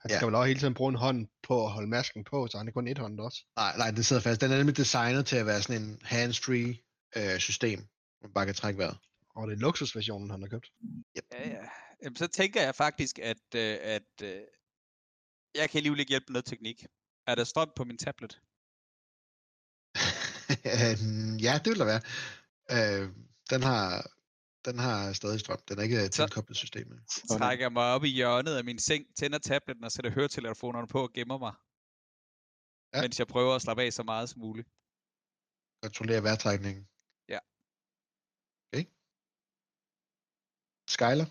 Han 0.00 0.10
Ja. 0.10 0.16
skal 0.16 0.26
vel 0.26 0.34
også 0.34 0.46
hele 0.46 0.60
tiden 0.60 0.74
bruge 0.74 0.88
en 0.88 0.96
hånd 0.96 1.28
på 1.42 1.64
at 1.66 1.72
holde 1.72 1.88
masken 1.88 2.24
på, 2.24 2.46
så 2.50 2.58
han 2.58 2.68
er 2.68 2.72
kun 2.72 2.88
et 2.88 2.98
hånd 2.98 3.20
også. 3.20 3.44
Nej, 3.56 3.76
nej, 3.76 3.90
det 3.90 4.06
sidder 4.06 4.22
fast. 4.22 4.40
Den 4.40 4.52
er 4.52 4.56
nemlig 4.56 4.76
designet 4.76 5.26
til 5.26 5.36
at 5.36 5.46
være 5.46 5.62
sådan 5.62 5.82
en 5.82 5.98
hands-free 6.02 6.76
øh, 7.16 7.38
system, 7.38 7.78
hvor 7.78 8.28
man 8.28 8.32
bare 8.34 8.46
kan 8.46 8.54
trække 8.54 8.78
vejret. 8.78 8.98
Og 9.36 9.48
det 9.48 9.54
er 9.54 9.58
luksusversionen, 9.60 10.30
han 10.30 10.40
har 10.42 10.48
købt. 10.48 10.72
Ja, 11.16 11.48
ja. 11.48 11.64
Jamen, 12.02 12.16
så 12.16 12.26
tænker 12.26 12.62
jeg 12.62 12.74
faktisk, 12.74 13.18
at, 13.18 13.54
øh, 13.54 13.78
at 13.82 14.22
øh, 14.22 14.40
jeg 15.54 15.70
kan 15.70 15.78
alligevel 15.78 16.00
ikke 16.00 16.10
hjælpe 16.10 16.24
med 16.28 16.32
noget 16.32 16.44
teknik. 16.44 16.86
Er 17.26 17.34
der 17.34 17.44
strøm 17.44 17.70
på 17.76 17.84
min 17.84 17.98
tablet? 17.98 18.40
Øhm, 20.76 21.36
ja, 21.36 21.60
det 21.64 21.70
vil 21.70 21.78
der 21.78 21.84
være. 21.84 22.02
Øh, 22.70 23.10
den 23.50 23.62
har, 23.62 24.10
den 24.66 24.78
har 24.78 25.12
stadig 25.12 25.40
strøm. 25.40 25.60
Den 25.68 25.78
er 25.78 25.82
ikke 25.82 26.06
Så- 26.06 26.12
tilkoblet 26.12 26.56
systemet. 26.56 26.98
Så 27.10 27.36
trækker 27.38 27.64
jeg 27.64 27.72
mig 27.72 27.82
op 27.94 28.04
i 28.04 28.08
hjørnet 28.08 28.54
af 28.60 28.64
min 28.64 28.78
seng, 28.78 29.04
tænder 29.18 29.38
tabletten 29.38 29.84
og 29.84 29.92
sætter 29.92 30.10
høretelefonerne 30.10 30.88
på 30.94 31.00
og 31.02 31.12
gemmer 31.12 31.38
mig. 31.38 31.54
Ja. 32.94 33.00
Mens 33.02 33.18
jeg 33.18 33.26
prøver 33.26 33.54
at 33.54 33.62
slappe 33.62 33.82
af 33.82 33.92
så 33.92 34.02
meget 34.02 34.28
som 34.30 34.40
muligt. 34.40 34.68
Kontrollere 35.82 36.22
vejrtrækningen. 36.22 36.84
Ja. 37.34 37.38
Okay. 38.68 38.84
Skyler? 40.94 41.26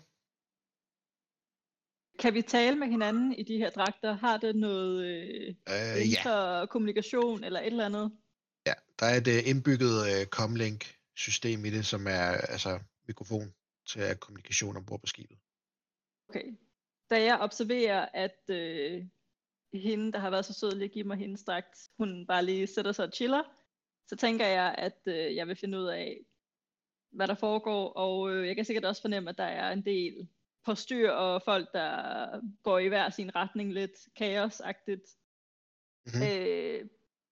Kan 2.22 2.34
vi 2.34 2.42
tale 2.42 2.76
med 2.76 2.88
hinanden 2.88 3.32
i 3.32 3.42
de 3.42 3.56
her 3.58 3.70
dragter? 3.70 4.12
Har 4.12 4.36
det 4.36 4.56
noget 4.56 5.04
øh, 5.06 5.48
Øh, 5.48 5.54
ja. 5.68 5.96
interkommunikation 6.04 7.44
eller 7.44 7.60
et 7.60 7.66
eller 7.66 7.86
andet? 7.86 8.12
ja, 8.66 8.74
der 8.98 9.06
er 9.06 9.16
et 9.16 9.28
øh, 9.28 9.50
indbygget 9.50 9.96
øh, 10.12 10.26
comlink-system 10.26 11.64
i 11.64 11.70
det, 11.70 11.86
som 11.86 12.06
er 12.06 12.28
altså 12.54 12.80
mikrofon 13.08 13.54
til 13.86 14.16
kommunikation 14.20 14.76
ombord 14.76 15.00
på 15.00 15.06
skibet. 15.06 15.38
Okay. 16.28 16.56
Da 17.10 17.22
jeg 17.22 17.38
observerer, 17.40 18.08
at 18.14 18.50
øh, 18.50 19.06
hende, 19.72 20.12
der 20.12 20.18
har 20.18 20.30
været 20.30 20.44
så 20.44 20.52
sød 20.52 20.72
lige 20.72 20.84
at 20.84 20.92
give 20.92 21.04
mig 21.04 21.16
hendes 21.16 21.44
dragt, 21.44 21.88
hun 21.98 22.26
bare 22.26 22.44
lige 22.44 22.66
sætter 22.66 22.92
sig 22.92 23.04
og 23.04 23.12
chiller, 23.12 23.42
så 24.08 24.16
tænker 24.16 24.46
jeg, 24.46 24.74
at 24.78 25.00
øh, 25.06 25.36
jeg 25.36 25.48
vil 25.48 25.56
finde 25.56 25.78
ud 25.78 25.86
af, 25.86 26.26
hvad 27.12 27.28
der 27.28 27.34
foregår, 27.34 27.92
og 27.92 28.30
øh, 28.30 28.46
jeg 28.46 28.56
kan 28.56 28.64
sikkert 28.64 28.84
også 28.84 29.02
fornemme, 29.02 29.30
at 29.30 29.38
der 29.38 29.44
er 29.44 29.72
en 29.72 29.84
del 29.84 30.28
på 30.64 30.74
styr, 30.74 31.10
og 31.10 31.42
folk, 31.42 31.72
der 31.72 32.40
går 32.62 32.78
i 32.78 32.88
hver 32.88 33.10
sin 33.10 33.36
retning 33.36 33.72
lidt 33.72 34.08
kaosagtigt. 34.16 35.16
Mhm. 36.06 36.22
Øh, 36.22 36.88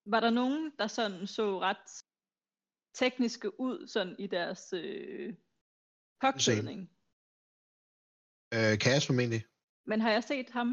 var 0.06 0.20
der 0.20 0.30
nogen, 0.30 0.72
der 0.78 0.86
sådan 0.86 1.26
så 1.26 1.60
ret 1.60 2.04
tekniske 2.94 3.60
ud 3.60 3.86
sådan 3.86 4.16
i 4.18 4.26
deres 4.26 4.72
øh, 4.72 5.34
påklædning? 6.24 6.80
Øh, 8.54 8.78
Kaos 8.78 9.06
formentlig. 9.06 9.42
Men 9.86 10.00
har 10.00 10.10
jeg 10.10 10.24
set 10.24 10.50
ham? 10.50 10.68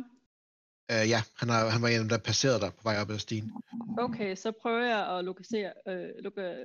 Øh, 0.92 1.06
ja, 1.14 1.20
han, 1.40 1.50
har, 1.50 1.70
han 1.70 1.82
var 1.82 1.88
en 1.88 1.94
af 1.94 2.00
dem, 2.00 2.10
der 2.10 2.18
passerede 2.18 2.60
dig 2.60 2.72
på 2.78 2.84
vej 2.84 3.02
op 3.02 3.10
ad 3.10 3.20
stigen. 3.20 3.52
Okay, 4.00 4.36
så 4.36 4.52
prøver 4.62 4.84
jeg 4.94 5.18
at 5.18 5.26
lokalisere, 5.26 5.74
øh, 5.88 6.10
loka, 6.24 6.56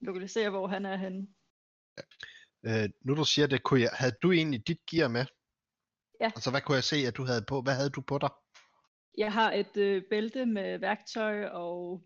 lokalisere 0.00 0.50
hvor 0.50 0.66
han 0.66 0.86
er 0.86 0.96
henne. 0.96 1.26
Øh, 2.66 2.88
nu 3.04 3.14
du 3.14 3.24
siger 3.24 3.46
det, 3.46 3.62
kunne 3.62 3.80
jeg, 3.80 3.90
havde 3.92 4.16
du 4.22 4.32
egentlig 4.32 4.68
dit 4.68 4.80
gear 4.90 5.08
med? 5.08 5.26
Ja. 6.20 6.26
Altså 6.36 6.50
hvad 6.50 6.60
kunne 6.60 6.74
jeg 6.74 6.84
se, 6.84 6.96
at 6.96 7.16
du 7.16 7.24
havde 7.24 7.44
på? 7.48 7.62
Hvad 7.62 7.74
havde 7.74 7.90
du 7.90 8.00
på 8.00 8.18
dig? 8.18 8.30
Jeg 9.18 9.32
har 9.32 9.52
et 9.52 9.76
øh, 9.76 10.02
bælte 10.10 10.46
med 10.46 10.78
værktøj, 10.78 11.44
og 11.44 12.02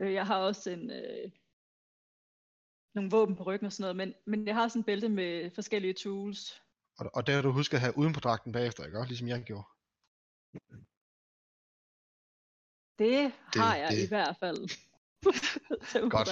øh, 0.00 0.12
jeg 0.12 0.26
har 0.26 0.38
også 0.38 0.70
en, 0.70 0.90
øh, 0.90 1.30
nogle 2.94 3.10
våben 3.10 3.36
på 3.36 3.42
ryggen 3.42 3.66
og 3.66 3.72
sådan 3.72 3.82
noget, 3.82 3.96
men, 3.96 4.14
men 4.26 4.46
jeg 4.46 4.54
har 4.54 4.68
sådan 4.68 4.80
et 4.80 4.86
bælte 4.86 5.08
med 5.08 5.50
forskellige 5.54 5.94
tools. 5.94 6.62
Og, 6.98 7.10
og 7.14 7.26
det 7.26 7.34
har 7.34 7.42
du 7.42 7.50
husket 7.50 7.76
at 7.76 7.80
have 7.80 7.98
uden 7.98 8.12
på 8.12 8.20
dragten 8.20 8.52
bagefter, 8.52 8.84
ikke? 8.84 9.04
Ligesom 9.08 9.28
jeg 9.28 9.42
gjorde. 9.42 9.66
Det 12.98 13.32
har 13.54 13.76
jeg 13.76 13.90
det- 13.90 14.04
i 14.04 14.08
hvert 14.08 14.36
fald. 14.40 14.60
Godt. 16.16 16.28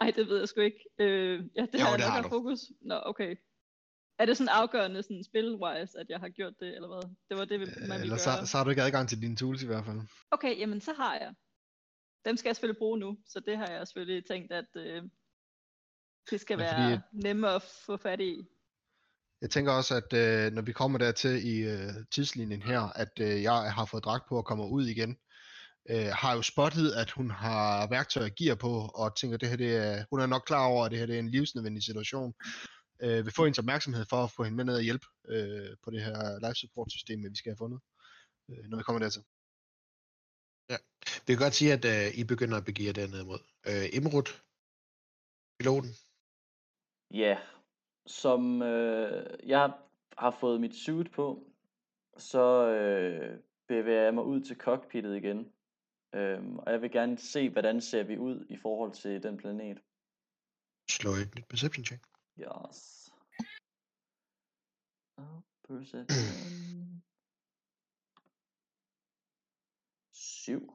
Ej, 0.00 0.10
det 0.10 0.28
ved 0.28 0.38
jeg 0.38 0.48
sgu 0.48 0.60
ikke. 0.60 0.84
Øh, 0.98 1.44
ja, 1.56 1.66
det 1.66 1.74
Jo, 1.74 1.84
har 1.84 1.90
jeg 1.90 1.98
det 1.98 2.06
nok 2.06 2.14
har 2.22 2.28
fokus. 2.28 2.60
Nå, 2.80 3.00
okay. 3.04 3.36
Er 4.18 4.26
det 4.26 4.36
sådan 4.36 4.48
afgørende 4.48 5.02
sådan 5.02 5.24
spil-wise, 5.24 5.98
at 6.00 6.06
jeg 6.08 6.20
har 6.20 6.28
gjort 6.28 6.54
det, 6.60 6.74
eller 6.76 6.88
hvad? 6.88 7.10
Det 7.28 7.38
var 7.38 7.44
det, 7.44 7.60
man 7.60 7.68
Øh, 7.68 7.74
ville 7.80 7.94
Eller 7.94 8.08
gøre. 8.08 8.18
så, 8.46 8.50
så 8.50 8.56
har 8.56 8.64
du 8.64 8.70
ikke 8.70 8.82
adgang 8.82 9.08
til 9.08 9.20
dine 9.22 9.36
tools 9.36 9.62
i 9.62 9.66
hvert 9.66 9.84
fald. 9.84 10.00
Okay, 10.30 10.58
jamen 10.58 10.80
så 10.80 10.92
har 10.92 11.14
jeg. 11.14 11.34
Dem 12.24 12.36
skal 12.36 12.48
jeg 12.48 12.56
selvfølgelig 12.56 12.78
bruge 12.78 12.98
nu, 12.98 13.18
så 13.26 13.40
det 13.40 13.56
har 13.56 13.66
jeg 13.66 13.88
selvfølgelig 13.88 14.26
tænkt, 14.26 14.52
at 14.52 14.66
øh, 14.76 15.02
det 16.30 16.40
skal 16.40 16.58
Ja, 16.58 16.64
være 16.64 17.00
fordi- 17.10 17.22
nemme 17.26 17.50
at 17.50 17.62
få 17.62 17.96
fat 17.96 18.20
i. 18.20 18.46
Jeg 19.40 19.50
tænker 19.50 19.72
også, 19.72 19.94
at 19.94 20.12
øh, 20.12 20.52
når 20.52 20.62
vi 20.62 20.72
kommer 20.72 20.98
dertil 20.98 21.46
i 21.46 21.58
øh, 21.58 21.90
tidslinjen 22.10 22.62
her, 22.62 22.80
at 22.80 23.20
øh, 23.20 23.42
jeg 23.42 23.72
har 23.72 23.84
fået 23.84 24.04
dragt 24.04 24.28
på 24.28 24.36
og 24.36 24.44
kommer 24.44 24.66
ud 24.66 24.86
igen, 24.86 25.18
øh, 25.90 26.06
har 26.06 26.34
jo 26.34 26.42
spottet, 26.42 26.92
at 26.92 27.10
hun 27.10 27.30
har 27.30 27.88
værktøj 27.88 28.24
og 28.24 28.30
gear 28.38 28.54
på, 28.54 28.90
og 28.94 29.16
tænker, 29.16 29.36
det 29.36 29.48
her, 29.48 29.56
det 29.56 29.76
er, 29.76 30.04
hun 30.10 30.20
er 30.20 30.26
nok 30.26 30.42
klar 30.46 30.66
over, 30.66 30.84
at 30.84 30.90
det 30.90 30.98
her 30.98 31.06
det 31.06 31.14
er 31.14 31.18
en 31.18 31.28
livsnødvendig 31.30 31.82
situation. 31.82 32.34
Øh, 33.02 33.24
vil 33.24 33.32
få 33.36 33.44
hendes 33.44 33.58
opmærksomhed 33.58 34.04
for 34.10 34.24
at 34.24 34.30
få 34.30 34.42
hende 34.44 34.56
med 34.56 34.64
ned 34.64 34.74
og 34.76 34.82
hjælpe 34.82 35.06
øh, 35.28 35.70
på 35.84 35.90
det 35.90 36.04
her 36.04 36.38
life 36.48 36.54
support 36.54 36.90
system, 36.92 37.22
vi 37.30 37.36
skal 37.36 37.50
have 37.50 37.56
fundet, 37.56 37.80
øh, 38.50 38.64
når 38.68 38.76
vi 38.76 38.82
kommer 38.82 38.98
dertil. 39.00 39.22
Vi 41.26 41.32
kan 41.32 41.38
godt 41.38 41.54
sige, 41.54 41.72
at 41.72 41.84
øh, 41.84 42.18
I 42.20 42.24
begynder 42.24 42.56
at 42.56 42.64
begive 42.64 42.86
jer 42.86 42.92
dernede 42.92 43.24
mod. 43.24 43.40
Øh, 43.70 43.86
Imrud, 43.96 44.28
piloten. 45.58 45.90
Ja, 47.10 47.38
som 48.06 48.62
øh, 48.62 49.48
jeg 49.48 49.72
har 50.18 50.30
fået 50.40 50.60
mit 50.60 50.74
suit 50.74 51.10
på, 51.12 51.26
så 52.16 52.68
øh, 52.68 53.40
bevæger 53.68 54.02
jeg 54.02 54.14
mig 54.14 54.24
ud 54.24 54.40
til 54.40 54.56
cockpittet 54.56 55.16
igen. 55.16 55.52
Øhm, 56.14 56.58
og 56.58 56.72
jeg 56.72 56.82
vil 56.82 56.90
gerne 56.90 57.18
se, 57.18 57.50
hvordan 57.50 57.80
ser 57.80 58.02
vi 58.02 58.18
ud 58.18 58.46
i 58.48 58.56
forhold 58.56 58.92
til 58.92 59.22
den 59.22 59.36
planet. 59.36 59.78
Slå 60.90 61.10
et 61.10 61.34
nyt 61.34 61.48
perception 61.48 61.84
check. 61.84 62.02
Yes. 62.38 63.10
Og 65.16 65.44
perception. 65.68 67.02
Syv. 70.44 70.60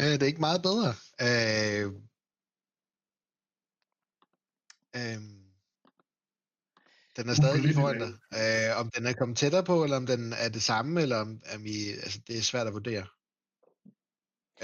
Øh, 0.00 0.06
det 0.06 0.22
er 0.22 0.26
ikke 0.26 0.48
meget 0.48 0.62
bedre. 0.62 0.90
Øh, 1.26 1.86
øh, 4.96 5.20
den 7.16 7.28
er 7.28 7.34
stadig 7.34 7.60
lige 7.62 7.74
foran 7.74 8.00
dig. 8.04 8.12
Øh, 8.40 8.80
om 8.80 8.90
den 8.90 9.06
er 9.06 9.12
kommet 9.12 9.38
tættere 9.38 9.64
på, 9.64 9.84
eller 9.84 9.96
om 9.96 10.06
den 10.06 10.32
er 10.32 10.48
det 10.48 10.62
samme, 10.62 11.02
eller 11.02 11.16
om, 11.16 11.40
om 11.54 11.66
I, 11.66 11.76
altså, 12.04 12.20
det 12.26 12.38
er 12.38 12.42
svært 12.42 12.66
at 12.66 12.72
vurdere. 12.72 13.06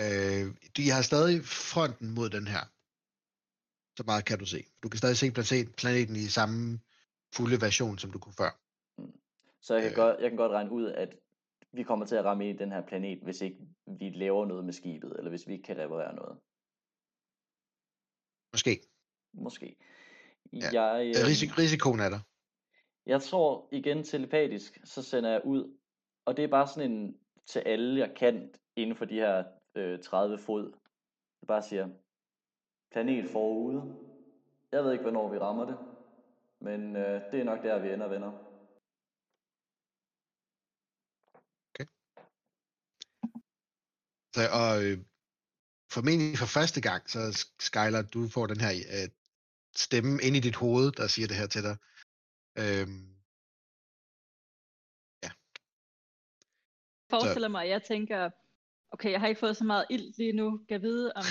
Øh, 0.02 0.54
de 0.76 0.90
har 0.90 1.02
stadig 1.02 1.44
fronten 1.44 2.10
mod 2.10 2.30
den 2.30 2.46
her. 2.46 2.64
Så 3.96 4.02
meget 4.06 4.24
kan 4.24 4.38
du 4.38 4.46
se. 4.46 4.64
Du 4.82 4.88
kan 4.88 4.98
stadig 4.98 5.16
se 5.16 5.30
planeten, 5.30 5.72
planeten 5.72 6.16
i 6.16 6.26
samme 6.26 6.80
fulde 7.34 7.60
version, 7.60 7.98
som 7.98 8.12
du 8.12 8.18
kunne 8.18 8.38
før. 8.42 8.52
Så 9.60 9.74
jeg 9.74 9.82
kan, 9.82 9.90
Øh. 9.90 9.96
godt, 9.96 10.20
jeg 10.20 10.30
kan 10.30 10.36
godt 10.36 10.52
regne 10.52 10.70
ud, 10.70 10.86
at 10.92 11.08
vi 11.72 11.82
kommer 11.82 12.06
til 12.06 12.16
at 12.16 12.24
ramme 12.24 12.48
ind 12.48 12.60
i 12.60 12.62
den 12.62 12.72
her 12.72 12.86
planet, 12.86 13.18
hvis 13.18 13.40
ikke 13.40 13.58
vi 13.86 14.10
laver 14.10 14.46
noget 14.46 14.64
med 14.64 14.72
skibet, 14.72 15.12
eller 15.18 15.30
hvis 15.30 15.46
vi 15.48 15.52
ikke 15.52 15.62
kan 15.64 15.78
reparere 15.78 16.14
noget. 16.14 16.38
Måske. 18.54 18.80
Måske. 19.34 19.76
Ja. 20.52 20.82
Jeg, 20.82 21.06
Øh, 21.06 21.14
Risik- 21.30 21.58
risikoen 21.58 22.00
er 22.00 22.08
der. 22.10 22.20
Jeg 23.06 23.22
tror 23.22 23.68
igen 23.72 24.02
telepatisk, 24.04 24.80
så 24.84 25.02
sender 25.02 25.30
jeg 25.30 25.42
ud, 25.44 25.76
og 26.24 26.36
det 26.36 26.44
er 26.44 26.48
bare 26.48 26.68
sådan 26.68 26.90
en 26.92 27.18
til 27.46 27.58
alle, 27.60 28.00
jeg 28.00 28.14
kan 28.16 28.54
inden 28.76 28.96
for 28.96 29.04
de 29.04 29.14
her 29.14 29.44
øh, 29.74 29.98
30 30.02 30.38
fod. 30.38 30.72
Jeg 31.42 31.46
bare 31.46 31.62
siger, 31.62 31.88
planet 32.90 33.30
forude. 33.30 33.96
Jeg 34.72 34.84
ved 34.84 34.92
ikke, 34.92 35.02
hvornår 35.02 35.28
vi 35.32 35.38
rammer 35.38 35.64
det, 35.66 35.78
men 36.60 36.96
øh, 36.96 37.20
det 37.32 37.40
er 37.40 37.44
nok 37.44 37.62
der, 37.62 37.78
vi 37.78 37.92
ender, 37.92 38.08
venner. 38.08 38.32
Så, 44.34 44.42
og 44.60 44.84
øh, 44.84 44.98
formentlig 45.92 46.38
for 46.38 46.46
første 46.46 46.80
gang, 46.80 47.10
så 47.10 47.20
Skylar, 47.58 48.02
du 48.02 48.28
får 48.28 48.46
den 48.46 48.60
her 48.60 48.72
øh, 48.96 49.08
stemme 49.76 50.22
ind 50.22 50.36
i 50.36 50.40
dit 50.40 50.56
hoved, 50.56 50.92
der 50.92 51.06
siger 51.06 51.28
det 51.28 51.36
her 51.36 51.46
til 51.46 51.62
dig. 51.62 51.76
Øhm, 52.62 53.12
forestiller 57.14 57.48
mig, 57.48 57.62
at 57.64 57.70
jeg 57.70 57.82
tænker, 57.82 58.30
okay, 58.90 59.10
jeg 59.10 59.20
har 59.20 59.28
ikke 59.28 59.40
fået 59.44 59.56
så 59.56 59.64
meget 59.64 59.86
ild 59.90 60.14
lige 60.18 60.32
nu. 60.32 60.48
Kan 60.58 60.74
jeg 60.76 60.82
vide, 60.82 61.12
om 61.20 61.24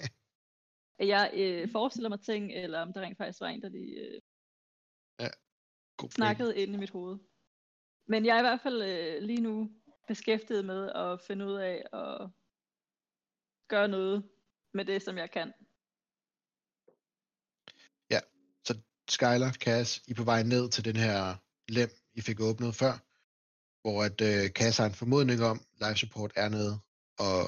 at 1.00 1.06
jeg 1.08 1.30
øh, 1.34 1.70
forestiller 1.72 2.08
mig 2.08 2.20
ting, 2.20 2.52
eller 2.52 2.80
om 2.80 2.92
der 2.92 3.00
rent 3.00 3.18
faktisk 3.18 3.40
var 3.40 3.48
en, 3.48 3.62
der 3.62 3.68
lige 3.68 4.00
øh, 4.00 4.20
God 5.20 5.28
pointe. 5.98 6.14
snakkede 6.14 6.58
ind 6.60 6.74
i 6.74 6.76
mit 6.76 6.90
hoved. 6.90 7.18
Men 8.06 8.26
jeg 8.26 8.34
er 8.34 8.40
i 8.40 8.48
hvert 8.48 8.60
fald 8.60 8.82
øh, 8.82 9.22
lige 9.22 9.40
nu 9.40 9.70
beskæftiget 10.10 10.64
med 10.64 10.92
at 10.92 11.20
finde 11.26 11.46
ud 11.46 11.56
af 11.70 11.76
at 11.92 12.30
gøre 13.68 13.88
noget 13.88 14.28
med 14.74 14.84
det, 14.84 15.02
som 15.02 15.18
jeg 15.18 15.30
kan. 15.30 15.48
Ja, 18.10 18.20
så 18.66 18.72
Skyler, 19.08 19.52
Cass, 19.52 19.88
I 20.08 20.10
er 20.10 20.14
på 20.14 20.24
vej 20.24 20.42
ned 20.42 20.70
til 20.70 20.84
den 20.84 20.96
her 20.96 21.36
lem, 21.68 21.90
I 22.14 22.20
fik 22.20 22.40
åbnet 22.40 22.74
før, 22.74 22.94
hvor 23.82 23.98
at 24.08 24.20
øh, 24.30 24.50
Cass 24.58 24.78
har 24.78 24.86
en 24.86 25.00
formodning 25.00 25.42
om, 25.42 25.58
live 25.82 25.96
support 25.96 26.32
er 26.36 26.48
nede, 26.48 26.74
og 27.26 27.40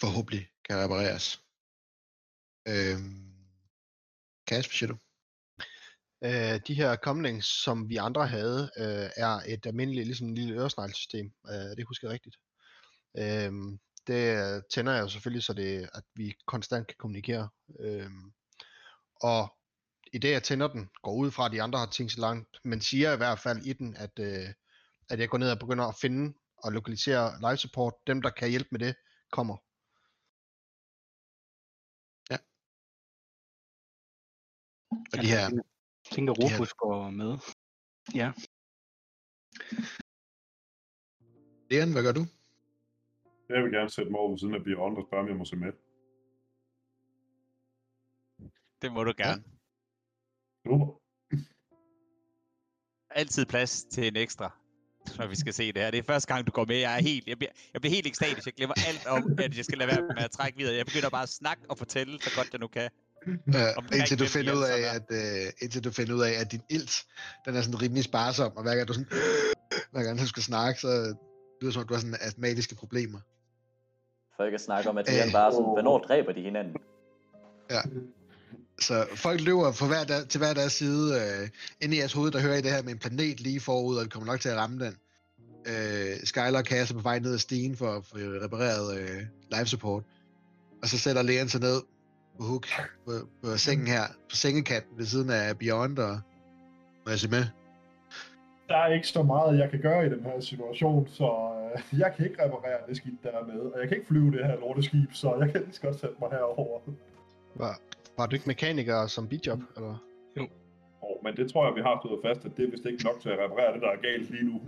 forhåbentlig 0.00 0.44
kan 0.64 0.76
repareres. 0.84 1.26
Øhm, 2.72 3.34
Cass, 4.48 4.66
hvad 4.66 4.76
siger 4.78 4.90
du? 4.92 4.96
Øh, 6.24 6.60
de 6.66 6.74
her 6.74 6.96
comlinks, 6.96 7.46
som 7.46 7.88
vi 7.88 7.96
andre 7.96 8.26
havde, 8.26 8.70
øh, 8.76 9.10
er 9.16 9.40
et 9.46 9.66
almindeligt, 9.66 10.06
ligesom 10.06 10.28
en 10.28 10.34
lille 10.34 10.54
øresneglsystem. 10.54 11.32
Øh, 11.48 11.76
det 11.76 11.86
husker 11.86 12.08
jeg 12.08 12.12
rigtigt. 12.12 12.36
Øh, 13.18 13.52
det 14.06 14.62
tænder 14.74 14.92
jeg 14.92 15.02
jo 15.02 15.08
selvfølgelig, 15.08 15.42
så 15.42 15.52
det, 15.52 15.88
at 15.94 16.04
vi 16.14 16.34
konstant 16.46 16.86
kan 16.86 16.96
kommunikere. 16.98 17.48
Øh, 17.80 18.10
og 19.20 19.56
i 20.12 20.18
det, 20.18 20.30
jeg 20.30 20.42
tænder 20.42 20.68
den, 20.68 20.90
går 21.02 21.14
ud 21.14 21.30
fra, 21.30 21.46
at 21.46 21.52
de 21.52 21.62
andre 21.62 21.78
har 21.78 21.86
tænkt 21.86 22.12
så 22.12 22.20
langt, 22.20 22.48
men 22.64 22.80
siger 22.80 23.12
i 23.12 23.16
hvert 23.16 23.38
fald 23.38 23.66
i 23.66 23.72
den, 23.72 23.96
at, 23.96 24.18
øh, 24.18 24.48
at 25.10 25.20
jeg 25.20 25.28
går 25.28 25.38
ned 25.38 25.50
og 25.50 25.58
begynder 25.58 25.84
at 25.84 25.96
finde 26.00 26.34
og 26.56 26.72
lokalisere 26.72 27.40
live 27.40 27.56
support. 27.56 27.94
Dem, 28.06 28.22
der 28.22 28.30
kan 28.30 28.50
hjælpe 28.50 28.68
med 28.70 28.80
det, 28.80 28.94
kommer. 29.32 29.56
Og 35.12 35.22
de 35.22 35.26
her, 35.26 35.50
Jeg 36.04 36.16
tænker, 36.16 36.32
Rufus 36.32 36.72
går 36.72 37.10
med. 37.10 37.38
Ja. 38.14 38.32
Leon, 41.70 41.92
hvad 41.92 42.02
gør 42.02 42.12
du? 42.12 42.24
Jeg 43.48 43.62
vil 43.62 43.72
gerne 43.72 43.90
sætte 43.90 44.10
mig 44.10 44.20
over 44.20 44.30
ved 44.30 44.38
siden 44.38 44.54
af 44.54 44.64
Beyond 44.64 44.96
og 44.96 45.06
spørge, 45.08 45.22
om 45.22 45.28
jeg 45.28 45.36
må 45.36 45.44
se 45.44 45.56
med. 45.56 45.72
Det 48.82 48.92
må 48.92 49.04
du 49.04 49.12
gerne. 49.16 49.42
Super. 50.66 51.00
Altid 53.10 53.46
plads 53.46 53.84
til 53.84 54.06
en 54.06 54.16
ekstra, 54.16 54.48
når 55.18 55.26
vi 55.26 55.36
skal 55.36 55.54
se 55.54 55.72
det 55.72 55.82
her. 55.82 55.90
Det 55.90 55.98
er 55.98 56.02
første 56.02 56.34
gang, 56.34 56.46
du 56.46 56.52
går 56.52 56.64
med. 56.64 56.76
Jeg 56.76 56.96
er 56.96 57.02
helt, 57.02 57.26
jeg 57.26 57.38
bliver, 57.38 57.52
jeg 57.72 57.80
bliver 57.80 57.94
helt 57.94 58.06
ekstatisk. 58.06 58.46
Jeg 58.46 58.54
glemmer 58.54 58.74
alt 58.88 59.06
om, 59.06 59.38
at 59.38 59.56
jeg 59.56 59.64
skal 59.64 59.78
lade 59.78 59.88
være 59.88 60.02
med 60.02 60.24
at 60.24 60.30
trække 60.30 60.58
videre. 60.58 60.76
Jeg 60.76 60.86
begynder 60.86 61.10
bare 61.10 61.22
at 61.22 61.28
snakke 61.28 61.62
og 61.70 61.78
fortælle, 61.78 62.20
så 62.22 62.30
godt 62.36 62.52
jeg 62.52 62.60
nu 62.60 62.68
kan. 62.68 62.90
Øh, 63.28 63.70
indtil 63.98 64.18
du 64.18 64.26
finder 64.26 64.52
vi 64.52 64.58
ud 64.58 64.64
af, 64.64 64.94
at, 64.94 65.06
øh, 65.10 65.52
indtil 65.62 65.84
du 65.84 65.90
finder 65.90 66.14
ud 66.14 66.22
af, 66.22 66.32
at 66.40 66.52
din 66.52 66.62
ilt, 66.70 67.04
den 67.46 67.56
er 67.56 67.62
sådan 67.62 67.82
rimelig 67.82 68.04
sparsom, 68.04 68.56
og 68.56 68.62
hver 68.62 68.74
gang 68.74 68.88
du 68.88 68.92
sådan, 68.92 69.08
hver 69.92 70.02
gang 70.02 70.18
du 70.18 70.26
skal 70.26 70.42
snakke, 70.42 70.80
så 70.80 70.88
lyder 70.88 71.14
det 71.60 71.72
som 71.72 71.80
om, 71.80 71.86
du 71.86 71.94
har 71.94 72.00
sådan 72.00 72.16
astmatiske 72.20 72.74
problemer. 72.74 73.18
For 74.36 74.44
ikke 74.44 74.54
at 74.54 74.60
snakke 74.60 74.90
om, 74.90 74.98
at 74.98 75.08
Øh. 75.08 75.14
Leon 75.14 75.32
bare 75.32 75.52
sådan, 75.52 75.64
hvornår 75.64 75.98
dræber 75.98 76.32
de 76.32 76.40
hinanden? 76.40 76.76
Så 78.80 79.06
folk 79.14 79.40
løber 79.40 79.72
for 79.72 79.86
hver 79.86 80.04
der, 80.04 80.24
til 80.24 80.38
hver 80.38 80.54
deres 80.54 80.72
side. 80.72 81.20
Øh, 81.20 81.48
inde 81.80 81.96
i 81.96 81.98
jeres 81.98 82.12
hoved, 82.12 82.30
der 82.30 82.40
hører 82.40 82.56
I 82.56 82.60
det 82.60 82.70
her 82.70 82.82
med 82.82 82.92
en 82.92 82.98
planet 82.98 83.40
lige 83.40 83.60
forud, 83.60 83.96
og 83.96 84.04
det 84.04 84.12
kommer 84.12 84.26
nok 84.26 84.40
til 84.40 84.48
at 84.48 84.56
ramme 84.56 84.84
den. 84.84 84.96
Øh, 85.66 86.16
Skylar 86.24 86.58
og 86.58 86.64
Cass 86.64 86.90
er 86.90 86.94
på 86.94 87.00
vej 87.00 87.18
ned 87.18 87.32
ad 87.32 87.38
stigen 87.38 87.76
for 87.76 87.90
at 87.96 88.04
få 88.04 88.16
repareret 88.16 88.98
øh, 88.98 89.22
live 89.50 89.66
support. 89.66 90.02
Og 90.82 90.88
så 90.88 90.98
sætter 90.98 91.22
Leon 91.22 91.48
sig 91.48 91.60
ned 91.60 91.80
på 92.36 92.42
hook 92.44 92.66
på, 93.04 93.12
på 93.42 93.56
sengen 93.56 93.86
her, 93.86 94.04
på 94.30 94.36
sengekanten 94.36 94.98
ved 94.98 95.04
siden 95.04 95.30
af 95.30 95.58
Beyond, 95.58 95.98
og 95.98 96.14
må 97.04 97.10
jeg 97.10 97.18
se 97.18 97.28
med? 97.30 97.44
Der 98.68 98.76
er 98.76 98.92
ikke 98.94 99.08
så 99.08 99.22
meget, 99.22 99.58
jeg 99.58 99.70
kan 99.70 99.80
gøre 99.80 100.06
i 100.06 100.10
den 100.10 100.22
her 100.24 100.40
situation, 100.40 101.08
så 101.08 101.28
øh, 101.92 102.00
jeg 102.00 102.14
kan 102.16 102.26
ikke 102.26 102.44
reparere 102.44 102.78
det 102.88 102.96
skib, 102.96 103.22
der 103.22 103.30
er 103.30 103.44
med. 103.46 103.60
Og 103.60 103.80
jeg 103.80 103.88
kan 103.88 103.96
ikke 103.96 104.08
flyve 104.08 104.30
det 104.30 104.46
her 104.46 104.56
lorteskib, 104.60 105.12
så 105.12 105.36
jeg 105.40 105.52
kan 105.52 105.60
lige 105.60 105.72
så 105.72 105.80
godt 105.80 106.00
sætte 106.00 106.16
mig 106.20 106.30
herover. 106.30 106.80
Var, 107.54 107.80
var 108.16 108.26
du 108.26 108.34
ikke 108.34 108.46
mekaniker 108.46 109.06
som 109.06 109.28
bidjob? 109.28 109.58
Eller? 109.76 109.96
Oh, 111.02 111.24
men 111.24 111.36
det 111.36 111.52
tror 111.52 111.66
jeg, 111.66 111.74
vi 111.76 111.80
har 111.80 112.00
stået 112.04 112.20
fast, 112.24 112.44
at 112.44 112.56
det 112.56 112.64
er 112.66 112.70
vist 112.70 112.86
ikke 112.86 113.04
nok 113.04 113.20
til 113.20 113.28
at 113.28 113.38
reparere 113.38 113.72
det, 113.74 113.82
der 113.82 113.90
er 113.90 114.00
galt 114.02 114.30
lige 114.30 114.44
nu. 114.44 114.60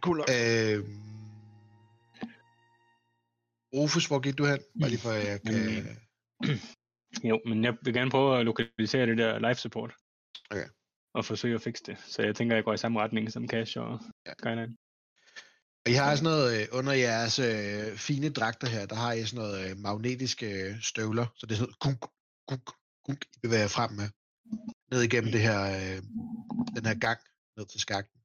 Cool. 0.00 0.18
Øh, 0.18 0.84
Rufus, 3.74 4.06
hvor 4.06 4.20
gik 4.20 4.38
du 4.38 4.46
hen? 4.46 4.58
Bare 4.80 4.90
lige 4.90 5.00
for, 5.00 5.10
at 5.10 5.26
jeg 5.26 5.42
kan... 5.42 5.54
Jamen, 5.54 5.98
Jo, 7.24 7.40
men 7.46 7.64
jeg 7.64 7.74
vil 7.82 7.94
gerne 7.94 8.10
prøve 8.10 8.38
at 8.38 8.44
lokalisere 8.44 9.06
det 9.06 9.18
der 9.18 9.38
live 9.38 9.54
support. 9.54 9.94
Okay. 10.50 10.68
Og 11.14 11.24
forsøge 11.24 11.54
at 11.54 11.62
fikse 11.62 11.82
det. 11.86 11.96
Så 12.06 12.22
jeg 12.22 12.36
tænker, 12.36 12.56
jeg 12.56 12.64
går 12.64 12.72
i 12.74 12.76
samme 12.76 13.00
retning 13.00 13.32
som 13.32 13.48
Cash 13.48 13.78
og 13.78 14.00
Ja. 14.26 14.32
Skyline. 14.38 14.76
Og 15.84 15.90
I 15.90 15.92
har 15.92 16.16
sådan 16.16 16.24
noget 16.24 16.60
øh, 16.60 16.68
under 16.72 16.92
jeres 16.92 17.38
øh, 17.38 17.96
fine 17.96 18.28
dragter 18.28 18.68
her, 18.68 18.86
der 18.86 18.94
har 18.94 19.12
I 19.12 19.24
sådan 19.24 19.44
noget 19.44 19.70
øh, 19.70 19.76
magnetiske 19.76 20.46
øh, 20.62 20.82
støvler, 20.82 21.26
så 21.36 21.46
det 21.46 21.52
er 21.52 21.56
sådan 21.56 21.68
noget 21.68 21.78
gunk, 21.78 22.00
gunk, 22.48 22.66
gunk, 23.04 23.24
I 23.36 23.38
bevæger 23.42 23.68
frem 23.68 23.90
med. 23.90 24.08
Ned 24.92 25.02
igennem 25.02 25.32
det 25.32 25.40
her, 25.40 25.60
øh, 25.62 26.02
den 26.76 26.86
her 26.86 26.98
gang, 27.06 27.20
ned 27.56 27.66
til 27.66 27.80
skakten. 27.80 28.20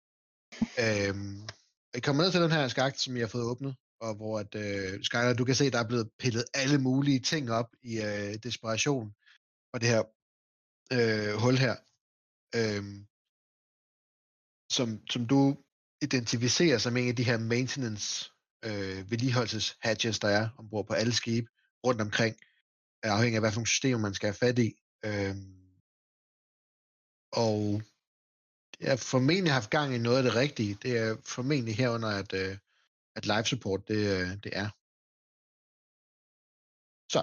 Og 1.92 1.98
I 1.98 2.00
kommer 2.00 2.24
ned 2.24 2.32
til 2.32 2.42
den 2.42 2.52
her 2.52 2.68
skakt, 2.68 3.00
som 3.00 3.16
I 3.18 3.20
har 3.20 3.28
fået 3.28 3.44
åbnet, 3.44 3.76
og 4.00 4.16
hvor 4.16 4.40
at, 4.40 4.56
øh, 4.56 5.04
Skyler, 5.04 5.34
du 5.34 5.46
kan 5.46 5.56
se, 5.56 5.72
der 5.72 5.80
er 5.80 5.88
blevet 5.88 6.10
pillet 6.20 6.46
alle 6.54 6.78
mulige 6.78 7.20
ting 7.20 7.52
op 7.52 7.70
i 7.84 8.02
øh, 8.02 8.34
desperation 8.44 9.16
og 9.74 9.82
det 9.82 9.90
her 9.90 10.04
øh, 10.94 11.34
hul 11.42 11.58
her. 11.58 11.76
øh, 12.56 13.08
som, 14.72 15.08
som 15.10 15.28
du 15.28 15.58
identificerer 16.02 16.78
som 16.78 16.98
en 16.98 17.10
af 17.10 17.16
de 17.16 17.24
her 17.24 17.38
maintenance 17.38 18.32
øh, 18.66 19.12
vedligeholdelses 19.12 19.78
hatches, 19.82 20.20
der 20.20 20.28
er 20.28 20.50
ombord 20.58 20.88
på 20.88 20.94
alle 20.94 21.14
skibe 21.14 21.48
rundt 21.86 22.02
omkring, 22.02 22.36
afhængig 23.04 23.36
af, 23.36 23.42
hvad 23.42 23.52
for 23.52 23.66
systemer 23.66 24.00
man 24.00 24.14
skal 24.14 24.28
have 24.28 24.34
fat 24.34 24.60
i. 24.60 24.70
Øh, 25.06 25.36
og 27.32 27.82
jeg 28.80 28.90
har 28.90 28.98
formentlig 28.98 29.54
haft 29.54 29.70
gang 29.70 29.96
i 29.96 29.98
noget 29.98 30.18
af 30.18 30.24
det 30.24 30.36
rigtige. 30.36 30.78
Det 30.84 30.98
er 30.98 31.18
formentlig 31.26 31.76
herunder, 31.76 32.10
at, 32.10 32.34
øh, 32.34 32.58
at 33.18 33.26
live 33.32 33.48
support, 33.54 33.82
det, 33.88 34.02
øh, 34.16 34.30
det 34.44 34.52
er. 34.62 34.70
Så. 37.14 37.22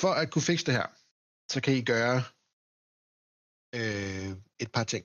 For 0.00 0.12
at 0.20 0.30
kunne 0.32 0.48
fikse 0.50 0.66
det 0.66 0.74
her, 0.78 0.88
så 1.52 1.58
kan 1.64 1.74
I 1.80 1.82
gøre 1.94 2.18
øh, 3.78 4.32
et 4.62 4.70
par 4.76 4.86
ting. 4.92 5.04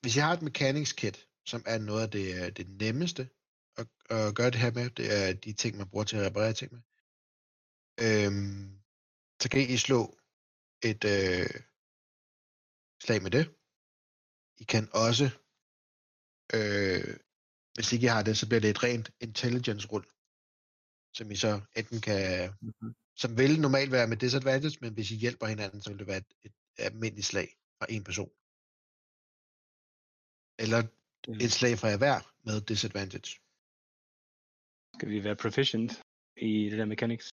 Hvis 0.00 0.16
I 0.16 0.20
har 0.24 0.32
et 0.34 0.46
mechanics 0.48 0.92
kit, 1.00 1.18
som 1.50 1.62
er 1.66 1.78
noget 1.78 2.02
af 2.06 2.10
det, 2.16 2.26
øh, 2.38 2.48
det 2.58 2.66
nemmeste 2.84 3.22
at, 3.80 3.86
at 4.16 4.34
gøre 4.38 4.50
det 4.50 4.60
her 4.64 4.72
med, 4.78 4.90
det 4.98 5.06
er 5.18 5.32
de 5.44 5.52
ting, 5.52 5.76
man 5.76 5.90
bruger 5.90 6.04
til 6.04 6.16
at 6.16 6.26
reparere 6.26 6.52
ting 6.52 6.70
med, 6.74 6.82
øh, 8.06 8.32
så 9.42 9.46
kan 9.52 9.60
I 9.74 9.76
slå 9.76 10.00
et 10.90 11.02
øh, 11.14 11.50
slag 13.04 13.22
med 13.22 13.30
det. 13.30 13.59
I 14.60 14.64
kan 14.64 14.88
også 15.06 15.26
Øh, 16.58 17.16
hvis 17.74 17.92
ikke 17.92 18.06
I 18.06 18.14
har 18.16 18.22
det, 18.28 18.34
så 18.40 18.44
bliver 18.48 18.60
det 18.64 18.70
et 18.70 18.82
rent 18.86 19.06
intelligence-rull, 19.26 20.06
som 21.16 21.26
I 21.34 21.36
så 21.44 21.52
enten 21.80 22.00
kan, 22.08 22.22
Mhm. 22.66 22.94
som 23.22 23.30
vil 23.40 23.52
normalt 23.66 23.92
være 23.96 24.08
med 24.10 24.16
disadvantage, 24.16 24.78
men 24.82 24.94
hvis 24.94 25.10
I 25.14 25.16
hjælper 25.24 25.46
hinanden, 25.46 25.80
så 25.80 25.90
vil 25.90 25.98
det 25.98 26.06
være 26.12 26.22
et, 26.24 26.32
et 26.46 26.54
almindeligt 26.86 27.30
slag 27.32 27.48
fra 27.78 27.86
en 27.94 28.04
person. 28.08 28.32
Eller 30.62 30.80
et 31.44 31.52
slag 31.58 31.74
fra 31.80 31.88
hver 32.02 32.18
med 32.46 32.56
disadvantage. 32.72 33.30
Skal 34.96 35.08
vi 35.14 35.18
være 35.26 35.42
proficient 35.44 35.92
i 36.48 36.50
det 36.70 36.78
der 36.80 36.88
mechanics 36.94 37.26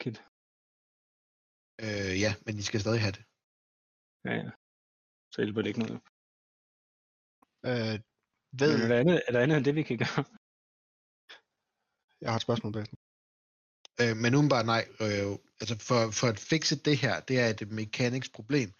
kit? 0.00 0.18
Øh, 1.84 2.14
ja, 2.24 2.30
men 2.44 2.52
I 2.60 2.62
skal 2.68 2.80
stadig 2.84 3.00
have 3.06 3.16
det. 3.18 3.24
Ja, 4.28 4.34
ja. 4.42 4.50
Så 5.36 5.42
hjælper 5.42 5.62
det 5.62 5.68
ikke 5.68 5.80
noget. 5.80 6.00
Øh, 7.68 7.96
ved, 8.60 8.72
Men 8.78 8.82
er 8.82 8.88
der, 8.88 9.00
andet, 9.00 9.22
er 9.26 9.32
der 9.32 9.40
andet 9.40 9.56
end 9.56 9.64
det, 9.64 9.74
vi 9.74 9.82
kan 9.82 9.98
gøre? 9.98 10.24
jeg 12.20 12.28
har 12.30 12.36
et 12.36 12.46
spørgsmål 12.46 12.72
bag. 12.72 12.86
Øh, 14.00 14.16
men 14.22 14.34
umiddelbart 14.34 14.66
nej. 14.74 14.82
Øh, 15.04 15.32
altså 15.60 15.74
for, 15.88 16.00
for 16.18 16.26
at 16.32 16.38
fikse 16.52 16.76
det 16.86 16.96
her, 17.04 17.14
det 17.28 17.36
er 17.42 17.48
et 17.48 17.70
mechanics 17.80 18.30
problem. 18.38 18.70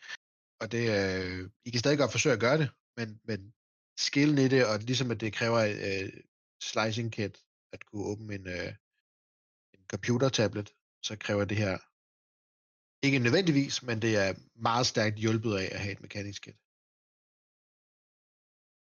Og 0.61 0.67
det, 0.73 0.85
øh, 0.99 1.51
I 1.67 1.71
kan 1.71 1.81
stadig 1.81 1.99
godt 1.99 2.15
forsøge 2.17 2.37
at 2.37 2.45
gøre 2.47 2.59
det, 2.59 2.69
men, 2.99 3.09
men 3.29 3.55
skillen 4.07 4.39
i 4.39 4.49
det, 4.55 4.63
og 4.71 4.75
ligesom 4.79 5.11
at 5.11 5.21
det 5.21 5.33
kræver 5.39 5.61
et 5.71 5.81
øh, 5.91 6.13
slicing 6.69 7.13
kit 7.13 7.35
at 7.75 7.81
kunne 7.87 8.07
åbne 8.11 8.35
en, 8.35 8.47
øh, 8.57 8.73
en 9.77 9.85
computer-tablet, 9.93 10.69
så 11.03 11.17
kræver 11.25 11.45
det 11.45 11.57
her 11.57 11.79
ikke 13.07 13.19
nødvendigvis, 13.19 13.83
men 13.83 14.03
det 14.03 14.17
er 14.17 14.35
meget 14.55 14.87
stærkt 14.87 15.17
hjulpet 15.17 15.55
af 15.63 15.69
at 15.73 15.81
have 15.81 15.93
et 15.93 16.01
mechanics 16.01 16.39
kit. 16.39 16.57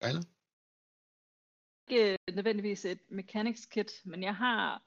Eller? 0.03 0.23
ikke 1.93 2.19
nødvendigvis 2.35 2.85
et 2.85 3.01
mechanics 3.09 3.67
kit, 3.67 3.93
men 4.05 4.23
jeg 4.23 4.37
har 4.37 4.83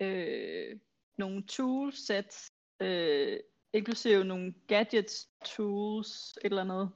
øh, 0.00 0.80
nogle 1.18 1.42
toolsets, 1.46 2.52
øh, 2.80 3.40
inklusive 3.72 4.24
nogle 4.24 4.54
gadgets, 4.68 5.28
tools, 5.44 6.32
et 6.32 6.44
eller 6.44 6.62
andet. 6.62 6.90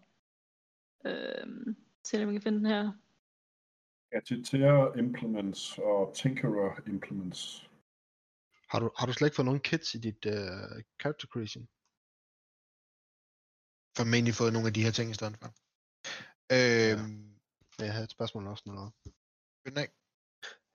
Øh, 1.07 1.75
se 2.05 2.23
om 2.23 2.29
vi 2.29 2.35
kan 2.35 2.43
finde 2.43 2.59
den 2.59 2.67
her. 2.67 2.93
Agitator 4.13 4.97
implements 4.99 5.79
og 5.79 6.15
Tinkerer 6.15 6.89
implements. 6.89 7.71
Har 8.69 8.81
du, 8.81 8.91
har 8.99 9.07
du 9.07 9.13
slet 9.13 9.27
ikke 9.27 9.37
fået 9.37 9.47
nogen 9.47 9.61
kits 9.61 9.95
i 9.95 9.99
dit 9.99 10.27
uh, 10.27 10.83
character 11.01 11.27
creation? 11.27 11.69
Formentlig 13.99 14.35
fået 14.35 14.53
nogle 14.53 14.69
af 14.69 14.75
de 14.75 14.83
her 14.83 14.91
ting 14.91 15.11
i 15.11 15.15
stedet 15.15 15.37
for. 15.41 15.49
Øh, 16.53 16.99
Ja, 17.79 17.85
Jeg 17.85 17.93
havde 17.93 18.05
et 18.05 18.11
spørgsmål 18.11 18.47
også 18.47 18.63
noget. 18.67 18.93
nej. 19.75 19.89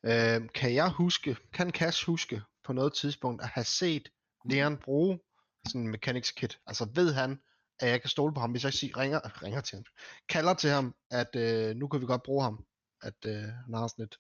Øh, 0.05 0.49
kan 0.49 0.73
jeg 0.73 0.89
huske, 0.91 1.37
kan 1.53 1.71
Cash 1.71 2.05
huske 2.05 2.41
på 2.63 2.73
noget 2.73 2.93
tidspunkt 2.93 3.41
at 3.41 3.47
have 3.47 3.63
set 3.63 4.09
Leon 4.49 4.77
bruge 4.77 5.19
sådan 5.67 5.81
en 5.81 5.91
mechanics 5.91 6.31
kit? 6.31 6.59
Altså 6.67 6.89
ved 6.95 7.13
han, 7.13 7.41
at 7.79 7.89
jeg 7.89 8.01
kan 8.01 8.09
stole 8.09 8.33
på 8.33 8.39
ham, 8.39 8.51
hvis 8.51 8.63
jeg 8.63 8.73
siger, 8.73 8.97
ringer, 8.97 9.43
ringer 9.43 9.61
til 9.61 9.75
ham, 9.75 9.85
kalder 10.29 10.53
til 10.53 10.69
ham, 10.69 10.95
at 11.11 11.35
øh, 11.35 11.75
nu 11.75 11.87
kan 11.87 12.01
vi 12.01 12.05
godt 12.05 12.23
bruge 12.23 12.43
ham, 12.43 12.65
at 13.01 13.25
øh, 13.25 13.43
han 13.43 13.73
har 13.73 13.87
sådan 13.87 14.05
et. 14.05 14.15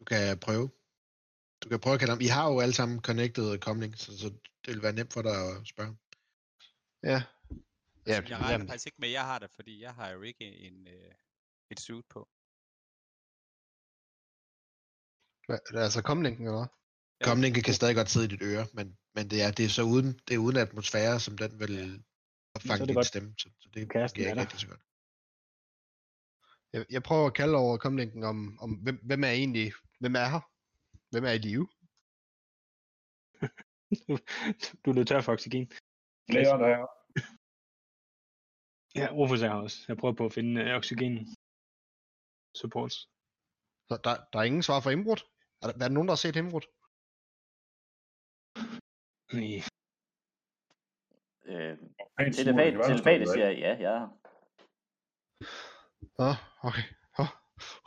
Du 0.00 0.04
kan 0.04 0.38
prøve. 0.38 0.70
Du 1.62 1.68
kan 1.68 1.80
prøve 1.80 1.94
at 1.94 2.00
kalde 2.00 2.12
ham. 2.12 2.20
I 2.20 2.26
har 2.26 2.52
jo 2.52 2.60
alle 2.60 2.74
sammen 2.74 3.00
connected 3.02 3.58
comlink, 3.58 3.96
så, 3.96 4.18
så 4.18 4.28
det 4.64 4.74
vil 4.74 4.82
være 4.82 4.92
nemt 4.92 5.12
for 5.12 5.22
dig 5.22 5.32
at 5.32 5.66
spørge. 5.66 5.96
Ja. 7.02 7.22
Ja, 8.06 8.12
Altså, 8.14 8.32
jeg 8.32 8.38
regner 8.38 8.52
jamen, 8.52 8.68
faktisk 8.68 8.86
ikke 8.86 9.00
med, 9.00 9.08
at 9.08 9.12
jeg 9.12 9.24
har 9.24 9.38
det, 9.38 9.50
fordi 9.54 9.82
jeg 9.82 9.94
har 9.94 10.10
jo 10.10 10.22
ikke 10.22 10.46
en, 10.58 10.88
øh, 10.88 11.14
et 11.70 11.80
suit 11.80 12.04
på. 12.08 12.28
hvad, 15.46 15.58
er 15.66 15.72
det 15.72 15.82
altså 15.88 16.02
komlinken 16.02 16.46
eller 16.46 16.58
hvad? 16.58 16.68
Ja, 17.20 17.26
Comlinket 17.26 17.64
kan 17.64 17.74
stadig 17.74 17.96
godt 17.96 18.10
sidde 18.10 18.26
i 18.26 18.28
dit 18.28 18.42
øre, 18.42 18.66
men, 18.74 18.98
men 19.14 19.30
det, 19.30 19.42
er, 19.42 19.50
det 19.50 19.64
er 19.64 19.68
så 19.68 19.82
uden, 19.82 20.20
det 20.28 20.34
er 20.34 20.38
uden 20.38 20.56
atmosfære, 20.56 21.20
som 21.20 21.38
den 21.38 21.60
vil 21.60 22.04
opfange 22.54 22.80
det 22.80 22.88
din 22.88 22.94
godt. 22.94 23.06
stemme, 23.06 23.34
så, 23.38 23.48
så 23.60 23.68
det 23.68 23.76
er 23.76 23.80
ikke 23.80 23.94
der. 23.94 24.36
rigtig 24.36 24.60
så 24.60 24.68
godt. 24.68 24.82
Jeg, 26.72 26.86
jeg 26.90 27.02
prøver 27.02 27.26
at 27.26 27.34
kalde 27.34 27.56
over 27.56 27.76
komlinken 27.76 28.22
om, 28.24 28.58
om 28.60 28.70
hvem, 28.74 28.98
hvem 29.04 29.24
er 29.24 29.28
egentlig, 29.30 29.72
hvem 30.00 30.14
er 30.14 30.28
her? 30.34 30.42
Hvem 31.10 31.24
er 31.24 31.32
i 31.32 31.38
live? 31.38 31.68
du 34.82 34.90
er 34.90 34.94
løbet 34.94 35.08
tør 35.08 35.20
for 35.20 35.32
oxygen. 35.32 35.70
Lægeren 36.28 36.60
er 36.60 36.76
her. 36.76 36.95
Ja, 38.96 39.06
Rufus 39.12 39.42
er 39.42 39.48
her 39.48 39.54
også. 39.54 39.84
Jeg 39.88 39.96
prøver 39.96 40.14
på 40.14 40.26
at 40.26 40.32
finde 40.32 40.60
øh, 40.62 40.76
oxygen 40.76 41.36
supports. 42.56 42.96
Så 43.88 43.94
der, 44.04 44.14
der 44.32 44.38
er 44.38 44.42
ingen 44.42 44.62
svar 44.62 44.80
for 44.80 44.90
indbrud? 44.90 45.20
Er 45.62 45.66
der, 45.66 45.74
er 45.74 45.78
der 45.78 45.88
nogen, 45.88 46.08
der 46.08 46.12
har 46.14 46.16
set 46.24 46.36
indbrud? 46.36 46.66
Nej. 49.32 49.62
Øh, 51.52 51.78
telefatet 52.32 53.20
ikke? 53.20 53.32
siger, 53.32 53.50
ja, 53.50 53.74
her. 53.76 54.08
Nå, 56.18 56.30
okay. 56.68 56.86
Oh. 57.18 57.30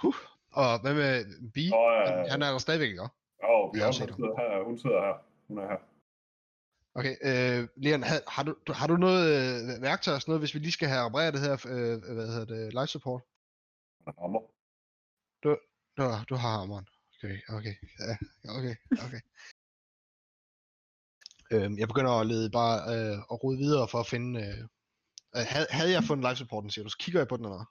Huh. 0.01 0.15
Og 0.61 0.81
hvad 0.81 0.93
med 1.01 1.13
Bi? 1.53 1.69
Nå, 1.69 1.91
ja, 1.91 2.05
Han, 2.09 2.25
ja. 2.25 2.31
han 2.31 2.41
er 2.41 2.51
der 2.51 2.57
stadigvæk, 2.57 2.89
ikke? 2.89 3.01
Åh, 3.01 3.09
har 3.49 3.71
Bjørn, 3.73 3.93
set 3.93 4.11
hun 4.11 4.11
ham. 4.11 4.17
sidder 4.19 4.35
her. 4.49 4.63
Hun 4.63 4.77
sidder 4.77 5.01
her. 5.07 5.15
Hun 5.47 5.57
er 5.57 5.67
her. 5.71 5.79
Okay, 6.95 7.15
øh, 7.21 7.67
Leon, 7.75 8.03
har, 8.03 8.21
har, 8.27 8.43
du, 8.43 8.55
du- 8.67 8.73
har 8.73 8.87
du 8.87 8.97
noget 8.97 9.25
øh, 9.75 9.81
værktøj 9.81 10.15
og 10.15 10.21
sådan 10.21 10.31
noget, 10.31 10.41
hvis 10.41 10.53
vi 10.53 10.59
lige 10.59 10.71
skal 10.71 10.87
have 10.89 11.05
repareret 11.05 11.33
det 11.33 11.41
her, 11.41 11.53
øh, 11.53 12.13
hvad 12.15 12.27
hedder 12.27 12.45
det, 12.45 12.73
live 12.73 12.87
support? 12.87 13.21
Hammer. 14.19 14.41
Du, 15.97 16.05
du 16.29 16.35
har 16.35 16.59
hammeren. 16.59 16.87
Okay, 17.23 17.39
okay, 17.49 17.75
ja, 17.99 18.15
okay, 18.57 18.75
okay. 19.05 19.21
øhm, 21.51 21.77
jeg 21.77 21.87
begynder 21.87 22.11
at 22.11 22.27
lede 22.27 22.49
bare 22.49 22.77
øh, 22.95 23.17
at 23.31 23.43
rode 23.43 23.57
videre 23.57 23.87
for 23.87 23.99
at 23.99 24.07
finde... 24.07 24.39
Øh, 24.39 24.59
øh, 25.35 25.45
havde, 25.47 25.67
havde 25.69 25.91
jeg 25.91 26.03
fundet 26.03 26.25
live 26.25 26.35
supporten, 26.35 26.69
siger 26.71 26.83
du, 26.83 26.89
så 26.89 26.97
kigger 26.97 27.19
jeg 27.19 27.27
på 27.27 27.37
den 27.37 27.45
eller 27.45 27.57
hvad? 27.57 27.65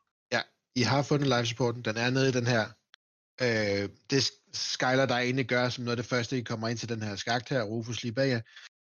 I 0.74 0.82
har 0.82 1.02
fundet 1.02 1.28
live 1.28 1.46
supporten, 1.46 1.84
den 1.84 1.96
er 1.96 2.10
nede 2.10 2.28
i 2.28 2.32
den 2.32 2.46
her. 2.46 2.64
Øh, 3.42 3.88
det 4.10 4.30
Skyler, 4.52 5.06
der 5.06 5.16
egentlig 5.18 5.46
gør, 5.46 5.68
som 5.68 5.84
noget 5.84 5.96
af 5.98 6.02
det 6.02 6.10
første, 6.10 6.38
I 6.38 6.42
kommer 6.42 6.68
ind 6.68 6.78
til 6.78 6.88
den 6.88 7.02
her 7.02 7.16
skagt 7.16 7.48
her, 7.48 7.62
Rufus 7.62 8.02
lige 8.02 8.12
bag 8.12 8.28
jer, 8.28 8.40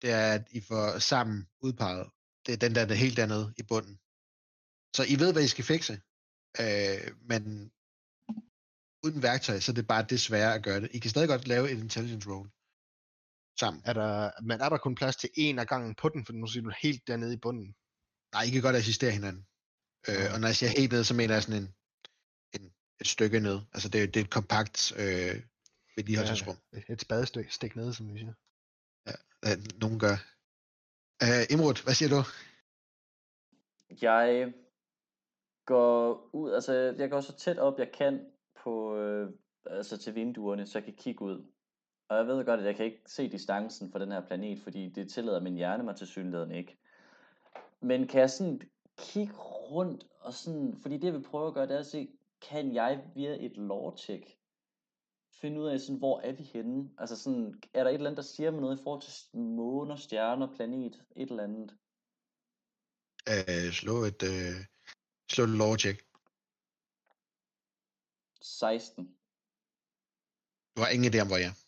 det 0.03 0.11
er, 0.11 0.33
at 0.39 0.45
I 0.51 0.61
får 0.61 0.99
sammen 0.99 1.49
udpeget. 1.61 2.07
Det 2.47 2.53
er 2.53 2.57
den 2.65 2.75
der, 2.75 2.85
der 2.87 2.95
er 2.95 2.99
helt 3.07 3.17
dernede 3.17 3.55
i 3.57 3.63
bunden. 3.63 3.95
Så 4.97 5.03
I 5.13 5.15
ved, 5.23 5.33
hvad 5.33 5.45
I 5.45 5.49
skal 5.55 5.65
fikse. 5.65 5.93
Øh, 6.63 7.07
men 7.31 7.43
uden 9.05 9.23
værktøj, 9.23 9.61
så 9.61 9.73
er 9.73 9.75
det 9.75 9.87
bare 9.87 10.07
det 10.11 10.21
svære 10.21 10.55
at 10.55 10.63
gøre 10.65 10.81
det. 10.81 10.91
I 10.95 10.99
kan 10.99 11.11
stadig 11.11 11.29
godt 11.29 11.47
lave 11.49 11.71
et 11.71 11.79
intelligence 11.79 12.29
roll 12.31 12.49
sammen. 13.61 13.83
Er 13.85 13.93
der, 13.93 14.31
men 14.43 14.61
er 14.61 14.69
der 14.69 14.79
kun 14.79 14.95
plads 14.95 15.17
til 15.17 15.31
en 15.35 15.59
af 15.59 15.67
gangen 15.67 15.95
på 15.95 16.09
den, 16.09 16.27
for 16.27 16.33
nu 16.33 16.47
siger 16.47 16.63
du 16.65 16.73
helt 16.83 17.07
dernede 17.07 17.35
i 17.35 17.37
bunden? 17.45 17.75
Nej, 18.35 18.43
I 18.43 18.51
kan 18.51 18.63
godt 18.63 18.77
assistere 18.77 19.13
hinanden. 19.19 19.47
Øh, 20.09 20.27
og 20.33 20.41
når 20.41 20.49
jeg 20.49 20.57
siger 20.57 20.71
helt 20.79 20.93
ned, 20.93 21.05
så 21.05 21.15
mener 21.15 21.35
jeg 21.35 21.43
sådan 21.43 21.63
en, 21.63 21.69
en, 22.57 22.75
et 23.01 23.07
stykke 23.07 23.41
ned. 23.41 23.59
Altså 23.75 23.89
det, 23.89 24.03
er- 24.03 24.07
det 24.07 24.17
er 24.21 24.25
et 24.25 24.31
kompakt 24.39 24.93
øh, 24.93 25.35
vedligeholdelsesrum. 25.97 26.59
Et- 26.77 26.85
Et 26.93 27.01
spadestik 27.01 27.51
stik 27.51 27.77
nede, 27.77 27.95
som 27.95 28.15
vi 28.15 28.19
siger 28.19 28.35
at 29.51 29.81
Nogen 29.81 29.99
gør. 29.99 30.17
Uh, 31.25 31.45
Imrud, 31.53 31.85
hvad 31.85 31.95
siger 31.95 32.09
du? 32.09 32.21
Jeg 34.03 34.53
går 35.67 36.29
ud, 36.33 36.53
altså 36.53 36.73
jeg 36.73 37.11
går 37.11 37.21
så 37.21 37.37
tæt 37.37 37.59
op 37.59 37.79
jeg 37.79 37.93
kan 37.93 38.27
på, 38.63 38.97
øh, 38.97 39.31
altså 39.67 39.97
til 39.99 40.15
vinduerne, 40.15 40.67
så 40.67 40.79
jeg 40.79 40.85
kan 40.85 40.95
kigge 40.95 41.23
ud. 41.23 41.45
Og 42.09 42.17
jeg 42.17 42.27
ved 42.27 42.45
godt, 42.45 42.61
at 42.61 42.67
jeg 42.67 42.77
kan 42.77 42.85
ikke 42.85 43.03
se 43.07 43.29
distancen 43.29 43.93
for 43.93 43.99
den 43.99 44.13
her 44.13 44.27
planet, 44.27 44.61
fordi 44.61 44.89
det 44.89 45.11
tillader 45.11 45.41
min 45.41 45.55
hjerne 45.55 45.83
mig 45.83 45.97
til 45.97 46.07
synligheden 46.07 46.51
ikke. 46.51 46.77
Men 47.81 48.07
kan 48.07 48.21
jeg 48.21 48.31
sådan 48.31 48.61
kigge 48.99 49.35
rundt, 49.71 50.07
og 50.21 50.33
sådan, 50.33 50.77
fordi 50.83 50.99
det 50.99 51.15
vi 51.15 51.19
prøver 51.19 51.49
at 51.49 51.55
gøre, 51.55 51.67
det 51.67 51.75
er 51.75 51.79
at 51.79 51.87
se, 51.87 52.09
kan 52.51 52.75
jeg 52.75 53.01
via 53.15 53.37
et 53.45 53.57
lore-check 53.57 54.39
finde 55.45 55.61
ud 55.61 55.69
af, 55.69 55.81
sådan, 55.81 55.97
hvor 55.97 56.21
er 56.21 56.33
vi 56.33 56.43
henne? 56.43 56.91
Altså 56.99 57.17
sådan, 57.23 57.63
er 57.75 57.83
der 57.85 57.91
et 57.91 57.95
eller 57.95 58.11
andet, 58.11 58.17
der 58.25 58.31
siger 58.35 58.51
mig 58.51 58.61
noget 58.61 58.79
i 58.79 58.83
forhold 58.83 59.03
til 59.03 59.41
måner, 59.41 59.97
stjerner, 59.97 60.55
planet, 60.57 60.95
et 61.17 61.31
eller 61.31 61.43
andet? 61.43 61.71
Øh, 63.33 63.73
slå 63.73 63.97
et, 64.11 64.23
øh, 64.23 64.57
slå 65.31 65.45
et 65.45 65.51
law 65.51 65.77
check. 65.77 65.99
16. 68.43 69.05
Du 70.77 70.81
har 70.83 70.89
ingen 70.89 71.15
idé 71.15 71.19
om, 71.21 71.27
hvor 71.27 71.37
jeg 71.37 71.53
er. 71.53 71.59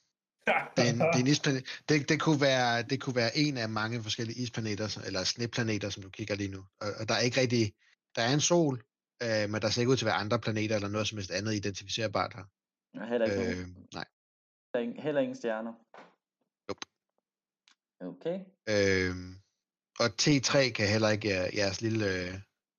Det, 0.77 0.83
er 0.87 0.93
en, 0.93 0.99
det, 0.99 1.19
er 1.19 1.25
en 1.25 1.27
isplanet. 1.27 1.65
Det, 1.89 2.09
det, 2.09 2.21
kunne 2.21 2.41
være, 2.41 2.83
det 2.83 3.01
kunne 3.01 3.17
være 3.17 3.37
en 3.37 3.57
af 3.57 3.69
mange 3.69 4.03
forskellige 4.03 4.43
isplaneter, 4.43 5.03
eller 5.07 5.25
sneplaneter, 5.25 5.91
som 5.91 6.03
du 6.03 6.11
kigger 6.11 6.35
lige 6.35 6.51
nu. 6.57 6.65
Og, 6.81 6.89
og 7.01 7.09
der 7.09 7.15
er 7.15 7.21
ikke 7.21 7.41
rigtig... 7.41 7.75
Der 8.17 8.23
er 8.23 8.33
en 8.35 8.41
sol, 8.41 8.83
øh, 9.23 9.51
men 9.51 9.63
der 9.63 9.71
ser 9.71 9.81
ikke 9.81 9.93
ud 9.93 9.97
til 9.97 10.05
at 10.05 10.11
være 10.13 10.23
andre 10.25 10.41
planeter, 10.41 10.75
eller 10.75 10.89
noget 10.89 11.09
som 11.09 11.19
helst 11.19 11.31
andet 11.31 11.55
identificerbart 11.55 12.35
her. 12.35 12.45
Jeg 12.97 13.03
har 13.05 13.11
heller 13.15 13.27
ikke 13.27 13.41
Øh, 13.41 13.59
nogen. 13.67 13.89
nej. 13.99 14.07
Heller 14.75 14.83
ingen, 14.87 15.03
heller 15.07 15.21
ingen 15.25 15.37
stjerner. 15.41 15.75
Nope. 16.69 16.85
Okay. 18.11 18.37
Øh, 18.75 19.15
og 20.03 20.09
T3 20.23 20.55
kan 20.77 20.87
heller 20.95 21.11
ikke 21.15 21.29
jer- 21.35 21.51
jeres 21.59 21.81
lille 21.87 22.09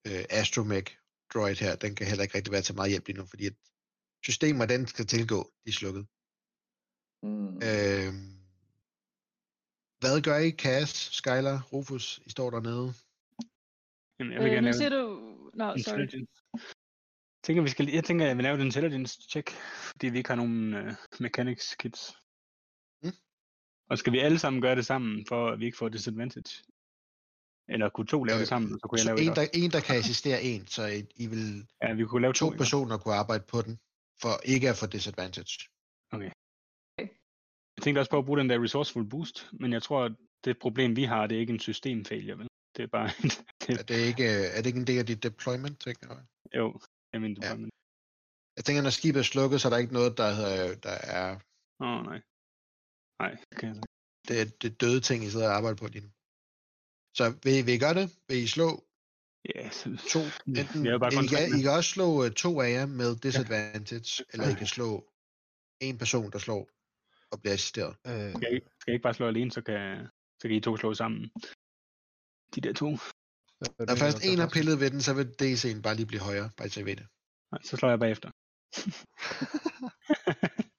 øh, 0.08 0.24
astromech 0.40 0.88
droid 1.34 1.56
her, 1.66 1.74
den 1.84 1.92
kan 1.96 2.08
heller 2.08 2.24
ikke 2.24 2.36
rigtig 2.38 2.52
være 2.56 2.62
til 2.68 2.76
meget 2.76 2.92
hjælp 2.94 3.08
lige 3.08 3.18
nu, 3.22 3.26
fordi 3.26 3.46
at 3.52 3.56
systemer, 4.28 4.66
den 4.66 4.82
skal 4.94 5.06
tilgå, 5.16 5.40
de 5.64 5.70
er 5.74 5.78
slukket. 5.82 6.04
Mm. 7.26 7.56
Øh, 7.70 8.12
hvad 10.02 10.16
gør 10.28 10.38
I, 10.48 10.50
Cass, 10.64 10.92
Skylar, 11.20 11.58
Rufus? 11.74 12.06
I 12.26 12.30
står 12.36 12.50
dernede. 12.56 12.88
Jamen, 14.18 14.32
jeg 14.34 14.40
vil 14.44 14.50
Øh, 14.50 14.54
gerne 14.56 14.68
nu 14.68 14.72
lave 14.72 14.80
siger 14.82 14.90
du... 14.98 15.04
Nå, 15.60 15.68
sorry. 15.86 16.06
Jeg 17.38 17.44
tænker, 17.44 17.64
vi 17.64 17.70
skal, 17.70 17.90
jeg 17.90 18.04
tænker, 18.04 18.26
jeg 18.26 18.36
vil 18.38 18.44
lave 18.44 18.58
et 18.60 18.66
intelligence 18.66 19.22
check, 19.30 19.50
fordi 19.92 20.08
vi 20.10 20.18
ikke 20.18 20.30
har 20.30 20.36
nogen 20.36 20.74
uh, 20.74 20.94
mechanics 21.20 21.76
kits. 21.76 22.14
Mm. 23.04 23.12
Og 23.90 23.98
skal 23.98 24.14
vi 24.14 24.20
alle 24.20 24.40
sammen 24.40 24.62
gøre 24.62 24.76
det 24.76 24.86
sammen, 24.86 25.26
for 25.28 25.50
at 25.52 25.60
vi 25.60 25.66
ikke 25.66 25.78
får 25.78 25.90
disadvantage? 25.90 26.64
Eller 27.70 27.90
kunne 27.90 28.08
to 28.08 28.24
lave 28.24 28.38
det 28.38 28.42
Øh, 28.44 28.48
sammen, 28.48 28.80
så 28.80 28.88
kunne 28.88 28.98
jeg 29.00 29.04
Så 29.04 29.10
lave 29.10 29.22
en 29.22 29.28
det 29.28 29.36
der, 29.36 29.42
også? 29.42 29.52
en, 29.54 29.72
der 29.72 29.80
kan 29.82 29.96
assistere 29.96 30.44
en, 30.44 30.68
så 30.68 30.86
I, 30.86 31.06
I 31.16 31.28
vil 31.28 31.68
Ja, 31.84 31.94
vi 31.94 32.06
kunne 32.06 32.22
lave 32.22 32.34
to. 32.34 32.50
to 32.50 32.58
personer 32.58 32.98
kunne 32.98 33.14
arbejde 33.14 33.44
på 33.48 33.62
den, 33.62 33.80
for 34.22 34.34
ikke 34.46 34.70
at 34.70 34.76
få 34.78 34.86
disadvantage. 34.86 35.70
Jeg 37.78 37.84
tænkte 37.84 38.00
også 38.00 38.12
på 38.12 38.18
at 38.18 38.26
bruge 38.26 38.40
den 38.40 38.50
der 38.50 38.64
resourceful 38.64 39.10
boost, 39.10 39.48
men 39.54 39.74
jeg 39.74 39.84
tror, 39.84 40.06
at 40.06 40.12
det 40.44 40.60
problem, 40.60 40.96
vi 40.96 41.04
har, 41.04 41.28
det 41.28 41.36
er 41.36 41.40
ikke 41.40 41.54
en 41.54 41.60
system 41.60 42.06
failure, 42.06 42.38
vel? 42.38 42.48
Det 42.78 42.84
er 42.84 42.88
bare 42.88 43.06
et, 43.26 43.44
det, 43.68 43.80
Er 43.80 43.84
det 43.84 43.96
ikke, 44.08 44.26
er 44.26 44.58
det 44.58 44.66
ikke 44.66 44.80
en 44.80 44.88
del 44.88 45.00
af 45.00 45.06
dit 45.06 45.24
deployment? 45.24 45.80
Tænker 45.80 46.08
jeg? 46.16 46.24
jo, 46.56 46.80
jeg 47.14 47.22
mener, 47.22 47.36
Ja. 47.42 47.54
ja. 47.56 47.68
jeg 48.58 48.64
tænker, 48.66 48.82
når 48.82 48.90
skibet 48.90 49.20
er 49.20 49.24
slukket, 49.34 49.62
så 49.62 49.68
er 49.68 49.70
der 49.74 49.78
ikke 49.84 49.94
noget, 50.00 50.18
der, 50.18 50.30
der 50.86 50.96
er 51.20 51.28
åh 51.84 51.88
oh, 51.88 52.00
nej. 52.10 52.20
Nej, 53.22 53.32
det 53.50 53.58
kan 53.60 53.70
jeg 53.70 53.84
det, 54.28 54.42
er 54.42 54.46
det 54.62 54.82
døde 54.82 55.02
ting, 55.02 55.24
I 55.24 55.30
sidder 55.30 55.50
og 55.50 55.56
arbejder 55.56 55.78
på 55.78 55.88
lige 55.88 56.06
nu. 56.06 56.12
Så 57.18 57.26
vil, 57.44 57.66
vil 57.66 57.74
I 57.74 57.84
gøre 57.86 57.94
det? 58.02 58.08
Vil 58.28 58.38
I 58.44 58.48
slå 58.48 58.70
Ja, 59.56 59.70
så, 59.70 59.84
to? 60.14 60.20
Enten, 60.62 60.86
jo 60.86 60.98
bare 61.00 61.14
I, 61.24 61.28
kan, 61.34 61.60
I 61.60 61.62
kan 61.62 61.72
også 61.72 61.90
slå 61.96 62.08
uh, 62.26 62.30
to 62.44 62.62
af 62.62 62.70
jer 62.78 62.86
med 62.86 63.16
disadvantage, 63.26 64.12
ja. 64.20 64.24
eller 64.34 64.48
I 64.56 64.58
kan 64.62 64.68
slå 64.68 64.90
en 65.82 65.98
person, 65.98 66.32
der 66.32 66.40
slår 66.40 66.70
og 67.32 67.40
bliver 67.42 67.54
assisteret. 67.54 67.94
Øh, 68.08 68.30
skal, 68.32 68.42
jeg, 68.42 68.52
ikke- 68.58 68.70
skal 68.80 68.92
jeg 68.92 68.96
ikke 68.96 69.04
bare 69.04 69.14
slå 69.14 69.28
alene, 69.28 69.52
så 69.52 69.62
kan, 69.62 70.08
så 70.40 70.48
kan 70.48 70.52
I 70.58 70.60
to 70.60 70.78
slå 70.78 70.94
sammen. 70.94 71.22
De 72.56 72.62
der 72.62 72.74
to. 72.74 72.90
Når 73.62 73.96
først 73.96 74.20
en 74.30 74.38
har 74.44 74.50
pillet 74.58 74.80
ved 74.80 74.90
den, 74.92 75.02
så 75.02 75.14
vil 75.14 75.28
DC'en 75.42 75.82
bare 75.82 75.96
lige 75.96 76.06
blive 76.12 76.22
højere, 76.30 76.50
bare 76.58 76.70
så 76.70 76.84
ved 76.84 76.96
det. 76.96 77.08
Nej, 77.52 77.62
så 77.64 77.78
slår 77.78 77.90
jeg 77.90 78.00
bagefter. 78.00 78.30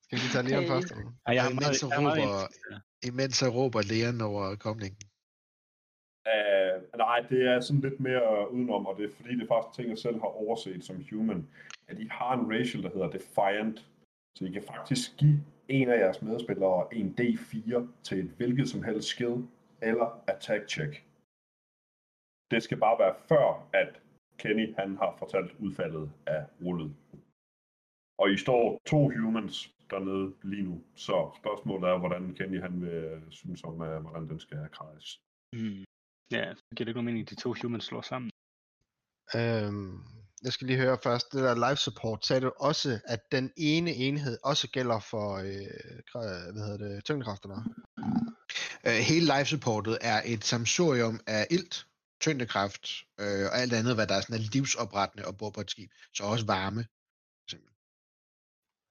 Skal 0.05 0.15
vi 0.17 0.21
lige 0.23 0.33
tage 0.35 0.45
Leon 0.49 0.59
Okay. 0.65 0.69
først? 0.69 0.93
Ej, 1.27 1.35
jeg 1.35 1.43
har 1.43 1.51
meget, 1.51 1.67
imens 1.67 1.77
så 1.81 1.87
jeg 1.87 1.95
har 1.97 2.03
meget 2.03 2.23
råber, 2.23 2.47
imens 3.11 3.37
så 3.37 3.49
råber 3.49 3.81
Leon 3.93 4.21
over 4.21 4.57
komningen. 4.67 5.01
Uh, 6.33 6.75
nej, 7.05 7.19
det 7.31 7.41
er 7.53 7.61
sådan 7.61 7.81
lidt 7.81 8.01
mere 8.01 8.53
udenom, 8.53 8.87
og 8.87 8.95
det 8.99 9.05
er 9.05 9.15
fordi, 9.17 9.35
det 9.35 9.43
er 9.43 9.47
faktisk 9.55 9.77
ting, 9.77 9.89
jeg 9.89 9.99
selv 9.99 10.15
har 10.15 10.33
overset 10.45 10.85
som 10.85 11.05
human, 11.11 11.49
at 11.89 11.99
I 11.99 12.07
har 12.11 12.33
en 12.39 12.47
racial, 12.55 12.83
der 12.83 12.91
hedder 12.95 13.11
Defiant. 13.11 13.87
Så 14.37 14.45
I 14.45 14.51
kan 14.51 14.63
faktisk 14.75 15.17
give 15.17 15.45
en 15.69 15.89
af 15.91 15.99
jeres 15.99 16.23
medspillere 16.23 16.95
en 16.95 17.15
D4 17.21 17.83
til 18.03 18.19
et 18.19 18.31
hvilket 18.37 18.69
som 18.69 18.83
helst 18.83 19.09
skill 19.09 19.37
eller 19.83 20.23
attack 20.27 20.69
check. 20.69 21.05
Det 22.51 22.63
skal 22.63 22.79
bare 22.79 22.99
være 22.99 23.15
før, 23.29 23.69
at 23.73 24.01
Kenny 24.39 24.75
han 24.79 24.97
har 24.97 25.17
fortalt 25.19 25.53
udfaldet 25.59 26.11
af 26.27 26.45
rullet. 26.65 26.95
Og 28.19 28.31
I 28.31 28.37
står 28.37 28.81
to 28.87 29.11
humans 29.11 29.75
dernede 29.91 30.35
lige 30.43 30.63
nu, 30.63 30.83
så 30.95 31.31
spørgsmålet 31.41 31.91
er, 31.91 31.99
hvordan 31.99 32.35
Kenny 32.35 32.61
han 32.61 32.81
vil 32.81 33.23
synes 33.31 33.65
om, 33.65 33.81
uh, 33.81 33.97
hvordan 34.05 34.29
den 34.29 34.41
skal 34.41 34.69
krejes. 34.73 35.21
Mm. 35.53 35.85
Ja, 36.33 36.55
så 36.55 36.63
giver 36.77 36.85
det 36.85 36.89
ikke 36.89 36.93
nogen 36.93 37.05
mening, 37.05 37.23
at 37.23 37.31
de 37.31 37.35
to 37.35 37.55
humans 37.63 37.85
slår 37.85 38.03
sammen. 38.03 38.31
Øhm, 39.35 39.99
jeg 40.43 40.53
skal 40.53 40.67
lige 40.67 40.79
høre 40.79 40.99
først, 41.03 41.33
det 41.33 41.43
der 41.43 41.55
live 41.55 41.77
support, 41.77 42.27
sagde 42.27 42.41
du 42.41 42.53
også, 42.57 43.01
at 43.05 43.33
den 43.33 43.53
ene 43.57 43.91
enhed 43.91 44.39
også 44.45 44.71
gælder 44.71 45.01
for, 45.01 45.37
øh, 45.37 46.53
hvad 46.53 46.63
hedder 46.67 46.89
det, 46.89 47.05
tyngdekræfterne? 47.05 47.55
Uh, 48.87 48.99
hele 49.11 49.27
live 49.35 49.45
supportet 49.45 49.99
er 50.01 50.23
et 50.25 50.45
samsurium 50.45 51.21
af 51.27 51.47
ilt, 51.51 51.88
tyngdekraft 52.21 52.89
øh, 53.21 53.45
og 53.47 53.59
alt 53.59 53.73
andet, 53.73 53.95
hvad 53.95 54.07
der 54.07 54.15
er 54.15 54.21
sådan 54.21 54.37
er 54.37 54.51
livsoprettende 54.53 55.27
og 55.27 55.39
bor 55.39 55.51
på 55.51 55.61
et 55.61 55.71
skib. 55.71 55.91
Så 56.15 56.25
også 56.25 56.47
varme. 56.47 56.83
for 56.85 57.45
eksempel. 57.47 57.73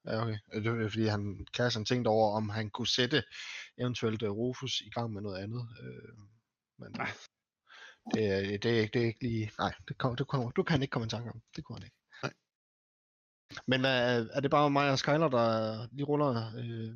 Ja, 0.05 0.21
okay. 0.21 0.37
Øh, 0.53 0.63
Det 0.63 0.85
er 0.85 0.89
fordi, 0.89 1.05
han 1.05 1.47
Kassen 1.53 1.85
tænkte 1.85 2.09
over, 2.09 2.35
om 2.37 2.49
han 2.49 2.69
kunne 2.69 2.87
sætte 2.87 3.23
eventuelt 3.77 4.23
uh, 4.23 4.37
Rufus 4.37 4.81
i 4.81 4.89
gang 4.89 5.13
med 5.13 5.21
noget 5.21 5.37
andet. 5.43 5.67
Øh, 5.81 6.17
men 6.79 6.91
Nej. 6.91 7.11
det, 8.13 8.25
er, 8.25 8.57
det, 8.57 8.65
er 8.65 8.81
ikke, 8.81 8.93
det 8.93 9.01
er 9.01 9.05
ikke 9.05 9.23
lige... 9.23 9.51
Nej, 9.59 9.73
det, 9.87 9.97
kom, 9.97 10.15
det 10.15 10.27
kommer, 10.27 10.51
du 10.51 10.63
kan 10.63 10.81
ikke 10.81 10.91
komme 10.91 11.05
i 11.05 11.09
tanke 11.09 11.29
om. 11.31 11.41
Det 11.55 11.63
kunne 11.63 11.77
han 11.77 11.83
ikke. 11.83 11.97
Nej. 12.23 12.33
Men 13.67 13.79
hvad, 13.79 14.29
er 14.33 14.39
det 14.39 14.51
bare 14.51 14.69
mig 14.69 14.91
og 14.91 14.99
Skyler, 14.99 15.29
der 15.29 15.87
lige 15.91 16.05
ruller 16.05 16.55
øh, 16.57 16.95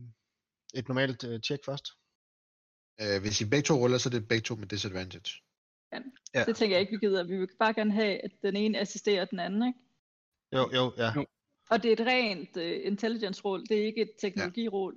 et 0.73 0.87
normalt 0.87 1.23
øh, 1.23 1.39
check 1.41 1.65
først? 1.65 1.87
Uh, 3.03 3.21
hvis 3.21 3.41
I 3.41 3.49
begge 3.49 3.65
to 3.67 3.73
ruller, 3.73 3.97
så 3.97 4.09
er 4.09 4.11
det 4.11 4.27
begge 4.27 4.43
to 4.43 4.55
med 4.55 4.67
disadvantage. 4.67 5.31
Ja. 5.93 5.99
Det 6.33 6.55
tænker 6.55 6.75
jeg 6.75 6.81
ikke, 6.81 6.91
vi 6.91 7.07
gider. 7.07 7.23
Vi 7.23 7.37
vil 7.37 7.49
bare 7.59 7.73
gerne 7.73 7.91
have, 7.91 8.23
at 8.23 8.31
den 8.41 8.55
ene 8.55 8.79
assisterer 8.79 9.25
den 9.25 9.39
anden, 9.39 9.67
ikke? 9.67 9.79
Jo, 10.51 10.69
jo, 10.73 10.93
ja. 10.97 11.11
Jo. 11.15 11.25
Og 11.69 11.83
det 11.83 11.89
er 11.89 11.93
et 11.93 12.07
rent 12.07 12.57
uh, 12.57 12.91
intelligence-råd, 12.91 13.65
det 13.69 13.81
er 13.81 13.85
ikke 13.85 14.01
et 14.01 14.11
teknologiråd. 14.21 14.95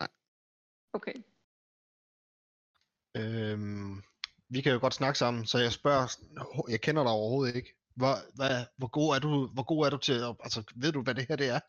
Nej. 0.00 0.08
Okay. 0.92 1.14
Øhm, 3.16 4.02
vi 4.48 4.60
kan 4.60 4.72
jo 4.72 4.78
godt 4.80 4.94
snakke 4.94 5.18
sammen, 5.18 5.46
så 5.46 5.58
jeg 5.58 5.72
spørger, 5.72 6.18
jeg 6.70 6.80
kender 6.80 7.02
dig 7.02 7.12
overhovedet 7.12 7.56
ikke. 7.56 7.74
Hvor, 7.94 8.14
hvad, 8.36 8.64
hvor, 8.76 8.86
god 8.86 9.14
er 9.14 9.18
du, 9.18 9.46
hvor 9.46 9.62
god 9.62 9.86
er 9.86 9.90
du 9.90 9.96
til, 9.96 10.12
at, 10.12 10.36
altså 10.40 10.62
ved 10.76 10.92
du, 10.92 11.02
hvad 11.02 11.14
det 11.14 11.28
her 11.28 11.36
det 11.36 11.48
er? 11.48 11.60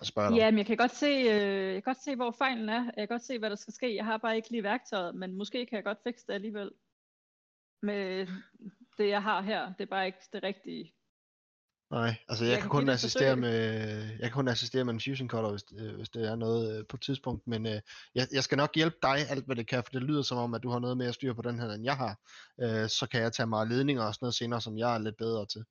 Jeg 0.00 0.06
spørger 0.06 0.30
dig. 0.30 0.36
Ja, 0.36 0.50
men 0.50 0.58
jeg 0.58 0.66
kan 0.66 0.76
godt 0.76 0.94
se, 0.94 1.06
øh, 1.06 1.74
jeg 1.74 1.82
kan 1.82 1.82
godt 1.82 2.04
se, 2.04 2.16
hvor 2.16 2.30
fejlen 2.30 2.68
er. 2.68 2.84
Jeg 2.84 3.08
kan 3.08 3.08
godt 3.08 3.22
se, 3.22 3.38
hvad 3.38 3.50
der 3.50 3.56
skal 3.56 3.74
ske. 3.74 3.96
Jeg 3.96 4.04
har 4.04 4.16
bare 4.16 4.36
ikke 4.36 4.50
lige 4.50 4.62
værktøjet, 4.62 5.14
men 5.14 5.34
måske 5.34 5.66
kan 5.66 5.76
jeg 5.76 5.84
godt 5.84 5.98
fikse 6.06 6.26
det 6.26 6.32
alligevel. 6.32 6.70
Med 7.82 8.26
det, 8.98 9.08
jeg 9.08 9.22
har 9.22 9.40
her. 9.40 9.72
Det 9.72 9.80
er 9.80 9.90
bare 9.90 10.06
ikke 10.06 10.18
det 10.32 10.42
rigtige. 10.42 10.94
Nej, 11.90 12.14
altså 12.28 12.44
jeg, 12.44 12.50
Jeg 12.50 12.58
kan 12.58 12.70
kan 12.70 12.80
kun 12.80 12.88
assistere 12.88 13.36
med, 13.36 13.54
jeg 14.20 14.28
kan 14.28 14.32
kun 14.32 14.48
assistere 14.48 14.84
med 14.84 14.94
en 14.94 15.00
fusion 15.00 15.28
cutter, 15.28 15.50
hvis, 15.50 15.64
øh, 15.80 15.96
hvis 15.96 16.08
det 16.08 16.28
er 16.30 16.36
noget 16.36 16.78
øh, 16.78 16.86
på 16.86 16.96
et 16.96 17.00
tidspunkt, 17.00 17.46
men 17.46 17.66
øh, 17.66 17.80
jeg, 18.14 18.26
jeg 18.32 18.44
skal 18.44 18.58
nok 18.58 18.74
hjælpe 18.74 18.96
dig 19.02 19.16
alt, 19.30 19.46
hvad 19.46 19.56
det 19.56 19.66
kan, 19.68 19.84
for 19.84 19.90
det 19.92 20.02
lyder 20.02 20.22
som 20.22 20.38
om, 20.38 20.54
at 20.54 20.62
du 20.62 20.70
har 20.70 20.78
noget 20.78 20.96
mere 20.96 21.12
styr 21.12 21.34
på 21.34 21.42
den 21.42 21.58
her, 21.58 21.70
end 21.70 21.84
jeg 21.84 21.96
har. 21.96 22.14
Øh, 22.62 22.88
så 22.88 23.08
kan 23.10 23.22
jeg 23.22 23.32
tage 23.32 23.46
mig 23.46 23.60
af 23.60 23.68
ledninger 23.68 24.04
og 24.04 24.14
sådan 24.14 24.24
noget 24.24 24.34
senere, 24.34 24.60
som 24.60 24.78
jeg 24.78 24.94
er 24.94 24.98
lidt 24.98 25.16
bedre 25.16 25.46
til. 25.46 25.64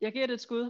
Jeg 0.00 0.12
giver 0.12 0.26
det 0.26 0.34
et 0.34 0.40
skud. 0.40 0.64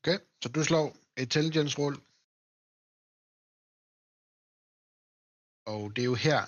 Okay, 0.00 0.18
så 0.42 0.48
du 0.48 0.64
slår 0.64 0.86
intelligence 1.24 1.78
roll. 1.78 2.07
Og 5.72 5.80
det 5.94 6.02
er 6.02 6.10
jo 6.12 6.18
her, 6.28 6.40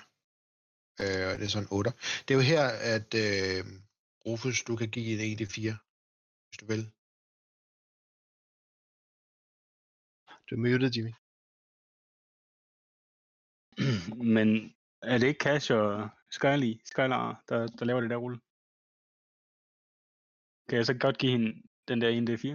øh, 1.03 1.33
det 1.39 1.45
er 1.47 1.55
sådan 1.55 1.69
8. 1.71 1.91
Det 2.25 2.31
er 2.35 2.39
jo 2.41 2.47
her, 2.53 2.65
at 2.95 3.11
øh, 3.25 3.63
Rufus, 4.27 4.59
du 4.69 4.77
kan 4.81 4.91
give 4.95 5.09
en 5.13 5.21
1d4, 5.33 5.71
hvis 6.47 6.59
du 6.61 6.67
vil. 6.73 6.83
Du 10.47 10.53
er 10.57 10.63
muted, 10.65 10.91
Jimmy. 10.97 11.13
Men 14.37 14.49
er 15.11 15.19
det 15.19 15.27
ikke 15.27 15.45
Cash 15.45 15.73
og 15.73 16.09
Skyly, 16.37 16.73
Skylar, 16.91 17.45
der, 17.49 17.67
der 17.67 17.85
laver 17.85 18.01
det 18.01 18.11
der 18.11 18.23
rulle? 18.25 18.39
Kan 20.69 20.79
jeg 20.79 20.87
så 20.87 20.95
godt 21.05 21.19
give 21.19 21.33
hende 21.33 21.51
den 21.89 22.01
der 22.01 22.11
1D4? 22.21 22.47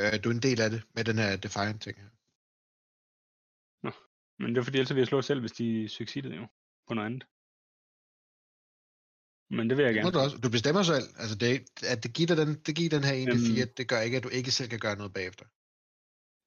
Øh, 0.00 0.14
du 0.22 0.28
er 0.28 0.34
en 0.34 0.46
del 0.48 0.60
af 0.60 0.70
det 0.70 0.82
med 0.94 1.04
den 1.04 1.18
her 1.22 1.36
Defiant 1.36 1.82
ting 1.82 1.96
her. 2.02 2.10
Men 4.38 4.48
det 4.54 4.58
er 4.60 4.64
fordi, 4.64 4.78
ellers 4.78 4.94
vil 4.94 5.00
jeg 5.00 5.06
slå 5.12 5.22
selv, 5.22 5.40
hvis 5.40 5.52
de 5.52 5.88
succedede 5.88 6.36
jo 6.36 6.46
på 6.88 6.94
noget 6.94 7.06
andet. 7.06 7.24
Men 9.56 9.64
det 9.70 9.76
vil 9.76 9.84
jeg 9.84 9.94
gerne. 9.94 10.10
du, 10.10 10.18
også, 10.18 10.36
du 10.44 10.50
bestemmer 10.56 10.82
selv. 10.92 11.06
Altså 11.22 11.36
det, 11.42 11.50
at 11.92 11.98
det 12.04 12.10
giver 12.16 12.28
dig 12.30 12.38
den, 12.42 12.52
det 12.66 12.72
giver 12.78 12.90
den 12.96 13.04
her 13.08 13.14
1d4, 13.24 13.62
Øhm. 13.62 13.74
det 13.78 13.88
gør 13.88 14.00
ikke, 14.06 14.16
at 14.16 14.24
du 14.26 14.28
ikke 14.38 14.50
selv 14.58 14.68
kan 14.74 14.82
gøre 14.86 14.96
noget 14.96 15.12
bagefter. 15.18 15.46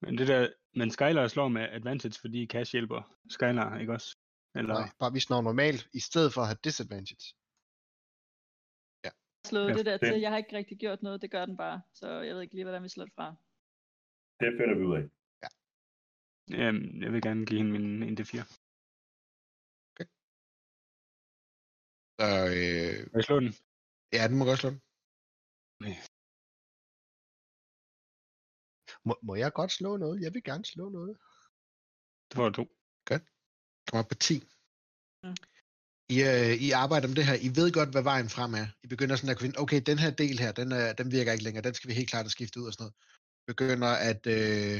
Men 0.02 0.18
det 0.18 0.26
der, 0.28 0.40
men 0.78 0.90
Skylar 0.90 1.28
slår 1.28 1.48
med 1.48 1.62
advantage, 1.78 2.18
fordi 2.20 2.46
Cash 2.46 2.72
hjælper 2.72 3.00
Skylar, 3.34 3.78
ikke 3.78 3.92
også? 3.92 4.16
Eller, 4.54 4.74
Nej, 4.74 4.90
bare 5.00 5.12
vi 5.12 5.20
slår 5.20 5.40
normalt, 5.42 5.88
i 5.94 6.00
stedet 6.00 6.30
for 6.34 6.40
at 6.40 6.46
have 6.46 6.58
disadvantage. 6.64 7.26
Slået 9.50 9.68
Ja, 9.68 9.74
det 9.74 9.86
der 9.86 9.96
til. 9.98 10.20
Jeg 10.20 10.30
har 10.30 10.38
ikke 10.38 10.56
rigtig 10.56 10.78
gjort 10.78 11.02
noget. 11.02 11.22
Det 11.22 11.30
gør 11.30 11.46
den 11.46 11.56
bare. 11.56 11.82
Så 11.94 12.08
jeg 12.20 12.34
ved 12.34 12.42
ikke 12.42 12.54
lige, 12.54 12.64
hvordan 12.64 12.82
vi 12.82 12.88
slår 12.88 13.04
det 13.04 13.14
fra. 13.14 13.26
Det 14.40 14.50
finder 14.58 14.74
vi 14.78 14.84
ud 14.84 14.96
af. 14.96 15.04
Øhm, 16.54 17.02
jeg 17.02 17.12
vil 17.12 17.22
gerne 17.22 17.46
give 17.46 17.58
hende 17.58 17.72
min 17.72 18.02
1D4. 18.12 18.42
Så 22.20 22.26
øh, 22.58 22.96
Vil 23.12 23.18
jeg 23.20 23.24
slå 23.24 23.40
den? 23.40 23.52
ja, 24.12 24.28
den 24.28 24.38
må 24.38 24.44
godt 24.44 24.60
slå 24.62 24.70
den. 24.70 24.80
Må, 29.08 29.14
må 29.22 29.34
jeg 29.34 29.52
godt 29.52 29.72
slå 29.72 29.96
noget? 29.96 30.22
Jeg 30.24 30.34
vil 30.34 30.44
gerne 30.50 30.64
slå 30.64 30.88
noget. 30.88 31.16
Det 32.28 32.34
får 32.36 32.48
du 32.48 32.54
to. 32.60 32.64
Kommer 33.88 34.02
op 34.02 34.08
på 34.08 34.14
10. 34.14 34.34
I, 36.14 36.16
øh, 36.30 36.52
I 36.66 36.68
arbejder 36.82 37.08
om 37.08 37.14
det 37.18 37.28
her. 37.28 37.36
I 37.48 37.50
ved 37.58 37.68
godt, 37.78 37.90
hvad 37.94 38.04
vejen 38.12 38.28
frem 38.36 38.52
er. 38.62 38.66
I 38.84 38.86
begynder 38.94 39.16
sådan 39.16 39.30
at 39.30 39.36
kunne 39.36 39.46
finde, 39.46 39.62
okay, 39.64 39.80
den 39.90 39.98
her 40.04 40.10
del 40.22 40.36
her, 40.44 40.52
den, 40.60 40.68
er, 40.80 40.92
den 41.00 41.08
virker 41.16 41.32
ikke 41.32 41.44
længere. 41.44 41.64
Den 41.68 41.74
skal 41.74 41.88
vi 41.88 41.94
helt 41.94 42.10
klart 42.10 42.24
have 42.26 42.36
skiftet 42.36 42.60
ud 42.60 42.66
og 42.66 42.72
sådan 42.72 42.82
noget. 42.84 42.96
Begynder 43.50 43.92
at 44.10 44.22
øh, 44.36 44.78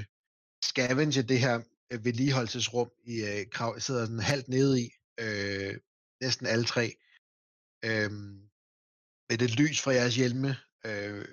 scavenge 0.63 1.23
det 1.23 1.41
her 1.41 1.63
øh, 1.93 2.05
vedligeholdelsesrum, 2.05 2.91
I 3.05 3.15
øh, 3.23 3.51
krav, 3.51 3.81
sidder 3.81 4.05
sådan 4.05 4.21
halvt 4.21 4.49
nede 4.49 4.81
i. 4.81 4.91
Øh, 5.21 5.81
næsten 6.21 6.47
alle 6.47 6.65
tre. 6.65 6.87
Øh, 7.85 8.11
med 9.29 9.39
det 9.39 9.51
lys 9.61 9.81
fra 9.83 9.93
jeres 9.93 10.17
hjelme. 10.17 10.57
Øh, 10.87 11.29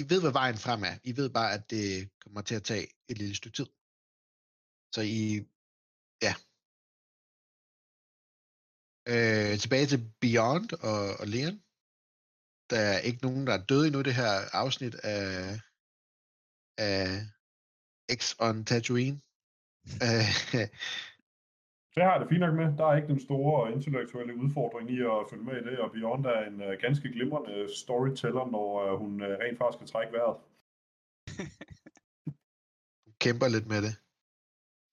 I 0.00 0.02
ved, 0.10 0.20
hvad 0.20 0.32
vejen 0.32 0.58
frem 0.58 0.82
er. 0.82 0.94
I 1.04 1.16
ved 1.16 1.30
bare, 1.30 1.52
at 1.52 1.70
det 1.70 2.10
kommer 2.22 2.42
til 2.42 2.54
at 2.54 2.64
tage 2.64 2.86
et 3.08 3.18
lille 3.18 3.34
stykke 3.34 3.56
tid. 3.56 3.68
Så 4.94 5.00
I, 5.18 5.20
ja. 6.26 6.34
Øh, 9.12 9.58
tilbage 9.58 9.86
til 9.86 10.00
Beyond 10.20 10.72
og, 10.90 11.00
og 11.20 11.26
Leon. 11.26 11.56
Der 12.70 12.80
er 12.92 12.98
ikke 12.98 13.22
nogen, 13.22 13.46
der 13.46 13.54
er 13.54 13.66
døde 13.70 13.86
endnu 13.86 14.02
det 14.02 14.14
her 14.14 14.32
afsnit 14.62 14.94
af, 14.94 15.60
af 16.78 17.02
X 18.18 18.34
on 18.40 18.64
Tatooine. 18.64 19.20
Øh, 20.06 20.26
Det 21.94 22.02
har 22.02 22.12
jeg 22.12 22.20
det 22.20 22.28
fint 22.28 22.40
nok 22.40 22.54
med. 22.54 22.76
Der 22.78 22.86
er 22.86 22.96
ikke 22.96 23.08
den 23.08 23.20
store 23.20 23.72
intellektuelle 23.72 24.36
udfordring 24.36 24.90
i 24.90 25.00
at 25.00 25.26
følge 25.30 25.44
med 25.44 25.56
i 25.60 25.64
det, 25.68 25.78
og 25.78 25.92
Beyond 25.92 26.26
er 26.26 26.40
en 26.50 26.62
uh, 26.62 26.72
ganske 26.80 27.08
glimrende 27.12 27.76
storyteller, 27.76 28.50
når 28.50 28.92
uh, 28.92 28.98
hun 28.98 29.12
uh, 29.22 29.28
rent 29.28 29.58
faktisk 29.58 29.78
kan 29.78 29.86
trække 29.86 30.12
vejret. 30.12 30.36
kæmper 33.24 33.48
lidt 33.48 33.66
med 33.72 33.80
det. 33.86 33.94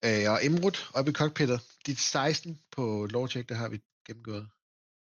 Øh, 0.06 0.26
og 0.34 0.38
Imrud 0.48 0.78
oppe 0.98 1.12
i 1.12 1.14
cockpittet. 1.14 1.60
De 1.86 1.96
16 1.96 2.60
på 2.76 3.08
lovcheck, 3.14 3.50
der 3.50 3.56
har 3.56 3.70
vi 3.70 3.78
gennemgået. 4.08 4.46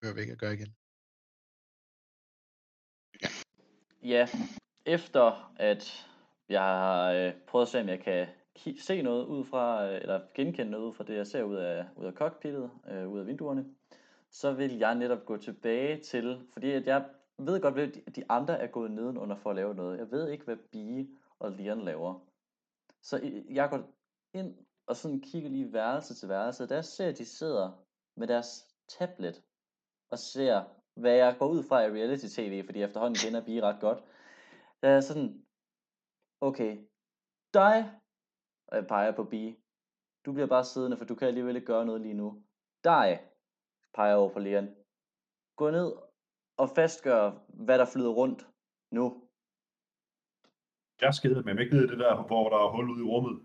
Hører 0.04 0.14
vi 0.14 0.22
ikke 0.22 0.34
at 0.34 0.40
gøre 0.40 0.54
igen. 0.54 0.72
Ja, 4.14 4.28
efter 4.86 5.54
at 5.70 6.08
jeg 6.50 6.62
har 6.62 7.12
øh, 7.12 7.34
prøvet 7.48 7.66
at 7.66 7.70
se, 7.70 7.80
om 7.82 7.88
jeg 7.88 8.00
kan 8.00 8.28
ki- 8.60 8.82
se 8.84 9.02
noget 9.02 9.26
ud 9.26 9.44
fra, 9.46 9.86
øh, 9.90 10.02
eller 10.02 10.22
genkende 10.34 10.72
noget 10.72 10.86
ud 10.86 10.94
fra 10.94 11.04
det, 11.04 11.16
jeg 11.16 11.28
ser 11.28 11.44
ud 11.44 11.56
af, 11.56 11.86
ud 11.96 12.06
af 12.06 12.14
cockpittet, 12.14 12.70
øh, 12.92 13.10
ud 13.10 13.20
af 13.20 13.28
vinduerne, 13.28 13.66
så 14.30 14.54
vil 14.54 14.78
jeg 14.78 14.96
netop 14.96 15.26
gå 15.26 15.38
tilbage 15.38 16.00
til, 16.02 16.40
fordi 16.54 16.72
at 16.72 16.88
jeg 16.88 17.06
ved 17.38 17.62
godt, 17.62 17.78
at 17.78 18.16
de- 18.16 18.24
andre 18.30 18.60
er 18.60 18.68
gået 18.68 18.92
nedenunder 18.92 19.36
for 19.36 19.50
at 19.50 19.56
lave 19.56 19.76
noget. 19.76 19.98
Jeg 19.98 20.12
ved 20.12 20.30
ikke, 20.30 20.46
hvad 20.46 20.56
Bie 20.72 21.08
og 21.40 21.52
Leon 21.52 21.82
laver. 21.82 22.20
Så 23.02 23.20
øh, 23.24 23.56
jeg 23.56 23.70
går 23.70 23.80
ind 24.34 24.56
og 24.88 24.96
sådan 24.96 25.22
kigger 25.22 25.50
lige 25.50 25.74
værelse 25.74 26.14
til 26.16 26.30
værelse. 26.30 26.68
Der 26.68 26.82
ser 26.82 27.04
jeg, 27.04 27.12
at 27.12 27.18
de 27.18 27.26
sidder 27.26 27.72
med 28.16 28.28
deres 28.28 28.68
tablet 28.88 29.42
og 30.12 30.20
ser, 30.20 30.64
hvad 30.96 31.14
jeg 31.16 31.36
går 31.40 31.48
ud 31.48 31.64
fra 31.64 31.82
i 31.82 31.92
reality-tv, 31.92 32.66
fordi 32.66 32.82
efterhånden 32.84 33.16
kender 33.16 33.42
Bie 33.42 33.62
ret 33.62 33.80
godt. 33.82 34.04
Der 34.82 34.90
er 34.90 35.02
sådan, 35.02 35.43
okay, 36.48 36.72
dig, 37.60 37.76
og 38.68 38.74
jeg 38.78 38.88
peger 38.88 39.12
på 39.16 39.24
Bie, 39.24 39.52
du 40.26 40.30
bliver 40.34 40.48
bare 40.56 40.66
siddende, 40.72 40.98
for 40.98 41.06
du 41.06 41.16
kan 41.16 41.28
alligevel 41.28 41.56
ikke 41.56 41.72
gøre 41.74 41.86
noget 41.86 42.02
lige 42.02 42.14
nu. 42.24 42.28
Dig, 42.84 43.08
peger 43.98 44.16
over 44.16 44.32
på 44.34 44.40
Leon. 44.40 44.68
Gå 45.60 45.66
ned 45.78 45.90
og 46.58 46.68
fastgør, 46.78 47.24
hvad 47.66 47.78
der 47.80 47.86
flyder 47.94 48.14
rundt 48.22 48.42
nu. 48.98 49.06
Jeg 51.02 51.14
skeder 51.14 51.44
med 51.44 51.60
ikke 51.60 51.76
ned 51.76 51.84
i 51.84 51.88
det 51.88 52.00
der, 52.00 52.24
hvor 52.28 52.50
der 52.50 52.58
er 52.66 52.70
hul 52.76 52.90
ude 52.92 53.00
i 53.06 53.10
rummet. 53.14 53.36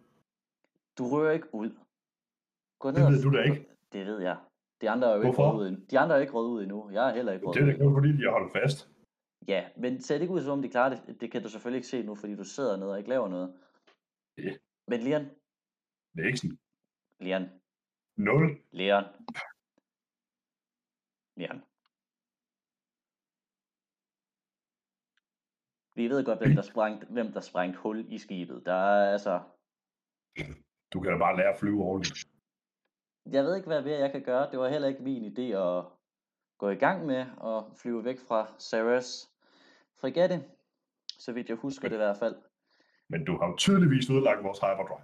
Du 0.99 1.05
rører 1.13 1.33
ikke 1.33 1.55
ud. 1.55 1.71
Gå 2.81 2.91
Det 2.91 3.05
og 3.07 3.13
ved 3.13 3.19
f- 3.19 3.23
du 3.23 3.31
da 3.37 3.43
ikke. 3.43 3.69
Det 3.93 4.07
ved 4.07 4.19
jeg. 4.29 4.37
De 4.81 4.91
andre 4.91 5.07
er 5.09 5.15
jo 5.15 5.21
ikke 5.21 5.27
Hvorfor? 5.35 5.51
røget 5.53 5.61
ud 5.63 5.69
endnu. 5.69 5.85
De 5.91 5.99
andre 5.99 6.17
er 6.17 6.21
ikke 6.21 6.33
røget 6.33 6.49
ud 6.49 6.63
endnu. 6.63 6.91
Jeg 6.91 7.11
er 7.11 7.15
heller 7.15 7.33
ikke 7.33 7.47
røget 7.47 7.55
Det 7.55 7.61
er 7.63 7.67
ud 7.67 7.71
da 7.71 7.75
endnu. 7.75 7.89
kun 7.89 7.97
fordi, 8.01 8.13
de 8.19 8.23
har 8.23 8.31
holdt 8.39 8.53
fast. 8.53 8.79
Ja, 9.47 9.71
men 9.77 10.03
ser 10.03 10.15
det 10.15 10.23
ikke 10.23 10.35
ud 10.35 10.43
som 10.43 10.53
om 10.53 10.63
de 10.63 10.69
klarer 10.69 10.95
det? 10.95 11.21
Det 11.21 11.33
kan 11.33 11.43
du 11.43 11.49
selvfølgelig 11.49 11.79
ikke 11.79 11.89
se 11.89 12.03
nu, 12.03 12.15
fordi 12.15 12.37
du 12.37 12.45
sidder 12.45 12.77
nede 12.77 12.93
og 12.93 12.99
ikke 12.99 13.11
laver 13.11 13.29
noget. 13.29 13.61
Ja. 14.37 14.57
Men 14.89 15.01
Leon, 15.01 15.25
Det 16.15 16.23
er 16.23 16.27
ikke 16.27 16.39
sådan. 16.39 16.59
Leon, 17.21 17.61
Nul. 18.17 18.45
Leon. 18.71 19.05
Leon. 21.37 21.61
Vi 25.95 26.09
ved 26.09 26.25
godt, 26.25 26.39
hvem 26.39 26.55
der, 26.55 26.63
sprang, 26.63 27.05
hvem 27.13 27.33
der 27.33 27.41
sprængte 27.41 27.79
hul 27.79 28.13
i 28.13 28.19
skibet. 28.19 28.67
Der 28.67 28.73
er 28.73 29.13
altså... 29.13 29.43
Du 30.93 31.01
kan 31.01 31.13
da 31.13 31.19
bare 31.19 31.37
lære 31.37 31.53
at 31.53 31.59
flyve 31.59 31.83
ordentligt. 31.83 32.29
Jeg 33.33 33.45
ved 33.45 33.57
ikke, 33.57 33.67
hvad 33.69 33.83
mere 33.83 33.99
jeg 33.99 34.13
kan 34.13 34.23
gøre. 34.23 34.51
Det 34.51 34.59
var 34.59 34.69
heller 34.69 34.89
ikke 34.89 35.03
min 35.03 35.25
idé 35.33 35.43
at 35.43 35.85
gå 36.59 36.69
i 36.69 36.75
gang 36.75 37.07
med 37.07 37.27
og 37.37 37.77
flyve 37.77 38.05
væk 38.05 38.19
fra 38.19 38.59
Sarahs 38.59 39.28
frigate. 40.01 40.45
Så 41.19 41.33
vidt 41.33 41.49
jeg 41.49 41.57
husker 41.57 41.89
det 41.89 41.95
i 41.97 42.05
hvert 42.05 42.17
fald. 42.17 42.37
Men 43.09 43.25
du 43.25 43.37
har 43.39 43.49
jo 43.49 43.57
tydeligvis 43.57 44.11
ødelagt 44.11 44.45
vores 44.45 44.59
hyperdrive. 44.59 45.03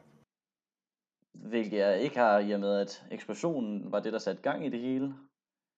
Hvilket 1.32 1.78
jeg 1.78 2.00
ikke 2.00 2.18
har 2.18 2.38
i 2.38 2.50
og 2.52 2.60
med, 2.60 2.80
at 2.80 3.04
eksplosionen 3.10 3.92
var 3.92 4.00
det, 4.00 4.12
der 4.12 4.18
satte 4.18 4.42
gang 4.42 4.66
i 4.66 4.68
det 4.68 4.80
hele. 4.80 5.14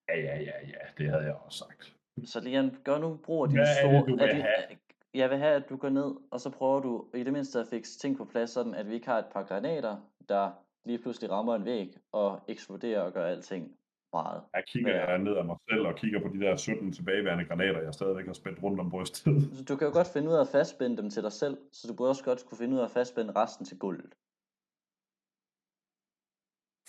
Ja, 0.09 0.17
ja, 0.21 0.37
ja, 0.39 0.67
ja. 0.67 0.79
Det 0.99 1.11
havde 1.11 1.23
jeg 1.25 1.35
også 1.35 1.59
sagt. 1.59 1.95
Så 2.25 2.41
Leon, 2.41 2.77
gør 2.85 2.99
nu 2.99 3.17
brug 3.17 3.43
af 3.45 3.49
dine 3.49 3.61
Hvad 3.61 3.69
er 3.69 3.91
det, 3.91 4.01
store... 4.01 4.01
du 4.13 4.17
vil 4.17 4.35
din- 4.35 4.41
have? 4.41 4.79
Jeg 5.15 5.31
vil 5.31 5.39
have, 5.39 5.55
at 5.55 5.69
du 5.69 5.77
går 5.77 5.89
ned, 5.89 6.15
og 6.31 6.41
så 6.41 6.51
prøver 6.51 6.81
du 6.81 7.07
i 7.15 7.23
det 7.25 7.33
mindste 7.33 7.61
at 7.61 7.67
fikse 7.67 7.99
ting 7.99 8.17
på 8.17 8.25
plads, 8.25 8.51
sådan 8.51 8.75
at 8.75 8.89
vi 8.89 8.95
ikke 8.95 9.07
har 9.07 9.19
et 9.19 9.27
par 9.33 9.43
granater, 9.45 9.97
der 10.29 10.51
lige 10.85 10.99
pludselig 10.99 11.31
rammer 11.31 11.55
en 11.55 11.65
væg 11.65 11.97
og 12.13 12.41
eksploderer 12.49 13.01
og 13.03 13.13
gør 13.13 13.27
alting 13.27 13.77
meget. 14.13 14.43
Jeg 14.55 14.65
kigger 14.67 14.95
Ja. 14.97 15.11
ja. 15.13 15.19
ned 15.19 15.37
af 15.37 15.45
mig 15.45 15.57
selv 15.71 15.87
og 15.87 15.95
kigger 15.97 16.21
på 16.23 16.29
de 16.29 16.41
der 16.41 16.57
17 16.57 16.93
tilbageværende 16.93 17.45
granater, 17.45 17.81
jeg 17.83 17.95
stadigvæk 17.95 18.27
har 18.27 18.33
spændt 18.33 18.63
rundt 18.63 18.81
om 18.81 18.91
brystet. 18.91 19.23
Så 19.57 19.65
du 19.65 19.77
kan 19.77 19.87
jo 19.87 19.93
godt 19.93 20.07
finde 20.13 20.29
ud 20.29 20.35
af 20.35 20.41
at 20.41 20.49
fastspænde 20.49 20.97
dem 20.97 21.11
til 21.11 21.23
dig 21.23 21.33
selv, 21.33 21.59
så 21.73 21.89
du 21.89 21.95
burde 21.97 22.11
også 22.11 22.25
godt 22.25 22.45
kunne 22.47 22.59
finde 22.59 22.75
ud 22.75 22.81
af 22.81 22.85
at 22.85 22.91
fastspænde 22.91 23.33
resten 23.33 23.65
til 23.67 23.79
gulvet. 23.79 24.15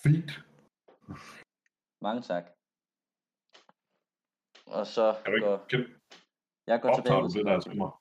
Fint. 0.04 0.32
Mange 2.02 2.22
tak. 2.22 2.44
Og 4.78 4.88
så 4.88 5.06
Kan 5.26 5.32
du 5.32 5.36
ikke, 5.38 5.48
går 5.48 5.66
kan, 5.70 5.86
jeg 6.68 6.82
går 6.82 6.90
optager 6.90 7.04
tilbage 7.04 7.24
du 7.24 7.30
til 7.30 7.40
det 7.40 7.46
der 7.46 7.60
til 7.60 7.78
mig? 7.78 7.92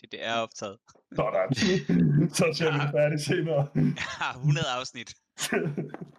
det, 0.00 0.12
det 0.12 0.24
er 0.24 0.36
optaget. 0.44 0.78
Sådan. 1.16 1.54
Så 2.38 2.44
ser 2.58 2.72
vi 2.72 2.78
det 2.84 2.90
færdigt 2.98 3.22
senere. 3.30 3.62
Jeg 3.74 4.08
har 4.22 4.32
100 4.34 4.66
afsnit. 4.78 5.10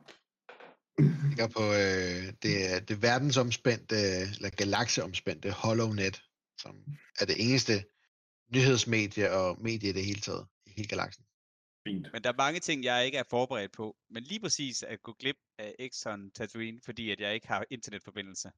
ligger 1.29 1.47
på 1.47 1.63
øh, 1.63 2.33
det, 2.43 2.73
er- 2.73 2.79
det 2.79 3.01
verdensomspændte, 3.01 3.95
eller 4.35 4.49
galakseomspændte 4.49 5.51
HollowNet, 5.51 6.21
som 6.57 6.75
er 7.19 7.25
det 7.25 7.35
eneste 7.39 7.83
nyhedsmedie 8.55 9.31
og 9.31 9.61
medie 9.61 9.89
i 9.89 9.93
det 9.93 10.05
hele 10.05 10.21
taget, 10.21 10.47
i 10.65 10.71
hele 10.77 10.87
galaksen. 10.87 11.23
Fint. 11.87 12.07
Men 12.13 12.23
der 12.23 12.29
er 12.31 12.37
mange 12.37 12.59
ting, 12.59 12.83
jeg 12.83 13.05
ikke 13.05 13.17
er 13.17 13.23
forberedt 13.29 13.71
på. 13.71 13.95
Men 14.09 14.23
lige 14.23 14.39
præcis 14.39 14.83
at 14.83 15.01
gå 15.03 15.13
glip 15.19 15.35
af 15.59 15.75
Exxon 15.79 16.31
Tatooine, 16.31 16.79
fordi 16.85 17.11
at 17.11 17.19
jeg 17.19 17.33
ikke 17.33 17.47
har 17.47 17.65
internetforbindelse. 17.69 18.51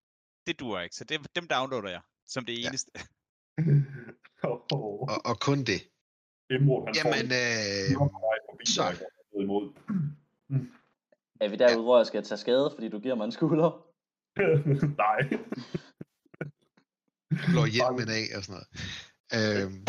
Det 0.48 0.60
duer 0.60 0.82
ikke, 0.82 0.96
så 0.96 1.04
det, 1.04 1.36
dem 1.36 1.48
downloader 1.48 1.90
jeg 1.90 2.02
som 2.28 2.46
det 2.46 2.62
Ja. 2.62 2.68
eneste. 2.68 2.92
Oh, 4.46 4.60
Og, 5.14 5.26
og 5.26 5.40
kun 5.40 5.64
det. 5.64 5.90
Imrud, 6.50 6.86
han 6.88 6.96
Jamen, 6.96 7.30
får 7.30 8.04
øh, 8.60 8.66
så. 8.66 9.06
imod. 9.42 9.74
Er 11.42 11.50
vi 11.50 11.56
derude, 11.56 11.84
hvor 11.84 11.98
jeg 11.98 12.08
skal 12.08 12.24
tage 12.24 12.38
skade, 12.38 12.72
fordi 12.74 12.90
du 12.90 13.00
giver 13.00 13.16
mig 13.16 13.26
en 13.26 13.32
skulder? 13.32 13.72
Nej. 15.04 15.20
slår 17.52 17.66
hjelmen 17.66 18.10
af 18.20 18.26
og 18.38 18.44
sådan 18.44 18.54
noget. 18.58 18.70
Øhm, 19.38 19.86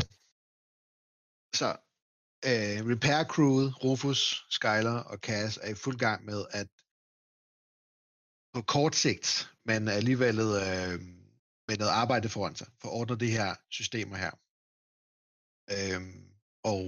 så 1.60 1.68
øh, 2.50 2.78
repair 2.92 3.20
crewet, 3.34 3.84
Rufus, 3.84 4.46
Skyler 4.50 4.98
og 5.12 5.18
Cass 5.18 5.58
er 5.62 5.70
i 5.70 5.74
fuld 5.84 5.98
gang 5.98 6.24
med 6.24 6.40
at 6.50 6.68
på 8.54 8.62
kort 8.62 8.94
sigt, 8.94 9.28
men 9.64 9.88
alligevel 9.88 10.38
øh, 10.64 10.98
med 11.68 11.76
noget 11.78 11.92
arbejde 12.02 12.28
foran 12.28 12.56
sig, 12.56 12.68
for 12.80 12.88
at 12.88 12.94
ordne 12.98 13.16
de 13.24 13.36
her 13.38 13.50
systemer 13.70 14.16
her. 14.16 14.34
Øhm, 15.76 16.24
og 16.72 16.84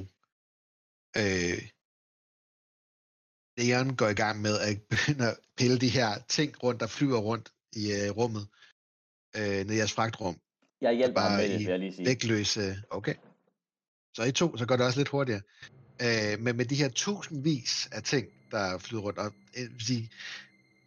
øh, 1.22 1.58
Leon 3.58 3.96
går 3.96 4.08
i 4.08 4.14
gang 4.14 4.42
med 4.42 4.58
at 4.58 4.82
begynde 4.90 5.28
at 5.30 5.36
pille 5.56 5.78
de 5.78 5.88
her 5.88 6.18
ting 6.28 6.62
rundt, 6.62 6.80
der 6.80 6.86
flyver 6.86 7.18
rundt 7.18 7.48
i 7.72 7.92
øh, 7.92 8.10
rummet, 8.10 8.46
øh, 9.36 9.42
nede 9.42 9.74
i 9.74 9.78
jeres 9.78 9.92
fragtrum 9.92 10.36
Jeg 10.80 10.92
hjælper 10.94 11.20
ham 11.20 11.30
bare 11.30 11.38
med 11.38 11.48
det, 11.48 11.58
vil 11.58 11.66
jeg 11.66 11.78
lige 11.78 11.94
sige. 11.94 12.06
vægtløse... 12.06 12.76
Okay. 12.90 13.14
Så 14.14 14.24
i 14.24 14.32
to, 14.32 14.56
så 14.56 14.66
går 14.66 14.76
det 14.76 14.86
også 14.86 14.98
lidt 14.98 15.08
hurtigere. 15.08 15.40
Øh, 16.02 16.40
men 16.40 16.56
med 16.56 16.64
de 16.64 16.74
her 16.74 16.88
tusindvis 16.88 17.88
af 17.92 18.02
ting, 18.02 18.26
der 18.50 18.78
flyder 18.78 19.02
rundt, 19.02 19.18
og 19.18 19.32
øh, 19.56 19.72
vil 19.72 19.86
sige, 19.86 20.10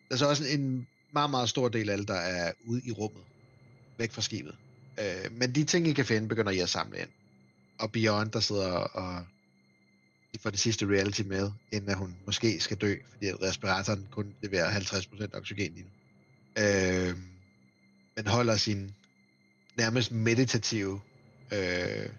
der 0.09 0.15
er 0.15 0.17
så 0.17 0.29
også 0.29 0.43
en 0.47 0.87
meget, 1.11 1.29
meget 1.29 1.49
stor 1.49 1.69
del 1.69 1.89
af 1.89 1.97
det, 1.97 2.07
der 2.07 2.13
er 2.13 2.51
ude 2.65 2.81
i 2.85 2.91
rummet, 2.91 3.23
væk 3.97 4.11
fra 4.11 4.21
skibet. 4.21 4.55
Øh, 4.99 5.31
men 5.31 5.55
de 5.55 5.63
ting, 5.63 5.87
I 5.87 5.93
kan 5.93 6.05
finde, 6.05 6.27
begynder 6.27 6.51
I 6.51 6.59
at 6.59 6.69
samle 6.69 6.99
ind. 6.99 7.09
Og 7.79 7.91
Beyond, 7.91 8.31
der 8.31 8.39
sidder 8.39 8.71
og 8.71 9.25
for 10.37 10.49
det 10.49 10.59
sidste 10.59 10.85
reality 10.85 11.21
med, 11.21 11.51
inden 11.71 11.89
at 11.89 11.97
hun 11.97 12.15
måske 12.25 12.59
skal 12.59 12.77
dø, 12.77 12.95
fordi 13.11 13.25
at 13.25 13.41
respiratoren 13.41 14.07
kun 14.11 14.33
leverer 14.41 14.79
50% 14.79 15.37
oxygen 15.37 15.73
lige 15.73 15.85
nu. 15.85 15.89
Øh, 16.63 17.17
men 18.15 18.27
holder 18.27 18.55
sin 18.55 18.95
nærmest 19.77 20.11
meditative 20.11 21.01
øh, 21.53 22.09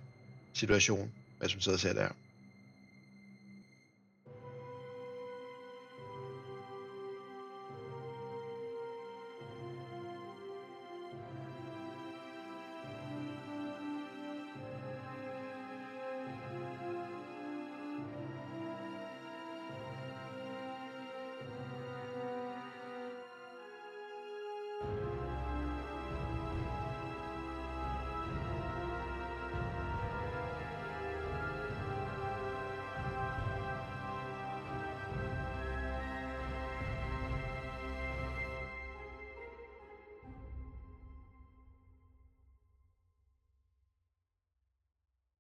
situation, 0.52 1.12
hvad 1.38 1.48
som 1.48 1.60
sidder 1.60 1.76
og 1.76 1.80
ser 1.80 1.92
der. 1.92 2.08